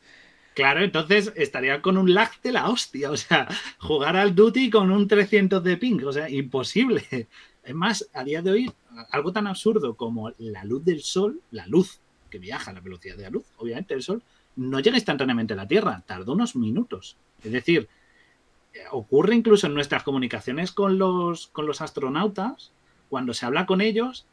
Claro, 0.53 0.83
entonces 0.83 1.31
estaría 1.35 1.81
con 1.81 1.97
un 1.97 2.13
lag 2.13 2.29
de 2.43 2.51
la 2.51 2.69
hostia. 2.69 3.09
O 3.09 3.17
sea, 3.17 3.47
jugar 3.79 4.15
al 4.15 4.35
Duty 4.35 4.69
con 4.69 4.91
un 4.91 5.07
300 5.07 5.63
de 5.63 5.77
ping. 5.77 6.03
O 6.05 6.13
sea, 6.13 6.29
imposible. 6.29 7.03
Es 7.63 7.73
más, 7.73 8.07
a 8.13 8.23
día 8.23 8.43
de 8.43 8.51
hoy, 8.51 8.71
algo 9.09 9.33
tan 9.33 9.47
absurdo 9.47 9.95
como 9.95 10.31
la 10.37 10.63
luz 10.65 10.85
del 10.85 11.01
sol, 11.01 11.41
la 11.49 11.65
luz 11.65 11.99
que 12.29 12.37
viaja 12.37 12.69
a 12.69 12.73
la 12.75 12.79
velocidad 12.81 13.17
de 13.17 13.23
la 13.23 13.29
luz, 13.31 13.45
obviamente 13.57 13.93
el 13.95 14.03
sol, 14.03 14.21
no 14.55 14.79
llega 14.79 14.97
instantáneamente 14.97 15.53
a 15.53 15.57
la 15.57 15.67
Tierra, 15.67 16.03
tarda 16.05 16.31
unos 16.31 16.55
minutos. 16.55 17.17
Es 17.43 17.51
decir, 17.51 17.87
ocurre 18.91 19.35
incluso 19.35 19.67
en 19.67 19.73
nuestras 19.73 20.03
comunicaciones 20.03 20.71
con 20.71 20.97
los, 20.97 21.47
con 21.47 21.65
los 21.65 21.81
astronautas, 21.81 22.71
cuando 23.09 23.33
se 23.33 23.45
habla 23.45 23.65
con 23.65 23.81
ellos, 23.81 24.25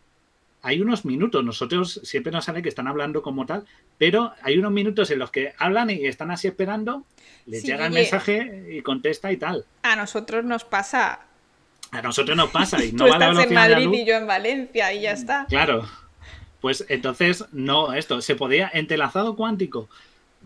hay 0.64 0.80
unos 0.80 1.04
minutos, 1.04 1.44
nosotros 1.44 2.00
siempre 2.04 2.32
nos 2.32 2.46
sale 2.46 2.62
que 2.62 2.70
están 2.70 2.88
hablando 2.88 3.20
como 3.20 3.44
tal, 3.44 3.66
pero 3.98 4.32
hay 4.42 4.56
unos 4.56 4.72
minutos 4.72 5.10
en 5.10 5.18
los 5.18 5.30
que 5.30 5.52
hablan 5.58 5.90
y 5.90 6.06
están 6.06 6.30
así 6.30 6.48
esperando, 6.48 7.04
les 7.44 7.60
Sí, 7.60 7.66
llega 7.66 7.86
el 7.86 7.92
mensaje 7.92 8.66
y 8.70 8.80
contesta 8.80 9.30
y 9.30 9.36
tal. 9.36 9.66
A 9.82 9.94
nosotros 9.94 10.42
nos 10.42 10.64
pasa. 10.64 11.20
A 11.90 12.00
nosotros 12.00 12.34
nos 12.34 12.50
pasa 12.50 12.82
y 12.82 12.92
no 12.92 13.04
Tú 13.04 13.10
va 13.10 13.16
a 13.16 13.18
la 13.18 13.30
estás 13.30 13.46
en 13.46 13.54
Madrid 13.54 13.92
y 13.92 14.04
yo 14.06 14.14
en 14.16 14.26
Valencia 14.26 14.92
y 14.94 15.02
ya 15.02 15.12
está. 15.12 15.44
Claro. 15.50 15.86
Pues 16.62 16.86
entonces, 16.88 17.44
no, 17.52 17.92
esto, 17.92 18.22
¿se 18.22 18.34
podría 18.34 18.70
entrelazado 18.72 19.36
cuántico? 19.36 19.90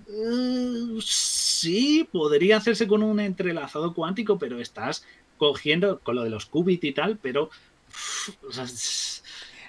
Eh, 0.09 0.98
sí, 1.02 2.09
podría 2.11 2.56
hacerse 2.56 2.86
con 2.88 3.02
un 3.02 3.20
entrelazado 3.20 3.94
cuántico, 3.94 4.38
pero 4.38 4.59
estás 4.59 5.04
cogiendo 5.36 6.00
con 6.00 6.16
lo 6.16 6.24
de 6.24 6.30
los 6.30 6.46
qubits 6.46 6.84
y 6.84 6.92
tal, 6.92 7.18
pero... 7.18 7.50
o 8.48 8.52
sea, 8.52 8.64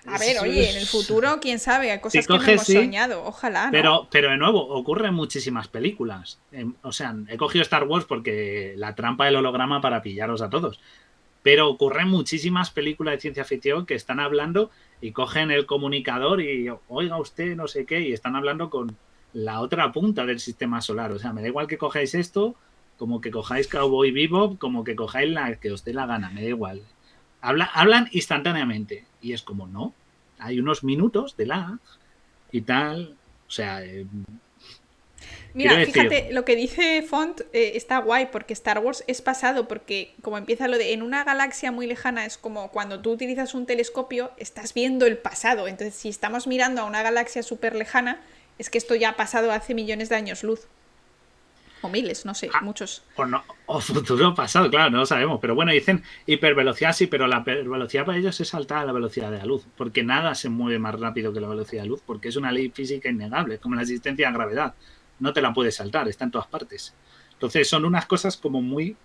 A 0.05 0.17
ver, 0.17 0.39
oye, 0.39 0.69
en 0.71 0.77
el 0.77 0.85
futuro, 0.87 1.39
quién 1.41 1.59
sabe, 1.59 1.91
hay 1.91 1.99
cosas 1.99 2.23
Si 2.23 2.27
que 2.27 2.37
no 2.37 2.43
hemos 2.43 2.63
sí, 2.65 2.73
soñado. 2.73 3.23
Ojalá, 3.25 3.65
¿no? 3.65 3.71
Pero, 3.71 4.07
pero 4.09 4.29
de 4.31 4.37
nuevo, 4.37 4.65
ocurre 4.67 5.07
en 5.09 5.13
muchísimas 5.13 5.67
películas. 5.67 6.39
En- 6.51 6.75
o 6.81 6.91
sea, 6.91 7.15
he 7.27 7.37
cogido 7.37 7.61
Star 7.63 7.83
Wars 7.83 8.05
porque 8.05 8.73
la 8.77 8.95
trampa 8.95 9.25
del 9.25 9.35
holograma 9.35 9.81
para 9.81 10.01
pillaros 10.01 10.41
a 10.41 10.49
todos. 10.49 10.79
Pero 11.43 11.69
ocurre 11.69 12.01
en 12.01 12.09
muchísimas 12.09 12.69
películas 12.71 13.13
de 13.15 13.21
ciencia 13.21 13.45
ficción 13.45 13.85
que 13.85 13.95
están 13.95 14.19
hablando 14.19 14.71
y 15.01 15.11
cogen 15.11 15.51
el 15.51 15.65
comunicador 15.65 16.41
y 16.41 16.67
oiga 16.89 17.17
usted 17.17 17.55
no 17.55 17.67
sé 17.67 17.85
qué 17.85 18.01
y 18.01 18.11
están 18.13 18.35
hablando 18.35 18.69
con 18.69 18.97
la 19.34 19.59
otra 19.61 19.91
punta 19.91 20.25
del 20.25 20.39
sistema 20.39 20.82
solar. 20.82 21.11
O 21.11 21.19
sea, 21.19 21.34
me 21.34 21.41
da 21.41 21.47
igual 21.47 21.67
que 21.67 21.77
cojáis 21.77 22.15
esto, 22.15 22.55
como 22.97 23.21
que 23.21 23.32
cojáis 23.32 23.67
Cowboy 23.67 24.11
Bebop, 24.11 24.57
como 24.57 24.84
que 24.84 24.95
cojáis 24.95 25.30
la 25.32 25.55
que 25.55 25.71
os 25.71 25.84
dé 25.86 25.93
la 25.93 26.05
gana, 26.05 26.30
me 26.32 26.41
da 26.41 26.47
igual. 26.49 26.82
Habla- 27.41 27.69
hablan 27.73 28.09
instantáneamente 28.11 29.05
y 29.21 29.34
es 29.34 29.41
como 29.41 29.67
no, 29.67 29.93
hay 30.39 30.59
unos 30.59 30.84
minutos 30.84 31.38
de 31.38 31.45
lag 31.45 31.77
y 32.51 32.61
tal. 32.61 33.15
O 33.47 33.51
sea, 33.51 33.84
eh, 33.86 34.05
Mira, 35.53 35.75
decir- 35.75 35.93
fíjate, 35.93 36.32
lo 36.32 36.45
que 36.45 36.55
dice 36.55 37.01
Font 37.01 37.41
eh, 37.53 37.71
está 37.75 37.97
guay 37.99 38.27
porque 38.32 38.53
Star 38.53 38.80
Wars 38.80 39.03
es 39.07 39.21
pasado, 39.21 39.67
porque 39.67 40.13
como 40.21 40.38
empieza 40.38 40.67
lo 40.67 40.77
de 40.77 40.93
en 40.93 41.01
una 41.01 41.23
galaxia 41.23 41.71
muy 41.71 41.88
lejana, 41.88 42.25
es 42.25 42.38
como 42.38 42.69
cuando 42.71 43.01
tú 43.01 43.11
utilizas 43.11 43.53
un 43.55 43.65
telescopio, 43.65 44.32
estás 44.38 44.73
viendo 44.73 45.05
el 45.07 45.17
pasado. 45.17 45.67
Entonces, 45.67 45.95
si 45.95 46.09
estamos 46.09 46.45
mirando 46.47 46.82
a 46.82 46.86
una 46.86 47.01
galaxia 47.01 47.41
súper 47.43 47.75
lejana, 47.75 48.21
es 48.60 48.70
que 48.70 48.78
esto 48.78 48.93
ya 48.93 49.10
ha 49.10 49.16
pasado 49.16 49.51
hace 49.51 49.74
millones 49.74 50.10
de 50.10 50.16
años 50.16 50.43
luz. 50.43 50.68
O 51.82 51.88
miles, 51.88 52.26
no 52.26 52.34
sé, 52.36 52.49
Ah. 52.53 52.60
muchos. 52.62 53.03
o, 53.16 53.26
no, 53.26 53.41
o 53.66 53.80
futuro 53.80 54.36
pasado, 54.36 54.70
claro, 54.70 54.89
no 54.91 54.97
lo 54.97 55.05
sabemos. 55.05 55.39
Pero 55.39 55.55
bueno, 55.55 55.72
dicen 55.72 56.03
hipervelocidad, 56.26 56.91
sí, 56.91 57.07
pero 57.07 57.26
la 57.26 57.38
hipervelocidad 57.39 58.05
para 58.05 58.18
ellos 58.18 58.38
es 58.41 58.49
saltar 58.49 58.80
a 58.80 58.86
la 58.86 58.91
velocidad 58.91 59.32
de 59.32 59.38
la 59.38 59.45
luz, 59.45 59.66
porque 59.78 60.03
nada 60.03 60.36
se 60.36 60.49
mueve 60.49 60.78
más 60.78 60.99
rápido 60.99 61.32
que 61.32 61.39
la 61.39 61.47
velocidad 61.47 61.84
de 61.84 61.88
la 61.88 61.91
luz, 61.91 62.01
porque 62.05 62.28
es 62.28 62.36
una 62.36 62.51
ley 62.51 62.70
física 62.70 63.07
innegable, 63.10 63.55
es 63.55 63.62
como 63.62 63.76
la 63.76 63.84
existencia 63.84 64.26
de 64.28 64.32
la 64.34 64.38
gravedad. 64.38 64.74
No 65.20 65.32
te 65.32 65.41
la 65.41 65.53
puedes 65.53 65.76
saltar, 65.76 66.10
está 66.10 66.26
en 66.26 66.32
todas 66.32 66.47
partes. 66.47 66.93
Entonces 67.32 67.70
son 67.70 67.86
unas 67.86 68.05
cosas 68.05 68.36
como 68.36 68.62
muy 68.62 68.97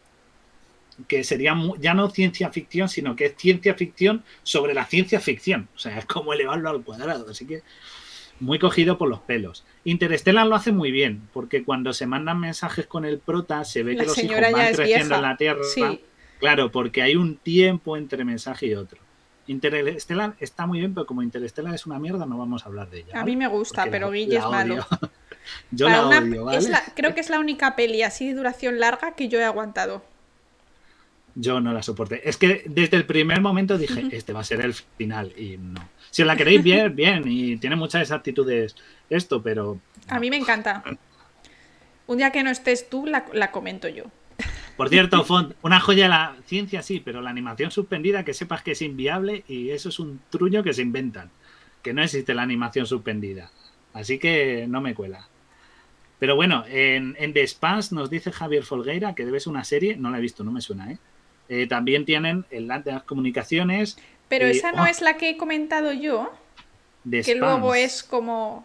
que 1.08 1.24
sería 1.24 1.56
ya 1.78 1.94
no 1.94 2.10
ciencia 2.10 2.50
ficción, 2.50 2.88
sino 2.88 3.14
que 3.16 3.26
es 3.26 3.34
ciencia 3.36 3.74
ficción 3.74 4.24
sobre 4.42 4.74
la 4.74 4.84
ciencia 4.84 5.20
ficción. 5.20 5.68
O 5.76 5.78
sea, 5.78 5.98
es 5.98 6.06
como 6.06 6.32
elevarlo 6.32 6.70
al 6.70 6.82
cuadrado. 6.82 7.30
Así 7.30 7.46
que 7.46 7.62
muy 8.40 8.58
cogido 8.58 8.98
por 8.98 9.08
los 9.08 9.20
pelos. 9.20 9.64
Interstellar 9.84 10.46
lo 10.46 10.54
hace 10.56 10.72
muy 10.72 10.90
bien, 10.90 11.28
porque 11.32 11.64
cuando 11.64 11.92
se 11.92 12.06
mandan 12.06 12.40
mensajes 12.40 12.86
con 12.86 13.04
el 13.04 13.18
prota, 13.18 13.64
se 13.64 13.82
ve 13.82 13.94
La 13.94 14.00
que 14.02 14.06
los 14.08 14.18
hijos 14.18 14.36
van 14.40 14.52
creciendo 14.52 14.84
vieja. 14.84 15.16
en 15.16 15.22
la 15.22 15.36
Tierra. 15.36 15.60
Sí. 15.72 16.00
Claro, 16.40 16.70
porque 16.72 17.00
hay 17.02 17.16
un 17.16 17.36
tiempo 17.36 17.96
entre 17.96 18.24
mensaje 18.24 18.66
y 18.66 18.74
otro. 18.74 18.98
Interstellar 19.46 20.34
está 20.40 20.66
muy 20.66 20.78
bien, 20.80 20.94
pero 20.94 21.06
como 21.06 21.22
Interstellar 21.22 21.74
es 21.74 21.86
una 21.86 21.98
mierda, 21.98 22.26
no 22.26 22.38
vamos 22.38 22.64
a 22.64 22.68
hablar 22.68 22.90
de 22.90 23.00
ella. 23.00 23.20
A 23.20 23.24
mí 23.24 23.36
me 23.36 23.46
gusta, 23.46 23.82
Porque 23.82 23.90
pero 23.90 24.08
la- 24.10 24.16
Guille 24.16 24.34
la 24.34 24.38
es 24.40 24.50
malo. 24.50 24.86
Yo 25.70 25.88
la 25.88 26.06
una- 26.06 26.18
odio, 26.20 26.44
¿vale? 26.44 26.58
es 26.58 26.68
la- 26.70 26.82
creo 26.96 27.14
que 27.14 27.20
es 27.20 27.28
la 27.30 27.38
única 27.38 27.76
peli 27.76 28.02
así 28.02 28.28
de 28.28 28.34
duración 28.34 28.80
larga 28.80 29.14
que 29.14 29.28
yo 29.28 29.38
he 29.38 29.44
aguantado. 29.44 30.02
Yo 31.34 31.60
no 31.60 31.72
la 31.72 31.82
soporté. 31.82 32.28
Es 32.28 32.36
que 32.36 32.62
desde 32.66 32.96
el 32.96 33.06
primer 33.06 33.40
momento 33.40 33.76
dije, 33.76 34.08
este 34.12 34.32
va 34.32 34.40
a 34.40 34.44
ser 34.44 34.60
el 34.60 34.72
final. 34.74 35.32
Y 35.36 35.56
no. 35.56 35.88
Si 36.10 36.22
os 36.22 36.28
la 36.28 36.36
queréis 36.36 36.62
bien, 36.62 36.94
bien. 36.96 37.24
Y 37.26 37.56
tiene 37.56 37.76
muchas 37.76 38.02
exactitudes 38.02 38.76
esto, 39.10 39.42
pero. 39.42 39.80
A 40.08 40.20
mí 40.20 40.30
me 40.30 40.36
encanta. 40.36 40.84
Un 42.06 42.18
día 42.18 42.30
que 42.30 42.42
no 42.42 42.50
estés 42.50 42.88
tú, 42.88 43.06
la, 43.06 43.24
la 43.32 43.50
comento 43.50 43.88
yo. 43.88 44.04
Por 44.76 44.88
cierto, 44.88 45.24
Font, 45.26 45.54
una 45.62 45.80
joya 45.80 46.04
de 46.04 46.10
la 46.10 46.36
ciencia 46.46 46.82
sí, 46.82 47.00
pero 47.04 47.20
la 47.20 47.30
animación 47.30 47.70
suspendida, 47.70 48.24
que 48.24 48.34
sepas 48.34 48.62
que 48.62 48.72
es 48.72 48.82
inviable 48.82 49.44
y 49.48 49.70
eso 49.70 49.88
es 49.88 49.98
un 49.98 50.20
truño 50.30 50.62
que 50.62 50.74
se 50.74 50.82
inventan. 50.82 51.30
Que 51.82 51.92
no 51.92 52.02
existe 52.02 52.34
la 52.34 52.42
animación 52.42 52.86
suspendida. 52.86 53.50
Así 53.92 54.18
que 54.18 54.66
no 54.68 54.80
me 54.80 54.94
cuela. 54.94 55.28
Pero 56.18 56.36
bueno, 56.36 56.64
en, 56.68 57.16
en 57.18 57.32
The 57.32 57.42
Expanse 57.42 57.94
nos 57.94 58.08
dice 58.08 58.30
Javier 58.30 58.62
Folgueira 58.62 59.14
que 59.14 59.24
debe 59.24 59.40
ser 59.40 59.50
una 59.50 59.64
serie, 59.64 59.96
no 59.96 60.10
la 60.10 60.18
he 60.18 60.22
visto, 60.22 60.44
no 60.44 60.52
me 60.52 60.60
suena, 60.60 60.90
¿eh? 60.90 60.98
Eh, 61.48 61.66
también 61.66 62.04
tienen 62.04 62.46
el 62.50 62.68
de 62.68 62.92
las 62.92 63.02
comunicaciones 63.02 63.98
Pero 64.28 64.46
Y- 64.48 64.52
esa 64.52 64.72
no 64.72 64.84
oh. 64.84 64.86
es 64.86 65.02
la 65.02 65.16
que 65.18 65.28
he 65.30 65.36
comentado 65.36 65.92
yo, 65.92 66.32
de 67.04 67.22
que 67.22 67.34
luego 67.34 67.74
es 67.74 68.02
como... 68.02 68.64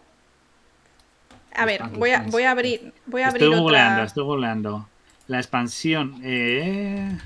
A 1.54 1.66
ver, 1.66 1.82
voy 1.98 2.12
a, 2.12 2.22
voy 2.28 2.44
a 2.44 2.52
abrir, 2.52 2.94
voy 3.06 3.22
a 3.24 3.28
Estoy 3.28 3.48
abrir 3.48 3.60
googleando, 3.60 3.94
otra... 3.96 4.04
estoy 4.06 4.24
googleando. 4.24 4.88
La 5.28 5.38
expansión. 5.40 6.22
eh, 6.24 7.18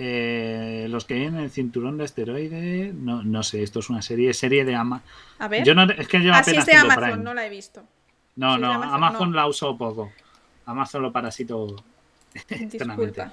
Eh, 0.00 0.86
los 0.88 1.04
que 1.04 1.14
vienen 1.14 1.36
en 1.38 1.44
el 1.44 1.50
cinturón 1.50 1.98
de 1.98 2.04
asteroide, 2.04 2.92
no, 2.94 3.24
no 3.24 3.42
sé, 3.42 3.64
esto 3.64 3.80
es 3.80 3.90
una 3.90 4.00
serie, 4.00 4.32
serie 4.32 4.64
de 4.64 4.76
Ama. 4.76 5.02
A 5.40 5.48
ver. 5.48 5.64
Yo 5.64 5.74
no, 5.74 5.82
es 5.90 6.06
que 6.06 6.22
yo 6.22 6.32
ah, 6.32 6.38
apenas 6.38 6.60
es 6.60 6.66
de 6.66 6.78
Amazon, 6.78 7.24
no 7.24 7.34
la 7.34 7.44
he 7.44 7.50
visto. 7.50 7.82
No, 8.36 8.56
no, 8.58 8.72
Amazon, 8.72 8.94
Amazon, 8.94 9.30
no. 9.32 9.36
la 9.36 9.46
uso 9.48 9.76
poco. 9.76 10.12
Amazon 10.66 11.02
lo 11.02 11.12
parasito. 11.12 11.74
Disculpa. 12.48 13.32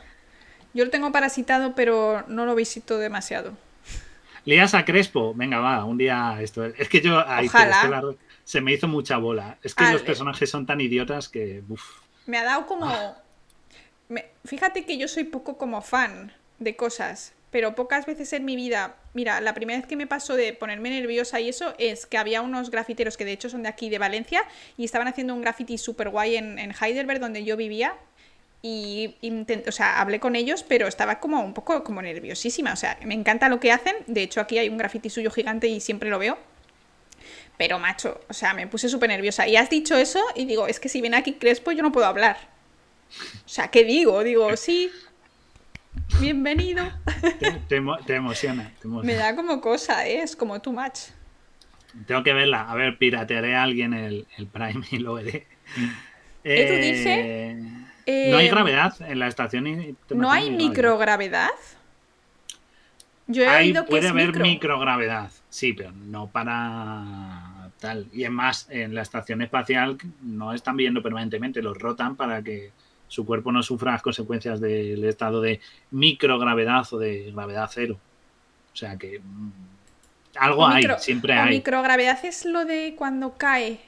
Yo 0.75 0.85
lo 0.85 0.91
tengo 0.91 1.11
parasitado, 1.11 1.73
pero 1.73 2.23
no 2.27 2.45
lo 2.45 2.53
visito 2.53 2.99
demasiado. 2.99 3.53
Lías 4.45 4.75
a 4.75 4.85
Crespo, 4.85 5.33
venga, 5.33 5.57
va, 5.57 5.83
un 5.85 5.97
día 5.97 6.37
esto. 6.39 6.65
Es 6.65 6.87
que 6.87 7.01
yo 7.01 7.27
ahí, 7.27 7.47
Ojalá. 7.47 7.77
es 7.77 7.81
que 7.85 7.89
la- 7.89 8.15
se 8.43 8.61
me 8.61 8.73
hizo 8.73 8.87
mucha 8.87 9.17
bola. 9.17 9.57
Es 9.63 9.73
que 9.73 9.83
Ah, 9.85 9.93
los 9.93 10.03
eh. 10.03 10.05
personajes 10.05 10.47
son 10.47 10.67
tan 10.67 10.79
idiotas 10.81 11.29
que. 11.29 11.63
uf. 11.67 11.81
Me 12.27 12.37
ha 12.37 12.43
dado 12.43 12.67
como... 12.67 12.85
Ah. 12.87 13.17
me- 14.09 14.27
Fíjate 14.45 14.85
que 14.85 14.97
yo 14.99 15.07
soy 15.07 15.23
poco 15.23 15.57
como 15.57 15.81
fan 15.81 16.31
de 16.59 16.75
cosas, 16.75 17.33
pero 17.49 17.73
pocas 17.73 18.05
veces 18.05 18.33
en 18.33 18.45
mi 18.45 18.55
vida... 18.55 18.97
Mira, 19.15 19.39
la 19.41 19.53
primera 19.53 19.79
vez 19.79 19.87
que 19.87 19.95
me 19.95 20.05
pasó 20.07 20.35
de 20.35 20.51
ponerme 20.53 20.89
nerviosa 20.91 21.39
y 21.39 21.47
eso 21.49 21.73
es 21.79 22.05
que 22.05 22.17
había 22.17 22.41
unos 22.41 22.69
grafiteros 22.69 23.15
que 23.17 23.23
de 23.25 23.31
hecho 23.31 23.49
son 23.49 23.63
de 23.63 23.69
aquí, 23.69 23.89
de 23.89 23.97
Valencia, 23.97 24.43
y 24.77 24.83
estaban 24.85 25.07
haciendo 25.07 25.33
un 25.33 25.41
graffiti 25.41 25.77
súper 25.77 26.09
guay 26.09 26.35
en, 26.35 26.59
en 26.59 26.71
Heidelberg, 26.79 27.19
donde 27.21 27.43
yo 27.45 27.55
vivía. 27.57 27.95
Y 28.67 29.13
o 29.67 29.71
sea, 29.71 30.01
hablé 30.01 30.19
con 30.19 30.35
ellos, 30.35 30.63
pero 30.63 30.87
estaba 30.87 31.19
como 31.19 31.39
un 31.41 31.53
poco 31.53 31.83
como 31.83 32.01
nerviosísima. 32.01 32.73
O 32.73 32.75
sea, 32.75 32.97
me 33.05 33.13
encanta 33.13 33.47
lo 33.47 33.59
que 33.59 33.71
hacen. 33.71 33.93
De 34.07 34.23
hecho, 34.23 34.41
aquí 34.41 34.57
hay 34.57 34.69
un 34.69 34.77
graffiti 34.79 35.11
suyo 35.11 35.29
gigante 35.29 35.67
y 35.67 35.79
siempre 35.79 36.09
lo 36.09 36.17
veo. 36.17 36.35
Pero, 37.59 37.77
macho, 37.77 38.19
o 38.27 38.33
sea, 38.33 38.55
me 38.55 38.65
puse 38.65 38.89
súper 38.89 39.09
nerviosa. 39.09 39.47
Y 39.47 39.55
has 39.55 39.69
dicho 39.69 39.95
eso 39.95 40.19
y 40.35 40.45
digo, 40.45 40.65
es 40.65 40.79
que 40.79 40.89
si 40.89 40.99
viene 40.99 41.15
aquí 41.15 41.33
Crespo 41.33 41.73
yo 41.73 41.83
no 41.83 41.91
puedo 41.91 42.07
hablar. 42.07 42.37
O 43.45 43.47
sea, 43.49 43.67
¿qué 43.67 43.83
digo? 43.83 44.23
Digo, 44.23 44.57
sí, 44.57 44.89
bienvenido. 46.19 46.91
Te, 47.39 47.51
te 47.69 47.79
emo- 47.79 48.03
te 48.03 48.15
emociona. 48.15 48.71
te 48.81 48.87
emociona. 48.87 49.03
Me 49.05 49.13
da 49.13 49.35
como 49.35 49.61
cosa, 49.61 50.07
¿eh? 50.07 50.23
Es 50.23 50.35
como 50.35 50.59
too 50.59 50.73
much. 50.73 51.11
Tengo 52.07 52.23
que 52.23 52.33
verla. 52.33 52.63
A 52.69 52.73
ver, 52.73 52.97
piratearé 52.97 53.55
a 53.55 53.61
alguien 53.61 53.93
el, 53.93 54.25
el 54.39 54.47
Prime 54.47 54.83
y 54.89 54.97
lo 54.97 55.13
veré. 55.13 55.45
Edu 56.43 57.84
Eh, 58.05 58.29
no 58.31 58.37
hay 58.37 58.47
Eh, 58.47 58.51
gravedad 58.51 58.93
en 59.01 59.19
la 59.19 59.27
estación. 59.27 59.63
¿No 60.09 60.31
hay 60.31 60.45
gravedad. 60.49 60.57
microgravedad? 60.69 61.49
Yo 63.27 63.43
he 63.43 63.57
oído 63.57 63.83
que 63.85 63.89
puede 63.89 64.05
es 64.05 64.11
haber 64.11 64.27
micro. 64.27 64.43
microgravedad, 64.45 65.31
sí, 65.49 65.73
pero 65.73 65.91
no 65.91 66.27
para 66.27 67.71
tal. 67.79 68.07
Y 68.13 68.23
es 68.23 68.29
más, 68.31 68.67
en 68.69 68.93
la 68.93 69.01
estación 69.01 69.41
espacial 69.41 69.97
no 70.21 70.53
están 70.53 70.77
viendo 70.77 71.01
permanentemente, 71.01 71.61
los 71.63 71.77
rotan 71.77 72.15
para 72.15 72.43
que 72.43 72.71
su 73.07 73.25
cuerpo 73.25 73.51
no 73.51 73.63
sufra 73.63 73.93
las 73.93 74.01
consecuencias 74.03 74.59
del 74.61 75.03
estado 75.05 75.41
de 75.41 75.59
microgravedad 75.91 76.85
o 76.91 76.99
de 76.99 77.31
gravedad 77.31 77.69
cero. 77.73 77.97
O 78.73 78.75
sea 78.75 78.95
que 78.97 79.19
mm, 79.19 79.51
algo 80.37 80.61
O 80.63 80.67
hay, 80.67 80.83
micro- 80.83 80.99
siempre 80.99 81.33
hay. 81.33 81.49
microgravedad 81.55 82.23
es 82.25 82.45
lo 82.45 82.63
de 82.65 82.93
cuando 82.95 83.33
cae 83.37 83.79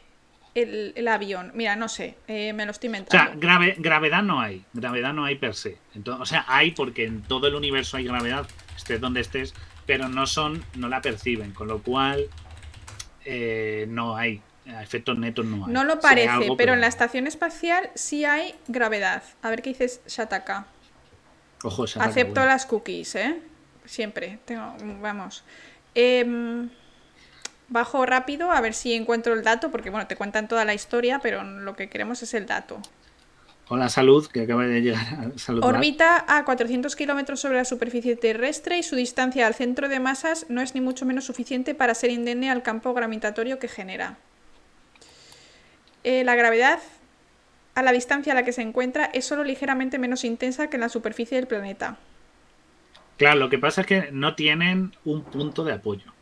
el, 0.55 0.93
el 0.95 1.07
avión. 1.07 1.51
Mira, 1.53 1.75
no 1.75 1.87
sé, 1.89 2.17
eh, 2.27 2.53
me 2.53 2.65
lo 2.65 2.71
estoy 2.71 2.89
O 2.89 2.91
sea, 2.91 2.99
inventando. 2.99 3.39
grave- 3.39 3.75
gravedad 3.77 4.23
no 4.23 4.41
hay, 4.41 4.63
gravedad 4.73 5.13
no 5.13 5.25
hay 5.25 5.35
per 5.35 5.53
se. 5.55 5.77
Entonces, 5.95 6.21
o 6.21 6.25
sea, 6.25 6.45
hay 6.47 6.71
porque 6.71 7.05
en 7.05 7.21
todo 7.21 7.47
el 7.47 7.55
universo 7.55 7.97
hay 7.97 8.05
gravedad, 8.05 8.47
estés 8.75 8.99
donde 8.99 9.21
estés, 9.21 9.53
pero 9.85 10.09
no 10.09 10.25
son, 10.27 10.63
no 10.75 10.89
la 10.89 11.01
perciben, 11.01 11.51
con 11.53 11.67
lo 11.67 11.81
cual 11.81 12.25
eh, 13.25 13.85
no 13.89 14.15
hay, 14.17 14.41
efectos 14.65 15.17
netos 15.17 15.45
no 15.45 15.65
hay. 15.65 15.73
no 15.73 15.83
lo 15.83 15.99
parece, 15.99 16.27
algo, 16.29 16.57
pero 16.57 16.73
en 16.73 16.81
la 16.81 16.87
estación 16.87 17.27
espacial 17.27 17.89
sí 17.95 18.25
hay 18.25 18.55
gravedad. 18.67 19.23
A 19.41 19.49
ver 19.49 19.61
qué 19.61 19.69
dices, 19.69 20.01
Shataka. 20.07 20.65
Ojo, 21.63 21.85
esa 21.85 21.99
ataca, 21.99 22.11
Acepto 22.11 22.33
bueno. 22.35 22.47
las 22.47 22.65
cookies, 22.65 23.15
¿eh? 23.15 23.39
Siempre. 23.85 24.39
Tengo, 24.45 24.75
vamos. 25.01 25.43
Em, 25.95 26.69
bajo 27.69 28.05
rápido 28.05 28.51
a 28.51 28.61
ver 28.61 28.73
si 28.73 28.93
encuentro 28.93 29.33
el 29.33 29.43
dato, 29.43 29.71
porque 29.71 29.89
bueno, 29.89 30.07
te 30.07 30.15
cuentan 30.15 30.47
toda 30.47 30.65
la 30.65 30.73
historia, 30.73 31.19
pero 31.19 31.43
lo 31.43 31.75
que 31.75 31.89
queremos 31.89 32.23
es 32.23 32.33
el 32.33 32.45
dato. 32.45 32.79
Hola, 33.69 33.89
salud, 33.89 34.25
que 34.27 34.43
acaba 34.43 34.65
de 34.65 34.81
llegar 34.81 35.31
a 35.35 35.37
saludar. 35.37 35.75
Orbita 35.75 36.23
a 36.27 36.45
400 36.45 36.95
kilómetros 36.95 37.41
sobre 37.41 37.57
la 37.57 37.65
superficie 37.65 38.15
terrestre 38.15 38.77
y 38.77 38.83
su 38.83 38.95
distancia 38.95 39.45
al 39.45 39.55
centro 39.55 39.89
de 39.89 39.99
masas 39.99 40.45
no 40.47 40.61
es 40.61 40.73
ni 40.73 40.79
mucho 40.79 41.05
menos 41.05 41.25
suficiente 41.25 41.75
para 41.75 41.93
ser 41.93 42.09
indemne 42.11 42.49
al 42.49 42.63
campo 42.63 42.93
gravitatorio 42.93 43.59
que 43.59 43.67
genera. 43.67 44.17
Eh, 46.05 46.23
la 46.23 46.35
gravedad 46.35 46.79
a 47.75 47.83
la 47.83 47.91
distancia 47.91 48.31
a 48.31 48.35
la 48.35 48.43
que 48.43 48.53
se 48.53 48.61
encuentra 48.61 49.05
es 49.13 49.25
solo 49.25 49.43
ligeramente 49.43 49.99
menos 49.99 50.23
intensa 50.23 50.69
que 50.69 50.77
en 50.77 50.81
la 50.81 50.89
superficie 50.89 51.35
del 51.37 51.47
planeta. 51.47 51.97
Claro, 53.17 53.37
lo 53.39 53.49
que 53.49 53.59
pasa 53.59 53.81
es 53.81 53.87
que 53.87 54.09
no 54.13 54.35
tienen 54.35 54.95
un 55.03 55.23
punto 55.23 55.65
de 55.65 55.73
apoyo. 55.73 56.13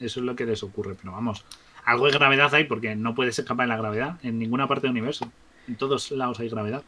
Eso 0.00 0.20
es 0.20 0.26
lo 0.26 0.34
que 0.34 0.46
les 0.46 0.62
ocurre, 0.62 0.94
pero 0.94 1.12
vamos, 1.12 1.44
algo 1.84 2.06
de 2.06 2.12
gravedad 2.12 2.54
hay 2.54 2.64
porque 2.64 2.96
no 2.96 3.14
puedes 3.14 3.38
escapar 3.38 3.66
de 3.66 3.68
la 3.68 3.76
gravedad 3.76 4.16
en 4.22 4.38
ninguna 4.38 4.66
parte 4.66 4.82
del 4.82 4.92
universo. 4.92 5.30
En 5.68 5.76
todos 5.76 6.10
lados 6.10 6.40
hay 6.40 6.48
gravedad. 6.48 6.82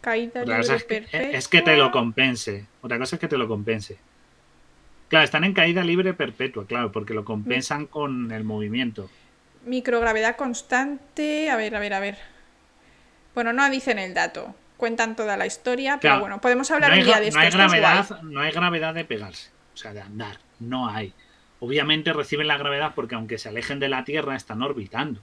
Caída 0.00 0.44
libre 0.44 0.60
es 0.60 0.84
que, 0.84 0.94
perpetua. 1.00 1.20
es 1.20 1.48
que 1.48 1.62
te 1.62 1.76
lo 1.76 1.90
compense. 1.90 2.66
Otra 2.80 2.98
cosa 2.98 3.16
es 3.16 3.20
que 3.20 3.28
te 3.28 3.38
lo 3.38 3.46
compense. 3.46 3.98
Claro, 5.08 5.24
están 5.24 5.44
en 5.44 5.52
caída 5.52 5.84
libre 5.84 6.14
perpetua, 6.14 6.66
claro, 6.66 6.90
porque 6.90 7.12
lo 7.12 7.24
compensan 7.24 7.86
con 7.86 8.32
el 8.32 8.44
movimiento. 8.44 9.10
Microgravedad 9.64 10.36
constante. 10.36 11.50
A 11.50 11.56
ver, 11.56 11.76
a 11.76 11.80
ver, 11.80 11.94
a 11.94 12.00
ver. 12.00 12.18
Bueno, 13.34 13.52
no 13.52 13.68
dicen 13.70 13.98
el 13.98 14.14
dato. 14.14 14.54
Cuentan 14.76 15.14
toda 15.14 15.36
la 15.36 15.46
historia, 15.46 15.98
pero 16.00 16.18
bueno, 16.18 16.40
podemos 16.40 16.70
hablar 16.70 16.90
no 16.90 16.94
hay, 16.94 17.00
un 17.02 17.06
día 17.06 17.20
de 17.20 17.28
esto. 17.28 17.38
no 17.38 17.42
hay 17.42 17.48
esto 17.48 17.58
gravedad, 17.58 18.22
no 18.22 18.40
hay 18.40 18.50
gravedad 18.50 18.94
de 18.94 19.04
pegarse, 19.04 19.50
o 19.74 19.76
sea, 19.76 19.92
de 19.92 20.00
andar, 20.00 20.38
no 20.58 20.88
hay. 20.88 21.14
Obviamente 21.64 22.12
reciben 22.12 22.48
la 22.48 22.58
gravedad 22.58 22.90
porque 22.96 23.14
aunque 23.14 23.38
se 23.38 23.48
alejen 23.48 23.78
de 23.78 23.88
la 23.88 24.02
Tierra 24.04 24.34
están 24.34 24.62
orbitando. 24.62 25.20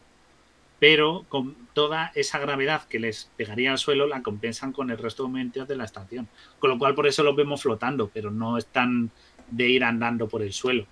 Pero 0.79 1.25
con 1.27 1.57
toda 1.73 2.13
esa 2.15 2.39
gravedad 2.39 2.83
que 2.87 2.97
les 2.97 3.29
pegaría 3.35 3.71
al 3.71 3.77
suelo 3.77 4.07
la 4.07 4.23
compensan 4.23 4.71
con 4.71 4.89
el 4.89 4.97
resto 4.97 5.23
de 5.23 5.29
movimientos 5.31 5.67
de 5.67 5.75
la 5.75 5.83
estación. 5.83 6.29
Con 6.59 6.69
lo 6.69 6.79
cual 6.79 6.95
por 6.95 7.07
eso 7.07 7.23
los 7.23 7.35
vemos 7.35 7.61
flotando, 7.61 8.09
pero 8.13 8.31
no 8.31 8.57
están 8.57 9.11
de 9.51 9.67
ir 9.67 9.83
andando 9.83 10.29
por 10.29 10.41
el 10.41 10.53
suelo. 10.53 10.87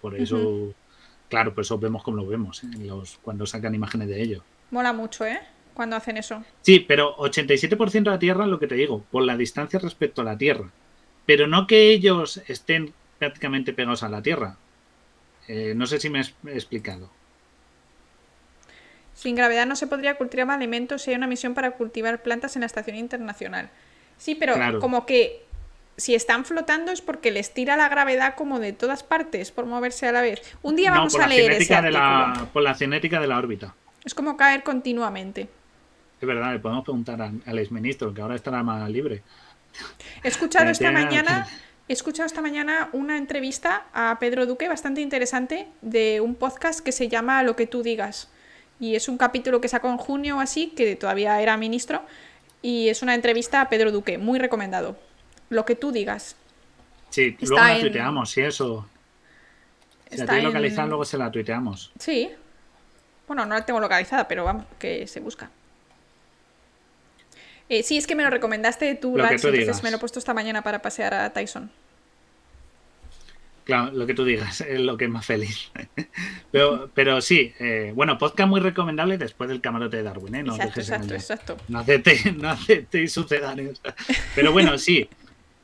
Por 0.00 0.14
eso, 0.14 0.72
claro, 1.28 1.52
por 1.52 1.62
eso 1.62 1.80
vemos 1.80 2.04
como 2.04 2.18
lo 2.18 2.26
vemos 2.28 2.62
¿eh? 2.62 2.68
los, 2.78 3.18
cuando 3.22 3.44
sacan 3.44 3.74
imágenes 3.74 4.06
de 4.06 4.22
ello. 4.22 4.44
Mola 4.70 4.92
mucho, 4.92 5.26
¿eh? 5.26 5.40
Cuando 5.74 5.96
hacen 5.96 6.16
eso. 6.16 6.44
Sí, 6.62 6.78
pero 6.78 7.16
87% 7.16 7.90
de 7.90 8.10
la 8.10 8.20
Tierra 8.20 8.44
es 8.44 8.50
lo 8.50 8.60
que 8.60 8.68
te 8.68 8.76
digo, 8.76 9.02
por 9.10 9.24
la 9.24 9.36
distancia 9.36 9.80
respecto 9.80 10.20
a 10.22 10.24
la 10.24 10.38
Tierra. 10.38 10.70
Pero 11.26 11.48
no 11.48 11.66
que 11.66 11.90
ellos 11.90 12.40
estén 12.46 12.94
prácticamente 13.18 13.72
pegados 13.72 14.04
a 14.04 14.08
la 14.08 14.22
Tierra. 14.22 14.58
Eh, 15.48 15.74
no 15.76 15.86
sé 15.86 16.00
si 16.00 16.10
me 16.10 16.20
he 16.20 16.52
explicado. 16.52 17.10
Sin 19.14 19.34
gravedad 19.34 19.66
no 19.66 19.76
se 19.76 19.86
podría 19.86 20.16
cultivar 20.16 20.50
alimentos 20.50 21.02
si 21.02 21.10
hay 21.10 21.16
una 21.16 21.26
misión 21.26 21.54
para 21.54 21.70
cultivar 21.72 22.22
plantas 22.22 22.54
en 22.56 22.60
la 22.60 22.66
estación 22.66 22.96
internacional. 22.96 23.70
Sí, 24.18 24.34
pero 24.34 24.54
Claro. 24.54 24.78
como 24.80 25.06
que 25.06 25.42
si 25.96 26.14
están 26.14 26.44
flotando 26.44 26.92
es 26.92 27.00
porque 27.00 27.30
les 27.30 27.54
tira 27.54 27.76
la 27.76 27.88
gravedad 27.88 28.34
como 28.34 28.58
de 28.60 28.74
todas 28.74 29.02
partes 29.02 29.50
por 29.52 29.64
moverse 29.64 30.06
a 30.06 30.12
la 30.12 30.20
vez. 30.20 30.42
Un 30.62 30.76
día 30.76 30.90
vamos 30.90 31.14
a 31.18 31.26
leer 31.26 31.52
ese 31.52 31.64
cinética 31.64 31.80
de 31.82 31.88
artículo. 31.96 32.44
la, 32.44 32.52
por 32.52 32.62
la 32.62 32.74
cinética 32.74 33.20
de 33.20 33.26
la 33.26 33.38
órbita. 33.38 33.74
Es 34.04 34.14
como 34.14 34.36
caer 34.36 34.62
continuamente. 34.62 35.48
Es 36.20 36.26
verdad, 36.28 36.52
le 36.52 36.58
podemos 36.58 36.84
preguntar 36.84 37.20
al, 37.22 37.40
al 37.46 37.58
exministro, 37.58 38.12
que 38.12 38.20
ahora 38.20 38.34
estará 38.34 38.62
más 38.62 38.88
libre. 38.90 39.22
He 40.22 40.28
escuchado 40.28 40.68
esta 40.70 40.92
mañana, 40.92 41.46
he 41.88 41.92
escuchado 41.92 42.26
esta 42.26 42.42
mañana 42.42 42.88
una 42.92 43.16
entrevista 43.16 43.86
a 43.92 44.18
Pedro 44.18 44.46
Duque 44.46 44.68
bastante 44.68 45.00
interesante 45.00 45.68
de 45.82 46.20
un 46.20 46.34
podcast 46.34 46.80
que 46.80 46.92
se 46.92 47.08
llama 47.08 47.42
Lo 47.42 47.56
que 47.56 47.66
tú 47.66 47.82
digas. 47.82 48.28
Y 48.80 48.94
es 48.96 49.08
un 49.08 49.16
capítulo 49.18 49.60
que 49.60 49.68
sacó 49.68 49.88
en 49.88 49.96
junio 49.96 50.36
o 50.36 50.40
así, 50.40 50.68
que 50.76 50.96
todavía 50.96 51.40
era 51.40 51.56
ministro, 51.56 52.02
y 52.60 52.88
es 52.88 53.02
una 53.02 53.14
entrevista 53.14 53.60
a 53.60 53.68
Pedro 53.68 53.92
Duque, 53.92 54.18
muy 54.18 54.38
recomendado. 54.38 54.96
Lo 55.48 55.64
que 55.64 55.76
tú 55.76 55.92
digas. 55.92 56.36
Sí, 57.10 57.36
Está 57.40 57.46
luego 57.46 57.64
la 57.64 57.74
en- 57.76 57.80
tuiteamos, 57.80 58.30
si 58.30 58.40
eso. 58.42 58.88
Si 60.10 60.16
la 60.18 60.38
en- 60.38 60.44
localizada, 60.44 60.88
luego 60.88 61.04
se 61.04 61.16
la 61.16 61.30
tuiteamos. 61.30 61.92
Sí. 61.98 62.30
Bueno, 63.26 63.46
no 63.46 63.54
la 63.54 63.64
tengo 63.64 63.80
localizada, 63.80 64.28
pero 64.28 64.44
vamos, 64.44 64.66
que 64.78 65.06
se 65.06 65.20
busca. 65.20 65.50
Eh, 67.68 67.82
sí, 67.82 67.96
es 67.96 68.06
que 68.06 68.14
me 68.14 68.22
lo 68.22 68.30
recomendaste 68.30 68.94
tú, 68.94 69.16
Lo 69.16 69.24
Lance, 69.24 69.38
tú 69.38 69.48
entonces 69.48 69.60
digas. 69.60 69.82
me 69.82 69.90
lo 69.90 69.96
he 69.96 70.00
puesto 70.00 70.18
esta 70.18 70.34
mañana 70.34 70.62
para 70.62 70.80
pasear 70.82 71.14
a 71.14 71.32
Tyson. 71.32 71.70
Claro, 73.66 73.90
lo 73.90 74.06
que 74.06 74.14
tú 74.14 74.24
digas 74.24 74.60
es 74.68 74.80
lo 74.80 74.96
que 74.96 75.06
es 75.06 75.10
más 75.10 75.26
feliz. 75.26 75.72
pero, 76.52 76.88
pero 76.94 77.20
sí, 77.20 77.52
eh, 77.58 77.92
bueno, 77.94 78.16
podcast 78.16 78.48
muy 78.48 78.60
recomendable 78.60 79.18
después 79.18 79.48
del 79.48 79.60
camarote 79.60 79.98
de 79.98 80.02
Darwin, 80.04 80.36
¿eh? 80.36 80.42
No 80.44 80.54
exacto, 80.54 80.80
exacto, 80.80 81.14
exacto. 81.14 81.56
No 81.68 81.80
aceptéis, 81.80 82.36
no 82.36 82.48
aceptéis 82.48 83.12
sucedáneos. 83.12 83.82
Pero 84.34 84.52
bueno, 84.52 84.78
sí. 84.78 85.08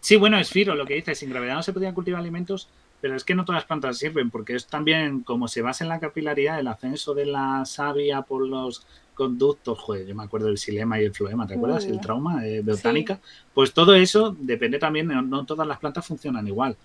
Sí, 0.00 0.16
bueno, 0.16 0.36
es 0.38 0.50
Firo 0.50 0.74
lo 0.74 0.84
que 0.84 0.94
dice, 0.94 1.14
sin 1.14 1.30
gravedad 1.30 1.54
no 1.54 1.62
se 1.62 1.72
podían 1.72 1.94
cultivar 1.94 2.20
alimentos, 2.20 2.68
pero 3.00 3.14
es 3.14 3.22
que 3.22 3.36
no 3.36 3.44
todas 3.44 3.60
las 3.60 3.66
plantas 3.66 3.98
sirven, 3.98 4.30
porque 4.30 4.56
es 4.56 4.66
también 4.66 5.20
como 5.20 5.46
se 5.46 5.62
basa 5.62 5.84
en 5.84 5.88
la 5.88 6.00
capilaridad, 6.00 6.58
el 6.58 6.66
ascenso 6.66 7.14
de 7.14 7.26
la 7.26 7.64
savia 7.64 8.22
por 8.22 8.44
los 8.44 8.84
conductos, 9.14 9.78
joder, 9.78 10.06
yo 10.06 10.14
me 10.14 10.24
acuerdo 10.24 10.46
del 10.46 10.58
silema 10.58 11.00
y 11.00 11.04
el 11.04 11.14
floema, 11.14 11.46
¿te 11.46 11.54
acuerdas? 11.54 11.84
el 11.84 11.94
uh, 11.94 12.00
trauma 12.00 12.40
de 12.40 12.60
botánica. 12.60 13.20
Pues 13.54 13.72
todo 13.72 13.94
eso 13.94 14.36
depende 14.38 14.78
también, 14.78 15.08
no, 15.08 15.44
todas 15.44 15.66
las 15.66 15.78
plantas 15.78 16.06
funcionan 16.06 16.46
igual. 16.46 16.76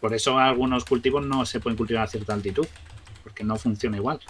Por 0.00 0.14
eso 0.14 0.38
algunos 0.38 0.84
cultivos 0.84 1.24
no 1.24 1.46
se 1.46 1.60
pueden 1.60 1.76
cultivar 1.76 2.04
a 2.04 2.06
cierta 2.06 2.34
altitud, 2.34 2.66
porque 3.22 3.44
no 3.44 3.56
funciona 3.56 3.96
igual. 3.96 4.20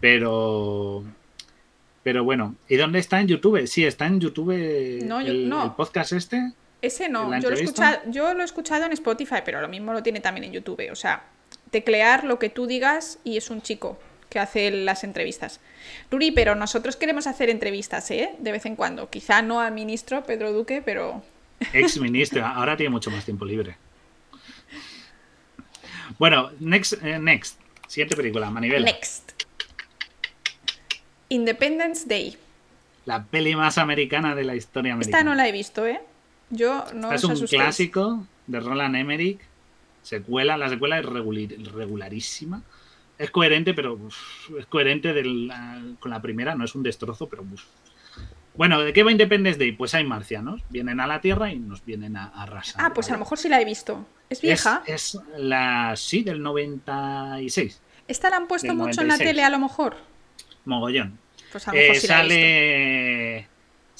Pero 0.00 1.04
pero 2.02 2.24
bueno, 2.24 2.56
¿y 2.68 2.76
dónde 2.76 2.98
está 2.98 3.20
en 3.20 3.28
YouTube? 3.28 3.66
Sí, 3.66 3.84
está 3.84 4.06
en 4.06 4.20
YouTube 4.20 5.02
no, 5.04 5.20
el, 5.20 5.50
podcast 5.76 6.12
este. 6.12 6.52
Ese 6.80 7.08
no, 7.10 7.38
yo 7.40 7.50
lo, 7.50 7.56
he 7.56 7.62
escuchado, 7.62 7.98
yo 8.06 8.32
lo 8.32 8.40
he 8.40 8.44
escuchado 8.44 8.86
en 8.86 8.92
Spotify, 8.92 9.40
pero 9.44 9.60
lo 9.60 9.68
mismo 9.68 9.92
lo 9.92 10.02
tiene 10.02 10.20
también 10.20 10.44
en 10.44 10.52
YouTube. 10.52 10.88
O 10.90 10.94
sea, 10.94 11.24
teclear 11.70 12.24
lo 12.24 12.38
que 12.38 12.48
tú 12.48 12.66
digas 12.66 13.18
y 13.22 13.36
es 13.36 13.50
un 13.50 13.60
chico 13.60 13.98
que 14.30 14.38
hace 14.38 14.70
las 14.70 15.04
entrevistas. 15.04 15.60
Ruri, 16.10 16.30
pero 16.30 16.54
nosotros 16.54 16.96
queremos 16.96 17.26
hacer 17.26 17.50
entrevistas, 17.50 18.10
¿eh? 18.10 18.30
De 18.38 18.52
vez 18.52 18.64
en 18.64 18.76
cuando. 18.76 19.10
Quizá 19.10 19.42
no 19.42 19.60
al 19.60 19.74
ministro 19.74 20.24
Pedro 20.24 20.52
Duque, 20.52 20.80
pero... 20.82 21.22
Ex 21.74 22.00
ministro, 22.00 22.46
ahora 22.46 22.76
tiene 22.76 22.90
mucho 22.90 23.10
más 23.10 23.24
tiempo 23.24 23.44
libre. 23.44 23.76
Bueno, 26.18 26.50
next, 26.60 26.94
eh, 27.02 27.18
next. 27.18 27.58
Siguiente 27.86 28.16
película, 28.16 28.50
Manivela. 28.50 28.86
Next. 28.86 29.32
Independence 31.28 32.06
Day. 32.06 32.36
La 33.04 33.24
peli 33.24 33.56
más 33.56 33.78
americana 33.78 34.34
de 34.34 34.44
la 34.44 34.54
historia 34.54 34.92
americana. 34.94 35.18
Esta 35.18 35.28
no 35.28 35.34
la 35.34 35.48
he 35.48 35.52
visto, 35.52 35.86
¿eh? 35.86 36.00
Yo 36.50 36.84
no 36.94 37.12
Es 37.12 37.24
un 37.24 37.46
clásico 37.46 38.26
de 38.46 38.60
Roland 38.60 38.96
Emmerich. 38.96 39.40
Secuela, 40.02 40.56
la 40.56 40.68
secuela 40.68 40.98
es 40.98 41.04
regularísima 41.04 42.62
es 43.20 43.30
coherente, 43.30 43.74
pero 43.74 43.98
es 44.58 44.66
coherente 44.66 45.12
con 46.00 46.10
la 46.10 46.22
primera, 46.22 46.54
no 46.54 46.64
es 46.64 46.74
un 46.74 46.82
destrozo, 46.82 47.28
pero 47.28 47.44
bueno, 48.54 48.80
¿de 48.80 48.94
qué 48.94 49.02
va 49.02 49.12
Independence 49.12 49.58
Day? 49.58 49.72
Pues 49.72 49.94
hay 49.94 50.04
marcianos, 50.04 50.62
vienen 50.70 51.00
a 51.00 51.06
la 51.06 51.20
Tierra 51.20 51.52
y 51.52 51.58
nos 51.58 51.84
vienen 51.84 52.16
a, 52.16 52.28
arrasar. 52.28 52.82
Ah, 52.82 52.94
pues 52.94 53.10
a 53.10 53.12
lo 53.12 53.18
mejor 53.18 53.36
sí 53.36 53.50
la 53.50 53.60
he 53.60 53.64
visto. 53.66 54.06
¿Es 54.30 54.40
vieja? 54.40 54.82
Es, 54.86 55.18
la, 55.36 55.94
sí, 55.96 56.22
del 56.22 56.42
96. 56.42 57.82
¿Esta 58.08 58.30
la 58.30 58.36
han 58.36 58.48
puesto 58.48 58.74
mucho 58.74 59.02
en 59.02 59.08
la 59.08 59.18
tele 59.18 59.44
a 59.44 59.50
lo 59.50 59.58
mejor? 59.58 59.96
Mogollón. 60.64 61.18
Pues 61.52 61.68
a 61.68 61.72
lo 61.72 61.78
mejor 61.78 61.96
eh, 61.96 62.00
sí 62.00 62.06
la 62.06 62.24
he 62.24 63.36
visto 63.36 63.49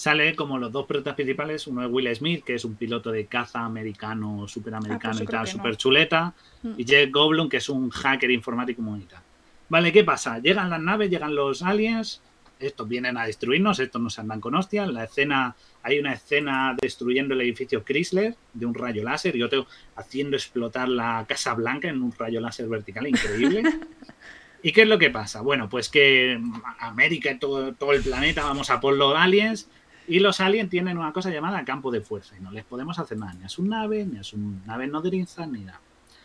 sale 0.00 0.34
como 0.34 0.56
los 0.56 0.72
dos 0.72 0.86
protas 0.86 1.14
principales, 1.14 1.66
uno 1.66 1.84
es 1.84 1.92
Will 1.92 2.16
Smith, 2.16 2.42
que 2.42 2.54
es 2.54 2.64
un 2.64 2.74
piloto 2.74 3.12
de 3.12 3.26
caza 3.26 3.66
americano, 3.66 4.48
superamericano 4.48 5.12
ah, 5.12 5.18
pues 5.18 5.20
y 5.20 5.26
tal, 5.26 5.46
super 5.46 5.76
chuleta, 5.76 6.32
mm. 6.62 6.72
y 6.78 6.86
Jeff 6.86 7.10
Goldblum, 7.12 7.50
que 7.50 7.58
es 7.58 7.68
un 7.68 7.90
hacker 7.90 8.30
informático 8.30 8.80
muy 8.80 9.00
tal. 9.00 9.20
Vale, 9.68 9.92
¿qué 9.92 10.02
pasa? 10.02 10.38
Llegan 10.38 10.70
las 10.70 10.80
naves, 10.80 11.10
llegan 11.10 11.34
los 11.34 11.62
aliens, 11.62 12.22
estos 12.58 12.88
vienen 12.88 13.18
a 13.18 13.26
destruirnos, 13.26 13.78
estos 13.78 14.00
nos 14.00 14.18
andan 14.18 14.40
con 14.40 14.54
hostias, 14.54 14.88
la 14.88 15.04
escena, 15.04 15.54
hay 15.82 15.98
una 15.98 16.14
escena 16.14 16.74
destruyendo 16.80 17.34
el 17.34 17.42
edificio 17.42 17.84
Chrysler 17.84 18.34
de 18.54 18.64
un 18.64 18.72
rayo 18.72 19.04
láser 19.04 19.36
y 19.36 19.42
otro 19.42 19.66
haciendo 19.96 20.34
explotar 20.34 20.88
la 20.88 21.26
Casa 21.28 21.52
Blanca 21.52 21.90
en 21.90 22.00
un 22.00 22.14
rayo 22.18 22.40
láser 22.40 22.66
vertical 22.68 23.06
increíble. 23.06 23.64
¿Y 24.62 24.72
qué 24.72 24.82
es 24.82 24.88
lo 24.88 24.98
que 24.98 25.10
pasa? 25.10 25.42
Bueno, 25.42 25.68
pues 25.68 25.90
que 25.90 26.40
América 26.78 27.30
y 27.30 27.38
todo, 27.38 27.74
todo 27.74 27.92
el 27.92 28.02
planeta 28.02 28.44
vamos 28.44 28.70
a 28.70 28.80
por 28.80 28.96
los 28.96 29.14
aliens 29.14 29.68
y 30.10 30.18
los 30.18 30.40
aliens 30.40 30.68
tienen 30.68 30.98
una 30.98 31.12
cosa 31.12 31.30
llamada 31.30 31.64
campo 31.64 31.92
de 31.92 32.00
fuerza 32.00 32.36
y 32.36 32.40
no 32.40 32.50
les 32.50 32.64
podemos 32.64 32.98
hacer 32.98 33.16
nada 33.16 33.32
ni 33.34 33.44
a 33.44 33.48
su 33.48 33.64
nave, 33.64 34.04
ni 34.04 34.18
a 34.18 34.24
su 34.24 34.36
nave 34.66 34.88
nodriza, 34.88 35.46
ni 35.46 35.60
nada. 35.60 35.80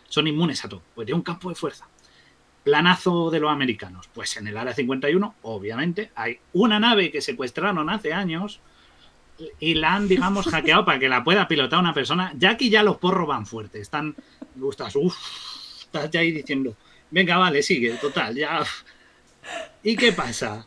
Son 0.10 0.26
inmunes 0.26 0.66
a 0.66 0.70
todo. 0.70 0.82
Pues 0.96 1.06
tiene 1.06 1.18
un 1.18 1.24
campo 1.24 1.50
de 1.50 1.56
fuerza. 1.56 1.88
Planazo 2.64 3.30
de 3.30 3.40
los 3.40 3.52
americanos. 3.52 4.10
Pues 4.12 4.38
en 4.38 4.48
el 4.48 4.58
área 4.58 4.74
51, 4.74 5.36
obviamente, 5.44 6.12
hay 6.16 6.40
una 6.54 6.80
nave 6.80 7.12
que 7.12 7.22
secuestraron 7.22 7.88
hace 7.92 8.12
años 8.12 8.60
y 9.60 9.76
la 9.76 9.94
han, 9.94 10.08
digamos, 10.08 10.48
hackeado 10.52 10.84
para 10.84 10.98
que 10.98 11.08
la 11.08 11.24
pueda 11.24 11.48
pilotar 11.48 11.80
una 11.80 11.94
persona. 11.94 12.34
Ya 12.40 12.50
aquí 12.50 12.72
ya 12.72 12.82
los 12.82 12.98
porros 12.98 13.28
van 13.28 13.46
fuertes. 13.46 13.84
Están, 13.84 14.16
gustas, 14.56 14.96
uff, 14.96 15.16
estás 15.80 16.10
ya 16.10 16.22
ahí 16.22 16.32
diciendo, 16.32 16.76
venga, 17.12 17.38
vale, 17.38 17.62
sigue, 17.62 17.92
total, 17.98 18.34
ya. 18.34 18.64
¿Y 19.84 19.96
qué 19.96 20.12
pasa? 20.12 20.66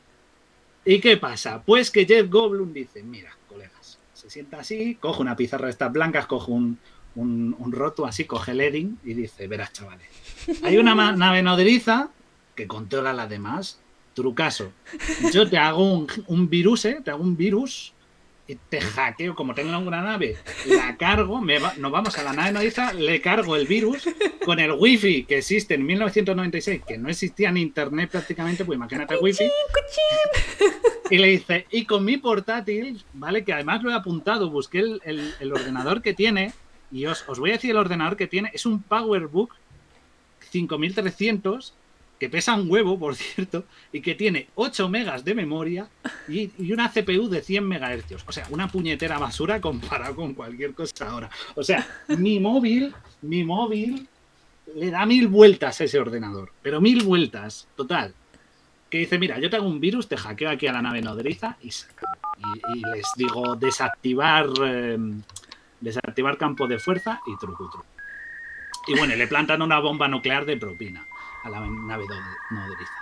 ¿Y 0.84 1.00
qué 1.00 1.16
pasa? 1.16 1.62
Pues 1.62 1.90
que 1.90 2.06
Jeff 2.06 2.28
Goldblum 2.30 2.72
dice, 2.72 3.02
mira, 3.02 3.36
colegas, 3.48 3.98
se 4.14 4.30
sienta 4.30 4.60
así, 4.60 4.94
coge 4.96 5.20
una 5.22 5.36
pizarra 5.36 5.66
de 5.66 5.72
estas 5.72 5.92
blancas, 5.92 6.26
coge 6.26 6.52
un, 6.52 6.78
roto 7.70 8.06
así, 8.06 8.24
coge 8.24 8.52
el 8.52 8.60
Edding 8.60 8.98
y 9.05 9.14
dice, 9.14 9.48
verás, 9.48 9.72
chavales, 9.72 10.09
hay 10.62 10.78
una 10.78 10.94
nave 11.16 11.42
nodriza 11.42 12.10
que 12.55 12.66
controla 12.66 13.12
las 13.12 13.28
demás. 13.28 13.80
Trucaso. 14.14 14.72
Yo 15.32 15.48
te 15.48 15.59
hago 15.59 15.92
un, 15.92 16.09
un 16.26 16.50
virus, 16.50 16.86
¿eh? 16.86 17.00
Te 17.05 17.12
hago 17.12 17.22
un 17.22 17.36
virus 17.36 17.92
te 18.57 18.81
hackeo, 18.81 19.35
como 19.35 19.55
tengo 19.55 19.77
una 19.79 20.01
nave, 20.01 20.37
la 20.66 20.97
cargo, 20.97 21.41
me 21.41 21.59
nos 21.77 21.93
vamos 21.93 22.16
a 22.19 22.23
la 22.23 22.33
nave 22.33 22.53
nodriza, 22.53 22.93
le 22.95 23.20
cargo 23.20 23.57
el 23.57 23.66
virus 23.66 24.09
con 24.45 24.59
el 24.59 24.73
wifi 24.73 25.25
que 25.25 25.39
existe 25.39 25.75
en 25.75 25.85
1996, 25.85 26.83
que 26.87 26.97
no 26.97 27.11
existía 27.11 27.51
en 27.51 27.59
internet 27.59 28.11
prácticamente, 28.11 28.65
pues 28.65 28.77
imagínate 28.77 29.15
el 29.15 29.20
wifi. 29.20 29.51
Y 31.11 31.19
le 31.19 31.29
dice, 31.29 31.66
y 31.70 31.85
con 31.85 32.05
mi 32.05 32.19
portátil, 32.19 33.03
¿vale? 33.15 33.45
Que 33.45 33.53
además 33.53 33.83
lo 33.83 33.91
he 33.91 33.95
apuntado, 33.95 34.51
busqué 34.51 34.81
el, 34.81 35.53
ordenador 35.53 36.03
que 36.03 36.12
tiene, 36.12 36.53
y 36.91 37.07
os, 37.07 37.27
os 37.29 37.39
voy 37.39 37.51
a 37.51 37.55
decir 37.55 37.70
el 37.70 37.79
ordenador 37.79 38.16
que 38.16 38.27
tiene, 38.27 38.51
es 38.53 38.66
un 38.66 38.83
PowerBook 38.83 39.55
5300 40.51 41.75
que 42.19 42.28
pesa 42.28 42.55
un 42.55 42.70
huevo, 42.70 42.99
por 42.99 43.15
cierto, 43.16 43.65
y 43.93 44.01
que 44.01 44.15
tiene 44.15 44.49
8 44.55 44.89
megas 44.89 45.24
de 45.24 45.35
memoria 45.35 45.89
y, 46.28 46.51
una 46.73 46.90
CPU 46.90 47.28
de 47.28 47.43
100 47.43 47.66
megahercios. 47.66 48.24
O 48.27 48.32
sea, 48.32 48.47
una 48.51 48.69
puñetera 48.69 49.19
basura 49.19 49.61
comparado 49.61 50.16
con 50.16 50.35
cualquier 50.35 50.74
cosa 50.74 51.09
ahora. 51.09 51.31
O 51.55 51.62
sea, 51.62 51.86
mi 52.09 52.40
móvil, 52.40 52.95
mi 53.23 53.45
móvil 53.45 54.09
le 54.74 54.90
da 54.90 55.07
mil 55.07 55.28
vueltas 55.28 55.81
a 55.81 55.85
ese 55.85 55.99
ordenador, 55.99 56.53
pero 56.62 56.81
mil 56.81 57.03
vueltas, 57.05 57.69
total. 57.77 58.15
Que 58.90 58.99
dice, 58.99 59.19
mira, 59.19 59.39
yo 59.39 59.51
tengo 59.51 59.66
un 59.66 59.81
virus, 59.81 60.09
te 60.09 60.16
hackeo 60.16 60.51
aquí 60.51 60.66
a 60.66 60.73
la 60.73 60.82
nave 60.82 61.03
nodriza 61.03 61.59
y, 61.62 61.69
y, 61.69 62.81
les 62.95 63.07
digo 63.16 63.55
desactivar, 63.55 64.47
em, 64.65 65.23
desactivar 65.81 66.39
campo 66.39 66.66
de 66.66 66.78
fuerza 66.78 67.20
y 67.27 67.36
truco, 67.36 67.69
truco. 67.70 67.86
Y 68.86 68.99
bueno, 68.99 69.15
le 69.15 69.27
plantan 69.27 69.61
una 69.61 69.78
bomba 69.78 70.09
nuclear 70.09 70.47
de 70.47 70.57
propina 70.57 71.07
a 71.43 71.51
la 71.51 71.60
nave 71.60 72.05
nodriza. 72.51 72.93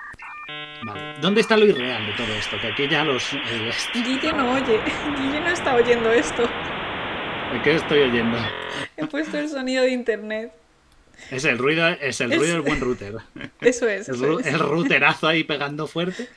Vale. 0.85 1.19
¿Dónde 1.21 1.41
está 1.41 1.57
lo 1.57 1.67
irreal 1.67 2.07
de 2.07 2.13
todo 2.13 2.33
esto? 2.35 2.57
Que 2.61 2.69
aquí 2.69 2.89
ya 2.89 3.05
los. 3.05 3.33
Eh, 3.33 3.71
Guille 3.95 4.33
no 4.33 4.53
oye. 4.53 4.81
Guille 5.17 5.41
no 5.41 5.49
está 5.49 5.75
oyendo 5.75 6.11
esto. 6.11 6.43
¿De 7.53 7.63
qué 7.63 7.75
estoy 7.75 8.01
oyendo? 8.01 8.39
He 8.97 9.07
puesto 9.07 9.39
el 9.39 9.49
sonido 9.49 9.85
de 9.85 9.91
internet. 9.91 10.53
Es 11.31 11.45
el 11.45 11.59
ruido, 11.59 11.89
es 11.89 12.21
el 12.21 12.37
ruido 12.37 12.55
del 12.55 12.63
buen 12.63 12.81
router. 12.81 13.17
Eso 13.61 13.89
es. 13.89 14.09
el, 14.09 14.23
el 14.45 14.59
routerazo 14.59 15.29
ahí 15.29 15.45
pegando 15.45 15.87
fuerte. 15.87 16.29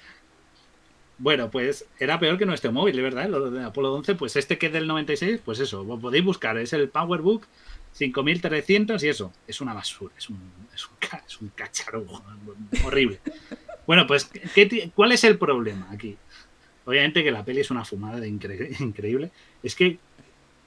Bueno, 1.17 1.51
pues 1.51 1.85
era 1.99 2.17
peor 2.17 2.37
que 2.37 2.45
nuestro 2.45 2.71
móvil, 2.71 2.95
de 2.95 3.01
verdad, 3.01 3.27
lo 3.27 3.51
de 3.51 3.63
Apolo 3.63 3.93
11. 3.93 4.15
Pues 4.15 4.37
este 4.37 4.57
que 4.57 4.67
es 4.67 4.73
del 4.73 4.87
96, 4.87 5.41
pues 5.43 5.59
eso, 5.59 5.85
podéis 5.99 6.23
buscar, 6.23 6.57
es 6.57 6.71
el 6.71 6.87
PowerBook 6.87 7.45
5300 7.93 9.03
y 9.03 9.07
eso, 9.09 9.33
es 9.47 9.61
una 9.61 9.73
basura, 9.73 10.13
es 10.17 10.29
un, 10.29 10.39
es 10.73 11.41
un, 11.41 11.49
cacharro 11.49 12.05
horrible. 12.85 13.19
Bueno, 13.85 14.05
pues, 14.07 14.29
¿cuál 14.95 15.11
es 15.11 15.23
el 15.23 15.37
problema 15.37 15.87
aquí? 15.91 16.15
Obviamente 16.85 17.23
que 17.23 17.31
la 17.31 17.43
peli 17.43 17.61
es 17.61 17.71
una 17.71 17.85
fumada 17.85 18.19
de 18.19 18.27
increíble. 18.79 19.31
Es 19.63 19.75
que, 19.75 19.99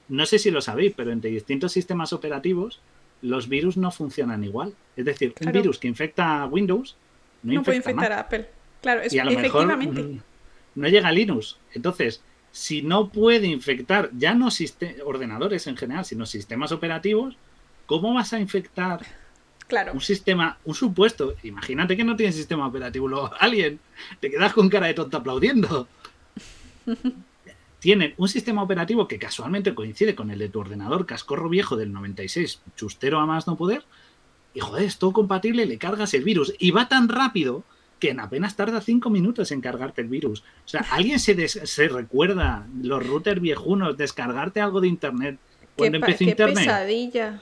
no 0.09 0.25
sé 0.25 0.39
si 0.39 0.51
lo 0.51 0.61
sabéis, 0.61 0.93
pero 0.95 1.11
entre 1.11 1.31
distintos 1.31 1.71
sistemas 1.71 2.13
operativos, 2.13 2.81
los 3.21 3.47
virus 3.47 3.77
no 3.77 3.91
funcionan 3.91 4.43
igual. 4.43 4.73
Es 4.95 5.05
decir, 5.05 5.33
un 5.39 5.51
virus 5.51 5.79
que 5.79 5.87
infecta 5.87 6.41
a 6.41 6.45
Windows 6.45 6.97
no, 7.43 7.63
puede 7.63 7.77
infectar 7.77 8.11
a 8.11 8.19
Apple. 8.21 8.49
Claro, 8.81 9.01
es, 9.01 9.13
y 9.13 9.19
a 9.19 9.25
lo 9.25 9.31
efectivamente. 9.31 10.01
Mejor 10.01 10.23
no 10.75 10.87
llega 10.87 11.07
a 11.07 11.11
Linux. 11.11 11.57
Entonces, 11.73 12.21
si 12.53 12.83
no 12.83 13.09
puede 13.09 13.47
infectar 13.47 14.11
ya 14.15 14.35
no 14.35 14.49
ordenadores 15.03 15.65
en 15.65 15.75
general, 15.75 16.05
sino 16.05 16.27
sistemas 16.27 16.71
operativos, 16.71 17.35
¿cómo 17.87 18.13
vas 18.13 18.31
a 18.31 18.39
infectar 18.39 19.03
claro. 19.67 19.91
un 19.91 20.01
sistema, 20.01 20.59
un 20.63 20.75
supuesto? 20.75 21.33
Imagínate 21.41 21.97
que 21.97 22.03
no 22.03 22.15
tiene 22.15 22.31
sistema 22.31 22.67
operativo 22.67 23.31
alguien, 23.39 23.79
te 24.19 24.29
quedas 24.29 24.53
con 24.53 24.69
cara 24.69 24.85
de 24.85 24.93
tonto 24.93 25.17
aplaudiendo. 25.17 25.87
Tienen 27.79 28.13
un 28.17 28.29
sistema 28.29 28.61
operativo 28.61 29.07
que 29.07 29.17
casualmente 29.17 29.73
coincide 29.73 30.13
con 30.13 30.29
el 30.29 30.37
de 30.37 30.49
tu 30.49 30.59
ordenador 30.59 31.07
cascorro 31.07 31.49
viejo 31.49 31.75
del 31.75 31.91
96, 31.91 32.61
chustero 32.77 33.19
a 33.19 33.25
más 33.25 33.47
no 33.47 33.57
poder, 33.57 33.83
y 34.53 34.59
joder, 34.59 34.83
es 34.83 34.99
todo 34.99 35.11
compatible, 35.11 35.65
le 35.65 35.79
cargas 35.79 36.13
el 36.13 36.23
virus 36.23 36.53
y 36.59 36.69
va 36.69 36.87
tan 36.87 37.09
rápido 37.09 37.63
que 37.99 38.09
en 38.09 38.19
apenas 38.19 38.55
tarda 38.55 38.81
cinco 38.81 39.09
minutos 39.09 39.51
en 39.51 39.61
cargarte 39.61 40.01
el 40.01 40.07
virus. 40.09 40.41
O 40.65 40.67
sea, 40.67 40.81
¿alguien 40.91 41.19
se, 41.19 41.47
se 41.47 41.87
recuerda, 41.87 42.67
los 42.81 43.05
routers 43.05 43.39
viejunos, 43.41 43.97
descargarte 43.97 44.59
algo 44.61 44.81
de 44.81 44.87
internet 44.89 45.37
cuando 45.77 45.99
qué, 45.99 46.05
empezó 46.05 46.17
qué 46.19 46.31
Internet. 46.31 46.57
pesadilla. 46.65 47.41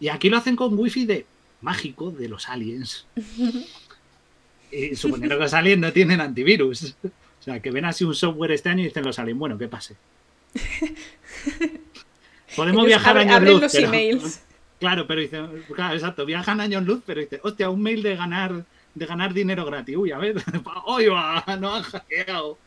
Y 0.00 0.08
aquí 0.08 0.28
lo 0.28 0.36
hacen 0.38 0.56
con 0.56 0.78
wifi 0.78 1.06
de 1.06 1.24
mágico 1.62 2.10
de 2.10 2.28
los 2.28 2.48
aliens. 2.48 3.06
y 4.70 4.94
suponiendo 4.96 5.36
que 5.36 5.42
los 5.44 5.54
aliens 5.54 5.80
no 5.80 5.92
tienen 5.92 6.20
antivirus. 6.20 6.96
O 7.04 7.42
sea, 7.42 7.60
que 7.60 7.70
ven 7.70 7.84
así 7.84 8.04
un 8.04 8.14
software 8.14 8.50
este 8.52 8.68
año 8.68 8.82
y 8.82 8.86
dicen 8.86 9.04
los 9.04 9.18
aliens, 9.18 9.38
bueno, 9.38 9.56
¿qué 9.56 9.68
pase? 9.68 9.96
Podemos 12.56 12.80
Ellos 12.86 12.86
viajar 12.86 13.18
años 13.18 13.42
luz, 13.42 13.60
los 13.62 13.72
pero- 13.72 13.86
emails. 13.88 14.42
Claro, 14.78 15.06
pero 15.06 15.22
dice, 15.22 15.40
claro, 15.74 15.94
exacto, 15.94 16.26
viajan 16.26 16.60
años 16.60 16.84
luz, 16.84 17.00
pero 17.06 17.22
dice, 17.22 17.40
hostia, 17.42 17.70
un 17.70 17.80
mail 17.82 18.02
de 18.02 18.14
ganar, 18.14 18.66
de 18.96 19.06
ganar 19.06 19.32
dinero 19.34 19.64
gratis. 19.66 19.96
Uy, 19.96 20.10
a 20.10 20.18
ver, 20.18 20.36
hoy 20.86 21.06
va, 21.06 21.44
no 21.60 21.74
han 21.76 21.82
hackeado. 21.82 22.58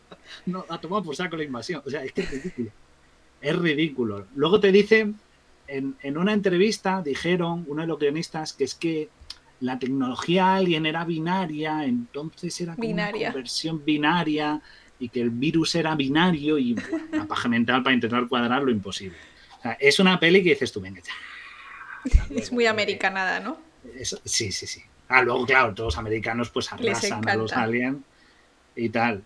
No, 0.46 0.64
ha 0.70 0.80
tomado 0.80 1.04
por 1.04 1.16
saco 1.16 1.36
la 1.36 1.44
invasión. 1.44 1.82
O 1.86 1.90
sea, 1.90 2.04
es 2.06 2.14
que 2.14 2.22
es 2.22 2.32
ridículo. 2.32 2.72
Es 3.42 3.56
ridículo. 3.58 4.28
Luego 4.36 4.60
te 4.60 4.72
dicen, 4.72 5.20
en, 5.68 5.96
en 6.04 6.18
una 6.18 6.34
entrevista, 6.34 7.02
dijeron, 7.02 7.66
uno 7.68 7.82
de 7.82 7.88
los 7.88 7.98
guionistas, 8.00 8.54
que 8.54 8.64
es 8.66 8.76
que 8.76 9.10
la 9.62 9.80
tecnología 9.80 10.56
alien 10.56 10.86
era 10.86 11.04
binaria, 11.04 11.84
entonces 11.84 12.62
era 12.62 12.76
como 12.76 12.88
Binaria. 12.88 13.28
una 13.28 13.34
conversión 13.34 13.84
binaria 13.84 14.62
y 15.00 15.10
que 15.10 15.22
el 15.22 15.32
virus 15.32 15.76
era 15.76 15.96
binario 15.96 16.58
y 16.58 16.74
bueno, 16.76 17.06
una 17.12 17.28
paja 17.28 17.50
mental 17.50 17.82
para 17.84 17.94
intentar 17.96 18.28
cuadrar 18.28 18.62
lo 18.64 18.72
imposible. 18.72 19.18
O 19.58 19.62
sea, 19.64 19.72
es 19.74 20.00
una 20.00 20.20
peli 20.20 20.44
que 20.44 20.52
dices 20.52 20.72
tú, 20.72 20.80
venga, 20.80 21.02
ya. 21.02 21.14
Es 22.36 22.52
muy 22.52 22.66
americanada, 22.68 23.40
¿no? 23.40 23.58
Eso- 23.96 24.22
sí, 24.24 24.52
sí, 24.52 24.68
sí. 24.68 24.82
Ah, 25.10 25.24
luego, 25.24 25.46
claro, 25.46 25.74
todos 25.74 25.88
los 25.88 25.98
americanos 25.98 26.50
pues 26.52 26.72
arrasan 26.72 27.28
a 27.28 27.36
los 27.36 27.52
aliens 27.52 27.98
y 28.76 28.90
tal. 28.90 29.24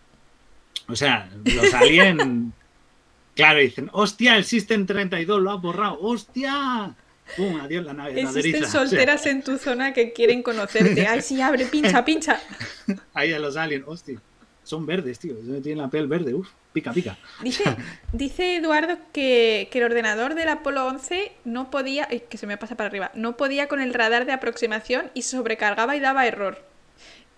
O 0.88 0.96
sea, 0.96 1.30
los 1.44 1.74
aliens, 1.74 2.54
claro, 3.36 3.60
dicen, 3.60 3.90
hostia, 3.92 4.38
el 4.38 4.46
System 4.46 4.86
32 4.86 5.42
lo 5.42 5.52
ha 5.52 5.56
borrado, 5.56 6.00
hostia. 6.02 6.96
Pum, 7.36 7.60
adiós 7.60 7.86
la 7.86 7.94
nave. 7.94 8.12
Existen 8.22 8.34
nodriza. 8.34 8.58
O 8.58 8.62
sea, 8.62 8.80
solteras 8.80 9.26
en 9.26 9.44
tu 9.44 9.58
zona 9.58 9.94
que 9.94 10.14
quieren 10.14 10.42
conocerte. 10.42 11.06
Ay, 11.06 11.22
sí, 11.22 11.42
abre, 11.42 11.66
pincha, 11.66 12.04
pincha. 12.04 12.40
ahí 13.14 13.34
a 13.34 13.40
los 13.40 13.58
aliens, 13.58 13.86
hostia. 13.86 14.20
Son 14.64 14.86
verdes, 14.86 15.20
tío. 15.20 15.36
Tienen 15.62 15.80
la 15.80 15.90
piel 15.90 16.08
verde, 16.08 16.34
uf, 16.34 16.50
pica, 16.72 16.94
pica. 16.94 17.18
Dice, 17.42 17.64
dice 18.14 18.58
Eduardo 18.58 18.98
que, 19.12 19.68
que 19.72 19.80
el 19.80 19.86
ordenador 19.86 20.36
del 20.36 20.50
Apolo 20.50 20.86
11 20.88 21.32
no 21.46 21.70
podía, 21.70 22.08
ay, 22.10 22.24
que 22.30 22.38
se 22.38 22.48
me 22.48 22.58
pasa 22.58 22.76
para 22.76 22.88
arriba, 22.88 23.12
no 23.14 23.36
podía 23.38 23.68
con 23.68 23.82
el 23.82 23.94
radar 23.94 24.26
de 24.26 24.32
aproximación 24.32 25.12
y 25.14 25.24
se 25.24 25.38
sobrecargaba 25.38 25.96
y 25.96 26.00
daba 26.00 26.26
error. 26.26 26.64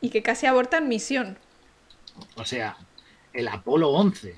Y 0.01 0.09
que 0.09 0.21
casi 0.21 0.45
abortan 0.45 0.87
misión. 0.87 1.37
O 2.35 2.45
sea, 2.45 2.77
el 3.33 3.47
Apolo 3.47 3.89
11. 3.89 4.35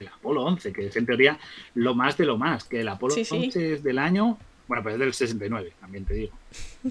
El 0.00 0.08
Apolo 0.08 0.44
11, 0.44 0.72
que 0.72 0.86
es 0.86 0.96
en 0.96 1.06
teoría 1.06 1.38
lo 1.74 1.94
más 1.94 2.16
de 2.18 2.26
lo 2.26 2.36
más. 2.36 2.64
Que 2.64 2.80
el 2.80 2.88
Apolo 2.88 3.14
Sí, 3.14 3.24
sí. 3.24 3.36
11 3.46 3.72
es 3.74 3.82
del 3.82 3.98
año. 3.98 4.38
Bueno, 4.68 4.82
pero 4.82 4.94
es 4.96 5.00
del 5.00 5.14
69, 5.14 5.74
también 5.80 6.04
te 6.04 6.14
digo. 6.14 6.36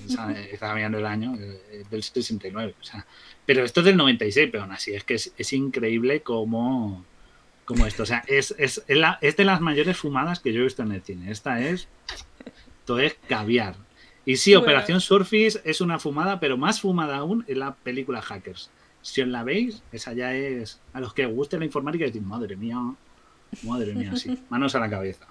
Estaba 0.51 0.75
mirando 0.75 0.97
el 0.99 1.05
año 1.05 1.35
eh, 1.37 1.83
del 1.89 2.03
69. 2.03 2.75
O 2.79 2.83
sea, 2.83 3.05
pero 3.45 3.63
esto 3.63 3.81
es 3.81 3.85
del 3.87 3.97
96, 3.97 4.49
pero 4.51 4.63
aún 4.63 4.71
así 4.71 4.93
es 4.93 5.03
que 5.03 5.15
es, 5.15 5.33
es 5.37 5.51
increíble 5.53 6.21
como, 6.21 7.03
como 7.65 7.85
esto. 7.85 8.03
O 8.03 8.05
sea, 8.05 8.23
es, 8.27 8.55
es, 8.57 8.83
es 8.87 8.97
la- 8.97 9.19
es 9.21 9.35
de 9.37 9.43
las 9.45 9.59
mayores 9.61 9.97
fumadas 9.97 10.39
que 10.39 10.53
yo 10.53 10.61
he 10.61 10.63
visto 10.63 10.83
en 10.83 10.93
el 10.93 11.01
cine. 11.01 11.31
Esta 11.31 11.59
es. 11.61 11.87
Esto 12.79 12.99
es 12.99 13.15
caviar. 13.27 13.75
Y 14.25 14.37
sí, 14.37 14.51
Bueno. 14.51 14.63
Operación 14.63 15.01
Surface 15.01 15.61
es 15.65 15.81
una 15.81 15.99
fumada, 15.99 16.39
pero 16.39 16.57
más 16.57 16.79
fumada 16.81 17.17
aún 17.17 17.43
es 17.47 17.57
la 17.57 17.75
película 17.75 18.21
Hackers. 18.21 18.69
Si 19.01 19.21
os 19.21 19.27
la 19.27 19.43
veis, 19.43 19.83
esa 19.91 20.13
ya 20.13 20.33
es. 20.33 20.79
A 20.93 20.99
los 21.01 21.13
que 21.13 21.25
os 21.25 21.33
guste 21.33 21.59
la 21.59 21.65
informática, 21.65 22.05
decir, 22.05 22.21
madre 22.23 22.55
mía, 22.55 22.79
madre 23.63 23.93
mía, 23.93 24.15
sí. 24.15 24.39
Manos 24.49 24.73
a 24.75 24.79
la 24.79 24.89
cabeza. 24.89 25.27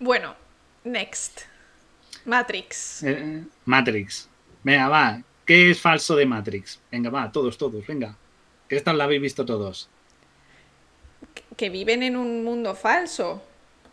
Bueno, 0.00 0.34
next. 0.84 1.42
Matrix. 2.24 3.02
Eh, 3.02 3.44
Matrix. 3.64 4.28
Venga, 4.62 4.88
va. 4.88 5.22
¿Qué 5.44 5.70
es 5.70 5.80
falso 5.80 6.14
de 6.16 6.26
Matrix? 6.26 6.80
Venga, 6.90 7.10
va, 7.10 7.32
todos, 7.32 7.58
todos, 7.58 7.86
venga. 7.86 8.16
Que 8.68 8.76
esta 8.76 8.92
la 8.92 9.04
habéis 9.04 9.22
visto 9.22 9.44
todos. 9.44 9.88
Que 11.56 11.68
viven 11.68 12.02
en 12.02 12.16
un 12.16 12.44
mundo 12.44 12.74
falso. 12.74 13.42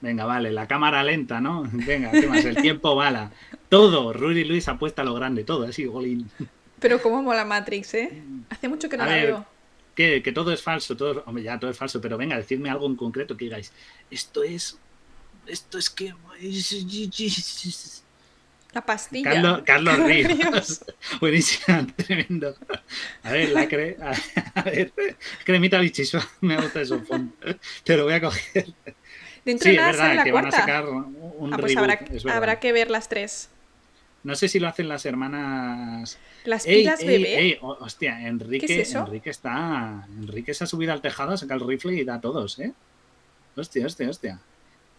Venga, 0.01 0.25
vale, 0.25 0.51
la 0.51 0.67
cámara 0.67 1.03
lenta, 1.03 1.41
¿no? 1.41 1.63
Venga, 1.71 2.11
¿qué 2.11 2.27
más? 2.27 2.45
El 2.45 2.55
tiempo 2.55 2.95
bala. 2.95 3.31
Todo. 3.67 4.13
Rudy 4.13 4.45
Luis 4.45 4.67
apuesta 4.67 5.01
a 5.01 5.05
lo 5.05 5.13
grande, 5.13 5.43
todo, 5.43 5.65
así, 5.65 5.85
golín. 5.85 6.29
Pero 6.79 7.01
cómo 7.01 7.21
mola 7.21 7.43
Matrix, 7.43 7.93
¿eh? 7.95 8.23
Hace 8.49 8.69
mucho 8.69 8.87
que 8.87 8.95
no 8.95 9.03
A 9.03 9.07
la 9.07 9.13
ver, 9.13 9.25
veo. 9.25 9.45
Que, 9.95 10.23
que 10.23 10.31
todo 10.31 10.53
es 10.53 10.61
falso, 10.61 10.95
todo, 10.95 11.23
hombre, 11.25 11.43
ya 11.43 11.59
todo 11.59 11.69
es 11.69 11.77
falso, 11.77 11.99
pero 11.99 12.17
venga, 12.17 12.37
decidme 12.37 12.69
algo 12.69 12.85
en 12.85 12.95
concreto 12.95 13.35
que 13.35 13.45
digáis. 13.45 13.73
Esto 14.09 14.43
es. 14.43 14.79
Esto 15.47 15.77
es 15.77 15.89
que. 15.89 16.13
La 18.71 18.85
pastilla. 18.85 19.31
Carlos, 19.31 19.61
Carlos 19.65 19.97
Ríos. 19.99 20.27
Ríos. 20.37 20.85
Buenísima, 21.19 21.87
tremendo. 21.95 22.55
A 23.23 23.31
ver, 23.31 23.49
la 23.49 23.67
cre... 23.67 23.97
A 24.53 24.61
ver, 24.61 24.93
cremita 25.43 25.79
bichisua. 25.79 26.23
Me 26.41 26.55
gusta 26.55 26.81
eso. 26.81 27.01
Te 27.83 27.97
lo 27.97 28.03
voy 28.03 28.13
a 28.13 28.21
coger. 28.21 28.67
Dentro 29.43 29.63
Sí, 29.63 29.69
de 29.71 29.75
es 29.75 29.81
nada 29.81 29.93
sale 29.93 30.09
verdad 30.09 30.15
la 30.17 30.23
que 30.23 30.31
van 30.31 30.45
a 30.45 30.51
sacar 30.51 30.87
un 30.87 31.53
ah, 31.53 31.57
pues 31.57 31.73
reboot, 31.73 32.29
habrá, 32.29 32.59
que 32.59 32.71
ver 32.71 32.91
las 32.91 33.09
tres. 33.09 33.49
No 34.21 34.35
sé 34.35 34.47
si 34.49 34.59
lo 34.59 34.67
hacen 34.67 34.87
las 34.87 35.03
hermanas. 35.05 36.19
Las 36.43 36.65
pilas 36.65 36.99
ey, 36.99 37.07
bebé. 37.07 37.39
ey, 37.39 37.57
ho- 37.61 37.77
hostia, 37.79 38.27
Enrique, 38.27 38.67
¿Qué 38.67 38.81
es 38.81 38.89
eso? 38.89 38.99
Enrique 38.99 39.29
está. 39.31 40.05
Enrique 40.19 40.53
se 40.53 40.65
ha 40.65 40.67
subido 40.67 40.93
al 40.93 41.01
tejado, 41.01 41.35
saca 41.37 41.55
el 41.55 41.61
rifle 41.65 41.95
y 41.95 42.03
da 42.03 42.15
a 42.15 42.21
todos, 42.21 42.59
¿eh? 42.59 42.73
Hostia, 43.55 43.85
hostia, 43.87 44.09
hostia. 44.09 44.39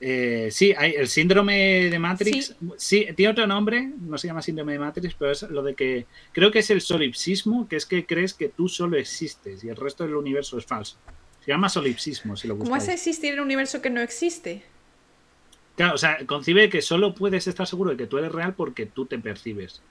Eh, 0.02 0.48
sí, 0.50 0.72
hay 0.76 0.92
el 0.92 1.08
síndrome 1.08 1.90
de 1.90 1.98
Matrix. 1.98 2.56
Sí. 2.78 3.06
tiene 3.14 3.32
otro 3.32 3.46
nombre, 3.46 3.92
no 4.00 4.16
se 4.16 4.28
llama 4.28 4.40
síndrome 4.40 4.72
de 4.72 4.78
Matrix, 4.78 5.14
pero 5.14 5.30
es 5.30 5.42
lo 5.42 5.62
de 5.62 5.74
que. 5.74 6.06
Creo 6.32 6.50
que 6.50 6.60
es 6.60 6.70
el 6.70 6.80
solipsismo, 6.80 7.68
que 7.68 7.76
es 7.76 7.84
que 7.84 8.06
crees 8.06 8.32
que 8.32 8.48
tú 8.48 8.68
solo 8.68 8.96
existes 8.96 9.62
y 9.62 9.68
el 9.68 9.76
resto 9.76 10.04
del 10.04 10.16
universo 10.16 10.56
es 10.58 10.64
falso. 10.64 10.96
Se 11.44 11.50
llama 11.50 11.68
solipsismo, 11.68 12.36
si 12.36 12.48
lo 12.48 12.56
¿Cómo 12.56 12.70
vas 12.70 12.82
a 12.82 12.92
buscáis. 12.92 13.00
existir 13.00 13.34
en 13.34 13.40
un 13.40 13.46
universo 13.46 13.82
que 13.82 13.90
no 13.90 14.00
existe? 14.00 14.62
Claro, 15.76 15.94
o 15.94 15.98
sea, 15.98 16.18
concibe 16.26 16.68
que 16.68 16.82
solo 16.82 17.14
puedes 17.14 17.46
estar 17.46 17.66
seguro 17.66 17.90
de 17.90 17.96
que 17.96 18.06
tú 18.06 18.18
eres 18.18 18.32
real 18.32 18.54
porque 18.54 18.86
tú 18.86 19.06
te 19.06 19.18
percibes. 19.18 19.82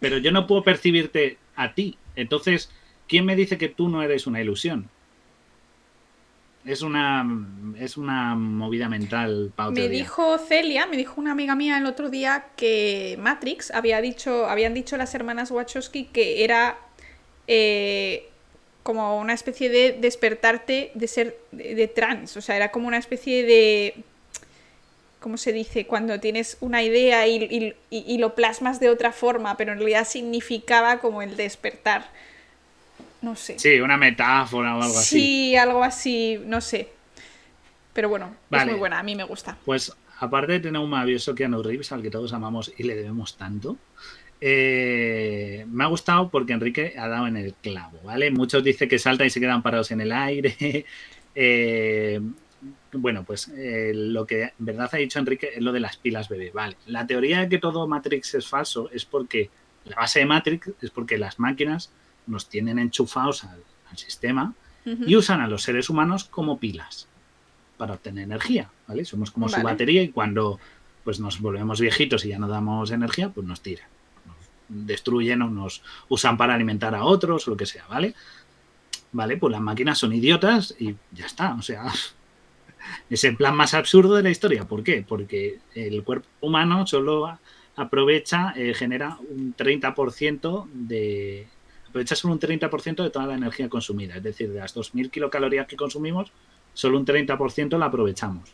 Pero 0.00 0.18
yo 0.18 0.32
no 0.32 0.46
puedo 0.46 0.62
percibirte 0.62 1.38
a 1.56 1.74
ti. 1.74 1.96
Entonces, 2.16 2.70
¿quién 3.08 3.24
me 3.24 3.36
dice 3.36 3.58
que 3.58 3.68
tú 3.68 3.88
no 3.88 4.02
eres 4.02 4.26
una 4.26 4.40
ilusión? 4.40 4.88
Es 6.68 6.82
una, 6.82 7.26
es 7.80 7.96
una 7.96 8.34
movida 8.34 8.88
mental 8.88 9.52
para 9.56 9.70
otro 9.70 9.82
Me 9.82 9.88
día. 9.88 10.00
dijo 10.00 10.36
Celia, 10.38 10.86
me 10.86 10.96
dijo 10.98 11.20
una 11.20 11.32
amiga 11.32 11.54
mía 11.54 11.78
el 11.78 11.86
otro 11.86 12.10
día 12.10 12.44
que 12.56 13.16
Matrix 13.20 13.70
había 13.70 14.00
dicho, 14.02 14.46
habían 14.46 14.74
dicho 14.74 14.96
las 14.98 15.14
hermanas 15.14 15.50
Wachowski 15.50 16.04
que 16.04 16.44
era 16.44 16.76
eh, 17.46 18.28
como 18.82 19.18
una 19.18 19.32
especie 19.32 19.70
de 19.70 19.96
despertarte 19.98 20.90
de 20.94 21.08
ser 21.08 21.38
de, 21.52 21.74
de 21.74 21.88
trans, 21.88 22.36
o 22.36 22.42
sea, 22.42 22.56
era 22.56 22.70
como 22.70 22.86
una 22.86 22.98
especie 22.98 23.44
de 23.44 23.94
¿cómo 25.20 25.36
se 25.38 25.52
dice? 25.52 25.86
Cuando 25.86 26.20
tienes 26.20 26.58
una 26.60 26.82
idea 26.82 27.26
y, 27.26 27.36
y- 27.44 27.74
y- 27.90 28.04
y 28.14 28.18
lo 28.18 28.34
plasmas 28.34 28.78
de 28.78 28.88
otra 28.90 29.12
forma, 29.12 29.56
pero 29.56 29.72
en 29.72 29.78
realidad 29.78 30.06
significaba 30.06 30.98
como 31.00 31.22
el 31.22 31.36
despertar. 31.36 32.10
No 33.20 33.34
sé. 33.34 33.58
Sí, 33.58 33.80
una 33.80 33.96
metáfora 33.96 34.76
o 34.76 34.82
algo 34.82 34.96
así. 34.96 35.20
Sí, 35.20 35.56
algo 35.56 35.82
así, 35.82 36.40
no 36.44 36.60
sé. 36.60 36.88
Pero 37.92 38.08
bueno, 38.08 38.34
Vale. 38.48 38.64
es 38.64 38.70
muy 38.70 38.78
buena, 38.78 39.00
a 39.00 39.02
mí 39.02 39.16
me 39.16 39.24
gusta. 39.24 39.56
Pues 39.64 39.92
aparte 40.20 40.52
de 40.52 40.60
tener 40.60 40.80
un 40.80 40.90
maravilloso 40.90 41.34
Keanu 41.34 41.62
Reeves 41.62 41.90
al 41.92 42.02
que 42.02 42.10
todos 42.10 42.32
amamos 42.32 42.72
y 42.76 42.84
le 42.84 42.94
debemos 42.94 43.36
tanto, 43.36 43.76
eh, 44.40 45.66
me 45.68 45.84
ha 45.84 45.88
gustado 45.88 46.28
porque 46.28 46.52
Enrique 46.52 46.94
ha 46.96 47.08
dado 47.08 47.26
en 47.26 47.36
el 47.36 47.54
clavo, 47.54 47.98
¿vale? 48.04 48.30
Muchos 48.30 48.62
dicen 48.62 48.88
que 48.88 48.98
saltan 48.98 49.26
y 49.26 49.30
se 49.30 49.40
quedan 49.40 49.62
parados 49.62 49.90
en 49.90 50.00
el 50.00 50.12
aire. 50.12 50.84
Eh, 51.40 52.20
bueno, 52.92 53.22
pues 53.22 53.46
eh, 53.56 53.92
lo 53.94 54.26
que 54.26 54.42
en 54.42 54.52
verdad 54.58 54.90
ha 54.90 54.96
dicho 54.96 55.20
Enrique 55.20 55.50
es 55.54 55.62
lo 55.62 55.70
de 55.70 55.78
las 55.78 55.96
pilas 55.96 56.28
bebé, 56.28 56.50
¿vale? 56.52 56.76
La 56.86 57.06
teoría 57.06 57.40
de 57.40 57.48
que 57.48 57.58
todo 57.58 57.86
Matrix 57.86 58.34
es 58.34 58.48
falso 58.48 58.90
es 58.92 59.04
porque 59.04 59.48
la 59.84 59.94
base 59.94 60.18
de 60.18 60.26
Matrix 60.26 60.72
es 60.82 60.90
porque 60.90 61.16
las 61.16 61.38
máquinas 61.38 61.92
nos 62.28 62.48
tienen 62.48 62.78
enchufados 62.78 63.44
al, 63.44 63.62
al 63.90 63.98
sistema 63.98 64.54
y 64.84 65.16
usan 65.16 65.42
a 65.42 65.48
los 65.48 65.64
seres 65.64 65.90
humanos 65.90 66.24
como 66.24 66.58
pilas 66.58 67.08
para 67.76 67.94
obtener 67.94 68.24
energía, 68.24 68.70
¿vale? 68.86 69.04
Somos 69.04 69.30
como 69.30 69.48
su 69.48 69.60
batería 69.60 70.02
y 70.02 70.08
cuando 70.08 70.58
pues 71.04 71.20
nos 71.20 71.40
volvemos 71.40 71.80
viejitos 71.80 72.24
y 72.24 72.28
ya 72.28 72.38
no 72.38 72.48
damos 72.48 72.90
energía, 72.90 73.28
pues 73.28 73.46
nos 73.46 73.60
tiran, 73.60 73.88
nos 74.26 74.36
destruyen 74.86 75.42
o 75.42 75.50
nos 75.50 75.82
usan 76.08 76.36
para 76.36 76.54
alimentar 76.54 76.94
a 76.94 77.04
otros 77.04 77.46
o 77.46 77.50
lo 77.50 77.56
que 77.56 77.66
sea, 77.66 77.86
¿vale? 77.86 78.14
Vale, 79.12 79.36
pues 79.36 79.52
las 79.52 79.60
máquinas 79.60 79.98
son 79.98 80.12
idiotas 80.12 80.74
y 80.78 80.96
ya 81.12 81.26
está, 81.26 81.54
o 81.54 81.62
sea, 81.62 81.84
es 83.10 83.24
el 83.24 83.36
plan 83.36 83.56
más 83.56 83.74
absurdo 83.74 84.16
de 84.16 84.22
la 84.22 84.30
historia. 84.30 84.66
¿Por 84.66 84.82
qué? 84.82 85.04
Porque 85.06 85.60
el 85.74 86.02
cuerpo 86.02 86.28
humano 86.40 86.86
solo 86.86 87.38
aprovecha, 87.76 88.52
eh, 88.56 88.74
genera 88.74 89.18
un 89.30 89.54
30% 89.56 90.66
de... 90.72 91.46
Aprovecha 91.88 92.14
solo 92.14 92.34
un 92.34 92.40
30% 92.40 93.02
de 93.02 93.10
toda 93.10 93.26
la 93.26 93.34
energía 93.34 93.68
consumida. 93.68 94.16
Es 94.16 94.22
decir, 94.22 94.50
de 94.50 94.60
las 94.60 94.74
2.000 94.74 95.10
kilocalorías 95.10 95.66
que 95.66 95.76
consumimos, 95.76 96.32
solo 96.74 96.98
un 96.98 97.06
30% 97.06 97.78
la 97.78 97.86
aprovechamos. 97.86 98.50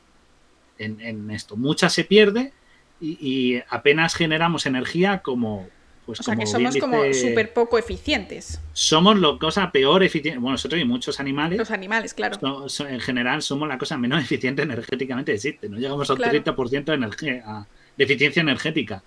en, 0.78 1.30
esto. 1.30 1.56
Mucha 1.56 1.88
se 1.88 2.04
pierde 2.04 2.52
y, 3.00 3.60
apenas 3.68 4.14
generamos 4.14 4.66
energía 4.66 5.20
como... 5.20 5.68
Pues 6.06 6.20
o 6.20 6.22
sea, 6.22 6.36
que 6.36 6.44
somos 6.44 6.76
como 6.76 7.02
súper 7.14 7.54
poco 7.54 7.78
eficientes. 7.78 8.60
Somos 8.74 9.18
la 9.18 9.38
cosa 9.38 9.72
peor 9.72 10.02
eficiente. 10.02 10.38
Bueno, 10.38 10.52
nosotros 10.52 10.78
y 10.78 10.84
muchos 10.84 11.18
animales. 11.18 11.58
Los 11.58 11.70
animales, 11.70 12.12
claro. 12.12 12.66
en 12.86 13.00
general 13.00 13.40
somos 13.40 13.66
la 13.66 13.78
cosa 13.78 13.96
menos 13.96 14.22
eficiente 14.22 14.62
energéticamente 14.62 15.32
existe. 15.32 15.66
No 15.70 15.78
llegamos 15.78 16.10
al 16.10 16.18
30% 16.18 16.84
de, 16.84 16.92
energía, 16.92 17.66
de 17.96 18.04
eficiencia 18.04 18.42
energética. 18.42 19.02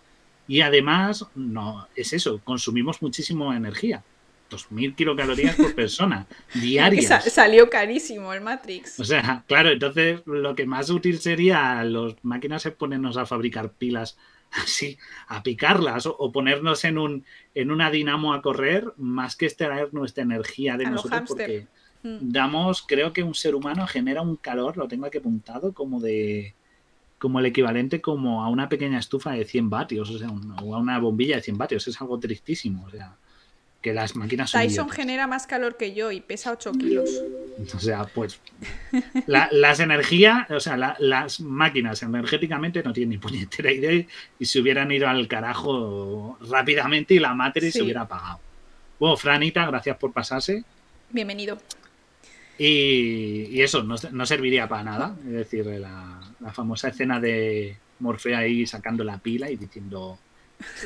Y 0.47 0.61
además, 0.61 1.27
no, 1.35 1.87
es 1.95 2.13
eso, 2.13 2.41
consumimos 2.43 2.99
muchísimo 3.03 3.53
energía. 3.53 4.03
2.000 4.49 4.95
kilocalorías 4.95 5.55
por 5.55 5.75
persona, 5.75 6.27
diarias. 6.53 7.23
salió 7.31 7.69
carísimo 7.69 8.33
el 8.33 8.41
Matrix. 8.41 8.99
O 8.99 9.03
sea, 9.03 9.43
claro, 9.47 9.69
entonces 9.69 10.21
lo 10.25 10.55
que 10.55 10.65
más 10.65 10.89
útil 10.89 11.19
sería 11.19 11.83
las 11.83 12.15
máquinas 12.23 12.65
es 12.65 12.73
ponernos 12.73 13.17
a 13.17 13.25
fabricar 13.25 13.71
pilas 13.71 14.17
así, 14.51 14.97
a 15.27 15.43
picarlas 15.43 16.05
o, 16.05 16.31
ponernos 16.31 16.83
en, 16.85 16.97
un, 16.97 17.25
en 17.53 17.71
una 17.71 17.91
dinamo 17.91 18.33
a 18.33 18.41
correr, 18.41 18.93
más 18.97 19.35
que 19.35 19.45
extraer 19.45 19.93
nuestra 19.93 20.23
energía 20.23 20.77
de 20.77 20.85
nosotros, 20.85 21.23
porque 21.27 21.67
mm. 22.03 22.17
damos, 22.21 22.81
creo 22.81 23.13
que 23.13 23.23
un 23.23 23.35
ser 23.35 23.55
humano 23.55 23.85
genera 23.87 24.21
un 24.21 24.37
calor, 24.37 24.77
lo 24.77 24.87
tengo 24.87 25.05
aquí 25.05 25.17
apuntado, 25.17 25.73
como 25.73 25.99
de 25.99 26.53
como 27.19 27.39
el 27.39 27.47
equivalente 27.47 27.99
como 27.99 28.43
a 28.43 28.47
una 28.47 28.69
pequeña 28.69 28.99
estufa 28.99 29.31
de 29.31 29.43
100 29.43 29.71
vatios, 29.71 30.09
o 30.11 30.19
sea, 30.19 30.29
o 30.63 30.75
a 30.75 30.77
una 30.77 30.99
bombilla 30.99 31.37
de 31.37 31.41
100 31.41 31.57
vatios, 31.57 31.87
es 31.87 31.99
algo 31.99 32.19
tristísimo, 32.19 32.85
o 32.85 32.89
sea, 32.91 33.17
que 33.88 33.93
las 33.93 34.18
máquinas 34.18 34.49
son 34.49 34.61
Tyson 34.61 34.89
genera 34.89 35.27
más 35.27 35.47
calor 35.47 35.77
que 35.77 35.93
yo 35.93 36.11
y 36.11 36.19
pesa 36.19 36.51
8 36.51 36.73
kilos. 36.73 37.09
O 37.73 37.80
sea, 37.80 38.03
pues 38.03 38.39
las 39.26 39.80
energías, 39.80 40.51
o 40.51 40.59
sea, 40.59 40.95
las 40.99 41.39
máquinas 41.39 42.03
energéticamente 42.03 42.84
no 42.84 42.93
tienen 42.93 43.09
ni 43.09 43.18
puñetera 43.18 43.72
idea 43.72 44.05
y 44.38 44.45
se 44.45 44.59
hubieran 44.59 44.91
ido 44.91 45.07
al 45.07 45.27
carajo 45.27 46.38
rápidamente 46.41 47.15
y 47.15 47.19
la 47.19 47.34
Matrix 47.34 47.73
se 47.73 47.81
hubiera 47.81 48.01
apagado. 48.01 48.39
Bueno, 48.99 49.18
Franita, 49.18 49.65
gracias 49.65 49.97
por 49.97 50.14
pasarse. 50.14 50.64
Bienvenido. 51.09 51.57
Y, 52.59 53.59
eso 53.59 53.81
no, 53.81 54.26
serviría 54.27 54.68
para 54.68 54.84
nada. 54.84 55.15
Es 55.26 55.34
decir, 55.34 55.65
la, 55.65 56.22
la 56.39 56.53
famosa 56.53 56.89
escena 56.89 57.19
de 57.19 57.76
Morfeo 57.99 58.38
ahí 58.38 58.68
sacando 58.68 59.03
la 59.03 59.18
pila 59.18 59.49
y 59.49 59.55
diciendo 59.55 60.19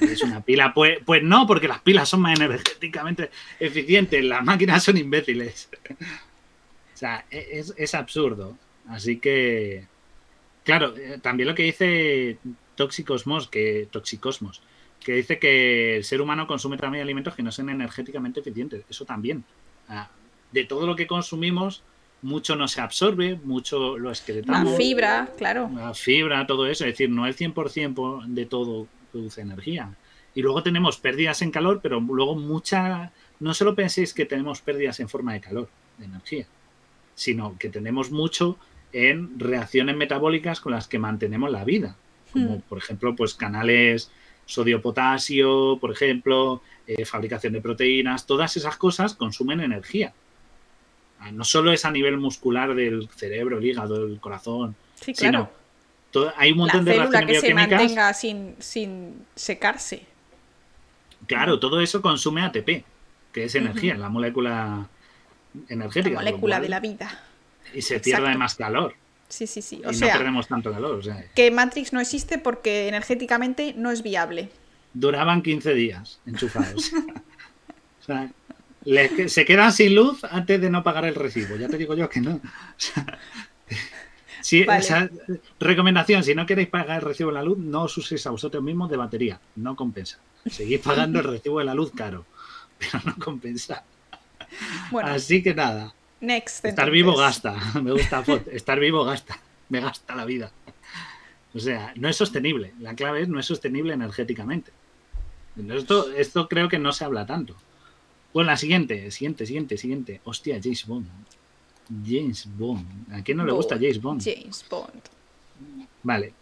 es 0.01 0.21
una 0.23 0.41
pila. 0.41 0.73
Pues, 0.73 0.99
pues 1.05 1.23
no, 1.23 1.47
porque 1.47 1.67
las 1.67 1.81
pilas 1.81 2.09
son 2.09 2.21
más 2.21 2.39
energéticamente 2.39 3.29
eficientes, 3.59 4.23
las 4.23 4.43
máquinas 4.43 4.83
son 4.83 4.97
imbéciles. 4.97 5.69
o 6.93 6.97
sea, 6.97 7.25
e, 7.31 7.63
es, 7.75 7.95
absurdo. 7.95 8.57
Así 8.87 9.17
que, 9.17 9.85
claro, 10.63 10.95
eh, 10.97 11.19
también 11.21 11.49
lo 11.49 11.55
que 11.55 11.63
dice 11.63 12.37
Toxicosmos, 12.75 13.47
que 13.47 13.87
Toxicosmos, 13.91 14.61
que 14.99 15.13
dice 15.13 15.39
que 15.39 15.97
el 15.97 16.03
ser 16.03 16.21
humano 16.21 16.47
consume 16.47 16.77
también 16.77 17.03
alimentos 17.03 17.35
que 17.35 17.43
no 17.43 17.51
son 17.51 17.69
energéticamente 17.69 18.39
eficientes. 18.39 18.83
Eso 18.89 19.05
también. 19.05 19.43
De 20.51 20.63
todo 20.65 20.85
lo 20.85 20.95
que 20.95 21.07
consumimos, 21.07 21.83
mucho 22.21 22.55
no 22.55 22.67
se 22.67 22.81
absorbe, 22.81 23.39
mucho 23.43 23.97
lo 23.97 24.09
excretamos. 24.09 24.71
La 24.71 24.77
fibra, 24.77 25.29
claro. 25.37 25.69
La 25.73 25.93
fibra, 25.93 26.45
todo 26.45 26.67
eso. 26.67 26.85
Es 26.85 26.93
decir, 26.93 27.09
no 27.09 27.25
el 27.25 27.35
100% 27.35 28.25
de 28.27 28.45
todo 28.45 28.87
produce 29.11 29.41
energía. 29.41 29.93
Y 30.33 30.41
luego 30.41 30.63
tenemos 30.63 30.97
pérdidas 30.97 31.41
en 31.41 31.51
calor, 31.51 31.79
pero 31.81 31.99
luego 31.99 32.35
mucha... 32.35 33.11
No 33.39 33.53
solo 33.53 33.75
penséis 33.75 34.13
que 34.13 34.25
tenemos 34.25 34.61
pérdidas 34.61 34.99
en 34.99 35.09
forma 35.09 35.33
de 35.33 35.41
calor, 35.41 35.69
de 35.97 36.05
energía, 36.05 36.45
sino 37.15 37.57
que 37.57 37.69
tenemos 37.69 38.11
mucho 38.11 38.57
en 38.93 39.39
reacciones 39.39 39.95
metabólicas 39.95 40.61
con 40.61 40.73
las 40.73 40.87
que 40.87 40.99
mantenemos 40.99 41.51
la 41.51 41.65
vida. 41.65 41.95
Como 42.31 42.57
hmm. 42.57 42.61
por 42.61 42.77
ejemplo, 42.77 43.15
pues 43.15 43.33
canales 43.33 44.11
sodio-potasio, 44.45 45.77
por 45.79 45.91
ejemplo, 45.91 46.61
eh, 46.87 47.05
fabricación 47.05 47.53
de 47.53 47.61
proteínas, 47.61 48.25
todas 48.25 48.57
esas 48.57 48.75
cosas 48.77 49.15
consumen 49.15 49.61
energía. 49.61 50.13
Ah, 51.19 51.31
no 51.31 51.43
solo 51.43 51.71
es 51.71 51.85
a 51.85 51.91
nivel 51.91 52.17
muscular 52.17 52.75
del 52.75 53.07
cerebro, 53.09 53.59
el 53.59 53.65
hígado, 53.65 54.05
el 54.05 54.19
corazón, 54.19 54.75
sino 54.95 55.49
hay 56.35 56.51
un 56.51 56.59
montón 56.59 56.85
la 56.85 56.91
de 56.91 56.97
célula 56.97 57.25
que 57.25 57.39
se 57.39 57.53
mantenga 57.53 58.13
sin, 58.13 58.55
sin 58.59 59.25
secarse. 59.35 60.05
Claro, 61.27 61.59
todo 61.59 61.81
eso 61.81 62.01
consume 62.01 62.41
ATP, 62.41 62.83
que 63.31 63.43
es 63.45 63.55
energía, 63.55 63.95
la 63.95 64.09
molécula 64.09 64.87
energética. 65.69 66.15
La 66.15 66.31
molécula 66.31 66.59
de 66.59 66.69
la 66.69 66.79
vida. 66.79 67.19
Y 67.73 67.81
se 67.81 67.99
pierde 67.99 68.35
más 68.35 68.55
calor. 68.55 68.95
Sí, 69.29 69.47
sí, 69.47 69.61
sí. 69.61 69.77
y 69.77 69.99
no 69.99 70.07
perdemos 70.07 70.47
tanto 70.47 70.71
calor. 70.71 71.01
Que 71.33 71.51
Matrix 71.51 71.93
no 71.93 72.01
existe 72.01 72.37
porque 72.37 72.89
energéticamente 72.89 73.73
no 73.77 73.91
es 73.91 74.03
viable. 74.03 74.49
Duraban 74.93 75.41
15 75.41 75.73
días 75.73 76.19
enchufados. 76.25 76.91
o 78.01 78.03
sea, 78.05 78.29
se 79.27 79.45
quedan 79.45 79.71
sin 79.71 79.95
luz 79.95 80.21
antes 80.25 80.59
de 80.59 80.69
no 80.69 80.83
pagar 80.83 81.05
el 81.05 81.15
recibo. 81.15 81.55
Ya 81.55 81.69
te 81.69 81.77
digo 81.77 81.95
yo 81.95 82.09
que 82.09 82.19
no. 82.19 82.35
O 82.35 82.41
sea, 82.75 83.05
Sí, 84.41 84.65
recomendación, 85.59 86.23
si 86.23 86.35
no 86.35 86.45
queréis 86.45 86.69
pagar 86.69 86.97
el 86.97 87.05
recibo 87.05 87.29
de 87.29 87.35
la 87.35 87.43
luz, 87.43 87.57
no 87.57 87.83
os 87.83 87.97
uséis 87.97 88.25
a 88.27 88.31
vosotros 88.31 88.63
mismos 88.63 88.89
de 88.89 88.97
batería, 88.97 89.39
no 89.55 89.75
compensa. 89.75 90.19
Seguís 90.49 90.79
pagando 90.79 91.19
el 91.19 91.25
recibo 91.25 91.59
de 91.59 91.65
la 91.65 91.73
luz 91.73 91.91
caro, 91.95 92.25
pero 92.79 93.03
no 93.05 93.15
compensa. 93.17 93.83
Así 95.03 95.41
que 95.43 95.53
nada. 95.53 95.93
Next. 96.19 96.65
Estar 96.65 96.91
vivo 96.91 97.15
gasta, 97.15 97.55
me 97.81 97.91
gusta 97.91 98.23
estar 98.51 98.79
vivo 98.79 99.03
gasta, 99.03 99.39
me 99.69 99.79
gasta 99.79 100.15
la 100.15 100.25
vida. 100.25 100.51
O 101.53 101.59
sea, 101.59 101.93
no 101.95 102.07
es 102.07 102.15
sostenible. 102.15 102.73
La 102.79 102.95
clave 102.95 103.23
es 103.23 103.27
no 103.27 103.39
es 103.39 103.45
sostenible 103.45 103.93
energéticamente. 103.93 104.71
Esto, 105.69 106.11
esto 106.13 106.47
creo 106.47 106.69
que 106.69 106.79
no 106.79 106.93
se 106.93 107.03
habla 107.03 107.25
tanto. 107.25 107.55
Bueno, 108.33 108.51
la 108.51 108.57
siguiente, 108.57 109.11
siguiente, 109.11 109.45
siguiente, 109.45 109.77
siguiente. 109.77 110.21
Hostia, 110.23 110.59
James 110.63 110.85
Bond. 110.85 111.07
James 112.05 112.47
Bond. 112.57 113.13
¿A 113.13 113.23
quién 113.23 113.37
no 113.37 113.45
le 113.45 113.51
gusta 113.51 113.75
James 113.75 114.01
Bond? 114.01 114.21
James 114.23 114.65
Bond. 114.69 115.01
Vale. 116.03 116.33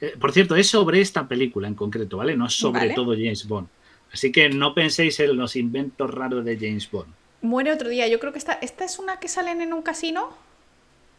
Eh, 0.00 0.14
por 0.18 0.32
cierto, 0.32 0.56
es 0.56 0.68
sobre 0.68 1.00
esta 1.00 1.26
película 1.26 1.68
en 1.68 1.74
concreto, 1.74 2.18
¿vale? 2.18 2.36
No 2.36 2.46
es 2.46 2.54
sobre 2.54 2.90
todo 2.90 3.12
James 3.12 3.46
Bond. 3.46 3.68
Así 4.12 4.32
que 4.32 4.48
no 4.48 4.74
penséis 4.74 5.20
en 5.20 5.36
los 5.36 5.56
inventos 5.56 6.12
raros 6.12 6.44
de 6.44 6.56
James 6.56 6.90
Bond. 6.90 7.12
Muere 7.42 7.72
otro 7.72 7.88
día. 7.88 8.08
Yo 8.08 8.18
creo 8.18 8.32
que 8.32 8.38
esta, 8.38 8.54
esta 8.54 8.84
es 8.84 8.98
una 8.98 9.18
que 9.18 9.28
salen 9.28 9.62
en 9.62 9.72
un 9.72 9.82
casino. 9.82 10.30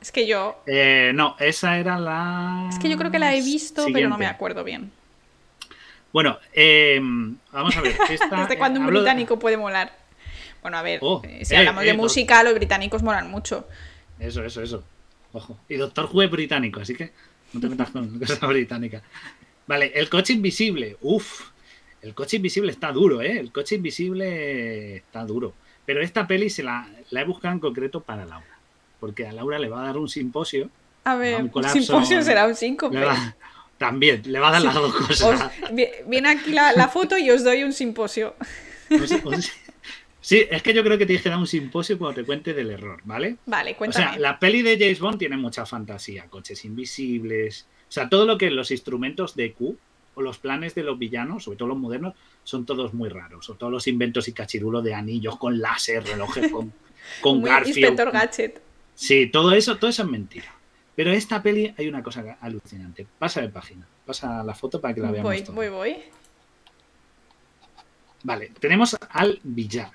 Es 0.01 0.11
que 0.11 0.27
yo. 0.27 0.61
Eh, 0.65 1.11
no, 1.13 1.35
esa 1.39 1.77
era 1.77 1.99
la. 1.99 2.67
Es 2.69 2.79
que 2.79 2.89
yo 2.89 2.97
creo 2.97 3.11
que 3.11 3.19
la 3.19 3.35
he 3.35 3.41
visto, 3.41 3.85
pero 3.93 4.09
no 4.09 4.17
me 4.17 4.25
acuerdo 4.25 4.63
bien. 4.63 4.91
Bueno, 6.11 6.37
em, 6.53 7.37
vamos 7.51 7.77
a 7.77 7.81
ver. 7.81 7.95
Desde 8.09 8.57
cuando 8.57 8.79
un 8.79 8.87
británico 8.87 9.39
puede 9.39 9.57
molar. 9.57 10.00
Bueno, 10.61 10.77
a 10.77 10.81
ver, 10.81 10.99
oh, 11.01 11.21
eh, 11.23 11.43
si 11.43 11.55
hablamos 11.55 11.83
de 11.83 11.89
eh, 11.89 11.97
música, 11.97 12.43
los 12.43 12.53
británicos 12.53 13.01
moran 13.01 13.29
mucho. 13.29 13.67
Eso, 14.19 14.43
eso, 14.43 14.61
eso. 14.61 14.83
Ojo. 15.33 15.57
Y 15.67 15.75
Doctor 15.75 16.09
Who 16.11 16.21
es 16.23 16.31
británico, 16.31 16.81
así 16.81 16.95
que 16.95 17.11
no 17.53 17.59
te 17.59 17.69
metas 17.69 17.89
con 17.89 18.19
cosas 18.19 18.39
británicas. 18.41 19.01
Vale, 19.67 19.91
el 19.95 20.09
coche 20.09 20.33
invisible. 20.33 20.97
Uf, 21.01 21.51
el 22.01 22.13
coche 22.13 22.37
invisible 22.37 22.71
está 22.71 22.91
duro, 22.91 23.21
¿eh? 23.21 23.39
El 23.39 23.51
coche 23.51 23.75
invisible 23.75 24.97
está 24.97 25.23
duro. 25.23 25.53
Pero 25.85 26.01
esta 26.01 26.27
peli 26.27 26.49
se 26.49 26.63
la, 26.63 26.87
he 27.11 27.23
buscado 27.23 27.53
en 27.53 27.59
concreto 27.59 28.01
para 28.01 28.25
Laura. 28.25 28.57
Porque 28.99 29.27
a 29.27 29.31
Laura 29.31 29.59
le 29.59 29.69
va 29.69 29.81
a 29.81 29.85
dar 29.87 29.97
un 29.97 30.09
simposio. 30.09 30.69
A 31.03 31.15
ver, 31.15 31.43
un, 31.43 31.63
simposio 31.69 32.21
será 32.21 32.47
un 32.47 32.55
síncope. 32.55 33.03
también, 33.77 34.21
le 34.25 34.39
va 34.39 34.49
a 34.49 34.51
dar 34.51 34.61
las 34.61 34.75
dos 34.75 34.93
cosas. 34.93 35.51
viene 36.05 36.29
aquí 36.29 36.51
la, 36.51 36.87
foto 36.87 37.17
y 37.17 37.31
os 37.31 37.43
doy 37.43 37.63
un 37.63 37.73
simposio. 37.73 38.35
Sí, 40.21 40.45
es 40.49 40.61
que 40.61 40.73
yo 40.73 40.83
creo 40.83 40.97
que 40.97 41.07
tienes 41.07 41.23
que 41.23 41.29
dar 41.29 41.39
un 41.39 41.47
simposio 41.47 41.97
cuando 41.97 42.21
te 42.21 42.25
cuente 42.25 42.53
del 42.53 42.69
error, 42.69 43.01
¿vale? 43.05 43.37
Vale, 43.47 43.75
cuéntame. 43.75 44.05
O 44.05 44.09
sea, 44.09 44.19
la 44.19 44.37
peli 44.39 44.61
de 44.61 44.77
James 44.77 44.99
Bond 44.99 45.17
tiene 45.17 45.35
mucha 45.35 45.65
fantasía, 45.65 46.25
coches 46.29 46.63
invisibles, 46.63 47.67
o 47.91 47.93
sea, 47.93 48.07
todo 48.07 48.25
lo 48.25 48.37
que 48.37 48.49
los 48.49 48.71
instrumentos 48.71 49.35
de 49.35 49.51
Q 49.51 49.77
o 50.15 50.21
los 50.21 50.37
planes 50.37 50.75
de 50.75 50.83
los 50.83 50.97
villanos, 50.97 51.43
sobre 51.43 51.57
todo 51.57 51.67
los 51.67 51.77
modernos, 51.77 52.13
son 52.45 52.65
todos 52.65 52.93
muy 52.93 53.09
raros. 53.09 53.49
O 53.49 53.55
todos 53.55 53.69
los 53.69 53.85
inventos 53.85 54.29
y 54.29 54.31
cachirulos 54.31 54.81
de 54.81 54.93
anillos 54.93 55.37
con 55.37 55.59
láser, 55.59 56.05
relojes 56.05 56.49
con, 56.49 56.71
con 57.21 57.41
Garfield. 57.43 57.77
Inspector 57.77 58.11
Gadget. 58.13 58.61
Sí, 58.95 59.27
todo 59.27 59.51
eso, 59.51 59.75
todo 59.75 59.89
eso 59.89 60.03
es 60.03 60.09
mentira. 60.09 60.55
Pero 60.95 61.11
esta 61.11 61.43
peli 61.43 61.73
hay 61.77 61.89
una 61.89 62.01
cosa 62.01 62.37
alucinante. 62.39 63.05
Pasa 63.19 63.41
de 63.41 63.49
página, 63.49 63.85
pasa 64.05 64.41
la 64.41 64.53
foto 64.53 64.79
para 64.79 64.93
que 64.93 65.01
la 65.01 65.11
veamos. 65.11 65.29
Voy, 65.29 65.43
voy, 65.53 65.69
voy. 65.69 65.95
Vale, 68.23 68.51
tenemos 68.57 68.95
al 69.09 69.37
villano. 69.43 69.91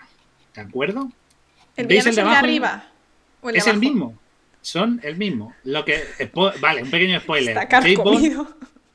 ¿De 0.56 0.62
acuerdo? 0.62 1.12
¿El 1.76 1.86
¿Veis 1.86 2.06
el 2.06 2.14
de, 2.14 2.22
arriba? 2.22 2.88
es 3.52 3.66
el 3.66 3.78
mismo. 3.78 4.18
Son 4.62 4.98
el 5.04 5.16
mismo. 5.16 5.54
Lo 5.64 5.84
que. 5.84 6.02
Vale, 6.60 6.82
un 6.82 6.90
pequeño 6.90 7.20
spoiler. 7.20 7.68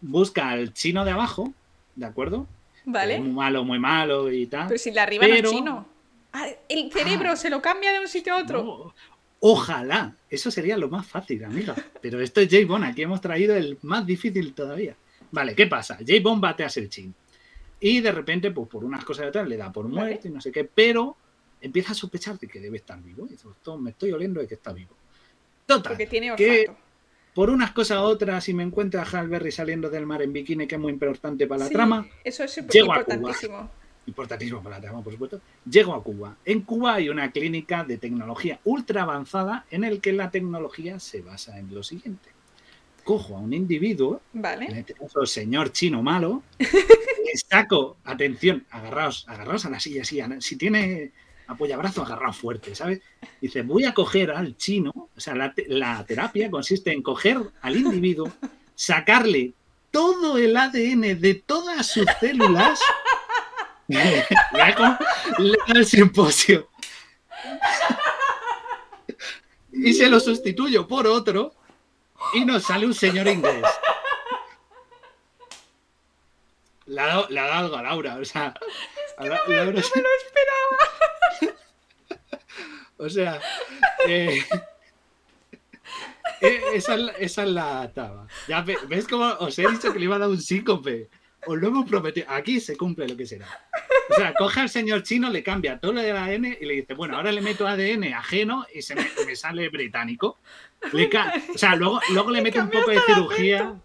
busca 0.01 0.49
al 0.49 0.73
chino 0.73 1.05
de 1.05 1.11
abajo, 1.11 1.53
¿de 1.95 2.05
acuerdo? 2.07 2.47
Vale. 2.83 3.19
muy 3.19 3.29
malo, 3.29 3.63
muy 3.63 3.77
malo 3.77 4.31
y 4.31 4.47
tal. 4.47 4.67
Pero 4.67 4.79
si 4.79 4.89
el 4.89 4.95
de 4.95 5.01
arriba 5.01 5.27
no 5.27 5.33
es 5.35 5.49
chino. 5.49 5.85
Ah, 6.33 6.47
el 6.67 6.91
cerebro 6.91 7.31
ah. 7.31 7.35
se 7.35 7.49
lo 7.49 7.61
cambia 7.61 7.93
de 7.93 7.99
un 7.99 8.07
sitio 8.07 8.33
a 8.33 8.41
otro. 8.41 8.93
Ojalá, 9.39 10.15
eso 10.29 10.49
sería 10.49 10.77
lo 10.77 10.89
más 10.89 11.05
fácil, 11.05 11.43
amiga. 11.43 11.75
Pero 12.01 12.19
esto 12.21 12.41
es 12.41 12.49
J. 12.49 12.65
Bond, 12.65 12.85
aquí 12.85 13.03
hemos 13.03 13.21
traído 13.21 13.55
el 13.55 13.77
más 13.83 14.05
difícil 14.05 14.53
todavía. 14.53 14.95
Vale, 15.31 15.55
¿qué 15.55 15.67
pasa? 15.67 15.97
J. 15.97 16.13
Bond 16.23 16.41
bate 16.41 16.63
a 16.63 16.69
Serchin. 16.69 17.13
Y 17.79 17.99
de 17.99 18.11
repente, 18.11 18.51
pues 18.51 18.67
por 18.67 18.83
unas 18.83 19.03
cosas 19.05 19.23
de 19.23 19.29
atrás, 19.29 19.47
le 19.47 19.57
da 19.57 19.71
por 19.71 19.87
muerte 19.87 20.27
y 20.27 20.31
no 20.31 20.41
sé 20.41 20.51
qué, 20.51 20.63
pero 20.63 21.17
empieza 21.61 21.91
a 21.91 21.95
sospechar 21.95 22.37
de 22.39 22.47
que 22.47 22.59
debe 22.59 22.77
estar 22.77 23.01
vivo. 23.01 23.25
Y 23.27 23.29
dice, 23.29 23.47
me 23.79 23.91
estoy 23.91 24.11
oliendo 24.11 24.41
de 24.41 24.47
que 24.47 24.55
está 24.55 24.73
vivo. 24.73 24.95
Total. 25.65 25.91
Porque 25.91 26.07
tiene 26.07 26.35
que 26.35 26.69
por 27.33 27.49
unas 27.49 27.71
cosas 27.71 27.99
u 27.99 28.03
otras, 28.03 28.43
si 28.43 28.53
me 28.53 28.63
encuentra 28.63 29.03
a 29.03 29.05
Halberry 29.05 29.51
saliendo 29.51 29.89
del 29.89 30.05
mar 30.05 30.21
en 30.21 30.33
bikini, 30.33 30.67
que 30.67 30.75
es 30.75 30.81
muy 30.81 30.91
importante 30.91 31.47
para 31.47 31.65
la 31.65 31.69
trama, 31.69 32.07
eso 32.23 32.43
es 32.43 32.55
llego 32.67 32.87
importantísimo. 32.87 33.55
A 33.55 33.59
Cuba. 33.61 33.71
Importantísimo 34.07 34.63
para 34.63 34.77
la 34.77 34.81
trama, 34.81 35.03
por 35.03 35.13
supuesto. 35.13 35.39
Llego 35.69 35.93
a 35.93 36.03
Cuba. 36.03 36.35
En 36.43 36.61
Cuba 36.61 36.95
hay 36.95 37.09
una 37.09 37.31
clínica 37.31 37.83
de 37.83 37.97
tecnología 37.97 38.59
ultra 38.65 39.03
avanzada 39.03 39.65
en 39.71 39.83
el 39.83 40.01
que 40.01 40.11
la 40.11 40.29
tecnología 40.29 40.99
se 40.99 41.21
basa 41.21 41.57
en 41.57 41.73
lo 41.73 41.83
siguiente. 41.83 42.29
Cojo 43.03 43.37
a 43.37 43.39
un 43.39 43.53
individuo, 43.53 44.21
vale. 44.33 44.65
en 44.65 44.77
este 44.77 44.93
caso 44.93 45.25
señor 45.25 45.71
chino 45.71 46.03
malo, 46.03 46.43
le 46.59 47.37
saco, 47.49 47.97
atención, 48.03 48.65
agarraos, 48.69 49.25
agarraos 49.27 49.65
a 49.65 49.69
la 49.69 49.79
silla, 49.79 50.01
así, 50.01 50.21
si 50.39 50.55
tiene 50.55 51.11
apoyabrazo 51.51 52.03
agarrado 52.03 52.33
fuerte, 52.33 52.75
¿sabes? 52.75 53.01
Dice, 53.39 53.61
voy 53.61 53.85
a 53.85 53.93
coger 53.93 54.31
al 54.31 54.57
chino, 54.57 54.91
o 54.95 55.19
sea, 55.19 55.35
la, 55.35 56.05
terapia 56.05 56.49
consiste 56.49 56.91
en 56.91 57.01
coger 57.01 57.37
al 57.61 57.77
individuo, 57.77 58.31
sacarle 58.75 59.53
todo 59.91 60.37
el 60.37 60.55
ADN 60.55 61.19
de 61.19 61.43
todas 61.45 61.87
sus 61.87 62.05
células, 62.19 62.79
le 63.87 64.25
hago, 64.61 64.97
el 65.67 65.85
simposio 65.85 66.69
y 69.71 69.93
se 69.93 70.09
lo 70.09 70.19
sustituyo 70.19 70.87
por 70.87 71.07
otro 71.07 71.53
y 72.33 72.45
nos 72.45 72.63
sale 72.63 72.85
un 72.85 72.93
señor 72.93 73.27
inglés. 73.27 73.65
Le 76.91 76.99
ha 76.99 77.05
dado, 77.07 77.27
algo 77.53 77.77
a 77.77 77.83
Laura, 77.83 78.17
o 78.17 78.25
sea, 78.25 78.53
no, 79.17 79.25
me, 79.47 79.65
lo 79.65 79.79
esperaba. 79.79 80.11
O 82.97 83.09
sea, 83.09 83.41
eh, 84.07 84.45
eh, 86.41 86.61
esa, 86.75 86.95
es 87.17 87.37
la 87.37 87.91
taba. 87.95 88.27
Ya 88.47 88.61
ves 88.61 89.07
cómo 89.07 89.25
os 89.39 89.57
he 89.57 89.67
dicho 89.67 89.91
que 89.91 89.97
le 89.97 90.05
iba 90.05 90.17
a 90.17 90.19
dar 90.19 90.29
un 90.29 90.39
síncope. 90.39 91.09
Os 91.47 91.57
lo 91.57 91.69
hemos 91.69 91.89
prometido. 91.89 92.27
Aquí 92.29 92.59
se 92.59 92.77
cumple 92.77 93.07
lo 93.07 93.17
que 93.17 93.25
será. 93.25 93.47
O 94.09 94.13
sea, 94.13 94.35
coge 94.35 94.59
al 94.59 94.69
señor 94.69 95.01
chino, 95.01 95.31
le 95.31 95.41
cambia 95.41 95.79
todo 95.79 95.93
lo 95.93 96.01
del 96.01 96.15
ADN 96.15 96.57
y 96.61 96.65
le 96.65 96.73
dice, 96.75 96.93
bueno, 96.93 97.17
ahora 97.17 97.31
le 97.31 97.41
meto 97.41 97.67
ADN 97.67 98.13
ajeno 98.13 98.67
y 98.71 98.83
se 98.83 98.93
me, 98.93 99.35
sale 99.35 99.69
británico. 99.69 100.37
o 100.83 101.57
sea, 101.57 101.75
luego, 101.75 102.01
luego 102.11 102.29
le 102.29 102.43
meto 102.43 102.59
un 102.59 102.69
poco 102.69 102.91
de 102.91 102.99
cirugía. 103.07 103.81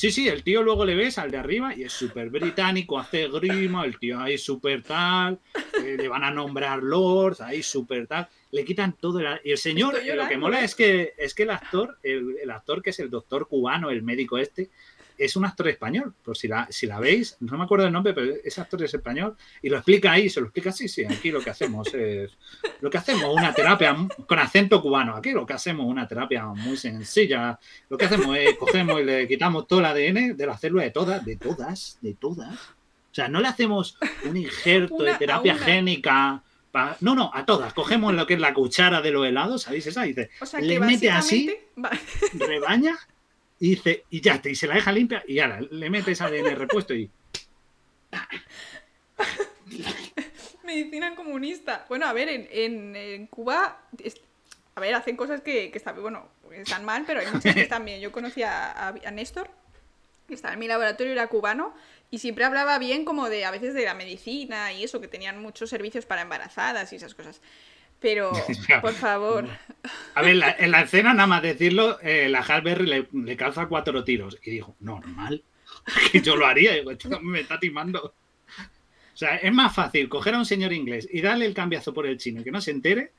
Sí, 0.00 0.10
sí, 0.10 0.28
el 0.28 0.42
tío 0.42 0.62
luego 0.62 0.86
le 0.86 0.94
ves 0.94 1.18
al 1.18 1.30
de 1.30 1.36
arriba 1.36 1.76
y 1.76 1.82
es 1.82 1.92
súper 1.92 2.30
británico, 2.30 2.98
hace 2.98 3.28
grima, 3.28 3.84
el 3.84 3.98
tío 3.98 4.18
ahí 4.18 4.38
súper 4.38 4.82
tal, 4.82 5.38
eh, 5.84 5.94
le 5.98 6.08
van 6.08 6.24
a 6.24 6.30
nombrar 6.30 6.82
Lord, 6.82 7.42
ahí 7.42 7.62
súper 7.62 8.06
tal, 8.06 8.26
le 8.50 8.64
quitan 8.64 8.94
todo 8.94 9.20
el... 9.20 9.26
Y 9.44 9.50
el 9.50 9.58
señor, 9.58 10.02
lo 10.02 10.26
que 10.26 10.38
mola 10.38 10.64
es 10.64 10.74
que, 10.74 11.12
es 11.18 11.34
que 11.34 11.42
el 11.42 11.50
actor, 11.50 11.98
el, 12.02 12.50
actor 12.50 12.82
que 12.82 12.88
es 12.88 12.98
el 12.98 13.10
doctor 13.10 13.46
cubano, 13.46 13.90
el 13.90 14.02
médico 14.02 14.38
este, 14.38 14.70
es 15.20 15.36
un 15.36 15.44
actor 15.44 15.68
español, 15.68 16.14
por 16.24 16.34
si 16.34 16.48
la, 16.48 16.66
si 16.70 16.86
la 16.86 16.98
veis, 16.98 17.36
no 17.40 17.58
me 17.58 17.64
acuerdo 17.64 17.86
el 17.86 17.92
nombre, 17.92 18.14
pero 18.14 18.32
ese 18.42 18.58
actor 18.62 18.82
es 18.82 18.94
español 18.94 19.36
y 19.60 19.68
lo 19.68 19.76
explica 19.76 20.12
ahí, 20.12 20.30
se 20.30 20.40
lo 20.40 20.46
explica, 20.46 20.72
sí, 20.72 20.88
sí, 20.88 21.04
aquí 21.04 21.30
lo 21.30 21.40
que 21.40 21.50
hacemos 21.50 21.92
es, 21.92 22.38
lo 22.80 22.88
que 22.88 22.96
hacemos 22.96 23.36
una 23.36 23.52
terapia 23.52 23.94
con 24.26 24.38
acento 24.38 24.80
cubano, 24.80 25.14
aquí 25.14 25.32
lo 25.32 25.44
que 25.44 25.52
hacemos 25.52 25.84
una 25.84 26.08
terapia 26.08 26.46
muy 26.46 26.78
sencilla, 26.78 27.58
lo 27.90 27.98
que 27.98 28.06
hacemos 28.06 28.34
es 28.38 28.56
cogemos 28.56 28.98
y 28.98 29.04
le 29.04 29.28
quitamos 29.28 29.66
todo 29.66 29.80
el 29.80 29.86
ADN 29.86 30.38
de 30.38 30.46
la 30.46 30.56
célula 30.56 30.84
de 30.84 30.90
todas, 30.90 31.22
de 31.22 31.36
todas, 31.36 31.98
de 32.00 32.14
todas. 32.14 32.54
O 32.54 33.14
sea, 33.14 33.28
no 33.28 33.42
le 33.42 33.48
hacemos 33.48 33.98
un 34.24 34.36
injerto 34.38 35.02
de 35.02 35.14
terapia 35.14 35.54
génica. 35.56 36.42
No, 37.00 37.16
no, 37.16 37.30
a 37.34 37.44
todas. 37.44 37.74
Cogemos 37.74 38.14
lo 38.14 38.26
que 38.26 38.34
es 38.34 38.40
la 38.40 38.54
cuchara 38.54 39.02
de 39.02 39.10
los 39.10 39.26
helados, 39.26 39.62
¿sabéis 39.62 39.88
esa? 39.88 40.06
Y 40.06 40.10
dice, 40.10 40.30
le 40.60 40.78
mete 40.78 41.10
así, 41.10 41.52
rebaña 42.34 42.96
y 43.60 43.70
dice, 43.70 44.04
y 44.08 44.22
ya, 44.22 44.40
y 44.42 44.54
se 44.54 44.66
la 44.66 44.74
deja 44.74 44.90
limpia 44.90 45.22
y 45.28 45.38
ahora 45.38 45.60
le 45.60 45.90
metes 45.90 46.22
ADN 46.22 46.56
repuesto 46.56 46.94
y. 46.94 47.10
Medicina 50.64 51.14
comunista. 51.14 51.84
Bueno, 51.88 52.06
a 52.06 52.12
ver, 52.14 52.48
en, 52.50 53.26
Cuba, 53.26 53.82
a 54.74 54.80
ver, 54.80 54.94
hacen 54.94 55.16
cosas 55.16 55.42
que, 55.42 55.70
están, 55.74 56.00
bueno, 56.00 56.28
están 56.52 56.86
mal, 56.86 57.04
pero 57.06 57.20
hay 57.20 57.26
muchas 57.26 57.54
que 57.54 57.60
están 57.60 57.84
bien. 57.84 58.00
Yo 58.00 58.12
conocí 58.12 58.42
a, 58.42 58.94
Néstor, 59.12 59.50
que 60.26 60.34
estaba 60.34 60.54
en 60.54 60.60
mi 60.60 60.66
laboratorio, 60.66 61.12
era 61.12 61.26
cubano, 61.26 61.74
y 62.10 62.18
siempre 62.18 62.44
hablaba 62.44 62.78
bien 62.78 63.04
como 63.04 63.28
de, 63.28 63.44
a 63.44 63.50
veces 63.50 63.74
de 63.74 63.84
la 63.84 63.94
medicina 63.94 64.72
y 64.72 64.84
eso, 64.84 65.02
que 65.02 65.08
tenían 65.08 65.42
muchos 65.42 65.68
servicios 65.68 66.06
para 66.06 66.22
embarazadas 66.22 66.94
y 66.94 66.96
esas 66.96 67.14
cosas. 67.14 67.42
Pero, 68.00 68.32
por 68.80 68.92
favor. 68.92 69.46
A 70.14 70.22
ver, 70.22 70.42
en 70.58 70.70
la 70.70 70.80
escena, 70.82 71.14
nada 71.14 71.26
más 71.26 71.42
decirlo, 71.42 71.98
eh, 72.00 72.28
la 72.28 72.40
Halberry 72.40 73.06
le, 73.12 73.36
calza 73.36 73.66
cuatro 73.66 74.04
tiros. 74.04 74.38
Y 74.42 74.50
dijo, 74.50 74.76
normal. 74.80 75.42
Que 76.12 76.20
yo 76.20 76.36
lo 76.36 76.46
haría. 76.46 76.74
Digo, 76.74 76.90
me 77.22 77.40
está 77.40 77.58
timando. 77.58 78.14
O 79.14 79.16
sea, 79.16 79.36
es 79.36 79.52
más 79.52 79.74
fácil 79.74 80.08
coger 80.08 80.34
a 80.34 80.38
un 80.38 80.46
señor 80.46 80.72
inglés 80.72 81.08
y 81.10 81.20
darle 81.20 81.46
el 81.46 81.54
cambiazo 81.54 81.94
por 81.94 82.06
el 82.06 82.18
chino 82.18 82.40
y 82.40 82.44
que 82.44 82.50
no 82.50 82.60
se 82.60 82.70
entere 82.70 83.12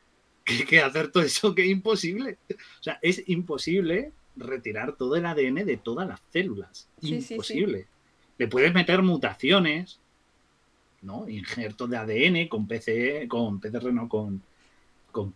que, 0.43 0.81
hacer 0.81 1.11
todo 1.11 1.23
eso 1.23 1.53
que 1.55 1.63
es 1.63 1.69
imposible. 1.69 2.37
O 2.49 2.83
sea, 2.83 2.99
es 3.01 3.23
imposible 3.27 4.11
retirar 4.35 4.95
todo 4.95 5.15
el 5.15 5.25
ADN 5.25 5.65
de 5.65 5.77
todas 5.77 6.07
las 6.07 6.21
células. 6.31 6.89
imposible. 7.01 7.87
Le 8.37 8.47
puedes 8.47 8.73
meter 8.73 9.01
mutaciones, 9.01 9.99
¿no? 11.01 11.27
Injertos 11.29 11.89
de 11.89 11.97
ADN 11.97 12.47
con 12.47 12.67
PCE, 12.67 13.27
con 13.27 13.59
PCR, 13.59 13.93
no, 13.93 14.09
con, 14.09 14.41
con, 15.11 15.35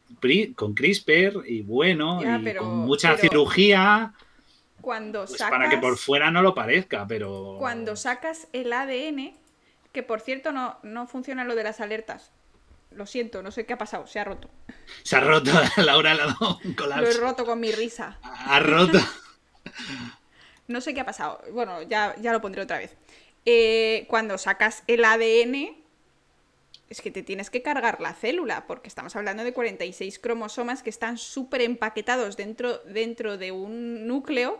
con 0.56 0.74
CRISPR 0.74 1.44
y 1.46 1.62
bueno, 1.62 2.22
y 2.22 2.54
con 2.56 2.78
mucha 2.80 3.18
cirugía. 3.18 4.14
Cuando 4.82 5.26
pues 5.26 5.42
para 5.42 5.70
que 5.70 5.78
por 5.78 5.98
fuera 5.98 6.32
no 6.32 6.42
lo 6.42 6.54
parezca, 6.54 7.06
pero. 7.08 7.56
Cuando 7.60 7.96
sacas 7.96 8.48
el 8.54 8.72
ADN, 8.72 9.34
que 9.92 10.04
por 10.04 10.22
cierto 10.22 10.52
no, 10.52 10.78
no 10.84 11.08
funciona 11.08 11.44
lo 11.44 11.56
de 11.56 11.64
las 11.64 11.82
alertas. 11.82 12.32
Lo 12.92 13.06
siento, 13.06 13.42
no 13.42 13.52
sé 13.52 13.66
qué 13.66 13.74
ha 13.74 13.78
pasado, 13.78 14.08
se 14.08 14.20
ha 14.20 14.24
roto. 14.24 14.50
Se 15.04 15.16
ha 15.16 15.20
roto, 15.20 15.52
Laura 15.78 16.14
le 16.14 16.22
ha 16.22 16.28
dado 16.28 16.60
un 16.64 16.74
colapso. 16.74 17.02
Lo 17.02 17.10
he 17.10 17.14
roto 17.14 17.46
con 17.46 17.60
mi 17.60 17.72
risa. 17.72 18.20
Ha 18.22 18.60
roto. 18.60 19.00
no 20.68 20.82
sé 20.82 20.94
qué 20.94 21.02
ha 21.02 21.06
pasado. 21.06 21.42
Bueno, 21.52 21.82
ya, 21.82 22.16
ya 22.22 22.32
lo 22.32 22.42
pondré 22.42 22.62
otra 22.62 22.78
vez. 22.78 22.96
Eh, 23.46 24.06
cuando 24.08 24.38
sacas 24.38 24.84
el 24.88 25.04
ADN, 25.06 25.85
es 26.90 27.02
que 27.02 27.12
te 27.12 27.24
tienes 27.24 27.50
que 27.50 27.62
cargar 27.62 28.00
la 28.00 28.14
célula, 28.14 28.68
porque 28.68 28.88
estamos 28.88 29.16
hablando 29.16 29.44
de 29.44 29.54
46 29.54 30.20
cromosomas 30.20 30.84
que 30.84 30.90
están 30.90 31.18
súper 31.18 31.62
empaquetados 31.62 32.38
dentro, 32.38 32.78
dentro 32.80 33.38
de 33.38 33.52
un 33.52 34.08
núcleo. 34.08 34.60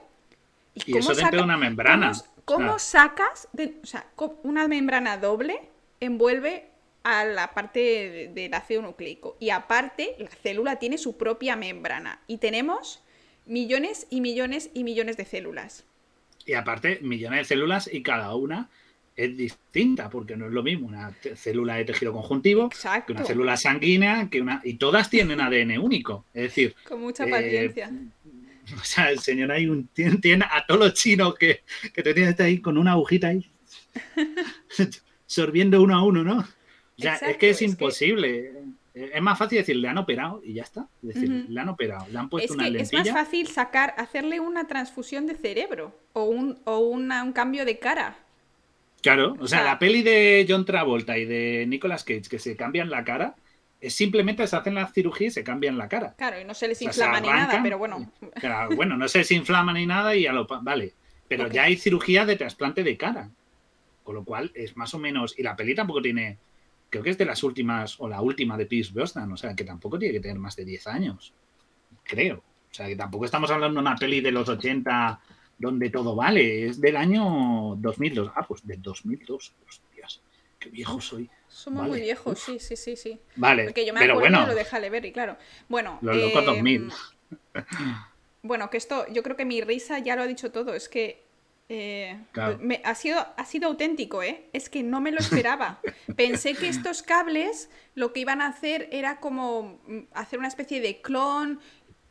Y, 0.74 0.98
eso 0.98 1.14
dentro 1.14 1.40
de 1.40 1.44
una 1.44 1.58
membrana. 1.58 2.12
¿Cómo, 2.46 2.80
sacas? 2.80 3.48
o 3.82 3.86
sea, 3.86 4.08
una 4.44 4.68
membrana 4.68 5.18
doble 5.18 5.70
envuelve 6.00 6.70
a 7.04 7.24
la 7.24 7.54
parte 7.54 8.32
del 8.34 8.54
ácido 8.54 8.82
nucleico. 8.82 9.38
Y 9.40 9.52
aparte, 9.52 10.16
la 10.18 10.28
célula 10.28 10.78
tiene 10.78 10.98
su 10.98 11.18
propia 11.18 11.56
membrana. 11.56 12.20
Y 12.28 12.40
tenemos 12.40 13.04
millones 13.46 14.08
y 14.10 14.22
millones 14.22 14.72
y 14.74 14.84
millones 14.84 15.16
de 15.16 15.26
células. 15.26 15.86
Y 16.46 16.54
aparte, 16.54 17.00
millones 17.02 17.40
de 17.40 17.46
células 17.46 17.92
y 17.92 18.02
cada 18.02 18.36
una 18.36 18.70
es 19.16 19.38
distinta, 19.38 20.10
porque 20.10 20.36
no 20.36 20.46
es 20.46 20.52
lo 20.52 20.62
mismo 20.62 20.88
una 20.88 21.14
célula 21.36 21.76
de 21.76 21.86
tejido 21.86 22.12
conjuntivo 22.12 22.70
que 23.06 23.14
una 23.14 23.24
célula 23.24 23.58
sanguínea, 23.58 24.30
que 24.30 24.42
una, 24.42 24.62
y 24.64 24.74
todas 24.74 25.10
tienen 25.10 25.40
ADN 25.40 25.78
único. 25.80 26.26
Es 26.34 26.44
decir, 26.44 26.76
con 26.88 27.02
mucha 27.02 27.26
paciencia. 27.26 27.92
o 28.82 28.84
sea, 28.84 29.12
el 29.12 29.20
señor 29.20 29.52
ahí 29.52 29.68
un, 29.68 29.88
tiene, 29.88 30.46
a 30.46 30.66
todos 30.68 30.80
los 30.80 30.94
chinos 30.94 31.36
que, 31.36 31.64
que 31.94 32.04
te 32.04 32.14
tienen 32.14 32.36
ahí 32.40 32.60
con 32.60 32.78
una 32.78 32.92
agujita 32.92 33.30
ahí, 33.30 33.50
sorbiendo 35.26 35.82
uno 35.82 35.96
a 35.96 36.04
uno, 36.04 36.24
¿no? 36.24 36.40
O 36.40 37.02
sea, 37.02 37.16
es 37.16 37.38
que 37.38 37.50
es, 37.50 37.62
imposible. 37.62 38.54
Es 38.94 39.22
más 39.22 39.38
fácil 39.38 39.58
decir, 39.58 39.76
le 39.76 39.90
han 39.90 39.98
operado 39.98 40.42
y 40.44 40.54
ya 40.54 40.64
está. 40.64 40.88
Es 41.04 41.16
decir, 41.16 41.46
le 41.50 41.60
han 41.60 41.68
operado, 41.68 42.08
le 42.10 42.18
han 42.18 42.30
puesto 42.30 42.54
una 42.54 42.70
lentilla. 42.70 43.02
Es 43.02 43.12
más 43.12 43.26
fácil 43.26 43.48
sacar, 43.48 43.94
hacerle 43.98 44.40
una 44.40 44.68
transfusión 44.68 45.26
de 45.26 45.36
cerebro 45.36 45.94
o 46.14 46.24
un, 46.24 46.62
o 46.64 46.80
un 46.80 47.34
cambio 47.34 47.66
de 47.66 47.80
cara 47.80 48.25
Claro, 49.06 49.38
o 49.40 49.48
sea, 49.48 49.64
la 49.64 49.78
peli 49.78 50.02
de 50.02 50.48
John 50.50 50.66
Travolta 50.66 51.16
y 51.16 51.26
de 51.26 51.66
Nicolas 51.68 52.04
Cage 52.04 52.24
que 52.28 52.40
se 52.40 52.56
cambian 52.56 52.90
la 52.90 53.04
cara, 53.04 53.36
es 53.80 53.94
simplemente 53.94 54.48
se 54.48 54.56
hacen 54.56 54.74
la 54.74 54.88
cirugía 54.88 55.28
y 55.28 55.32
se 55.32 55.44
cambian 55.44 55.78
la 55.78 55.88
cara. 55.88 56.16
Claro, 56.18 56.42
y 56.42 56.44
no 56.44 56.56
se 56.56 56.68
les 56.68 56.82
inflama 56.82 57.20
ni 57.20 57.28
nada, 57.28 57.62
pero 57.62 57.78
bueno. 57.78 58.12
bueno, 58.76 58.98
no 58.98 59.08
se 59.08 59.20
les 59.20 59.32
inflama 59.32 59.74
ni 59.74 59.86
nada 59.86 60.16
y 60.16 60.26
a 60.26 60.34
lo 60.34 60.48
vale. 60.48 60.96
Pero 61.28 61.48
ya 61.48 61.66
hay 61.66 61.78
cirugía 61.78 62.26
de 62.26 62.36
trasplante 62.36 62.84
de 62.84 62.98
cara. 62.98 63.30
Con 64.04 64.16
lo 64.16 64.24
cual 64.24 64.52
es 64.56 64.76
más 64.76 64.96
o 64.96 64.98
menos. 64.98 65.38
Y 65.38 65.44
la 65.44 65.56
peli 65.56 65.76
tampoco 65.76 66.02
tiene 66.02 66.40
creo 66.90 67.04
que 67.04 67.12
es 67.12 67.18
de 67.18 67.26
las 67.26 67.44
últimas, 67.44 68.00
o 68.00 68.08
la 68.08 68.22
última 68.22 68.58
de 68.58 68.66
Pierce 68.66 68.92
Brosnan, 68.92 69.32
o 69.32 69.38
sea, 69.38 69.56
que 69.56 69.66
tampoco 69.66 70.00
tiene 70.00 70.16
que 70.16 70.20
tener 70.22 70.40
más 70.40 70.56
de 70.56 70.66
10 70.66 70.88
años, 70.88 71.34
creo. 72.04 72.38
O 72.38 72.74
sea, 72.74 72.88
que 72.88 72.96
tampoco 72.96 73.26
estamos 73.26 73.52
hablando 73.52 73.80
de 73.80 73.88
una 73.88 73.96
peli 73.96 74.22
de 74.22 74.32
los 74.32 74.50
80 74.50 75.20
donde 75.58 75.90
todo 75.90 76.16
vale, 76.16 76.68
es 76.68 76.80
del 76.82 76.98
año 76.98 77.76
2002. 77.78 78.32
Ah, 78.36 78.46
pues 78.48 78.66
del 78.66 78.82
2002, 78.82 79.54
hostias, 79.68 80.22
qué 80.60 80.70
viejo 80.70 81.00
soy. 81.02 81.30
Somos 81.48 81.88
muy 81.88 82.02
viejos, 82.02 82.38
sí, 82.40 82.60
sí, 82.60 82.76
sí, 82.76 82.96
sí. 82.98 83.20
Vale, 83.38 83.64
Porque 83.66 83.86
yo 83.86 83.94
me 83.94 84.00
pero 84.02 84.20
bueno, 84.20 84.42
de 84.42 84.48
lo 84.48 84.56
de 84.56 84.66
Halle 84.70 84.90
Berry, 84.90 85.12
claro. 85.14 85.38
Bueno, 85.70 86.00
los 86.02 86.18
locos 86.18 86.44
eh, 86.44 86.46
2000. 86.48 86.92
Bueno, 88.42 88.70
que 88.70 88.78
esto, 88.78 89.08
yo 89.12 89.24
creo 89.24 89.36
que 89.36 89.46
mi 89.46 89.62
risa 89.62 90.00
ya 90.00 90.16
lo 90.16 90.22
ha 90.24 90.28
dicho 90.28 90.52
todo. 90.52 90.74
Es 90.74 90.88
que 90.90 91.24
eh, 91.68 92.20
Claro. 92.32 92.60
me- 92.62 92.82
ha, 92.84 92.94
sido, 92.94 93.26
ha 93.38 93.46
sido 93.46 93.68
auténtico, 93.70 94.22
¿eh? 94.22 94.50
Es 94.54 94.70
que 94.70 94.84
no 94.84 95.02
me 95.02 95.12
lo 95.12 95.20
esperaba. 95.20 95.82
Pensé 96.16 96.54
que 96.54 96.68
estos 96.68 97.02
cables 97.02 97.72
lo 97.96 98.14
que 98.14 98.20
iban 98.20 98.40
a 98.42 98.48
hacer 98.48 98.88
era 98.92 99.20
como 99.20 99.80
mm, 99.88 100.00
hacer 100.14 100.38
una 100.38 100.48
especie 100.48 100.80
de 100.80 101.02
clon. 101.02 101.60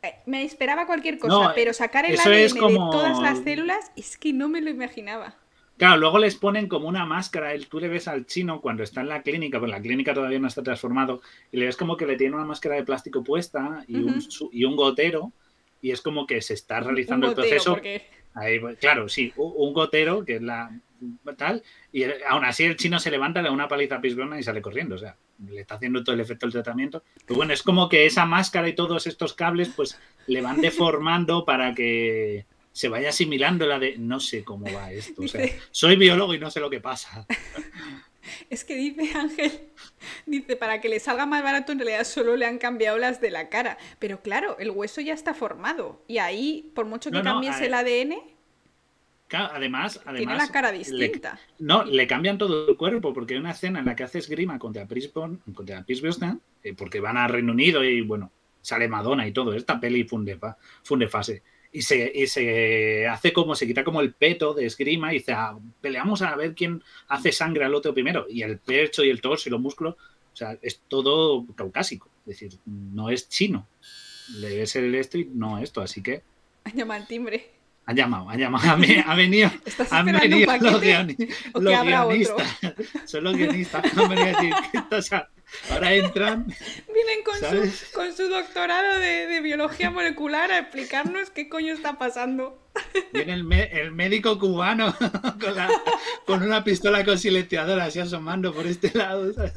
Eh, 0.05 0.15
Me 0.25 0.43
esperaba 0.43 0.85
cualquier 0.85 1.17
cosa, 1.17 1.33
No, 1.47 1.51
pero 1.55 1.73
sacar 1.73 2.05
el 2.05 2.19
ADN 2.19 2.43
es 2.45 2.53
como- 2.53 2.91
de 2.91 2.97
todas 2.97 3.19
las 3.19 3.39
células 3.39 3.91
es 3.95 4.17
que 4.17 4.33
no 4.33 4.49
me 4.49 4.61
lo 4.61 4.69
imaginaba. 4.69 5.35
Claro, 5.77 5.97
luego 5.97 6.19
les 6.19 6.35
ponen 6.35 6.67
como 6.69 6.87
una 6.87 7.05
máscara. 7.05 7.53
el- 7.53 7.67
Tú 7.67 7.79
le 7.81 7.89
ves 7.89 8.07
al 8.07 8.25
chino 8.25 8.61
cuando 8.61 8.83
está 8.83 9.01
en 9.01 9.09
la 9.09 9.21
clínica, 9.23 9.59
pero 9.59 9.71
la 9.71 9.81
clínica 9.81 10.13
todavía 10.13 10.39
no 10.39 10.47
está 10.47 10.63
transformado, 10.63 11.21
y 11.51 11.57
le 11.57 11.65
ves 11.65 11.75
como 11.75 11.97
que 11.97 12.05
le 12.05 12.15
tiene 12.15 12.35
una 12.35 12.45
máscara 12.45 12.75
de 12.75 12.83
plástico 12.83 13.23
puesta 13.23 13.83
y, 13.87 13.97
un, 13.97 14.23
y 14.51 14.63
gotero, 14.75 15.33
y 15.81 15.91
es 15.91 16.01
como 16.01 16.25
que 16.25 16.41
se 16.41 16.53
está 16.53 16.79
realizando 16.79 17.27
el 17.27 17.35
proceso. 17.35 17.73
porque 17.73 18.07
Ahí, 18.33 18.59
claro, 18.79 19.07
sí, 19.09 19.33
un 19.37 19.73
gotero, 19.73 20.23
que 20.25 20.35
es 20.37 20.41
la 20.41 20.69
tal, 21.37 21.63
y 21.91 22.03
aún 22.27 22.45
así 22.45 22.63
el 22.63 22.75
chino 22.77 22.99
se 22.99 23.11
levanta, 23.11 23.41
le 23.41 23.49
da 23.49 23.53
una 23.53 23.67
paliza 23.67 23.95
a 23.95 24.01
Pisbrona 24.01 24.39
y 24.39 24.43
sale 24.43 24.61
corriendo. 24.61 24.95
O 24.95 24.97
sea, 24.97 25.15
le 25.47 25.61
está 25.61 25.75
haciendo 25.75 26.03
todo 26.03 26.15
el 26.15 26.21
efecto 26.21 26.45
del 26.45 26.53
tratamiento. 26.53 27.03
Pero 27.25 27.35
bueno, 27.37 27.53
es 27.53 27.63
como 27.63 27.89
que 27.89 28.05
esa 28.05 28.25
máscara 28.25 28.67
y 28.69 28.75
todos 28.75 29.07
estos 29.07 29.33
cables, 29.33 29.69
pues 29.75 29.99
le 30.27 30.41
van 30.41 30.61
deformando 30.61 31.45
para 31.45 31.73
que 31.73 32.45
se 32.71 32.89
vaya 32.89 33.09
asimilando 33.09 33.65
la 33.65 33.79
de. 33.79 33.97
No 33.97 34.19
sé 34.19 34.43
cómo 34.43 34.65
va 34.73 34.91
esto. 34.91 35.21
O 35.23 35.27
sea, 35.27 35.41
Dice- 35.41 35.59
soy 35.71 35.95
biólogo 35.95 36.33
y 36.33 36.39
no 36.39 36.49
sé 36.51 36.59
lo 36.59 36.69
que 36.69 36.79
pasa. 36.81 37.25
Es 38.49 38.65
que 38.65 38.75
dice 38.75 39.11
Ángel, 39.15 39.51
dice, 40.25 40.55
para 40.55 40.81
que 40.81 40.89
le 40.89 40.99
salga 40.99 41.27
más 41.27 41.43
barato 41.43 41.71
en 41.71 41.77
realidad 41.77 42.03
solo 42.05 42.35
le 42.35 42.47
han 42.47 42.57
cambiado 42.57 42.97
las 42.97 43.21
de 43.21 43.29
la 43.29 43.49
cara. 43.49 43.77
Pero 43.99 44.21
claro, 44.21 44.57
el 44.57 44.71
hueso 44.71 44.99
ya 44.99 45.13
está 45.13 45.35
formado. 45.35 46.03
Y 46.07 46.17
ahí, 46.17 46.71
por 46.73 46.85
mucho 46.85 47.11
que 47.11 47.17
No, 47.17 47.23
cambies 47.23 47.61
el 47.61 47.73
ADN, 47.75 48.15
además, 49.37 49.99
además. 50.05 50.17
tiene 50.17 50.35
la 50.37 50.47
cara 50.49 50.71
le- 50.71 50.77
distinta. 50.79 51.39
No, 51.59 51.83
le 51.83 52.07
cambian 52.07 52.37
todo 52.37 52.67
el 52.69 52.77
cuerpo, 52.77 53.13
porque 53.13 53.33
hay 53.35 53.39
una 53.39 53.51
escena 53.51 53.79
en 53.79 53.85
la 53.85 53.95
que 53.95 54.03
hace 54.03 54.19
esgrima 54.19 54.57
contra 54.59 54.87
Pierce, 54.87 55.11
contra 55.11 55.85
Brosnan, 56.01 56.41
eh, 56.63 56.73
porque 56.73 56.99
van 56.99 57.17
a 57.17 57.27
Reino 57.27 57.51
Unido 57.53 57.83
y, 57.83 58.01
bueno, 58.01 58.31
sale 58.61 58.87
Madonna 58.87 59.27
y 59.27 59.31
todo. 59.31 59.53
Esta 59.53 59.79
peli 59.79 60.03
funde, 60.05 60.39
funde 60.83 61.07
fase. 61.07 61.43
Y 61.71 61.81
se, 61.81 62.09
y 62.15 62.25
se 62.27 63.05
hace 63.07 63.33
como, 63.33 63.53
se 63.53 63.67
quita 63.67 63.83
como 63.83 63.99
el 64.01 64.13
peto 64.13 64.53
de 64.53 64.65
esgrima 64.65 65.11
y 65.13 65.17
dice, 65.17 65.33
"Ah, 65.33 65.57
peleamos 65.81 66.21
a 66.21 66.33
ver 66.35 66.55
quién 66.55 66.81
hace 67.09 67.31
sangre 67.33 67.65
al 67.65 67.75
otro 67.75 67.93
primero. 67.93 68.25
Y 68.29 68.43
el 68.43 68.59
pecho 68.59 69.03
y 69.03 69.09
el 69.09 69.19
torso 69.19 69.49
y 69.49 69.51
los 69.51 69.59
músculos, 69.59 69.95
o 69.95 70.35
sea, 70.35 70.57
es 70.61 70.79
todo 70.87 71.45
caucásico. 71.55 72.09
Es 72.21 72.39
decir, 72.39 72.59
no 72.65 73.09
es 73.09 73.27
chino. 73.27 73.67
Le 74.37 74.55
ves 74.57 74.75
el 74.77 74.95
esto 74.95 75.17
y 75.17 75.25
no 75.25 75.59
esto. 75.59 75.81
Así 75.81 76.01
que 76.01 76.23
Llama 76.73 76.95
al 76.95 77.07
timbre. 77.07 77.49
Ha 77.87 77.93
llamado, 77.93 78.29
ha 78.29 78.35
llamado, 78.35 78.69
ha, 78.71 78.75
ve- 78.75 79.03
ha 79.05 79.15
venido, 79.15 79.51
¿Estás 79.65 79.91
han 79.91 80.05
venido 80.05 80.51
los, 81.53 81.81
guionistas. 81.81 82.57
Son 83.05 83.23
los 83.23 83.35
guionistas 83.37 83.83
que 83.91 84.01
han 84.01 84.09
venido 84.09 84.25
a 84.27 84.41
decir 84.41 84.53
que 84.71 84.77
esto, 84.79 84.95
o 84.97 85.01
sea, 85.01 85.29
ahora 85.71 85.93
entran, 85.93 86.45
Vienen 86.47 87.23
con 87.23 87.39
¿Sabes? 87.39 87.75
su, 87.75 87.93
con 87.95 88.11
su 88.13 88.27
doctorado 88.27 88.99
de, 88.99 89.27
de 89.27 89.41
biología 89.41 89.91
molecular 89.91 90.51
a 90.51 90.59
explicarnos 90.59 91.29
qué 91.29 91.47
coño 91.47 91.73
está 91.73 91.97
pasando. 91.99 92.59
viene 93.13 93.33
el, 93.33 93.43
me- 93.43 93.71
el 93.71 93.91
médico 93.91 94.39
cubano 94.39 94.93
con, 95.39 95.55
la- 95.55 95.69
con 96.25 96.41
una 96.43 96.63
pistola 96.63 97.05
con 97.05 97.17
silenciador 97.19 97.79
así 97.79 97.99
asomando 97.99 98.51
por 98.53 98.65
este 98.65 98.91
lado. 98.97 99.31
¿sabes? 99.33 99.53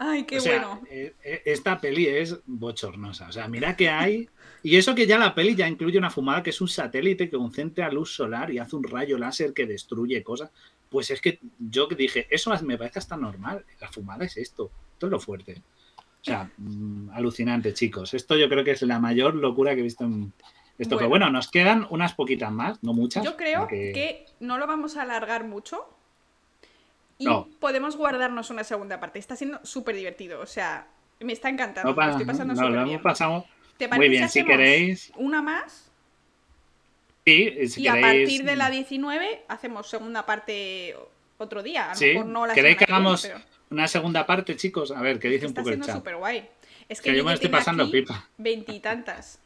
Ay, 0.00 0.24
qué 0.24 0.38
O 0.38 0.40
sea, 0.40 0.52
bueno. 0.64 0.82
eh, 0.90 1.14
eh, 1.24 1.42
esta 1.46 1.80
peli 1.80 2.06
es 2.06 2.36
bochornosa. 2.46 3.28
O 3.28 3.32
sea, 3.32 3.48
mira 3.48 3.74
que 3.76 3.88
hay. 3.88 4.28
Y 4.62 4.76
eso 4.76 4.94
que 4.94 5.06
ya 5.06 5.18
la 5.18 5.34
peli 5.34 5.54
ya 5.54 5.68
incluye 5.68 5.98
una 5.98 6.10
fumada 6.10 6.42
que 6.42 6.50
es 6.50 6.60
un 6.60 6.68
satélite 6.68 7.30
que 7.30 7.36
concentra 7.36 7.90
luz 7.90 8.14
solar 8.14 8.50
y 8.50 8.58
hace 8.58 8.76
un 8.76 8.84
rayo 8.84 9.16
láser 9.18 9.52
que 9.52 9.66
destruye 9.66 10.22
cosas. 10.22 10.50
Pues 10.90 11.10
es 11.10 11.20
que 11.20 11.38
yo 11.58 11.86
dije, 11.86 12.26
eso 12.30 12.52
me 12.62 12.76
parece 12.78 12.98
hasta 12.98 13.16
normal. 13.16 13.64
La 13.80 13.88
fumada 13.92 14.24
es 14.24 14.36
esto. 14.36 14.70
Esto 14.94 15.06
es 15.06 15.12
lo 15.12 15.20
fuerte. 15.20 15.62
O 16.20 16.24
sea, 16.24 16.50
mm, 16.56 17.10
alucinante, 17.10 17.72
chicos. 17.72 18.14
Esto 18.14 18.36
yo 18.36 18.48
creo 18.48 18.64
que 18.64 18.72
es 18.72 18.82
la 18.82 18.98
mayor 18.98 19.34
locura 19.34 19.74
que 19.74 19.80
he 19.80 19.84
visto 19.84 20.04
en 20.04 20.32
esto. 20.78 20.96
Pero 20.96 21.08
Bueno. 21.08 21.26
bueno, 21.26 21.30
nos 21.30 21.48
quedan 21.50 21.86
unas 21.90 22.14
poquitas 22.14 22.50
más, 22.50 22.82
no 22.82 22.92
muchas. 22.92 23.24
Yo 23.24 23.36
creo 23.36 23.60
porque- 23.60 23.92
que 23.92 24.26
no 24.40 24.58
lo 24.58 24.66
vamos 24.66 24.96
a 24.96 25.02
alargar 25.02 25.44
mucho. 25.44 25.88
Y 27.18 27.24
No. 27.26 27.48
podemos 27.60 27.96
guardarnos 27.96 28.50
una 28.50 28.64
segunda 28.64 29.00
parte. 29.00 29.18
Está 29.18 29.36
siendo 29.36 29.60
súper 29.64 29.96
divertido. 29.96 30.40
O 30.40 30.46
sea, 30.46 30.88
me 31.20 31.32
está 31.32 31.48
encantando. 31.48 31.90
No 31.92 31.96
me 31.96 32.10
estoy 32.10 32.26
pasando 32.26 32.54
no, 32.54 32.68
lo 32.70 32.80
hemos 32.82 33.02
pasado 33.02 33.44
¿Te 33.78 33.86
muy 33.88 33.96
parece 33.96 34.10
bien. 34.10 34.28
Si 34.28 34.44
queréis, 34.44 35.12
Una 35.16 35.40
más. 35.40 35.90
sí, 37.24 37.68
si 37.68 37.82
y 37.82 37.88
a 37.88 38.00
partir 38.00 38.44
de 38.44 38.56
la 38.56 38.68
19 38.70 39.44
hacemos 39.48 39.88
segunda 39.88 40.26
parte 40.26 40.94
otro 41.38 41.62
día. 41.62 41.86
A 41.86 41.88
lo 41.90 41.94
Sí, 41.94 42.06
mejor 42.06 42.26
no 42.26 42.46
la 42.46 42.54
¿queréis 42.54 42.76
que 42.76 42.84
hagamos 42.84 43.22
pero 43.22 43.40
una 43.70 43.86
segunda 43.88 44.26
parte, 44.26 44.56
chicos? 44.56 44.90
A 44.90 45.00
ver, 45.00 45.18
¿qué 45.18 45.28
dice 45.28 45.46
un 45.46 45.54
poco 45.54 45.70
el 45.70 45.80
chat? 45.80 45.96
súper 45.96 46.16
guay. 46.16 46.48
Es 46.88 47.00
que, 47.00 47.10
Que 47.10 47.16
yo 47.16 47.24
me 47.24 47.32
estoy 47.34 47.50
pasando 47.50 47.90
pipa. 47.90 48.28
Veintitantas. 48.38 49.40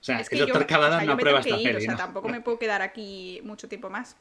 O 0.00 0.02
sea, 0.04 0.20
Es 0.20 0.28
que 0.30 0.36
doctor 0.36 0.62
yo, 0.62 0.66
Cavada 0.66 0.96
o 0.96 1.00
sea, 1.00 1.06
no 1.06 1.16
prueba 1.18 1.40
esta 1.40 1.54
que 1.56 1.62
ir, 1.62 1.76
o 1.76 1.80
sea, 1.80 1.92
¿no? 1.92 1.96
tampoco 1.98 2.28
me 2.28 2.40
puedo 2.40 2.58
quedar 2.58 2.80
aquí 2.82 3.40
mucho 3.44 3.68
tiempo 3.68 3.90
más. 3.90 4.16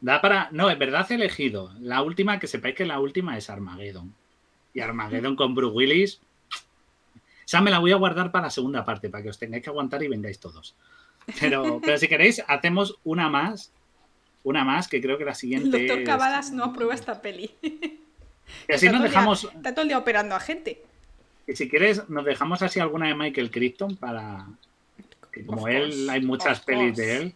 Da 0.00 0.20
para. 0.20 0.48
No, 0.50 0.68
en 0.68 0.78
verdad 0.78 1.06
he 1.10 1.14
elegido. 1.14 1.72
La 1.78 2.02
última, 2.02 2.40
que 2.40 2.46
sepáis 2.48 2.74
que 2.74 2.84
la 2.84 2.98
última 2.98 3.38
es 3.38 3.48
Armageddon. 3.48 4.12
Y 4.74 4.80
Armageddon 4.80 5.36
con 5.36 5.54
Bruce 5.54 5.74
Willis. 5.76 6.20
Esa 7.50 7.60
me 7.60 7.72
la 7.72 7.80
voy 7.80 7.90
a 7.90 7.96
guardar 7.96 8.30
para 8.30 8.44
la 8.44 8.50
segunda 8.50 8.84
parte, 8.84 9.10
para 9.10 9.24
que 9.24 9.30
os 9.30 9.36
tengáis 9.36 9.64
que 9.64 9.70
aguantar 9.70 10.00
y 10.04 10.06
vengáis 10.06 10.38
todos. 10.38 10.76
Pero, 11.40 11.80
pero 11.84 11.98
si 11.98 12.06
queréis, 12.06 12.40
hacemos 12.46 12.96
una 13.02 13.28
más. 13.28 13.72
Una 14.44 14.62
más, 14.64 14.86
que 14.86 15.02
creo 15.02 15.18
que 15.18 15.24
la 15.24 15.32
El 15.32 15.36
siguiente. 15.36 15.78
doctor 15.80 15.98
es- 15.98 16.06
Cavadas 16.06 16.52
no 16.52 16.62
aprueba 16.66 16.94
esta 16.94 17.20
peli. 17.20 17.50
Que 17.60 18.74
así 18.74 18.86
Está 18.86 18.92
nos 18.92 19.00
el 19.04 19.10
dejamos. 19.10 19.44
Está 19.52 19.72
todo 19.74 19.82
el 19.82 19.88
día 19.88 19.98
operando 19.98 20.36
a 20.36 20.40
gente. 20.40 20.80
Y 21.48 21.56
si 21.56 21.68
quieres, 21.68 22.08
nos 22.08 22.24
dejamos 22.24 22.62
así 22.62 22.78
alguna 22.78 23.08
de 23.08 23.16
Michael 23.16 23.50
Crichton 23.50 23.96
para. 23.96 24.46
Que 25.32 25.44
como 25.44 25.66
él, 25.66 26.08
hay 26.08 26.20
muchas 26.22 26.60
pelis 26.60 26.94
course. 26.94 27.02
de 27.02 27.16
él. 27.16 27.34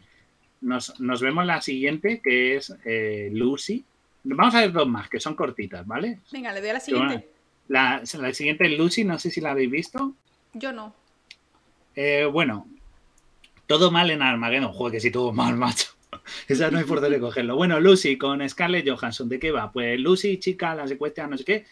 Nos, 0.61 1.01
nos 1.01 1.21
vemos 1.21 1.45
la 1.45 1.61
siguiente, 1.61 2.21
que 2.23 2.55
es 2.55 2.73
eh, 2.85 3.31
Lucy. 3.33 3.85
Vamos 4.23 4.55
a 4.55 4.61
ver 4.61 4.71
dos 4.71 4.87
más, 4.89 5.09
que 5.09 5.19
son 5.19 5.35
cortitas, 5.35 5.85
¿vale? 5.85 6.21
Venga, 6.33 6.53
le 6.53 6.61
doy 6.61 6.71
a 6.71 6.75
la 6.75 6.81
siguiente. 6.81 7.29
La, 7.69 8.03
la 8.19 8.35
siguiente 8.35 8.67
es 8.67 8.79
Lucy, 8.79 9.05
no 9.05 9.19
sé 9.19 9.31
si 9.31 9.41
la 9.41 9.53
habéis 9.53 9.71
visto. 9.71 10.15
Yo 10.53 10.73
no. 10.73 10.95
Eh, 11.97 12.29
bueno, 12.31 12.67
todo 13.67 13.91
mal 13.91 14.11
en 14.11 14.23
Armageddon. 14.23 14.73
Joder, 14.73 14.93
que 14.93 15.01
sí, 15.01 15.11
todo 15.11 15.33
mal, 15.33 15.57
macho. 15.59 15.89
Esa 16.49 16.71
no 16.71 16.79
hay 16.79 16.85
por 16.85 17.01
dónde 17.01 17.19
cogerlo. 17.21 17.57
Bueno, 17.57 17.81
Lucy 17.81 18.17
con 18.17 18.47
Scarlett 18.49 18.89
Johansson, 18.89 19.29
¿de 19.29 19.39
qué 19.39 19.51
va? 19.51 19.73
Pues 19.73 19.99
Lucy, 19.99 20.39
chica, 20.39 20.75
la 20.75 20.87
secuestra, 20.87 21.27
no 21.27 21.37
sé 21.37 21.45
qué, 21.45 21.65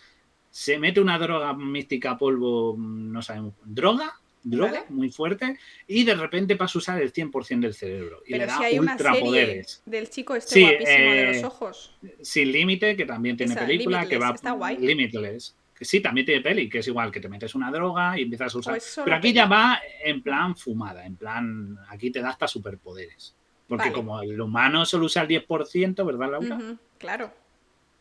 se 0.51 0.79
mete 0.79 1.01
una 1.01 1.19
droga 1.19 1.53
mística, 1.55 2.19
polvo, 2.19 2.75
no 2.77 3.23
sabemos, 3.23 3.55
droga, 3.65 4.13
droga, 4.43 4.73
Vale. 4.73 4.85
muy 4.89 5.11
fuerte, 5.11 5.59
y 5.87 6.03
de 6.05 6.15
repente 6.17 6.57
pasa 6.57 6.77
a 6.77 6.81
usar 6.81 7.01
el 7.01 7.13
100% 7.13 7.61
del 7.61 7.73
cerebro. 7.75 8.23
Y 8.27 8.33
le 8.33 8.41
Pero 8.41 8.51
da 8.53 8.59
si 8.59 8.65
hay 8.65 8.79
una 8.79 8.99
serie 8.99 9.11
ultrapoderes. 9.13 9.83
del 9.87 10.11
chico 10.11 10.35
este 10.35 10.55
Sí, 10.55 10.63
guapísimo 10.63 10.87
de 11.13 11.23
eh, 11.23 11.35
los 11.35 11.45
ojos. 11.45 11.93
Sin 12.21 12.53
límite, 12.53 12.97
que 12.97 13.07
también 13.07 13.37
tiene 13.37 13.55
Esa, 13.55 13.65
película, 13.65 14.07
que 14.07 14.19
va 14.19 14.31
está 14.35 14.53
guay. 14.53 14.77
Limitless. 14.79 15.55
Que 15.83 15.87
sí, 15.87 15.99
también 16.01 16.25
tiene 16.25 16.41
peli, 16.43 16.69
que 16.69 16.79
es 16.79 16.87
igual, 16.87 17.11
que 17.11 17.19
te 17.19 17.29
metes 17.29 17.57
una 17.57 17.69
droga 17.69 18.17
y 18.17 18.23
empiezas 18.23 18.55
a 18.55 18.59
usar. 18.59 18.75
Pues 18.75 19.01
Pero 19.05 19.17
aquí 19.17 19.23
peli. 19.29 19.35
ya 19.35 19.47
va 19.47 19.81
en 20.05 20.23
plan 20.23 20.55
fumada, 20.57 21.05
en 21.05 21.17
plan, 21.17 21.77
aquí 21.89 22.13
te 22.13 22.21
da 22.21 22.29
hasta 22.29 22.47
superpoderes. 22.47 23.35
Porque 23.67 23.87
Vale. 23.87 23.93
como 23.93 24.23
el 24.23 24.41
humano 24.41 24.87
solo 24.87 25.07
usa 25.07 25.23
el 25.23 25.29
10%, 25.29 26.07
¿verdad, 26.07 26.31
Laura? 26.31 26.55
Ujú, 26.55 26.79
claro. 26.99 27.33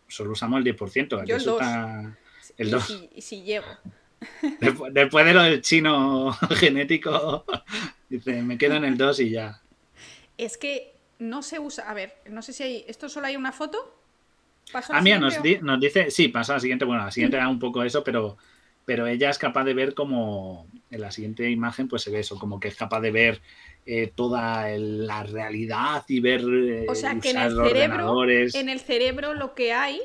Solo 0.08 0.34
usamos 0.34 0.60
el 0.60 0.64
10%. 0.64 1.20
aquí 1.22 1.30
Yo 1.32 1.36
el 1.38 1.42
está- 1.42 2.18
El 2.56 2.68
y, 2.68 2.80
si, 2.82 3.10
y 3.16 3.22
si 3.24 3.42
llego. 3.42 3.66
Después, 4.60 4.94
después 4.94 5.26
de 5.26 5.34
lo 5.34 5.42
del 5.42 5.62
chino 5.64 6.32
genético, 6.52 7.46
dice, 8.10 8.44
me 8.44 8.60
quedo 8.60 8.76
en 8.76 8.86
el 8.86 8.96
2 8.96 9.20
y 9.22 9.32
ya. 9.32 9.60
Es 10.38 10.56
que 10.56 10.94
no 11.18 11.42
se 11.42 11.58
usa. 11.58 11.90
A 11.90 11.96
ver, 11.96 12.14
no 12.30 12.44
sé 12.44 12.54
si 12.54 12.62
hay. 12.62 12.86
¿Esto 12.88 13.10
solo 13.10 13.26
hay 13.26 13.36
una 13.38 13.52
foto? 13.52 14.01
¿Paso 14.72 14.94
a 14.94 15.02
siguiente 15.02 15.26
nos, 15.26 15.40
o- 15.40 15.44
di- 15.44 15.60
nos 15.62 15.80
dice, 15.80 16.12
sí, 16.12 16.28
pasa 16.30 16.54
a 16.54 16.56
la 16.58 16.60
siguiente, 16.60 16.86
bueno, 16.86 17.04
la 17.06 17.12
siguiente 17.12 17.38
da 17.38 17.48
un 17.50 17.60
poco 17.60 17.84
eso, 17.84 18.04
pero, 18.04 18.38
pero 18.86 19.08
ella 19.08 19.30
es 19.30 19.38
capaz 19.38 19.64
de 19.64 19.74
ver 19.74 19.94
como, 19.94 20.68
en 20.90 21.02
la 21.02 21.12
siguiente 21.12 21.50
imagen 21.50 21.88
pues 21.88 22.02
se 22.04 22.12
ve 22.12 22.20
eso, 22.20 22.38
como 22.40 22.60
que 22.60 22.68
es 22.70 22.76
capaz 22.76 23.02
de 23.02 23.12
ver 23.12 23.42
eh, 23.86 24.12
toda 24.16 24.70
el- 24.72 25.08
la 25.08 25.24
realidad 25.24 26.04
y 26.08 26.20
ver 26.20 26.42
eh, 26.42 26.86
O 26.90 26.96
sea, 26.96 27.20
que 27.20 27.30
en 27.32 27.38
el 27.38 27.52
cerebro, 27.52 28.24
en 28.54 28.70
el 28.70 28.80
cerebro 28.80 29.34
lo 29.34 29.56
que 29.56 29.74
hay 29.74 30.02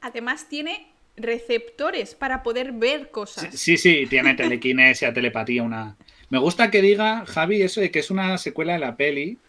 además 0.00 0.48
tiene 0.48 0.86
receptores 1.16 2.14
para 2.14 2.42
poder 2.42 2.72
ver 2.72 3.10
cosas. 3.10 3.54
Sí, 3.54 3.76
sí, 3.78 4.06
tiene 4.08 4.34
telequinesia, 4.34 5.12
telepatía, 5.14 5.62
una... 5.62 5.96
Me 6.30 6.38
gusta 6.38 6.70
que 6.70 6.82
diga, 6.82 7.24
Javi, 7.26 7.62
eso 7.62 7.80
de 7.80 7.90
que 7.90 8.00
es 8.00 8.10
una 8.10 8.38
secuela 8.38 8.74
de 8.74 8.78
la 8.80 8.96
peli, 8.96 9.42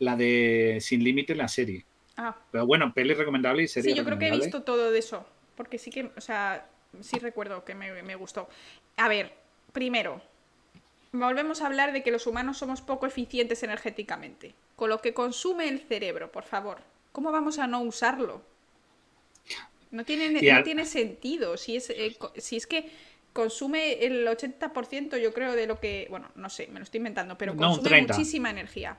la 0.00 0.16
de 0.16 0.78
Sin 0.82 1.04
Límite, 1.04 1.34
la 1.36 1.48
serie. 1.48 1.87
Ah. 2.18 2.36
Pero 2.50 2.66
bueno, 2.66 2.92
peli 2.92 3.14
recomendable 3.14 3.62
y 3.62 3.68
serie 3.68 3.92
Sí, 3.92 3.96
yo 3.96 4.04
creo 4.04 4.18
que 4.18 4.26
he 4.26 4.36
visto 4.36 4.62
todo 4.62 4.90
de 4.90 4.98
eso. 4.98 5.24
Porque 5.56 5.78
sí 5.78 5.90
que, 5.90 6.10
o 6.16 6.20
sea, 6.20 6.68
sí 7.00 7.18
recuerdo 7.20 7.64
que 7.64 7.74
me, 7.74 8.02
me 8.02 8.16
gustó. 8.16 8.48
A 8.96 9.08
ver, 9.08 9.32
primero, 9.72 10.20
volvemos 11.12 11.62
a 11.62 11.66
hablar 11.66 11.92
de 11.92 12.02
que 12.02 12.10
los 12.10 12.26
humanos 12.26 12.58
somos 12.58 12.80
poco 12.80 13.06
eficientes 13.06 13.62
energéticamente. 13.62 14.54
Con 14.74 14.90
lo 14.90 15.00
que 15.00 15.14
consume 15.14 15.68
el 15.68 15.80
cerebro, 15.80 16.30
por 16.32 16.44
favor. 16.44 16.78
¿Cómo 17.12 17.30
vamos 17.30 17.58
a 17.58 17.68
no 17.68 17.80
usarlo? 17.80 18.42
No 19.90 20.04
tiene, 20.04 20.42
no 20.42 20.84
sentido. 20.84 21.56
Si 21.56 21.76
es, 21.76 21.88
eh, 21.90 22.16
si 22.36 22.56
es 22.56 22.66
que 22.66 22.90
consume 23.32 24.04
el 24.04 24.26
80% 24.26 25.18
yo 25.18 25.32
creo 25.32 25.54
de 25.54 25.66
lo 25.66 25.80
que... 25.80 26.08
Bueno, 26.10 26.28
no 26.34 26.50
sé, 26.50 26.66
me 26.66 26.80
lo 26.80 26.84
estoy 26.84 26.98
inventando, 26.98 27.38
pero 27.38 27.56
consume 27.56 27.88
30. 27.88 28.14
muchísima 28.14 28.50
energía. 28.50 28.98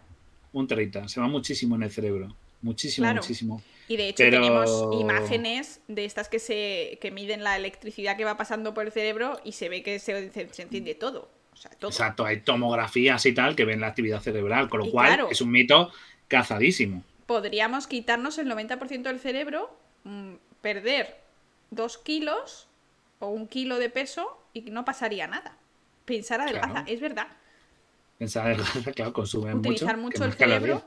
Un 0.53 0.67
30, 0.67 1.07
se 1.07 1.19
va 1.19 1.27
muchísimo 1.27 1.75
en 1.75 1.83
el 1.83 1.91
cerebro. 1.91 2.35
Muchísimo, 2.61 3.05
Claro. 3.05 3.21
muchísimo. 3.21 3.61
Y 3.87 3.97
de 3.97 4.09
hecho 4.09 4.17
Pero- 4.17 4.41
tenemos 4.41 4.99
imágenes 5.01 5.81
de 5.87 6.05
estas 6.05 6.29
que 6.29 6.39
se 6.39 6.97
que 7.01 7.09
miden 7.11 7.43
la 7.43 7.55
electricidad 7.55 8.17
que 8.17 8.25
va 8.25 8.37
pasando 8.37 8.73
por 8.73 8.85
el 8.85 8.91
cerebro 8.91 9.39
y 9.43 9.53
se 9.53 9.69
ve 9.69 9.81
que 9.81 9.97
se, 9.99 10.29
se- 10.31 10.53
se 10.53 10.61
enciende 10.63 10.93
todo. 10.95 11.29
O 11.53 11.55
sea, 11.57 11.71
todo. 11.71 11.89
Exacto, 11.91 12.25
hay 12.25 12.41
tomografías 12.41 13.25
y 13.25 13.33
tal 13.33 13.55
que 13.55 13.65
ven 13.65 13.81
la 13.81 13.87
actividad 13.87 14.21
cerebral, 14.21 14.69
con 14.69 14.79
lo 14.81 14.85
Y 14.85 14.91
cual 14.91 15.07
claro. 15.07 15.27
es 15.31 15.41
un 15.41 15.51
mito 15.51 15.91
cazadísimo. 16.27 17.03
Podríamos 17.25 17.87
quitarnos 17.87 18.37
el 18.37 18.47
90% 18.47 19.09
del 19.09 19.19
cerebro, 19.19 19.75
mm, 20.03 20.33
perder 20.61 21.17
dos 21.71 21.97
kilos 21.97 22.67
o 23.19 23.29
un 23.29 23.47
kilo 23.47 23.77
de 23.79 23.89
peso 23.89 24.39
y 24.53 24.61
no 24.61 24.85
pasaría 24.85 25.27
nada. 25.27 25.57
Pensar 26.05 26.41
adelgaza, 26.41 26.69
Claro. 26.71 26.85
es 26.87 26.99
verdad. 27.01 27.27
Pensar, 28.17 28.55
claro, 28.95 29.13
consumen 29.13 29.57
Utilizar 29.57 29.97
mucho. 29.97 30.19
mucho 30.23 30.37
que 30.37 30.43
el 30.43 30.49
calorías. 30.51 30.83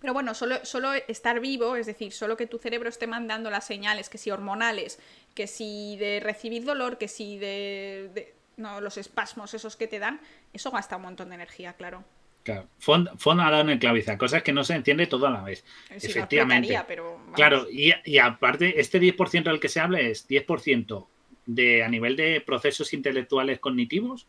Pero 0.00 0.12
bueno, 0.14 0.34
solo, 0.34 0.64
solo 0.64 0.92
estar 1.08 1.40
vivo, 1.40 1.76
es 1.76 1.86
decir, 1.86 2.12
solo 2.12 2.36
que 2.36 2.46
tu 2.46 2.58
cerebro 2.58 2.88
esté 2.88 3.06
mandando 3.06 3.50
las 3.50 3.66
señales, 3.66 4.08
que 4.08 4.18
si 4.18 4.30
hormonales, 4.30 4.98
que 5.34 5.46
si 5.46 5.96
de 5.98 6.20
recibir 6.20 6.64
dolor, 6.64 6.96
que 6.96 7.06
si 7.08 7.36
de, 7.38 8.10
de- 8.14 8.34
no, 8.56 8.80
los 8.80 8.96
espasmos 8.96 9.52
esos 9.54 9.76
que 9.76 9.86
te 9.88 9.98
dan, 9.98 10.20
eso 10.52 10.70
gasta 10.70 10.96
un 10.96 11.02
montón 11.02 11.28
de 11.28 11.34
energía, 11.34 11.74
claro. 11.74 12.04
Claro, 12.42 12.68
Fon, 12.78 13.08
Fon 13.18 13.38
ha 13.40 13.50
dado 13.50 13.62
en 13.62 13.70
el 13.70 13.78
claviza, 13.78 14.16
cosas 14.16 14.42
que 14.42 14.54
no 14.54 14.64
se 14.64 14.74
entiende 14.74 15.06
todo 15.06 15.26
a 15.26 15.30
la 15.30 15.42
vez. 15.42 15.62
No 15.90 15.96
Efectivamente. 15.96 16.68
explotaría, 16.72 16.86
pero 16.86 17.12
vamos. 17.18 17.34
Claro, 17.34 17.66
y, 17.70 17.92
y 18.06 18.16
aparte, 18.18 18.80
este 18.80 18.98
10% 18.98 19.50
del 19.50 19.60
que 19.60 19.68
se 19.68 19.80
habla 19.80 20.00
es 20.00 20.26
10% 20.26 21.06
de 21.44 21.84
a 21.84 21.88
nivel 21.88 22.16
de 22.16 22.40
procesos 22.40 22.94
intelectuales 22.94 23.58
cognitivos 23.58 24.26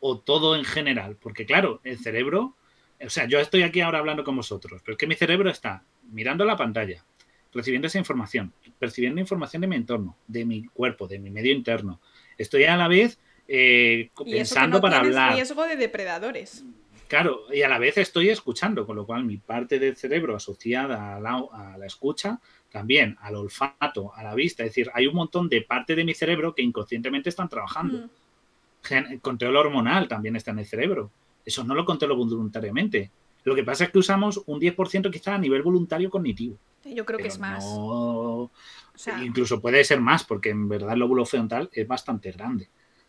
o 0.00 0.18
todo 0.18 0.56
en 0.56 0.64
general. 0.64 1.16
Porque 1.20 1.44
claro, 1.44 1.80
el 1.84 1.98
cerebro, 1.98 2.54
o 3.00 3.10
sea, 3.10 3.26
yo 3.26 3.38
estoy 3.38 3.62
aquí 3.62 3.80
ahora 3.80 3.98
hablando 3.98 4.24
con 4.24 4.36
vosotros, 4.36 4.80
pero 4.84 4.94
es 4.94 4.98
que 4.98 5.06
mi 5.06 5.14
cerebro 5.14 5.50
está 5.50 5.82
mirando 6.10 6.44
la 6.44 6.56
pantalla, 6.56 7.04
recibiendo 7.52 7.86
esa 7.88 7.98
información, 7.98 8.52
percibiendo 8.78 9.20
información 9.20 9.62
de 9.62 9.68
mi 9.68 9.76
entorno, 9.76 10.16
de 10.26 10.44
mi 10.44 10.64
cuerpo, 10.64 11.06
de 11.06 11.18
mi 11.18 11.30
medio 11.30 11.52
interno. 11.52 12.00
Estoy 12.38 12.64
a 12.64 12.76
la 12.76 12.88
vez 12.88 13.18
eh, 13.46 14.10
Y 14.10 14.12
eso 14.12 14.24
que 14.24 14.30
pensando 14.30 14.78
no 14.78 14.82
para 14.82 15.00
hablar. 15.00 15.34
riesgo 15.34 15.64
de 15.64 15.76
depredadores. 15.76 16.64
Claro, 17.08 17.42
y 17.52 17.62
a 17.62 17.68
la 17.68 17.78
vez 17.78 17.98
estoy 17.98 18.30
escuchando, 18.30 18.86
con 18.86 18.96
lo 18.96 19.06
cual 19.06 19.24
mi 19.24 19.36
parte 19.36 19.78
del 19.78 19.96
cerebro 19.96 20.34
asociada 20.34 21.16
a 21.16 21.20
la, 21.20 21.44
a 21.52 21.76
la 21.78 21.86
escucha, 21.86 22.40
también 22.70 23.16
al 23.20 23.36
olfato, 23.36 24.12
a 24.14 24.22
la 24.24 24.34
vista, 24.34 24.64
es 24.64 24.70
decir, 24.70 24.90
hay 24.94 25.06
un 25.06 25.14
montón 25.14 25.48
de 25.48 25.62
parte 25.62 25.94
de 25.94 26.04
mi 26.04 26.14
cerebro 26.14 26.54
que 26.54 26.62
inconscientemente 26.62 27.28
están 27.28 27.48
trabajando. 27.48 28.08
Mm. 28.08 29.18
Control 29.20 29.56
hormonal 29.56 30.08
también 30.08 30.36
está 30.36 30.50
en 30.50 30.58
el 30.58 30.66
cerebro. 30.66 31.10
Eso 31.44 31.64
no 31.64 31.74
lo 31.74 31.84
controlo 31.84 32.16
voluntariamente. 32.16 33.10
Lo 33.44 33.54
que 33.54 33.64
pasa 33.64 33.84
es 33.84 33.90
que 33.90 33.98
usamos 33.98 34.42
un 34.46 34.58
10% 34.58 35.10
quizá 35.10 35.34
a 35.34 35.38
nivel 35.38 35.62
voluntario 35.62 36.08
cognitivo. 36.10 36.56
Yo 36.84 37.04
creo 37.04 37.18
que 37.18 37.28
es 37.28 37.38
más. 37.38 37.64
no- 37.64 38.42
O 38.42 38.50
sea, 38.94 39.22
Incluso 39.24 39.60
puede 39.60 39.82
ser 39.84 40.00
más, 40.00 40.24
porque 40.24 40.50
en 40.50 40.68
verdad 40.68 40.92
el 40.94 41.00
lóbulo 41.00 41.26
frontal 41.26 41.68
es 41.72 41.86
bastante 41.86 42.30
grande, 42.32 42.68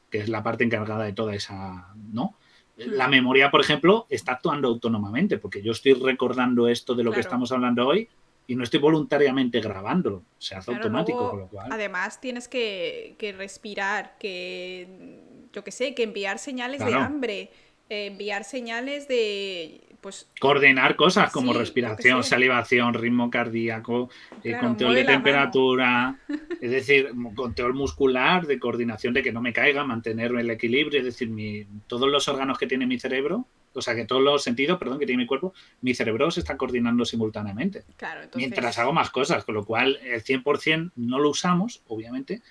que 0.10 0.20
es 0.20 0.30
la 0.30 0.42
parte 0.44 0.64
encargada 0.64 1.04
de 1.06 1.14
toda 1.14 1.36
esa, 1.36 1.94
¿no? 2.12 2.36
Hmm. 2.78 2.92
La 2.92 3.08
memoria, 3.08 3.52
por 3.52 3.62
ejemplo, 3.62 4.06
está 4.10 4.34
actuando 4.34 4.68
autónomamente, 4.68 5.38
porque 5.38 5.62
yo 5.62 5.72
estoy 5.72 5.94
recordando 5.94 6.68
esto 6.68 6.96
de 6.96 7.04
lo 7.04 7.12
que 7.12 7.20
estamos 7.22 7.52
hablando 7.52 7.88
hoy 7.88 8.10
y 8.48 8.56
no 8.56 8.64
estoy 8.64 8.80
voluntariamente 8.80 9.60
grabándolo, 9.62 10.24
se 10.38 10.56
hace 10.56 10.72
Claro, 10.72 10.84
automático, 10.84 11.18
luego, 11.18 11.32
con 11.32 11.40
lo 11.42 11.48
cual. 11.48 11.68
Además, 11.72 12.20
tienes 12.20 12.48
que, 12.48 13.16
que 13.18 13.32
respirar, 13.32 14.18
que 14.20 15.22
yo 15.54 15.64
qué 15.64 15.72
sé, 15.72 15.96
que 15.96 16.04
enviar 16.04 16.38
señales 16.38 16.84
de 16.84 16.94
hambre, 16.94 17.52
enviar 17.90 18.44
señales 18.44 19.08
de 19.08 19.82
pues 20.02 20.28
Coordinar 20.40 20.96
cosas 20.96 21.32
como 21.32 21.54
Sí, 21.54 21.60
respiración, 21.60 22.24
salivación, 22.24 22.94
ritmo 22.94 23.30
cardíaco, 23.30 24.10
eh, 24.44 24.56
control 24.60 24.96
de 24.96 25.04
temperatura, 25.06 26.20
es 26.62 26.72
decir, 26.72 27.12
control 27.36 27.74
muscular, 27.74 28.46
de 28.46 28.60
coordinación 28.60 29.14
de 29.14 29.24
que 29.24 29.32
no 29.32 29.42
me 29.42 29.54
caiga, 29.54 29.84
mantener 29.84 30.32
el 30.36 30.50
equilibrio, 30.50 31.00
es 31.00 31.06
decir, 31.06 31.30
mi- 31.30 31.66
todos 31.88 32.10
los 32.10 32.28
órganos 32.28 32.58
que 32.58 32.68
tiene 32.68 32.86
mi 32.86 33.00
cerebro, 33.00 33.48
o 33.74 33.82
sea, 33.82 33.96
que 33.96 34.06
todos 34.06 34.22
los 34.22 34.44
sentidos, 34.44 34.78
perdón, 34.78 35.00
que 35.00 35.06
tiene 35.06 35.24
mi 35.24 35.28
cuerpo, 35.28 35.54
mi 35.82 35.94
cerebro 35.94 36.30
se 36.32 36.40
está 36.40 36.56
coordinando 36.58 37.04
simultáneamente. 37.06 37.84
claro, 37.98 38.24
entonces 38.24 38.40
Mientras 38.48 38.78
hago 38.80 38.94
más 38.94 39.10
cosas, 39.10 39.44
con 39.44 39.56
lo 39.56 39.66
cual 39.66 40.00
el 40.04 40.22
100% 40.22 40.92
no 40.96 41.20
lo 41.20 41.30
usamos, 41.30 41.82
obviamente, 41.88 42.42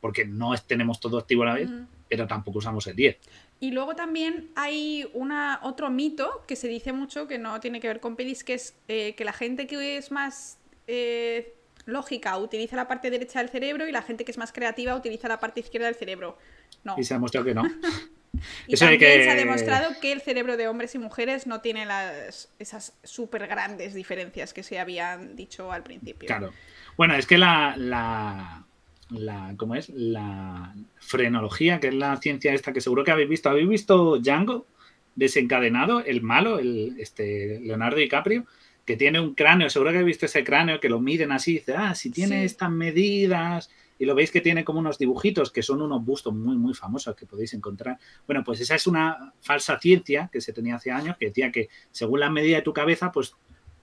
porque 0.00 0.24
no 0.24 0.52
tenemos 0.66 1.00
todo 1.00 1.18
activo 1.18 1.42
a 1.42 1.46
la 1.46 1.54
vez, 1.54 1.70
pero 2.08 2.26
tampoco 2.26 2.58
usamos 2.58 2.86
el 2.86 2.96
10. 2.96 3.18
Y 3.60 3.72
luego 3.72 3.94
también 3.94 4.50
hay 4.56 5.08
una, 5.12 5.60
otro 5.62 5.90
mito 5.90 6.44
que 6.48 6.56
se 6.56 6.66
dice 6.66 6.92
mucho, 6.92 7.28
que 7.28 7.38
no 7.38 7.60
tiene 7.60 7.78
que 7.78 7.88
ver 7.88 8.00
con 8.00 8.16
pelis, 8.16 8.42
que 8.42 8.54
es 8.54 8.74
eh, 8.88 9.14
que 9.14 9.24
la 9.24 9.34
gente 9.34 9.66
que 9.66 9.98
es 9.98 10.10
más 10.10 10.58
eh, 10.86 11.54
lógica 11.84 12.38
utiliza 12.38 12.74
la 12.76 12.88
parte 12.88 13.10
derecha 13.10 13.40
del 13.40 13.50
cerebro 13.50 13.86
y 13.86 13.92
la 13.92 14.02
gente 14.02 14.24
que 14.24 14.30
es 14.32 14.38
más 14.38 14.52
creativa 14.52 14.94
utiliza 14.96 15.28
la 15.28 15.38
parte 15.38 15.60
izquierda 15.60 15.86
del 15.86 15.94
cerebro. 15.94 16.38
No. 16.84 16.96
Y 16.98 17.04
se 17.04 17.12
ha 17.12 17.16
demostrado 17.18 17.44
que 17.44 17.54
no. 17.54 17.62
Y 18.66 18.74
Eso 18.74 18.84
también 18.86 19.00
que- 19.00 19.24
se 19.24 19.30
ha 19.30 19.34
demostrado 19.34 19.90
que 20.00 20.12
el 20.12 20.20
cerebro 20.20 20.56
de 20.56 20.68
hombres 20.68 20.94
y 20.94 20.98
mujeres 20.98 21.46
no 21.46 21.60
tiene 21.60 21.84
las, 21.84 22.48
esas 22.58 22.94
súper 23.02 23.46
grandes 23.46 23.94
diferencias 23.94 24.52
que 24.54 24.62
se 24.62 24.78
habían 24.78 25.36
dicho 25.36 25.72
al 25.72 25.82
principio. 25.82 26.26
Claro. 26.26 26.52
Bueno, 26.96 27.14
es 27.14 27.26
que 27.26 27.38
la, 27.38 27.74
la, 27.76 28.64
la, 29.10 29.54
¿cómo 29.56 29.74
es? 29.74 29.88
La 29.90 30.74
frenología, 30.98 31.80
que 31.80 31.88
es 31.88 31.94
la 31.94 32.16
ciencia 32.18 32.54
esta 32.54 32.72
que 32.72 32.80
seguro 32.80 33.04
que 33.04 33.10
habéis 33.10 33.28
visto. 33.28 33.48
¿Habéis 33.50 33.68
visto 33.68 34.18
Django 34.18 34.66
desencadenado? 35.14 36.00
El 36.04 36.22
malo, 36.22 36.58
el 36.58 36.96
este 36.98 37.60
Leonardo 37.60 37.96
DiCaprio, 37.98 38.44
que 38.84 38.96
tiene 38.96 39.20
un 39.20 39.34
cráneo, 39.34 39.70
seguro 39.70 39.90
que 39.92 39.98
habéis 39.98 40.16
visto 40.16 40.26
ese 40.26 40.44
cráneo 40.44 40.80
que 40.80 40.88
lo 40.88 41.00
miden 41.00 41.32
así, 41.32 41.54
dice, 41.54 41.74
ah, 41.76 41.94
si 41.94 42.10
tiene 42.10 42.40
Sí. 42.40 42.44
estas 42.46 42.70
medidas, 42.70 43.70
y 43.98 44.06
lo 44.06 44.14
veis 44.14 44.30
que 44.30 44.40
tiene 44.40 44.64
como 44.64 44.78
unos 44.78 44.96
dibujitos 44.98 45.52
que 45.52 45.62
son 45.62 45.82
unos 45.82 46.02
bustos 46.04 46.34
muy, 46.34 46.56
muy 46.56 46.72
famosos 46.72 47.14
que 47.14 47.26
podéis 47.26 47.52
encontrar. 47.52 47.98
Bueno, 48.26 48.42
pues 48.42 48.58
esa 48.60 48.74
es 48.74 48.86
una 48.86 49.34
falsa 49.42 49.78
ciencia 49.78 50.30
que 50.32 50.40
se 50.40 50.54
tenía 50.54 50.76
hace 50.76 50.90
años, 50.90 51.16
que 51.18 51.26
decía 51.26 51.52
que 51.52 51.68
según 51.90 52.20
la 52.20 52.30
medida 52.30 52.56
de 52.56 52.62
tu 52.62 52.72
cabeza, 52.72 53.12
pues 53.12 53.34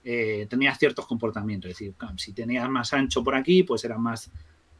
eh, 0.04 0.46
tenías 0.50 0.76
ciertos 0.78 1.06
comportamientos. 1.06 1.70
Es 1.70 1.78
decir, 1.78 1.94
si 2.16 2.32
tenías 2.32 2.68
más 2.68 2.92
ancho 2.92 3.22
por 3.22 3.36
aquí, 3.36 3.62
pues 3.62 3.84
eras 3.84 3.98
más 4.00 4.30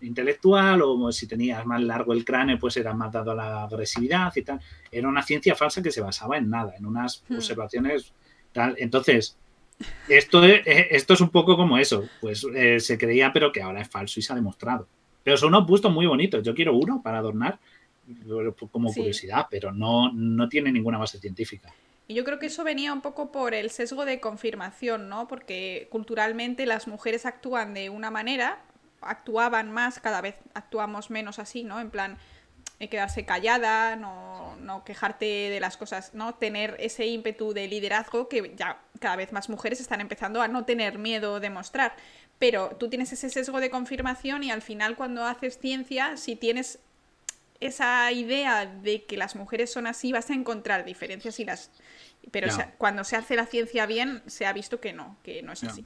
intelectual, 0.00 0.80
o 0.82 1.10
si 1.12 1.26
tenías 1.26 1.64
más 1.66 1.80
largo 1.82 2.12
el 2.12 2.24
cráneo, 2.24 2.58
pues 2.58 2.76
eras 2.76 2.96
más 2.96 3.12
dado 3.12 3.32
a 3.32 3.34
la 3.34 3.62
agresividad 3.64 4.32
y 4.36 4.42
tal. 4.42 4.60
Era 4.90 5.08
una 5.08 5.22
ciencia 5.22 5.54
falsa 5.54 5.82
que 5.82 5.90
se 5.90 6.00
basaba 6.00 6.36
en 6.36 6.48
nada, 6.50 6.74
en 6.76 6.86
unas 6.86 7.24
Hmm. 7.28 7.36
observaciones 7.36 8.12
tal. 8.52 8.74
Entonces, 8.78 9.36
esto 10.08 10.42
es, 10.44 10.62
esto 10.66 11.14
es 11.14 11.20
un 11.20 11.30
poco 11.30 11.56
como 11.56 11.78
eso, 11.78 12.08
pues 12.20 12.44
eh, 12.54 12.80
se 12.80 12.96
creía, 12.98 13.32
pero 13.32 13.52
que 13.52 13.62
ahora 13.62 13.80
es 13.82 13.88
falso 13.88 14.18
y 14.18 14.22
se 14.22 14.32
ha 14.32 14.36
demostrado. 14.36 14.86
Pero 15.22 15.36
son 15.36 15.48
unos 15.54 15.66
bustos 15.66 15.92
muy 15.92 16.06
bonitos. 16.06 16.42
Yo 16.42 16.54
quiero 16.54 16.74
uno 16.76 17.02
para 17.02 17.18
adornar 17.18 17.58
como 18.72 18.88
Sí. 18.90 19.00
curiosidad, 19.00 19.46
pero 19.50 19.72
no, 19.72 20.10
no 20.12 20.48
tiene 20.48 20.72
ninguna 20.72 20.98
base 20.98 21.18
científica. 21.18 21.72
Y 22.06 22.14
yo 22.14 22.24
creo 22.24 22.38
que 22.38 22.46
eso 22.46 22.64
venía 22.64 22.94
un 22.94 23.02
poco 23.02 23.30
por 23.30 23.52
el 23.52 23.68
sesgo 23.68 24.06
de 24.06 24.18
confirmación, 24.18 25.10
¿no? 25.10 25.28
Porque 25.28 25.88
culturalmente 25.90 26.64
las 26.64 26.88
mujeres 26.88 27.26
actúan 27.26 27.74
de 27.74 27.90
una 27.90 28.10
manera, 28.10 28.62
actuaban 29.00 29.70
más, 29.70 30.00
cada 30.00 30.20
vez 30.20 30.36
actuamos 30.54 31.10
menos 31.10 31.38
así, 31.38 31.64
¿no? 31.64 31.80
En 31.80 31.90
plan, 31.90 32.18
eh, 32.80 32.88
quedarse 32.88 33.24
callada, 33.24 33.96
no, 33.96 34.56
no 34.60 34.84
quejarte 34.84 35.24
de 35.24 35.58
las 35.58 35.76
cosas, 35.76 36.14
¿no? 36.14 36.34
Tener 36.34 36.76
ese 36.78 37.06
ímpetu 37.06 37.52
de 37.52 37.66
liderazgo 37.66 38.28
que 38.28 38.54
ya 38.56 38.80
cada 39.00 39.16
vez 39.16 39.32
más 39.32 39.48
mujeres 39.48 39.80
están 39.80 40.00
empezando 40.00 40.40
a 40.42 40.48
no 40.48 40.64
tener 40.64 40.98
miedo 40.98 41.40
de 41.40 41.50
mostrar. 41.50 41.96
Pero 42.38 42.76
tú 42.78 42.88
tienes 42.88 43.12
ese 43.12 43.30
sesgo 43.30 43.60
de 43.60 43.70
confirmación 43.70 44.44
y 44.44 44.52
al 44.52 44.62
final 44.62 44.94
cuando 44.94 45.24
haces 45.24 45.58
ciencia, 45.58 46.16
si 46.16 46.36
tienes 46.36 46.78
esa 47.58 48.12
idea 48.12 48.66
de 48.66 49.04
que 49.04 49.16
las 49.16 49.34
mujeres 49.34 49.72
son 49.72 49.88
así, 49.88 50.12
vas 50.12 50.30
a 50.30 50.34
encontrar 50.34 50.84
diferencias 50.84 51.40
y 51.40 51.44
las... 51.44 51.72
Pero 52.30 52.48
cuando 52.76 53.02
se 53.04 53.16
hace 53.16 53.34
la 53.34 53.46
ciencia 53.46 53.86
bien, 53.86 54.22
se 54.26 54.46
ha 54.46 54.52
visto 54.52 54.80
que 54.80 54.92
no, 54.92 55.16
que 55.24 55.42
no 55.42 55.52
es 55.52 55.64
así. 55.64 55.84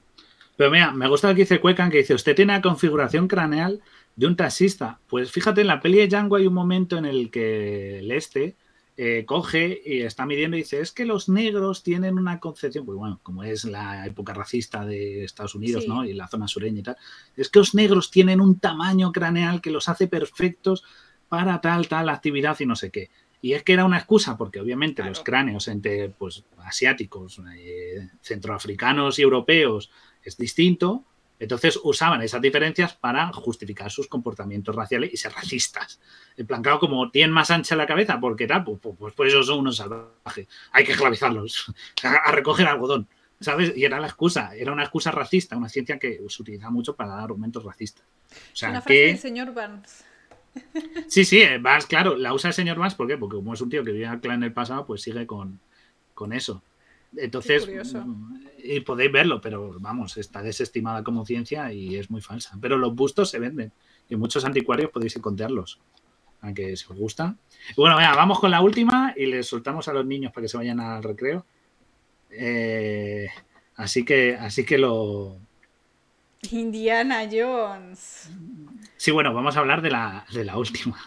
Pero 0.56 0.70
mira, 0.70 0.92
me 0.92 1.08
gusta 1.08 1.28
lo 1.28 1.34
que 1.34 1.42
dice 1.42 1.60
Cuecan, 1.60 1.90
que 1.90 1.98
dice, 1.98 2.14
usted 2.14 2.34
tiene 2.36 2.52
la 2.52 2.62
configuración 2.62 3.26
craneal 3.28 3.80
de 4.16 4.26
un 4.26 4.36
taxista. 4.36 5.00
Pues 5.08 5.30
fíjate, 5.30 5.62
en 5.62 5.66
la 5.68 5.80
peli 5.80 5.98
de 5.98 6.08
Django 6.08 6.36
hay 6.36 6.46
un 6.46 6.54
momento 6.54 6.98
en 6.98 7.06
el 7.06 7.30
que 7.30 7.98
el 8.00 8.10
este 8.10 8.56
eh, 8.98 9.24
coge 9.26 9.80
y 9.84 10.02
está 10.02 10.26
midiendo 10.26 10.56
y 10.56 10.60
dice, 10.60 10.80
es 10.80 10.92
que 10.92 11.06
los 11.06 11.30
negros 11.30 11.82
tienen 11.82 12.18
una 12.18 12.38
concepción, 12.38 12.84
pues 12.84 12.98
bueno, 12.98 13.18
como 13.22 13.42
es 13.42 13.64
la 13.64 14.06
época 14.06 14.34
racista 14.34 14.84
de 14.84 15.24
Estados 15.24 15.54
Unidos, 15.54 15.84
Sí. 15.84 15.88
¿no? 15.88 16.04
Y 16.04 16.12
la 16.12 16.28
zona 16.28 16.46
sureña 16.46 16.80
y 16.80 16.82
tal, 16.82 16.96
es 17.34 17.48
que 17.48 17.58
los 17.58 17.74
negros 17.74 18.10
tienen 18.10 18.40
un 18.40 18.58
tamaño 18.60 19.10
craneal 19.10 19.62
que 19.62 19.70
los 19.70 19.88
hace 19.88 20.06
perfectos 20.08 20.84
para 21.30 21.62
tal, 21.62 21.88
tal 21.88 22.10
actividad 22.10 22.60
y 22.60 22.66
no 22.66 22.76
sé 22.76 22.90
qué. 22.90 23.08
Y 23.40 23.54
es 23.54 23.62
que 23.64 23.72
era 23.72 23.86
una 23.86 23.96
excusa, 23.96 24.36
porque 24.36 24.60
obviamente 24.60 24.96
Claro. 24.96 25.08
los 25.08 25.20
cráneos 25.20 25.66
entre 25.68 26.10
pues, 26.10 26.44
asiáticos, 26.58 27.40
eh, 27.56 28.08
centroafricanos 28.20 29.18
y 29.18 29.22
europeos 29.22 29.90
es 30.22 30.36
distinto, 30.36 31.04
entonces 31.42 31.78
usaban 31.82 32.22
esas 32.22 32.40
diferencias 32.40 32.94
para 32.94 33.32
justificar 33.32 33.90
sus 33.90 34.06
comportamientos 34.06 34.76
raciales 34.76 35.12
y 35.12 35.16
ser 35.16 35.32
racistas. 35.32 36.00
En 36.36 36.46
plan, 36.46 36.62
claro, 36.62 36.78
como 36.78 37.10
tienen 37.10 37.32
más 37.32 37.50
ancha 37.50 37.74
la 37.74 37.86
cabeza, 37.86 38.20
porque 38.20 38.46
tal, 38.46 38.62
pues, 38.62 38.78
pues, 38.80 38.94
pues 38.96 39.14
por 39.14 39.26
eso 39.26 39.42
son 39.42 39.58
unos 39.58 39.76
salvajes. 39.76 40.46
Hay 40.70 40.84
que 40.84 40.92
esclavizarlos, 40.92 41.72
a, 42.04 42.14
a 42.28 42.30
recoger 42.30 42.68
algodón, 42.68 43.08
¿sabes? 43.40 43.72
Y 43.76 43.84
era 43.84 43.98
la 43.98 44.06
excusa, 44.06 44.54
era 44.54 44.72
una 44.72 44.84
excusa 44.84 45.10
racista, 45.10 45.56
una 45.56 45.68
ciencia 45.68 45.98
que 45.98 46.20
se 46.28 46.42
utiliza 46.42 46.70
mucho 46.70 46.94
para 46.94 47.10
dar 47.10 47.24
argumentos 47.24 47.64
racistas. 47.64 48.04
O 48.30 48.56
sea, 48.56 48.70
Una 48.70 48.80
frase 48.80 49.00
que... 49.00 49.06
del 49.08 49.18
señor 49.18 49.52
Barnes. 49.52 50.04
Sí, 51.08 51.24
sí, 51.24 51.42
eh, 51.42 51.58
Vance, 51.58 51.88
claro, 51.88 52.16
la 52.16 52.32
usa 52.32 52.48
el 52.48 52.54
señor 52.54 52.78
Vance, 52.78 52.96
¿por 52.96 53.08
qué? 53.08 53.16
Porque 53.16 53.36
como 53.36 53.54
es 53.54 53.60
un 53.60 53.68
tío 53.68 53.82
que 53.82 53.90
vivía 53.90 54.18
en 54.22 54.42
el 54.42 54.52
pasado, 54.52 54.86
pues 54.86 55.02
sigue 55.02 55.26
con, 55.26 55.60
con 56.14 56.32
eso. 56.32 56.62
Entonces, 57.16 57.68
y 58.62 58.80
podéis 58.80 59.12
verlo, 59.12 59.40
pero 59.40 59.76
vamos, 59.80 60.16
está 60.16 60.42
desestimada 60.42 61.02
como 61.02 61.26
ciencia 61.26 61.72
y 61.72 61.96
es 61.96 62.10
muy 62.10 62.20
falsa. 62.20 62.56
Pero 62.60 62.76
los 62.76 62.94
bustos 62.94 63.30
se 63.30 63.38
venden 63.38 63.72
y 64.08 64.16
muchos 64.16 64.44
anticuarios 64.44 64.90
podéis 64.90 65.16
encontrarlos. 65.16 65.80
Aunque 66.40 66.76
si 66.76 66.84
os 66.90 66.98
gusta. 66.98 67.36
Bueno, 67.76 67.96
venga, 67.96 68.14
vamos 68.16 68.40
con 68.40 68.50
la 68.50 68.60
última 68.60 69.14
y 69.16 69.26
les 69.26 69.46
soltamos 69.46 69.86
a 69.88 69.92
los 69.92 70.04
niños 70.04 70.32
para 70.32 70.42
que 70.42 70.48
se 70.48 70.56
vayan 70.56 70.80
al 70.80 71.02
recreo. 71.02 71.46
Eh, 72.30 73.28
así 73.76 74.04
que, 74.04 74.34
así 74.34 74.64
que 74.64 74.78
lo, 74.78 75.38
Indiana 76.50 77.28
Jones. 77.30 78.30
Sí, 78.96 79.10
bueno, 79.10 79.32
vamos 79.32 79.56
a 79.56 79.60
hablar 79.60 79.80
de 79.80 79.90
la, 79.90 80.26
de 80.32 80.44
la 80.44 80.58
última. 80.58 80.98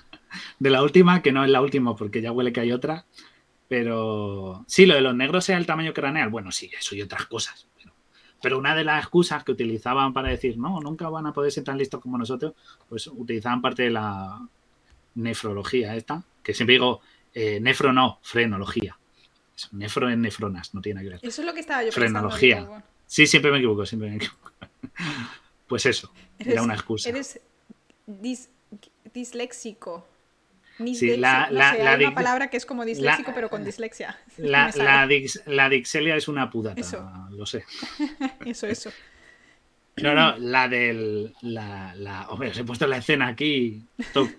De 0.60 0.70
la 0.70 0.84
última, 0.84 1.22
que 1.22 1.32
no 1.32 1.44
es 1.46 1.50
la 1.50 1.62
última 1.62 1.96
porque 1.96 2.22
ya 2.22 2.32
huele 2.32 2.52
que 2.52 2.60
hay 2.60 2.72
otra. 2.72 3.06
Pero 3.68 4.64
sí, 4.68 4.86
lo 4.86 4.96
de 4.96 5.02
los 5.02 5.16
negros 5.16 5.46
sea 5.46 5.58
el 5.58 5.66
tamaño 5.66 5.94
craneal. 5.94 6.30
Bueno, 6.30 6.52
sí, 6.52 6.70
eso 6.78 6.96
y 6.96 7.02
otras 7.02 7.26
cosas. 7.26 7.68
Pero, 7.78 7.94
pero 8.42 8.58
una 8.60 8.76
de 8.76 8.84
las 8.84 9.02
excusas 9.04 9.44
que 9.44 9.52
utilizaban 9.52 10.14
para 10.14 10.30
decir, 10.30 10.58
no, 10.58 10.80
nunca 10.80 11.10
van 11.10 11.26
a 11.26 11.34
poder 11.34 11.52
ser 11.52 11.64
tan 11.64 11.78
listos 11.78 12.00
como 12.02 12.18
nosotros, 12.18 12.54
pues 12.88 13.08
utilizaban 13.08 13.62
parte 13.62 13.84
de 13.84 13.90
la 13.92 14.48
nefrología 15.16 15.96
esta, 15.96 16.24
que 16.44 16.54
siempre 16.54 16.74
digo, 16.74 17.02
eh, 17.34 17.60
nefro 17.60 17.92
no, 17.94 18.20
frenología. 18.22 18.98
Eso, 19.56 19.70
nefro 19.72 20.10
en 20.10 20.22
nefronas, 20.22 20.74
no 20.74 20.82
tiene 20.82 21.02
que 21.02 21.10
ver. 21.10 21.20
Eso 21.24 21.42
es 21.42 21.48
lo 21.48 21.54
que 21.54 21.62
estaba 21.62 21.84
yo 21.84 21.92
Frenología. 21.92 22.58
pensando. 22.58 22.76
digo, 22.78 22.88
Sí, 23.08 23.28
siempre 23.28 23.52
me 23.52 23.58
equivoco, 23.58 23.86
siempre 23.86 24.10
me 24.10 24.16
equivoco. 24.18 24.52
Pues 25.68 25.86
eso, 25.88 26.12
era 26.38 26.62
una 26.62 26.76
excusa. 26.76 27.10
Eres 27.10 27.40
dis- 28.06 28.50
disléxico. 29.14 30.06
Sí, 30.78 31.16
la- 31.18 31.48
no 31.50 31.58
la- 31.58 31.72
sé, 31.74 31.84
la 31.84 31.92
hay 31.92 32.04
una 32.04 32.10
dic- 32.12 32.14
palabra 32.16 32.50
que 32.50 32.58
es 32.58 32.66
como 32.66 32.84
disléxico, 32.86 33.32
pero 33.34 33.50
con 33.50 33.64
dislexia. 33.64 34.18
La, 34.38 34.72
la, 34.76 35.08
dix- 35.08 35.42
la 35.46 35.70
dixelia 35.70 36.16
es 36.16 36.28
una 36.28 36.50
pudata, 36.50 36.80
Eso. 36.82 37.10
lo 37.32 37.46
sé. 37.46 37.64
Eso, 38.46 38.68
eso. 38.68 38.92
No, 39.98 40.14
no, 40.14 40.36
la 40.38 40.68
del. 40.68 41.34
La, 41.42 41.96
la, 41.96 42.28
hombre, 42.30 42.50
os 42.50 42.58
he 42.58 42.66
puesto 42.66 42.86
la 42.86 42.98
escena 42.98 43.28
aquí. 43.28 43.82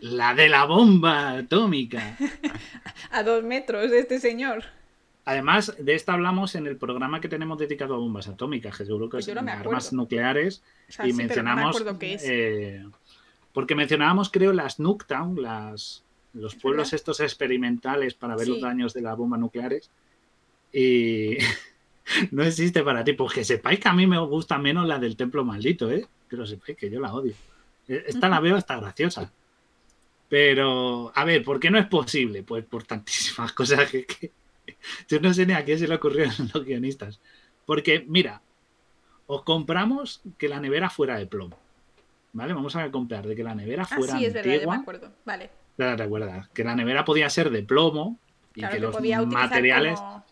La 0.02 0.34
de 0.34 0.50
la 0.50 0.66
bomba 0.66 1.38
atómica. 1.38 2.18
A 3.10 3.22
dos 3.22 3.42
metros 3.42 3.90
de 3.90 4.00
este 4.00 4.20
señor. 4.20 4.64
Además, 5.24 5.74
de 5.78 5.94
esta 5.94 6.12
hablamos 6.12 6.54
en 6.56 6.66
el 6.66 6.76
programa 6.76 7.20
que 7.22 7.28
tenemos 7.30 7.56
dedicado 7.58 7.94
a 7.94 7.98
bombas 7.98 8.28
atómicas, 8.28 8.76
que 8.76 8.84
seguro 8.84 9.06
que 9.08 9.12
Pues 9.16 9.28
es 9.28 9.34
no 9.34 9.40
armas 9.50 9.92
nucleares. 9.94 10.62
O 10.90 10.92
sea, 10.92 11.06
y 11.06 11.12
sí, 11.12 11.24
pero 11.26 11.42
no 11.42 11.56
me 11.56 11.64
mencionamos. 11.64 12.22
eh, 12.22 12.84
porque 13.54 13.74
mencionábamos, 13.74 14.30
creo, 14.30 14.52
las 14.52 14.78
Nuketown, 14.78 15.40
las, 15.42 16.04
los 16.36 16.54
pueblos 16.54 16.88
verdad. 16.88 16.94
estos 16.96 17.20
experimentales 17.20 18.14
para 18.14 18.36
ver 18.36 18.48
los 18.48 18.60
daños 18.60 18.92
de 18.94 19.02
las 19.02 19.16
bombas 19.16 19.40
nucleares. 19.40 19.90
Y 20.72 21.36
no 22.32 22.42
existe 22.44 22.82
para 22.82 23.02
ti. 23.04 23.12
Pues 23.14 23.32
que 23.32 23.44
sepáis 23.44 23.80
que 23.80 23.88
a 23.88 23.92
mí 23.92 24.06
me 24.06 24.18
gusta 24.18 24.58
menos 24.58 24.86
la 24.86 24.98
del 24.98 25.16
templo 25.16 25.44
maldito, 25.44 25.90
¿eh? 25.90 26.06
Que 26.28 26.36
lo 26.36 26.46
sepáis 26.46 26.76
que 26.76 26.90
yo 26.90 27.00
la 27.00 27.12
odio. 27.14 27.34
Eh, 27.88 28.04
Esta 28.06 28.28
la 28.28 28.40
veo 28.40 28.56
hasta 28.56 28.78
graciosa. 28.80 29.32
Pero, 30.28 31.12
a 31.14 31.24
ver, 31.24 31.44
¿por 31.44 31.60
qué 31.60 31.70
no 31.70 31.78
es 31.78 31.86
posible? 31.86 32.42
Pues 32.42 32.64
por 32.64 32.82
tantísimas 32.82 33.52
cosas 33.54 33.88
que, 33.90 34.04
que- 34.04 34.32
yo 35.08 35.20
no 35.20 35.32
sé 35.32 35.46
ni 35.46 35.52
a 35.52 35.64
quién 35.64 35.78
se 35.78 35.86
le 35.88 35.94
ocurrió 35.94 36.24
a 36.28 36.34
los 36.54 36.64
guionistas. 36.64 37.20
Porque, 37.64 38.04
mira, 38.08 38.42
os 39.26 39.42
compramos 39.42 40.22
que 40.38 40.48
la 40.48 40.60
nevera 40.60 40.90
fuera 40.90 41.16
de 41.18 41.26
plomo. 41.26 41.58
¿Vale? 42.32 42.52
Vamos 42.52 42.76
a 42.76 42.90
comprar 42.90 43.26
de 43.26 43.34
que 43.34 43.42
la 43.42 43.54
nevera 43.54 43.84
Ah, 43.90 43.96
fuera 43.96 44.18
sí, 44.18 44.26
es 44.26 44.34
verdad, 44.34 44.60
yo 44.60 44.70
me 44.70 44.76
acuerdo. 44.76 45.10
Vale. 45.24 45.50
Te 45.76 45.84
acuerdas, 46.02 46.48
que 46.54 46.64
la 46.64 46.74
nevera 46.74 47.04
podía 47.04 47.28
ser 47.28 47.50
de 47.50 47.62
plomo 47.62 48.18
y 48.54 48.60
Claro, 48.60 48.72
que 48.72 48.78
que 48.78 48.86
los 48.86 48.96
podía 48.96 49.20
materiales, 49.22 49.98
como, 50.00 50.24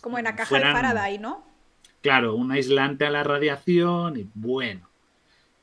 como 0.00 0.18
en 0.18 0.24
la 0.24 0.36
caja 0.36 0.48
fueran- 0.50 0.74
de 0.74 0.78
Faraday, 0.80 1.18
¿no? 1.18 1.44
claro, 2.00 2.34
un 2.36 2.52
aislante 2.52 3.04
a 3.06 3.10
la 3.10 3.24
radiación 3.24 4.16
y 4.18 4.28
bueno. 4.34 4.88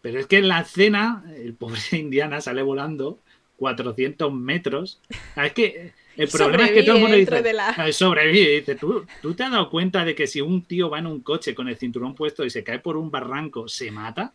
Pero 0.02 0.20
es 0.20 0.26
que 0.26 0.38
en 0.40 0.48
la 0.48 0.62
escena, 0.62 1.24
el 1.38 1.54
pobre 1.54 1.80
Indiana 1.94 2.42
sale 2.42 2.62
volando 2.64 3.20
400 3.58 4.34
metros. 4.34 5.00
Ah, 5.36 5.46
Es 5.46 5.54
que 5.54 5.94
el 6.18 6.28
problema 6.28 6.66
es 6.66 6.72
que 6.72 6.84
todo 6.84 6.96
el 6.96 7.02
mundo 7.02 7.16
dice, 7.16 7.54
la- 7.54 7.70
"Ah, 7.70 7.92
sobrevive. 7.94 8.60
Dice, 8.60 8.76
¿tú, 8.76 9.06
¿tú 9.22 9.34
te 9.36 9.44
has 9.44 9.52
dado 9.52 9.70
cuenta 9.70 10.04
de 10.04 10.16
que 10.16 10.28
si 10.28 10.42
un 10.42 10.64
tío 10.64 10.90
va 10.90 11.00
en 11.00 11.06
un 11.08 11.22
coche 11.22 11.56
con 11.56 11.70
el 11.70 11.78
cinturón 11.78 12.16
puesto 12.16 12.44
y 12.44 12.50
se 12.50 12.64
cae 12.64 12.80
por 12.80 12.98
un 12.98 13.10
barranco, 13.12 13.68
se 13.70 13.90
mata? 13.92 14.34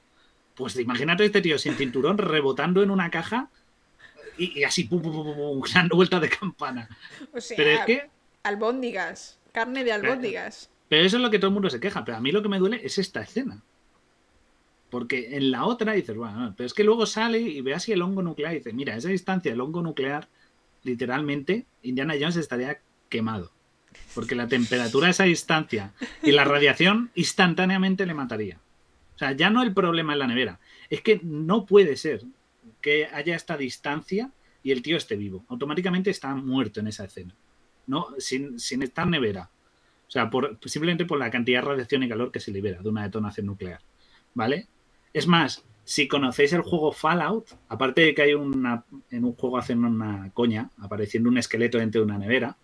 Pues 0.55 0.77
imagínate 0.79 1.25
este 1.27 1.43
tío 1.43 1.59
sin 1.59 1.75
cinturón 1.75 2.17
rebotando 2.17 2.83
en 2.83 2.91
una 2.91 3.11
caja 3.11 3.51
y, 4.39 4.61
y 4.61 4.65
así, 4.65 4.85
pum, 4.85 5.03
pum, 5.03 5.13
pum, 5.13 5.35
pum, 5.35 5.63
dando 5.75 5.97
vueltas 5.97 6.21
de 6.21 6.29
campana. 6.29 6.89
O 7.33 7.41
sea, 7.41 7.57
Pero 7.57 7.71
es 7.71 7.81
que 7.87 8.11
albóndigas. 8.43 9.39
Carne 9.53 9.85
de 9.85 9.93
albóndigas. 9.93 10.71
Pero 10.89 11.05
eso 11.05 11.17
es 11.17 11.23
lo 11.23 11.31
que 11.31 11.39
todo 11.39 11.49
el 11.49 11.55
mundo 11.55 11.71
se 11.71 11.81
queja. 11.81 12.05
Pero 12.05 12.19
a 12.19 12.21
mí 12.21 12.31
lo 12.31 12.43
que 12.43 12.49
me 12.49 12.59
duele 12.59 12.81
es 12.85 12.99
esta 12.99 13.23
escena. 13.23 13.63
Porque 14.91 15.37
en 15.37 15.51
la 15.51 15.65
otra 15.65 15.95
dices, 15.95 16.17
bueno, 16.17 16.39
no, 16.39 16.55
pero 16.57 16.67
es 16.67 16.75
que 16.75 16.85
luego 16.85 17.07
sale 17.07 17.41
y 17.41 17.61
ve 17.61 17.75
así 17.75 17.93
el 17.93 18.03
hongo 18.03 18.23
nuclear 18.23 18.53
y 18.53 18.59
dice, 18.59 18.73
mira, 18.73 18.95
a 18.95 18.97
esa 18.97 19.09
distancia 19.09 19.51
del 19.51 19.61
hongo 19.61 19.83
nuclear, 19.83 20.29
literalmente, 20.85 21.67
Indiana 21.83 22.15
Jones 22.19 22.37
estaría 22.37 22.79
quemado. 23.09 23.51
Porque 24.15 24.35
la 24.35 24.47
temperatura 24.47 25.09
a 25.09 25.11
esa 25.11 25.25
distancia 25.25 25.93
y 26.23 26.33
la 26.33 26.45
radiación 26.45 27.11
instantáneamente 27.15 28.07
le 28.07 28.15
mataría. 28.15 28.61
O 29.17 29.19
sea, 29.19 29.33
ya 29.33 29.51
no 29.51 29.63
el 29.63 29.73
problema 29.73 30.13
en 30.13 30.19
la 30.19 30.27
nevera. 30.27 30.61
Es 30.91 31.01
que 31.01 31.21
no 31.23 31.67
puede 31.67 31.97
ser 31.97 32.23
que 32.87 33.09
haya 33.13 33.35
esta 33.35 33.57
distancia 33.57 34.31
y 34.63 34.71
el 34.71 34.81
tío 34.81 34.97
esté 34.97 35.17
vivo. 35.17 35.45
Automáticamente 35.49 36.09
está 36.09 36.33
muerto 36.37 36.79
en 36.79 36.87
esa 36.87 37.05
escena. 37.05 37.35
¿no? 37.89 38.07
Sin, 38.19 38.61
sin 38.61 38.81
estar 38.85 39.09
nevera. 39.09 39.51
O 40.07 40.11
sea, 40.13 40.31
por, 40.31 40.57
simplemente 40.67 41.05
por 41.05 41.19
la 41.19 41.29
cantidad 41.29 41.63
de 41.63 41.67
radiación 41.67 42.05
y 42.05 42.09
calor 42.09 42.31
que 42.31 42.39
se 42.39 42.53
libera 42.53 42.81
de 42.81 42.89
una 42.89 43.03
detonación 43.03 43.47
nuclear. 43.47 43.81
¿Vale? 44.35 44.69
Es 45.13 45.27
más, 45.27 45.65
si 45.83 46.07
conocéis 46.07 46.53
el 46.53 46.61
juego 46.61 46.93
Fallout, 46.93 47.59
aparte 47.69 48.03
de 48.03 48.15
que 48.15 48.23
hay 48.23 48.35
una. 48.35 48.85
En 49.11 49.25
un 49.25 49.33
juego 49.33 49.59
hacen 49.59 49.85
una 49.85 50.31
coña, 50.33 50.71
apareciendo 50.79 51.29
un 51.29 51.39
esqueleto 51.39 51.79
dentro 51.79 52.03
de 52.03 52.05
una 52.05 52.19
nevera. 52.19 52.57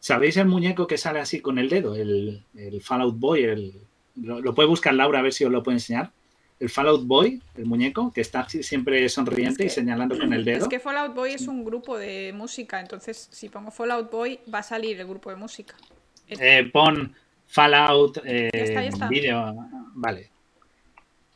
¿Sabéis 0.00 0.36
el 0.36 0.48
muñeco 0.48 0.86
que 0.86 0.98
sale 0.98 1.20
así 1.20 1.40
con 1.40 1.58
el 1.58 1.70
dedo? 1.70 1.94
El, 1.94 2.44
el 2.54 2.82
Fallout 2.82 3.18
Boy. 3.18 3.44
El, 3.44 3.72
lo, 4.16 4.42
lo, 4.42 4.54
puede 4.54 4.68
buscar 4.68 4.92
Laura 4.92 5.20
a 5.20 5.22
ver 5.22 5.32
si 5.32 5.46
os 5.46 5.50
lo 5.50 5.62
puede 5.62 5.76
enseñar. 5.76 6.12
El 6.60 6.70
Fallout 6.70 7.04
Boy, 7.06 7.42
el 7.56 7.66
muñeco, 7.66 8.12
que 8.12 8.20
está 8.20 8.48
siempre 8.48 9.08
sonriente 9.08 9.52
Es 9.52 9.58
que- 9.58 9.64
y 9.66 9.70
señalando 9.70 10.16
con 10.18 10.32
el 10.32 10.44
dedo. 10.44 10.58
Es 10.62 10.68
que 10.68 10.78
Fallout 10.80 11.14
Boy 11.14 11.32
es 11.32 11.48
un 11.48 11.64
grupo 11.64 11.98
de 11.98 12.32
música, 12.32 12.80
entonces 12.80 13.28
si 13.32 13.48
pongo 13.48 13.70
Fallout 13.70 14.10
Boy 14.10 14.40
va 14.52 14.60
a 14.60 14.62
salir 14.62 14.98
el 15.00 15.06
grupo 15.06 15.30
de 15.30 15.36
música. 15.36 15.74
Eh, 16.28 16.70
pon 16.72 17.14
Fallout 17.46 18.18
eh, 18.24 18.50
Ya 18.54 18.60
está, 18.60 18.82
ya 18.82 18.88
está. 18.88 19.08
vídeo. 19.08 19.54
Vale. 19.94 20.30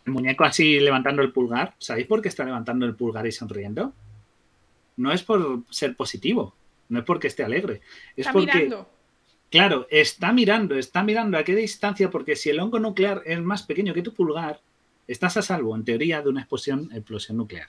El 0.06 0.12
muñeco 0.12 0.44
así 0.44 0.80
levantando 0.80 1.20
el 1.20 1.32
pulgar. 1.32 1.74
¿Sabéis 1.78 2.06
por 2.06 2.22
qué 2.22 2.28
está 2.28 2.44
levantando 2.44 2.86
el 2.86 2.94
pulgar 2.94 3.26
y 3.26 3.32
sonriendo? 3.32 3.92
No 4.96 5.12
es 5.12 5.22
por 5.22 5.62
ser 5.70 5.94
positivo. 5.96 6.54
No 6.88 7.00
es 7.00 7.04
porque 7.04 7.26
esté 7.26 7.44
alegre. 7.44 7.82
Es 8.16 8.26
Está 8.26 8.32
porque, 8.32 8.46
mirando. 8.54 8.88
claro, 9.50 9.86
está 9.90 10.32
mirando, 10.32 10.74
está 10.76 11.02
mirando 11.02 11.36
a 11.36 11.44
qué 11.44 11.54
distancia, 11.54 12.08
porque 12.08 12.34
si 12.36 12.48
el 12.48 12.58
hongo 12.60 12.78
nuclear 12.80 13.20
es 13.26 13.38
más 13.42 13.62
pequeño 13.64 13.92
que 13.92 14.00
tu 14.00 14.14
pulgar, 14.14 14.60
estás 15.08 15.36
a 15.36 15.42
salvo, 15.42 15.74
en 15.74 15.84
teoría, 15.84 16.22
de 16.22 16.28
una 16.28 16.42
explosión, 16.42 16.90
nuclear. 17.30 17.68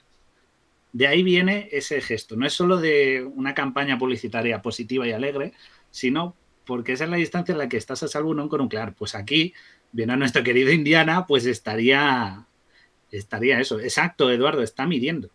De 0.92 1.06
ahí 1.06 1.22
viene 1.22 1.68
ese 1.72 2.00
gesto. 2.00 2.36
No 2.36 2.46
es 2.46 2.52
solo 2.52 2.76
de 2.76 3.28
una 3.34 3.54
campaña 3.54 3.98
publicitaria 3.98 4.60
positiva 4.62 5.06
y 5.06 5.12
alegre, 5.12 5.52
sino 5.90 6.36
porque 6.64 6.92
esa 6.92 7.04
es 7.04 7.10
la 7.10 7.16
distancia 7.16 7.52
en 7.52 7.58
la 7.58 7.68
que 7.68 7.76
estás 7.76 8.02
a 8.02 8.08
salvo 8.08 8.34
de 8.34 8.42
un 8.42 8.48
nuclear. 8.48 8.94
Pues 8.94 9.14
aquí 9.14 9.54
viene 9.92 10.12
a 10.12 10.16
nuestro 10.16 10.42
querido 10.42 10.70
Indiana, 10.70 11.26
pues 11.26 11.46
estaría, 11.46 12.46
estaría 13.10 13.60
eso. 13.60 13.80
Exacto, 13.80 14.30
Eduardo, 14.30 14.62
está 14.62 14.86
midiendo. 14.86 15.30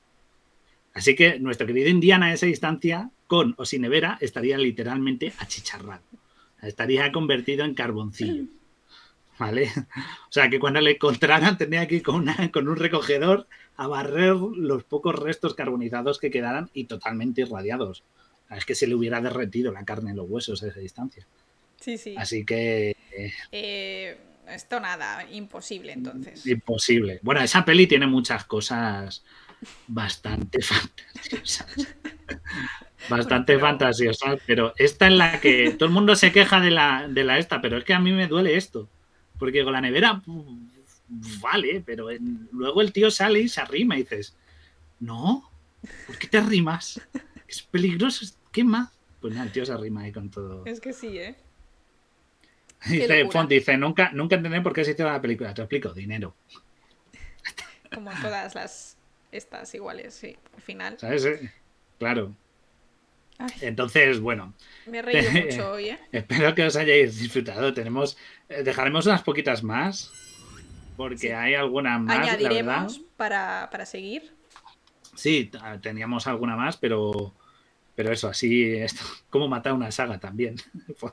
Así 0.94 1.15
que 1.15 1.40
nuestro 1.40 1.68
querido 1.68 1.90
Indiana 1.90 2.27
a 2.27 2.34
esa 2.34 2.45
distancia, 2.45 3.10
con 3.27 3.56
o 3.57 3.65
sin 3.65 3.82
nevera, 3.82 4.18
estaría 4.22 4.57
literalmente 4.57 5.34
achicharrado. 5.40 6.03
Estaría 6.61 7.11
convertido 7.11 7.65
en 7.65 7.73
carboncillo. 7.73 8.45
¿Vale? 9.38 9.70
O 10.30 10.32
sea 10.32 10.49
que 10.49 10.60
cuando 10.60 10.82
le 10.82 10.91
encontraran 10.91 11.57
tendría 11.57 11.88
que 11.88 11.95
ir 11.95 12.03
con, 12.03 12.26
con 12.53 12.68
un 12.68 12.76
recogedor 12.76 13.48
a 13.78 13.88
barrer 13.88 14.36
los 14.36 14.84
pocos 14.84 15.16
restos 15.16 15.53
carbonizados 15.53 16.20
que 16.20 16.32
quedaran 16.32 16.70
y 16.74 16.86
totalmente 16.86 17.41
irradiados. 17.41 18.03
Es 18.49 18.66
que 18.66 18.76
se 18.76 18.88
le 18.88 18.95
hubiera 18.95 19.22
derretido 19.22 19.72
la 19.72 19.86
carne 19.86 20.12
en 20.12 20.18
los 20.18 20.30
huesos 20.30 20.64
a 20.64 20.68
esa 20.68 20.80
distancia. 20.80 21.28
Sí, 21.80 21.98
sí. 21.98 22.16
Así 22.18 22.45
que. 22.45 22.95
Eh, 23.52 24.18
esto 24.48 24.80
nada, 24.80 25.28
imposible 25.32 25.94
entonces. 25.94 26.45
Imposible. 26.45 27.20
Bueno, 27.24 27.41
esa 27.41 27.66
peli 27.66 27.88
tiene 27.88 28.07
muchas 28.07 28.45
cosas 28.45 29.24
bastante 29.88 30.62
fantasiosas. 30.62 31.68
bastante 33.10 33.60
fantasiosas, 33.60 34.40
pero 34.45 34.74
esta 34.78 35.07
en 35.07 35.18
la 35.18 35.40
que 35.40 35.72
todo 35.72 35.88
el 35.88 35.94
mundo 35.94 36.16
se 36.16 36.32
queja 36.32 36.60
de 36.60 36.72
la, 36.72 37.07
de 37.07 37.24
la 37.24 37.40
esta, 37.40 37.62
pero 37.62 37.78
es 37.78 37.84
que 37.84 37.94
a 37.94 37.99
mí 37.99 38.12
me 38.12 38.28
duele 38.28 38.56
esto. 38.56 38.90
Porque 39.38 39.64
con 39.64 39.74
la 39.74 39.82
nevera, 39.82 40.22
vale, 41.41 41.84
pero 41.86 42.07
luego 42.52 42.82
el 42.82 42.91
tío 42.91 43.12
sale 43.12 43.41
y 43.41 43.49
se 43.49 43.62
arrima 43.62 43.95
y 43.95 44.03
dices, 44.03 44.36
no, 44.99 45.49
¿por 46.07 46.18
qué 46.18 46.28
te 46.28 46.38
arrimas? 46.38 47.02
Es 47.48 47.62
peligroso, 47.62 48.26
¿qué 48.52 48.64
más? 48.64 48.91
Pues 49.22 49.34
nada, 49.34 49.45
el 49.45 49.52
tío 49.52 49.66
se 49.66 49.74
arrima 49.74 50.02
ahí 50.02 50.12
con 50.12 50.30
todo. 50.30 50.66
Es 50.66 50.80
que 50.80 50.94
sí, 50.94 51.18
¿eh? 51.18 51.36
Dice, 52.86 53.28
Font 53.32 53.49
dice, 53.49 53.78
nunca, 53.78 54.12
nunca 54.14 54.36
entendí 54.36 54.60
por 54.60 54.74
qué 54.74 54.86
se 54.86 54.91
hizo 54.91 55.06
la 55.06 55.20
película. 55.20 55.53
Te 55.53 55.64
explico, 55.64 55.91
dinero. 55.91 56.36
Como 57.91 58.12
todas 58.22 58.53
las 58.53 58.98
estas 59.32 59.74
iguales, 59.74 60.14
sí, 60.14 60.38
al 60.53 60.62
final. 60.62 60.99
¿Sabes? 60.99 61.26
Eh, 61.26 61.52
claro. 61.98 62.36
Entonces, 63.62 64.20
bueno. 64.20 64.53
Me 64.86 64.99
he 64.99 65.02
reído 65.02 65.32
mucho 65.45 65.72
hoy, 65.72 65.90
¿eh? 65.90 65.99
Espero 66.12 66.53
que 66.56 66.64
os 66.64 66.76
hayáis 66.76 67.20
disfrutado. 67.20 67.74
Tenemos, 67.74 68.18
eh, 68.49 68.64
dejaremos 68.64 69.06
unas 69.06 69.22
poquitas 69.24 69.64
más. 69.64 70.12
Porque 70.98 71.34
hay 71.34 71.56
alguna 71.56 71.99
más. 71.99 72.20
Añadiremos 72.20 73.02
Para, 73.18 73.70
para 73.72 73.86
seguir. 73.86 74.34
Sí, 75.16 75.52
teníamos 75.82 76.28
alguna 76.28 76.56
más, 76.56 76.78
pero 76.78 77.34
pero 77.95 78.12
eso, 78.12 78.28
así, 78.28 78.74
esto, 78.76 79.03
cómo 79.30 79.48
matar 79.48 79.74
una 79.74 79.91
saga 79.91 80.20
también. 80.20 80.56
un, 81.02 81.12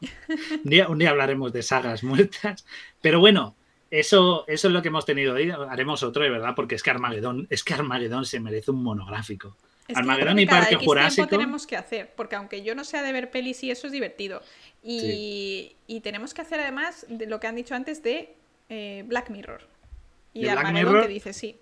día, 0.64 0.88
un 0.88 0.98
día 0.98 1.10
hablaremos 1.10 1.52
de 1.52 1.62
sagas 1.62 2.02
muertas. 2.02 2.66
Pero 3.00 3.20
bueno, 3.20 3.54
eso, 3.90 4.44
eso 4.48 4.68
es 4.68 4.74
lo 4.74 4.82
que 4.82 4.88
hemos 4.88 5.06
tenido 5.06 5.34
hoy. 5.34 5.50
Haremos 5.50 6.02
otro, 6.02 6.22
de 6.22 6.30
verdad, 6.30 6.54
porque 6.56 6.74
es 6.74 6.82
que 6.82 6.90
Armagedón, 6.90 7.46
es 7.50 7.62
que 7.62 7.74
Armagedón 7.74 8.26
se 8.26 8.40
merece 8.40 8.72
un 8.72 8.82
monográfico. 8.82 9.56
Armagedón 9.94 10.38
y 10.38 10.46
Parque 10.46 10.76
Jurásico. 10.76 11.26
tenemos 11.26 11.66
que 11.66 11.76
hacer, 11.76 12.12
porque 12.16 12.36
aunque 12.36 12.62
yo 12.62 12.74
no 12.74 12.84
sea 12.84 13.02
de 13.02 13.12
ver 13.12 13.30
pelis 13.30 13.62
y 13.64 13.70
eso 13.70 13.86
es 13.86 13.92
divertido. 13.92 14.42
Y, 14.82 15.76
tenemos 16.02 16.34
que 16.34 16.40
hacer 16.40 16.60
además 16.60 17.06
de 17.08 17.26
lo 17.26 17.38
que 17.38 17.46
han 17.46 17.54
dicho 17.54 17.74
antes 17.74 18.02
de 18.02 18.34
eh, 18.68 19.04
Black 19.06 19.30
Mirror. 19.30 19.62
Y 20.34 20.48
Armagedón 20.48 21.02
que 21.02 21.08
dice 21.08 21.32
sí 21.32 21.56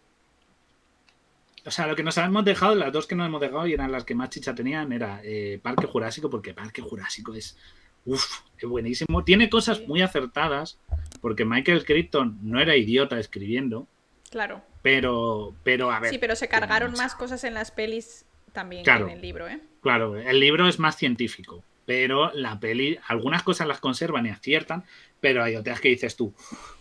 o 1.65 1.70
sea, 1.70 1.86
lo 1.86 1.97
que 1.97 2.02
nos 2.02 2.16
hemos 2.16 2.44
dejado, 2.44 2.74
las 2.74 2.93
dos 2.93 3.07
que 3.07 3.15
nos 3.15 3.27
hemos 3.27 3.40
dejado 3.40 3.66
y 3.66 3.74
eran 3.74 3.93
las 3.93 4.05
que 4.05 4.15
más 4.15 4.31
chicha 4.31 4.55
tenían, 4.55 4.93
era 4.93 5.20
eh, 5.23 5.61
Parque 5.62 5.86
Jurásico, 5.86 6.31
porque 6.31 6.55
Parque 6.55 6.81
Jurásico 6.81 7.35
es, 7.35 7.59
uff, 8.07 8.40
es 8.59 8.69
buenísimo. 8.69 9.24
Tiene 9.24 9.51
cosas 9.51 9.86
muy 9.86 10.02
acertadas, 10.02 10.78
porque 11.20 11.44
Michael 11.44 11.85
Crichton 11.85 12.39
no 12.43 12.61
era 12.61 12.77
idiota 12.77 13.19
escribiendo. 13.19 13.86
Claro. 14.31 14.62
Pero, 14.82 15.55
pero 15.62 15.90
a 15.90 16.01
ver. 16.01 16.11
Sí, 16.11 16.19
pero 16.19 16.36
se 16.36 16.48
cargaron 16.48 16.93
más 16.93 17.15
cosas 17.15 17.44
en 17.44 17.55
las 17.55 17.70
pelis 17.70 18.24
también 18.52 18.85
que 18.85 18.90
en 18.90 19.11
el 19.11 19.20
libro, 19.20 19.48
¿eh? 19.48 19.61
Claro, 19.82 20.16
el 20.16 20.40
libro 20.40 20.69
es 20.69 20.78
más 20.78 20.97
científico, 20.97 21.62
pero 21.86 22.32
la 22.35 22.61
peli, 22.61 22.98
algunas 23.07 23.43
cosas 23.43 23.66
las 23.66 23.81
conservan 23.81 24.27
y 24.27 24.31
aciertan, 24.31 24.85
pero 25.20 25.43
hay 25.43 25.57
otras 25.57 25.81
que 25.81 25.89
dices 25.89 26.16
tú, 26.16 26.35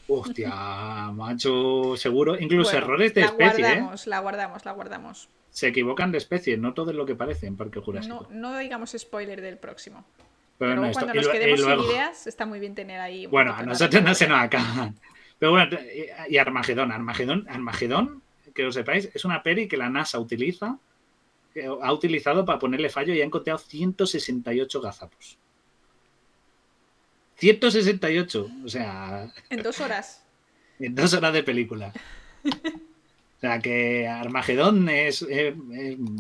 hostia, 0.08 0.50
macho, 1.14 1.96
seguro. 1.98 2.40
Incluso 2.40 2.78
errores 2.78 3.14
de 3.14 3.22
especie. 3.22 3.64
La 3.64 3.70
guardamos, 3.70 4.08
la 4.08 4.20
guardamos, 4.20 4.66
la 4.66 4.72
guardamos. 4.72 5.30
Se 5.50 5.68
equivocan 5.68 6.12
de 6.12 6.18
especie, 6.18 6.58
no 6.58 6.74
todo 6.74 6.92
es 6.92 6.98
lo 6.98 7.06
que 7.06 7.16
parece 7.16 7.48
en 7.48 7.58
Parque 7.58 7.80
Jurásico. 7.80 8.28
No, 8.30 8.58
digamos 8.58 8.96
spoiler 8.98 9.42
del 9.42 9.58
próximo. 9.58 10.06
Pero, 10.58 10.92
cuando 10.92 11.14
nos 11.14 11.28
quedemos 11.30 11.62
sin 11.62 11.80
ideas, 11.80 12.28
está 12.28 12.46
muy 12.46 12.60
bien 12.60 12.76
tener 12.76 13.00
ahí. 13.00 13.26
bueno, 13.28 13.56
a 13.56 13.64
nosotros 13.64 14.04
no 14.04 14.14
se 14.14 14.28
nos 14.28 14.42
acaban. 14.42 14.96
Pero 15.40 15.52
bueno, 15.52 15.78
y 16.30 16.38
Armagedón, 16.38 16.92
Armagedón, 16.92 17.48
Armagedón, 17.50 18.22
que 18.54 18.64
lo 18.64 18.72
sepáis, 18.72 19.10
es 19.14 19.24
una 19.26 19.42
peli 19.42 19.68
que 19.68 19.78
la 19.78 19.90
NASA 19.90 20.20
utiliza, 20.20 20.78
ha 21.82 21.94
utilizado 21.94 22.46
para 22.46 22.60
ponerle 22.60 22.90
fallo 22.90 23.14
y 23.14 23.22
ha 23.22 23.26
encontrado 23.26 23.58
168 23.58 24.82
gazapos. 24.82 25.38
168, 27.38 28.50
o 28.66 28.68
sea... 28.68 29.32
En 29.50 29.64
dos 29.64 29.80
horas. 29.80 30.26
En 30.80 30.96
dos 30.96 31.14
horas 31.14 31.34
de 31.34 31.44
película. 31.44 31.94
O 33.38 33.42
sea 33.42 33.60
que 33.60 34.06
Armagedón 34.06 34.90
es, 34.90 35.26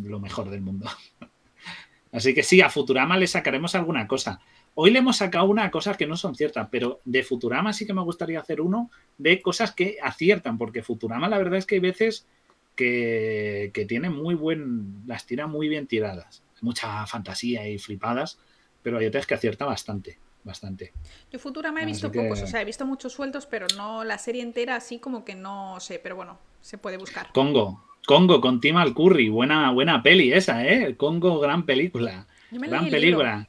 lo 0.05 0.19
mejor 0.21 0.49
del 0.49 0.61
mundo. 0.61 0.89
Así 2.13 2.33
que 2.33 2.43
sí, 2.43 2.61
a 2.61 2.69
Futurama 2.69 3.17
le 3.17 3.27
sacaremos 3.27 3.75
alguna 3.75 4.07
cosa. 4.07 4.39
Hoy 4.75 4.91
le 4.91 4.99
hemos 4.99 5.17
sacado 5.17 5.45
una 5.45 5.69
cosa 5.71 5.95
que 5.95 6.07
no 6.07 6.15
son 6.15 6.35
ciertas, 6.35 6.67
pero 6.71 7.01
de 7.05 7.23
Futurama 7.23 7.73
sí 7.73 7.85
que 7.85 7.93
me 7.93 8.01
gustaría 8.01 8.39
hacer 8.39 8.61
uno 8.61 8.89
de 9.17 9.41
cosas 9.41 9.73
que 9.73 9.97
aciertan, 10.01 10.57
porque 10.57 10.83
Futurama 10.83 11.27
la 11.27 11.37
verdad 11.37 11.57
es 11.57 11.65
que 11.65 11.75
hay 11.75 11.81
veces 11.81 12.27
que, 12.75 13.71
que 13.73 13.85
tiene 13.85 14.09
muy 14.09 14.35
buen, 14.35 15.03
las 15.05 15.25
tira 15.25 15.47
muy 15.47 15.67
bien 15.67 15.87
tiradas. 15.87 16.43
Mucha 16.61 17.05
fantasía 17.07 17.67
y 17.67 17.77
flipadas, 17.77 18.39
pero 18.81 18.97
hay 18.97 19.05
otras 19.05 19.25
que 19.25 19.33
acierta 19.33 19.65
bastante 19.65 20.19
bastante. 20.43 20.93
Yo 21.31 21.37
Futurama 21.37 21.81
he 21.81 21.85
visto 21.85 22.11
pocos, 22.11 22.41
o 22.41 22.47
sea, 22.47 22.61
he 22.61 22.65
visto 22.65 22.85
muchos 22.85 23.13
sueltos, 23.13 23.45
pero 23.45 23.67
no 23.75 24.03
la 24.03 24.17
serie 24.17 24.41
entera 24.41 24.77
así 24.77 24.97
como 24.97 25.25
que 25.25 25.35
no 25.35 25.79
sé, 25.79 25.99
pero 25.99 26.15
bueno, 26.15 26.39
se 26.61 26.77
puede 26.77 26.97
buscar. 26.97 27.31
Congo, 27.33 27.83
Congo 28.05 28.41
con 28.41 28.59
Tim 28.59 28.77
Alcurry, 28.77 29.29
buena, 29.29 29.71
buena 29.71 30.01
peli 30.01 30.33
esa, 30.33 30.65
¿eh? 30.65 30.95
Congo, 30.97 31.39
gran 31.39 31.65
película. 31.65 32.27
gran 32.51 32.89
película. 32.89 33.48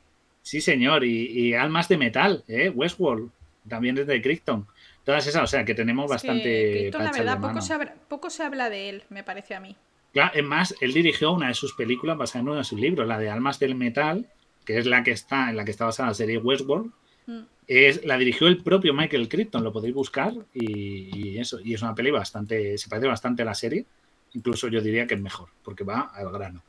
Sí, 0.50 0.60
señor, 0.60 1.04
y, 1.04 1.54
Almas 1.54 1.86
de 1.88 1.96
Metal, 1.96 2.42
¿eh? 2.48 2.70
Westworld, 2.70 3.30
también 3.68 3.94
desde 3.94 4.20
Crichton. 4.20 4.66
Todas 5.04 5.24
esas, 5.28 5.44
o 5.44 5.46
sea, 5.46 5.64
que 5.64 5.76
tenemos 5.76 6.10
bastante... 6.10 6.90
la 6.92 7.12
verdad, 7.12 7.40
poco 7.40 7.60
se, 7.60 7.72
habla, 7.72 7.94
poco 8.08 8.30
se 8.30 8.42
habla 8.42 8.68
de 8.68 8.88
él, 8.88 9.04
me 9.10 9.22
parece 9.22 9.54
a 9.54 9.60
mí. 9.60 9.76
Claro, 10.12 10.32
es 10.34 10.42
más, 10.42 10.74
él 10.80 10.92
dirigió 10.92 11.30
una 11.30 11.46
de 11.46 11.54
sus 11.54 11.74
películas 11.74 12.18
basada 12.18 12.40
en 12.40 12.48
uno 12.48 12.58
de 12.58 12.64
sus 12.64 12.80
libros, 12.80 13.06
la 13.06 13.20
de 13.20 13.30
Almas 13.30 13.60
del 13.60 13.76
Metal, 13.76 14.26
que 14.64 14.76
es 14.76 14.86
la 14.86 15.04
que 15.04 15.12
está 15.12 15.50
en 15.50 15.56
la 15.56 15.64
que 15.64 15.70
está 15.70 15.84
basada 15.84 16.08
la 16.08 16.14
serie 16.14 16.38
Westworld, 16.38 16.90
mm. 17.26 17.42
es, 17.68 18.04
la 18.04 18.18
dirigió 18.18 18.48
el 18.48 18.60
propio 18.60 18.92
Michael 18.92 19.28
Crichton, 19.28 19.62
lo 19.62 19.72
podéis 19.72 19.94
buscar 19.94 20.34
y, 20.52 21.38
eso, 21.38 21.60
y 21.60 21.74
es 21.74 21.82
una 21.82 21.94
peli 21.94 22.10
bastante, 22.10 22.76
se 22.76 22.88
parece 22.88 23.06
bastante 23.06 23.42
a 23.42 23.44
la 23.44 23.54
serie, 23.54 23.86
incluso 24.32 24.66
yo 24.66 24.80
diría 24.80 25.06
que 25.06 25.14
es 25.14 25.20
mejor, 25.20 25.50
porque 25.62 25.84
va 25.84 26.10
al 26.12 26.28
grano. 26.32 26.60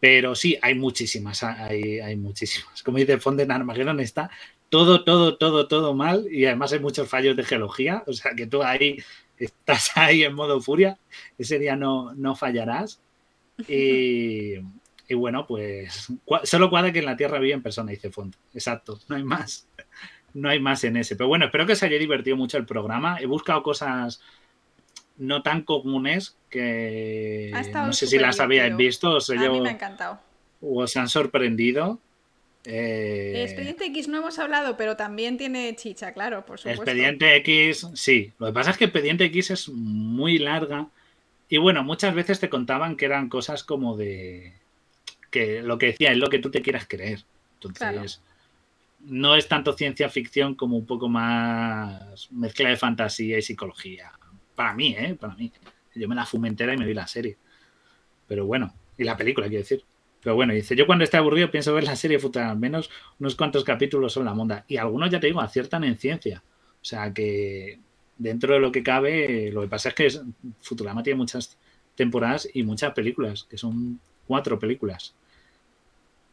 Pero 0.00 0.34
sí, 0.34 0.56
hay 0.62 0.74
muchísimas, 0.74 1.42
hay, 1.42 1.98
hay 2.00 2.16
muchísimas. 2.16 2.82
Como 2.82 2.98
dice 2.98 3.18
Fonden 3.18 3.50
Armageddon, 3.50 4.00
está 4.00 4.30
todo, 4.68 5.04
todo, 5.04 5.36
todo, 5.36 5.66
todo 5.66 5.94
mal 5.94 6.26
y 6.30 6.44
además 6.46 6.72
hay 6.72 6.80
muchos 6.80 7.08
fallos 7.08 7.36
de 7.36 7.44
geología, 7.44 8.04
o 8.06 8.12
sea 8.12 8.32
que 8.36 8.46
tú 8.46 8.62
ahí 8.62 8.98
estás 9.36 9.92
ahí 9.96 10.24
en 10.24 10.34
modo 10.34 10.60
furia, 10.60 10.98
ese 11.38 11.58
día 11.58 11.76
no, 11.76 12.14
no 12.14 12.34
fallarás. 12.34 13.00
Y, 13.66 14.54
y 15.08 15.14
bueno, 15.14 15.44
pues 15.44 16.12
solo 16.44 16.70
cuadra 16.70 16.92
que 16.92 17.00
en 17.00 17.06
la 17.06 17.16
Tierra 17.16 17.40
vive 17.40 17.54
en 17.54 17.62
persona, 17.62 17.90
dice 17.90 18.12
Font. 18.12 18.36
Exacto, 18.54 19.00
no 19.08 19.16
hay 19.16 19.24
más. 19.24 19.66
No 20.32 20.48
hay 20.48 20.60
más 20.60 20.84
en 20.84 20.96
ese. 20.96 21.16
Pero 21.16 21.26
bueno, 21.26 21.46
espero 21.46 21.66
que 21.66 21.72
os 21.72 21.82
haya 21.82 21.98
divertido 21.98 22.36
mucho 22.36 22.56
el 22.56 22.66
programa. 22.66 23.18
He 23.18 23.26
buscado 23.26 23.64
cosas 23.64 24.20
no 25.18 25.42
tan 25.42 25.62
comunes 25.62 26.36
que 26.48 27.52
no 27.74 27.92
sé 27.92 28.06
si 28.06 28.18
las 28.18 28.40
habíais 28.40 28.76
visto. 28.76 29.16
O 29.16 29.18
a 29.18 29.50
mí 29.50 29.60
me 29.60 29.68
ha 29.68 29.72
encantado. 29.72 30.20
O 30.60 30.82
os 30.82 30.96
han 30.96 31.08
sorprendido. 31.08 31.98
Eh... 32.64 33.44
Expediente 33.44 33.86
X 33.86 34.08
no 34.08 34.18
hemos 34.18 34.38
hablado, 34.38 34.76
pero 34.76 34.96
también 34.96 35.38
tiene 35.38 35.74
chicha, 35.76 36.12
claro, 36.12 36.44
por 36.44 36.58
supuesto. 36.58 36.82
Expediente 36.82 37.36
X, 37.36 37.86
sí. 37.94 38.32
Lo 38.38 38.46
que 38.46 38.52
pasa 38.52 38.70
es 38.70 38.76
que 38.76 38.84
Expediente 38.84 39.24
X 39.24 39.50
es 39.50 39.68
muy 39.68 40.38
larga. 40.38 40.88
Y 41.48 41.58
bueno, 41.58 41.82
muchas 41.82 42.14
veces 42.14 42.40
te 42.40 42.48
contaban 42.48 42.96
que 42.96 43.06
eran 43.06 43.28
cosas 43.28 43.64
como 43.64 43.96
de 43.96 44.52
que 45.30 45.62
lo 45.62 45.78
que 45.78 45.86
decía 45.86 46.12
es 46.12 46.18
lo 46.18 46.28
que 46.28 46.38
tú 46.38 46.50
te 46.50 46.62
quieras 46.62 46.86
creer. 46.88 47.24
Entonces, 47.54 48.20
no 49.00 49.34
es 49.34 49.48
tanto 49.48 49.72
ciencia 49.72 50.08
ficción 50.08 50.54
como 50.54 50.76
un 50.76 50.86
poco 50.86 51.08
más 51.08 52.30
mezcla 52.30 52.68
de 52.68 52.76
fantasía 52.76 53.38
y 53.38 53.42
psicología. 53.42 54.12
Para 54.58 54.74
mí, 54.74 54.88
¿eh? 54.98 55.14
Para 55.14 55.36
mí. 55.36 55.52
Yo 55.94 56.08
me 56.08 56.16
la 56.16 56.26
fumé 56.26 56.48
entera 56.48 56.74
y 56.74 56.76
me 56.76 56.84
vi 56.84 56.92
la 56.92 57.06
serie. 57.06 57.36
Pero 58.26 58.44
bueno, 58.44 58.74
y 58.96 59.04
la 59.04 59.16
película, 59.16 59.46
quiero 59.46 59.62
decir. 59.62 59.84
Pero 60.20 60.34
bueno, 60.34 60.52
dice, 60.52 60.74
yo 60.74 60.84
cuando 60.84 61.04
esté 61.04 61.16
aburrido 61.16 61.48
pienso 61.48 61.72
ver 61.72 61.84
la 61.84 61.94
serie 61.94 62.18
futura, 62.18 62.50
al 62.50 62.58
menos 62.58 62.90
unos 63.20 63.36
cuantos 63.36 63.62
capítulos 63.62 64.14
son 64.14 64.24
la 64.24 64.34
monda. 64.34 64.64
Y 64.66 64.76
algunos, 64.76 65.10
ya 65.10 65.20
te 65.20 65.28
digo, 65.28 65.40
aciertan 65.40 65.84
en 65.84 65.96
ciencia. 65.96 66.42
O 66.82 66.84
sea 66.84 67.14
que 67.14 67.78
dentro 68.16 68.52
de 68.52 68.58
lo 68.58 68.72
que 68.72 68.82
cabe, 68.82 69.52
lo 69.52 69.60
que 69.60 69.68
pasa 69.68 69.90
es 69.90 69.94
que 69.94 70.10
Futurama 70.60 71.04
tiene 71.04 71.18
muchas 71.18 71.56
temporadas 71.94 72.48
y 72.52 72.64
muchas 72.64 72.92
películas, 72.94 73.44
que 73.44 73.58
son 73.58 74.00
cuatro 74.26 74.58
películas. 74.58 75.14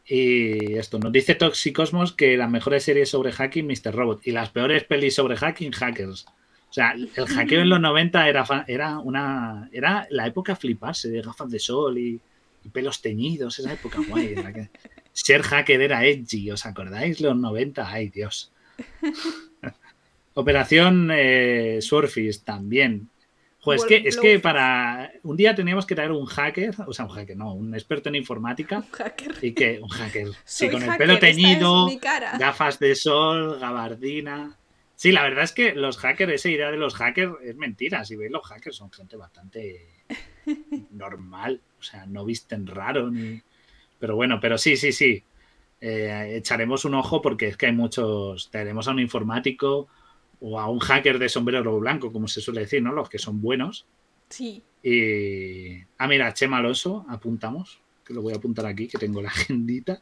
Y 0.04 0.74
esto 0.74 0.98
nos 0.98 1.12
dice 1.12 1.36
Toxicosmos 1.36 2.12
que 2.12 2.36
las 2.36 2.50
mejores 2.50 2.82
series 2.82 3.08
sobre 3.08 3.30
hacking, 3.30 3.68
Mr. 3.68 3.94
Robot, 3.94 4.26
y 4.26 4.32
las 4.32 4.50
peores 4.50 4.82
pelis 4.82 5.14
sobre 5.14 5.36
hacking, 5.36 5.70
Hackers. 5.70 6.26
O 6.76 6.78
sea, 6.78 6.92
el 6.92 7.26
hackeo 7.26 7.62
en 7.62 7.70
los 7.70 7.80
90 7.80 8.28
era, 8.28 8.64
era 8.68 8.98
una 8.98 9.70
era 9.72 10.06
la 10.10 10.26
época 10.26 10.54
fliparse 10.54 11.08
de 11.08 11.22
gafas 11.22 11.50
de 11.50 11.58
sol 11.58 11.96
y, 11.96 12.20
pelos 12.70 13.00
teñidos, 13.00 13.58
esa 13.58 13.72
época 13.72 14.00
guay. 14.06 14.34
ser 15.14 15.40
hacker 15.40 15.80
era 15.80 16.04
edgy, 16.04 16.50
¿os 16.50 16.66
acordáis? 16.66 17.22
Los 17.22 17.34
90, 17.34 17.88
ay 17.88 18.10
Dios. 18.10 18.52
Operación 20.34 21.10
eh, 21.14 21.78
Surface 21.80 22.40
también. 22.44 23.08
Pues 23.64 23.80
es 23.80 23.88
que, 23.88 23.96
es 24.06 24.16
que 24.18 24.38
para. 24.38 25.10
Un 25.22 25.38
día 25.38 25.54
teníamos 25.54 25.86
que 25.86 25.94
traer 25.94 26.12
un 26.12 26.26
hacker, 26.26 26.74
o 26.86 26.92
sea, 26.92 27.06
un 27.06 27.12
hacker, 27.12 27.38
no, 27.38 27.54
un 27.54 27.74
experto 27.74 28.10
en 28.10 28.16
informática. 28.16 28.76
Un 28.84 28.90
hacker. 28.92 29.34
Y 29.40 29.52
que, 29.52 29.80
un 29.80 29.88
hacker. 29.88 30.28
sí, 30.44 30.68
con 30.68 30.82
el 30.82 30.94
pelo 30.98 31.18
teñido, 31.18 31.88
gafas 32.38 32.78
de 32.78 32.94
sol, 32.94 33.58
gabardina. 33.58 34.58
Sí, 34.96 35.12
la 35.12 35.22
verdad 35.22 35.44
es 35.44 35.52
que 35.52 35.74
los 35.74 35.98
hackers, 35.98 36.32
esa 36.32 36.48
idea 36.48 36.70
de 36.70 36.78
los 36.78 36.94
hackers 36.94 37.34
es 37.44 37.54
mentira. 37.54 38.04
Si 38.04 38.16
veis, 38.16 38.32
los 38.32 38.46
hackers 38.46 38.76
son 38.76 38.90
gente 38.90 39.16
bastante 39.16 39.86
normal. 40.90 41.60
O 41.78 41.82
sea, 41.82 42.06
no 42.06 42.24
visten 42.24 42.66
raro 42.66 43.10
ni. 43.10 43.40
Pero 43.98 44.16
bueno, 44.16 44.40
pero 44.40 44.56
sí, 44.56 44.76
sí, 44.76 44.92
sí. 44.92 45.22
Eh, 45.82 46.36
echaremos 46.36 46.86
un 46.86 46.94
ojo 46.94 47.20
porque 47.20 47.48
es 47.48 47.58
que 47.58 47.66
hay 47.66 47.72
muchos. 47.72 48.50
Tenemos 48.50 48.88
a 48.88 48.92
un 48.92 49.00
informático 49.00 49.86
o 50.40 50.58
a 50.58 50.68
un 50.68 50.78
hacker 50.78 51.18
de 51.18 51.28
sombrero 51.28 51.78
blanco, 51.78 52.10
como 52.10 52.26
se 52.26 52.40
suele 52.40 52.62
decir, 52.62 52.82
¿no? 52.82 52.92
Los 52.92 53.10
que 53.10 53.18
son 53.18 53.42
buenos. 53.42 53.86
Sí. 54.30 54.62
Y. 54.82 55.82
Ah, 55.98 56.08
mira, 56.08 56.32
Chema 56.32 56.56
Alonso, 56.56 57.04
apuntamos. 57.08 57.80
Que 58.02 58.14
lo 58.14 58.22
voy 58.22 58.32
a 58.32 58.36
apuntar 58.36 58.64
aquí, 58.64 58.88
que 58.88 58.98
tengo 58.98 59.20
la 59.20 59.28
agendita. 59.28 60.00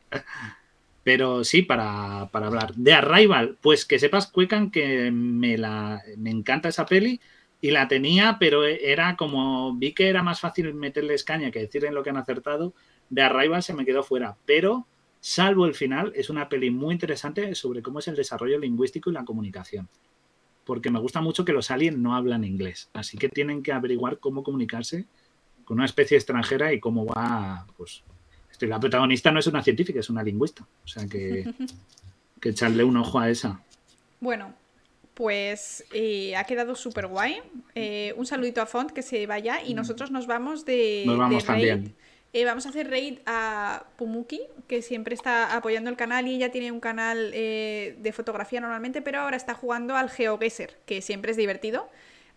Pero 1.04 1.44
sí, 1.44 1.62
para, 1.62 2.22
hablar. 2.22 2.74
De 2.74 2.94
Arrival, 2.94 3.56
pues 3.60 3.84
que 3.84 3.98
sepas, 3.98 4.26
Cuecan, 4.26 4.70
que 4.70 5.10
me, 5.12 5.58
la, 5.58 6.02
me 6.16 6.30
encanta 6.30 6.70
esa 6.70 6.86
peli 6.86 7.20
y 7.60 7.70
la 7.70 7.88
tenía, 7.88 8.38
pero 8.40 8.64
era 8.64 9.16
como. 9.16 9.76
Vi 9.76 9.92
que 9.92 10.08
era 10.08 10.22
más 10.22 10.40
fácil 10.40 10.74
meterle 10.74 11.14
escaña 11.14 11.50
que 11.50 11.60
decirle 11.60 11.92
lo 11.92 12.02
que 12.02 12.10
han 12.10 12.16
acertado. 12.16 12.74
De 13.10 13.22
Arrival 13.22 13.62
se 13.62 13.74
me 13.74 13.84
quedó 13.84 14.02
fuera, 14.02 14.36
pero 14.46 14.86
salvo 15.20 15.64
el 15.64 15.74
final, 15.74 16.12
es 16.14 16.28
una 16.28 16.50
peli 16.50 16.70
muy 16.70 16.92
interesante 16.92 17.54
sobre 17.54 17.82
cómo 17.82 17.98
es 17.98 18.08
el 18.08 18.16
desarrollo 18.16 18.58
lingüístico 18.58 19.10
y 19.10 19.14
la 19.14 19.24
comunicación. 19.24 19.88
Porque 20.64 20.90
me 20.90 21.00
gusta 21.00 21.22
mucho 21.22 21.44
que 21.44 21.52
los 21.52 21.70
aliens 21.70 21.96
no 21.96 22.14
hablan 22.14 22.44
inglés, 22.44 22.90
así 22.92 23.16
que 23.16 23.30
tienen 23.30 23.62
que 23.62 23.72
averiguar 23.72 24.18
cómo 24.18 24.42
comunicarse 24.42 25.06
con 25.64 25.78
una 25.78 25.86
especie 25.86 26.16
extranjera 26.16 26.74
y 26.74 26.80
cómo 26.80 27.06
va, 27.06 27.66
pues, 27.78 28.04
la 28.66 28.80
protagonista 28.80 29.30
no 29.30 29.40
es 29.40 29.46
una 29.46 29.62
científica, 29.62 30.00
es 30.00 30.10
una 30.10 30.22
lingüista. 30.22 30.66
O 30.84 30.88
sea 30.88 31.06
que, 31.06 31.52
que 32.40 32.48
echarle 32.50 32.84
un 32.84 32.96
ojo 32.96 33.18
a 33.18 33.30
esa. 33.30 33.60
Bueno, 34.20 34.54
pues 35.14 35.84
eh, 35.92 36.36
ha 36.36 36.44
quedado 36.44 36.74
súper 36.74 37.06
guay. 37.06 37.40
Eh, 37.74 38.12
un 38.16 38.26
saludito 38.26 38.60
a 38.60 38.66
Font 38.66 38.90
que 38.90 39.02
se 39.02 39.26
vaya 39.26 39.62
y 39.64 39.72
mm. 39.72 39.76
nosotros 39.76 40.10
nos 40.10 40.26
vamos 40.26 40.64
de. 40.64 41.04
Nos 41.06 41.18
vamos 41.18 41.44
también. 41.44 41.94
Eh, 42.32 42.44
vamos 42.44 42.66
a 42.66 42.70
hacer 42.70 42.90
raid 42.90 43.18
a 43.26 43.84
Pumuki, 43.96 44.40
que 44.66 44.82
siempre 44.82 45.14
está 45.14 45.54
apoyando 45.56 45.88
el 45.88 45.96
canal 45.96 46.26
y 46.26 46.34
ella 46.34 46.50
tiene 46.50 46.72
un 46.72 46.80
canal 46.80 47.30
de 47.30 48.12
fotografía 48.12 48.60
normalmente, 48.60 49.02
pero 49.02 49.20
ahora 49.20 49.36
está 49.36 49.54
jugando 49.54 49.94
al 49.94 50.10
GeoGuessr, 50.10 50.70
que 50.84 51.00
siempre 51.00 51.30
es 51.30 51.36
divertido. 51.36 51.88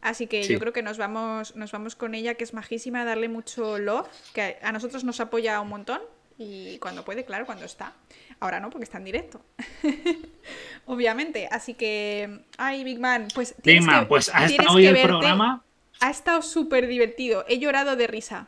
Así 0.01 0.27
que 0.27 0.43
yo 0.43 0.59
creo 0.59 0.71
que 0.71 0.83
nos 0.83 0.99
vamos, 0.99 1.55
nos 1.55 1.71
vamos 1.71 1.95
con 1.95 2.13
ella, 2.13 2.35
que 2.35 2.43
es 2.43 2.53
majísima, 2.53 3.05
darle 3.05 3.27
mucho 3.27 3.79
love, 3.79 4.07
que 4.33 4.57
a 4.61 4.71
nosotros 4.71 5.03
nos 5.03 5.19
apoya 5.19 5.59
un 5.61 5.69
montón. 5.69 6.01
Y 6.37 6.77
cuando 6.77 7.03
puede, 7.03 7.25
claro, 7.25 7.45
cuando 7.45 7.65
está. 7.65 7.93
Ahora 8.39 8.59
no, 8.59 8.69
porque 8.69 8.83
está 8.83 8.99
en 8.99 9.05
directo. 9.05 9.41
Obviamente. 10.85 11.47
Así 11.51 11.73
que. 11.73 12.41
Ay, 12.57 12.83
Big 12.83 12.99
Man, 12.99 13.27
pues. 13.33 13.55
Big 13.63 13.81
Man, 13.81 14.07
pues 14.07 14.29
ha 14.33 14.45
estado 14.45 14.75
hoy 14.75 14.85
el 14.85 15.01
programa. 15.01 15.63
Ha 15.99 16.11
estado 16.11 16.41
súper 16.43 16.87
divertido. 16.87 17.43
He 17.47 17.57
llorado 17.57 17.95
de 17.95 18.05
risa. 18.05 18.47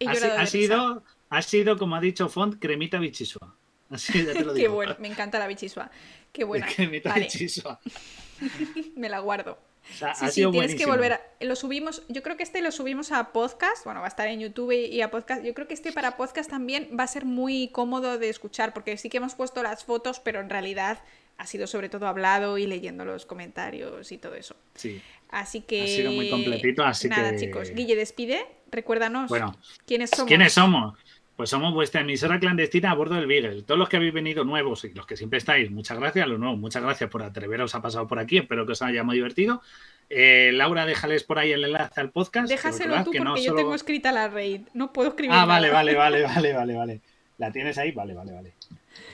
He 0.00 0.08
ha, 0.08 0.14
llorado 0.14 0.38
ha 0.38 0.46
sido, 0.46 1.04
ha 1.28 1.42
sido, 1.42 1.78
como 1.78 1.94
ha 1.94 2.00
dicho 2.00 2.28
Font, 2.28 2.58
cremita 2.58 2.98
bichisua. 2.98 3.54
Así 3.90 4.24
ya 4.24 4.32
te 4.32 4.44
lo 4.44 4.52
digo. 4.54 4.66
Qué 4.66 4.68
bueno, 4.68 4.96
me 4.98 5.08
encanta 5.08 5.38
la 5.38 5.46
bichisua. 5.46 5.90
Qué 6.32 6.42
buena. 6.42 6.66
Cremita 6.66 7.14
bichisua. 7.14 7.80
me 8.96 9.08
la 9.08 9.20
guardo 9.20 9.69
sí, 9.88 10.26
sí, 10.30 10.50
tienes 10.50 10.74
que 10.74 10.86
volver 10.86 11.14
a... 11.14 11.20
Lo 11.40 11.56
subimos, 11.56 12.02
yo 12.08 12.22
creo 12.22 12.36
que 12.36 12.42
este 12.42 12.62
lo 12.62 12.70
subimos 12.70 13.12
a 13.12 13.32
podcast, 13.32 13.84
bueno, 13.84 14.00
va 14.00 14.06
a 14.06 14.08
estar 14.08 14.28
en 14.28 14.40
YouTube 14.40 14.72
y 14.72 15.00
a 15.00 15.10
podcast. 15.10 15.42
Yo 15.44 15.54
creo 15.54 15.66
que 15.66 15.74
este 15.74 15.92
para 15.92 16.16
podcast 16.16 16.50
también 16.50 16.88
va 16.98 17.04
a 17.04 17.06
ser 17.06 17.24
muy 17.24 17.68
cómodo 17.68 18.18
de 18.18 18.28
escuchar, 18.28 18.72
porque 18.72 18.96
sí 18.96 19.08
que 19.08 19.18
hemos 19.18 19.34
puesto 19.34 19.62
las 19.62 19.84
fotos, 19.84 20.20
pero 20.20 20.40
en 20.40 20.50
realidad 20.50 21.02
ha 21.38 21.46
sido 21.46 21.66
sobre 21.66 21.88
todo 21.88 22.06
hablado 22.06 22.58
y 22.58 22.66
leyendo 22.66 23.04
los 23.04 23.24
comentarios 23.24 24.12
y 24.12 24.18
todo 24.18 24.34
eso. 24.34 24.56
Sí. 24.74 25.00
Así 25.30 25.62
que... 25.62 25.82
Ha 25.82 25.86
sido 25.86 26.12
muy 26.12 26.28
completito, 26.28 26.84
así 26.84 27.08
Nada, 27.08 27.36
chicos. 27.36 27.70
Guille, 27.70 27.96
despide. 27.96 28.46
Recuérdanos 28.70 29.28
bueno, 29.28 29.56
quiénes 29.86 30.10
somos. 30.10 30.28
¿Quiénes 30.28 30.52
somos? 30.52 30.98
Pues 31.40 31.48
somos 31.48 31.72
vuestra 31.72 32.02
emisora 32.02 32.38
clandestina 32.38 32.90
a 32.90 32.94
bordo 32.94 33.14
del 33.14 33.26
Beagle. 33.26 33.62
Todos 33.62 33.78
los 33.78 33.88
que 33.88 33.96
habéis 33.96 34.12
venido 34.12 34.44
nuevos 34.44 34.84
y 34.84 34.92
los 34.92 35.06
que 35.06 35.16
siempre 35.16 35.38
estáis, 35.38 35.70
muchas 35.70 35.98
gracias. 35.98 36.28
Los 36.28 36.38
nuevos, 36.38 36.58
muchas 36.58 36.82
gracias 36.82 37.08
por 37.08 37.22
atreveros 37.22 37.74
a 37.74 37.80
pasar 37.80 38.06
por 38.06 38.18
aquí. 38.18 38.36
Espero 38.36 38.66
que 38.66 38.72
os 38.72 38.82
haya 38.82 39.04
muy 39.04 39.16
divertido. 39.16 39.62
Eh, 40.10 40.50
Laura, 40.52 40.84
déjales 40.84 41.24
por 41.24 41.38
ahí 41.38 41.52
el 41.52 41.64
enlace 41.64 41.98
al 41.98 42.10
podcast. 42.10 42.46
Déjaselo 42.46 43.04
tú 43.04 43.12
porque 43.16 43.42
yo 43.42 43.54
tengo 43.54 43.74
escrita 43.74 44.12
la 44.12 44.28
raid. 44.28 44.68
No 44.74 44.92
puedo 44.92 45.08
escribir. 45.08 45.34
Ah, 45.34 45.46
vale, 45.46 45.70
vale, 45.70 45.94
vale, 45.94 46.22
vale, 46.24 46.52
vale, 46.52 46.76
vale. 46.76 47.00
¿La 47.38 47.50
tienes 47.50 47.78
ahí? 47.78 47.92
Vale, 47.92 48.12
vale, 48.12 48.34
vale. 48.34 48.52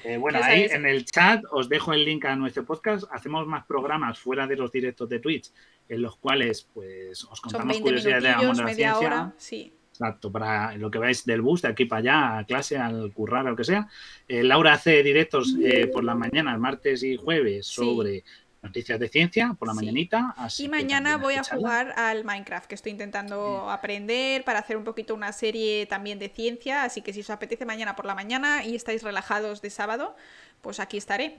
Eh, 0.03 0.17
bueno, 0.17 0.41
ahí 0.43 0.67
en 0.69 0.85
el 0.85 1.05
chat 1.05 1.45
os 1.53 1.69
dejo 1.69 1.93
el 1.93 2.05
link 2.05 2.25
a 2.25 2.35
nuestro 2.35 2.65
podcast. 2.65 3.05
Hacemos 3.13 3.47
más 3.47 3.67
programas 3.67 4.19
fuera 4.19 4.49
de 4.49 4.57
los 4.57 4.73
directos 4.73 5.09
de 5.09 5.21
Twitch, 5.21 5.53
en 5.89 6.03
los 6.03 6.17
cuales 6.17 6.67
pues 6.75 7.23
os 7.23 7.41
contamos 7.41 7.79
curiosidades 7.79 8.25
de 8.25 8.31
la 8.31 8.65
media 8.65 8.99
hora, 8.99 9.33
sí. 9.37 9.76
Exacto, 9.99 10.31
para 10.31 10.77
lo 10.77 10.91
que 10.91 10.99
veis 10.99 11.25
del 11.25 11.41
bus, 11.41 11.63
de 11.63 11.69
aquí 11.69 11.87
para 11.87 12.01
allá, 12.01 12.39
a 12.39 12.45
clase, 12.45 12.77
al 12.77 13.13
currar, 13.15 13.47
o 13.47 13.51
lo 13.51 13.57
que 13.57 13.65
sea. 13.65 13.89
Eh, 14.29 14.43
Laura 14.43 14.75
hace 14.75 15.03
directos 15.03 15.57
eh, 15.59 15.87
por 15.87 16.05
la 16.05 16.15
mañana, 16.15 16.57
martes 16.59 17.03
y 17.03 17.17
jueves, 17.17 17.67
sobre 17.67 18.23
noticias 18.63 19.01
de 19.01 19.09
ciencia, 19.09 19.57
por 19.59 19.69
la 19.69 19.73
mañanita. 19.75 20.35
y 20.59 20.69
mañana 20.69 21.17
voy 21.17 21.35
a 21.35 21.45
jugar 21.45 21.95
al 21.97 22.25
Minecraft, 22.25 22.67
que 22.67 22.75
estoy 22.75 22.93
intentando 22.93 23.71
aprender 23.71 24.45
para 24.45 24.59
hacer 24.59 24.77
un 24.77 24.85
poquito 24.85 25.15
una 25.15 25.33
serie 25.33 25.87
también 25.87 26.19
de 26.19 26.29
ciencia. 26.29 26.85
Así 26.85 27.01
que 27.01 27.15
si 27.15 27.21
os 27.21 27.31
apetece 27.31 27.65
mañana 27.65 27.97
por 27.97 28.05
la 28.05 28.15
mañana 28.15 28.67
y 28.67 28.75
estáis 28.75 29.03
relajados 29.03 29.63
de 29.63 29.71
sábado, 29.71 30.15
pues 30.61 30.79
aquí 30.79 30.99
estaré. 30.99 31.39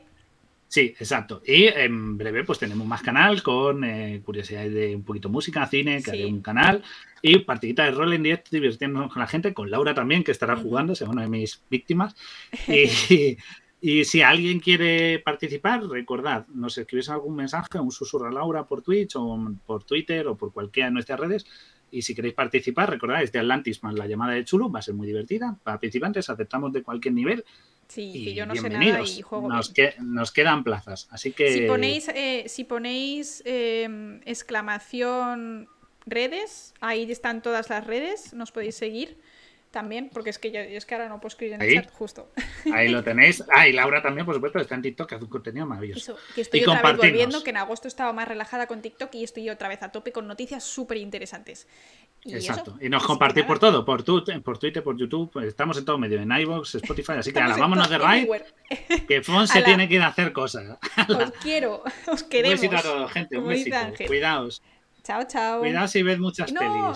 Sí, 0.68 0.96
exacto. 1.00 1.42
Y 1.46 1.66
en 1.68 2.18
breve 2.18 2.44
pues 2.44 2.60
tenemos 2.60 2.88
más 2.88 3.02
canal 3.02 3.44
con 3.44 3.84
eh, 3.84 4.22
curiosidades 4.26 4.74
de 4.74 4.96
un 4.96 5.04
poquito 5.04 5.30
música, 5.30 5.66
cine, 5.68 6.02
que 6.02 6.12
hay 6.12 6.26
un 6.26 6.42
canal 6.42 6.84
y 7.22 7.40
partidita 7.40 7.86
de 7.86 7.92
rol 7.92 8.14
en 8.14 8.24
directo 8.24 8.50
divirtiéndonos 8.52 9.12
con 9.12 9.20
la 9.20 9.28
gente, 9.28 9.54
con 9.54 9.72
Laura 9.72 9.94
también 9.94 10.24
que 10.24 10.32
estará 10.32 10.56
jugando, 10.56 10.94
es 10.94 11.02
una 11.02 11.24
de 11.24 11.30
mis 11.30 11.62
víctimas. 11.70 12.16
Y, 13.80 14.06
si 14.06 14.24
alguien 14.24 14.60
quiere 14.60 15.20
participar, 15.20 15.84
recordad, 15.84 16.48
nos 16.48 16.80
escribís 16.80 17.10
algún 17.10 17.36
mensaje, 17.36 17.80
un 17.80 17.92
susurro 17.92 18.28
a 18.28 18.32
Laura 18.32 18.66
por 18.66 18.82
Twitch 18.82 19.16
o 19.16 19.54
por 19.68 19.84
Twitter 19.84 20.28
o 20.28 20.36
por 20.36 20.52
cualquiera 20.52 20.88
de 20.88 20.94
nuestras 20.94 21.20
redes. 21.20 21.46
Y 21.92 22.02
si 22.02 22.16
queréis 22.16 22.34
participar, 22.34 22.90
recordad, 22.90 23.24
de 23.24 23.40
Atlantis 23.40 23.84
más 23.84 23.94
la 23.94 24.08
llamada 24.08 24.34
de 24.34 24.44
Chulo, 24.44 24.72
va 24.72 24.80
a 24.80 24.82
ser 24.82 24.96
muy 24.96 25.06
divertida. 25.06 25.60
Para 25.64 25.76
participantes 25.76 26.28
aceptamos 26.28 26.74
de 26.74 26.82
cualquier 26.82 27.14
nivel 27.14 27.46
Sí, 27.88 28.26
que 28.26 28.34
yo 28.34 28.46
no 28.46 28.56
sé 28.56 28.70
nada 28.70 29.02
y 29.02 29.22
juego 29.22 29.48
nos, 29.48 29.74
nos 30.02 30.32
quedan 30.32 30.64
plazas, 30.64 31.08
así 31.10 31.32
que... 31.32 31.54
Si 31.54 31.68
ponéis, 31.68 32.10
eh, 32.10 32.44
si 32.48 32.66
ponéis 32.66 33.42
em, 33.46 34.20
exclamación 34.26 35.70
redes, 36.08 36.74
ahí 36.80 37.12
están 37.12 37.42
todas 37.42 37.70
las 37.70 37.86
redes, 37.86 38.34
nos 38.34 38.52
podéis 38.52 38.76
seguir 38.76 39.18
también, 39.72 40.10
porque 40.12 40.30
es 40.30 40.40
que 40.40 40.52
yo, 40.52 40.60
es 40.60 40.86
que 40.86 40.96
ahora 40.96 41.10
no 41.10 41.20
puedo 41.20 41.28
escribir 41.28 41.56
en 41.56 41.62
el 41.62 41.74
chat 41.74 41.92
justo. 41.92 42.32
Ahí 42.74 42.88
lo 42.90 43.04
tenéis. 43.04 43.44
Ah, 43.54 43.68
y 43.68 43.74
Laura 43.74 44.02
también, 44.02 44.26
por 44.26 44.34
supuesto, 44.34 44.60
está 44.60 44.76
en 44.76 44.82
TikTok, 44.82 45.14
hace 45.14 45.24
un 45.24 45.30
contenido 45.30 45.66
maravilloso. 45.66 46.14
Eso, 46.14 46.34
que 46.34 46.42
estoy 46.42 46.64
otra 46.64 46.82
vez 46.82 46.98
volviendo, 46.98 47.44
que 47.44 47.50
en 47.50 47.58
agosto 47.58 47.88
estaba 47.88 48.14
más 48.14 48.28
relajada 48.28 48.66
con 48.66 48.82
TikTok 48.82 49.14
y 49.16 49.24
estoy 49.24 49.50
otra 49.50 49.68
vez 49.68 49.84
a 49.84 49.92
tope 49.92 50.12
con 50.12 50.28
noticias 50.28 50.64
súper 50.64 50.98
interesantes. 50.98 51.68
Exacto. 52.26 52.78
y 52.82 52.90
nos 52.90 53.06
compartís 53.06 53.46
por 53.46 53.60
todo, 53.60 53.86
por, 53.86 54.04
tu, 54.04 54.24
por 54.44 54.58
Twitter, 54.58 54.84
por 54.84 54.98
YouTube, 54.98 55.30
pues 55.32 55.48
estamos 55.48 55.78
en 55.78 55.86
todo 55.86 55.98
medio, 55.98 56.20
en 56.20 56.30
iVoox, 56.30 56.76
Spotify, 56.76 57.14
así 57.14 57.32
que 57.32 57.40
ahora 57.40 57.56
vámonos 57.56 57.90
de 57.90 57.98
raid, 57.98 58.28
que 59.08 59.22
Fon 59.22 59.48
se 59.48 59.62
tiene 59.62 59.88
que 59.88 59.96
ir 59.96 60.02
a 60.02 60.08
hacer 60.08 60.34
cosas. 60.34 60.78
Os 61.08 61.32
quiero, 61.42 61.84
os 62.12 62.24
queremos. 62.24 62.60
Un 62.60 62.70
besito 62.70 62.78
a 62.78 62.82
todos, 62.82 63.12
gente, 63.12 63.38
un 63.38 63.48
besito. 63.48 63.78
Cuidaos. 64.08 64.62
Chao, 65.08 65.24
chao. 65.24 65.60
Cuidaos 65.62 65.96
y 65.96 66.04
ved 66.04 66.20
muchas 66.20 66.52
pelis. 66.52 66.96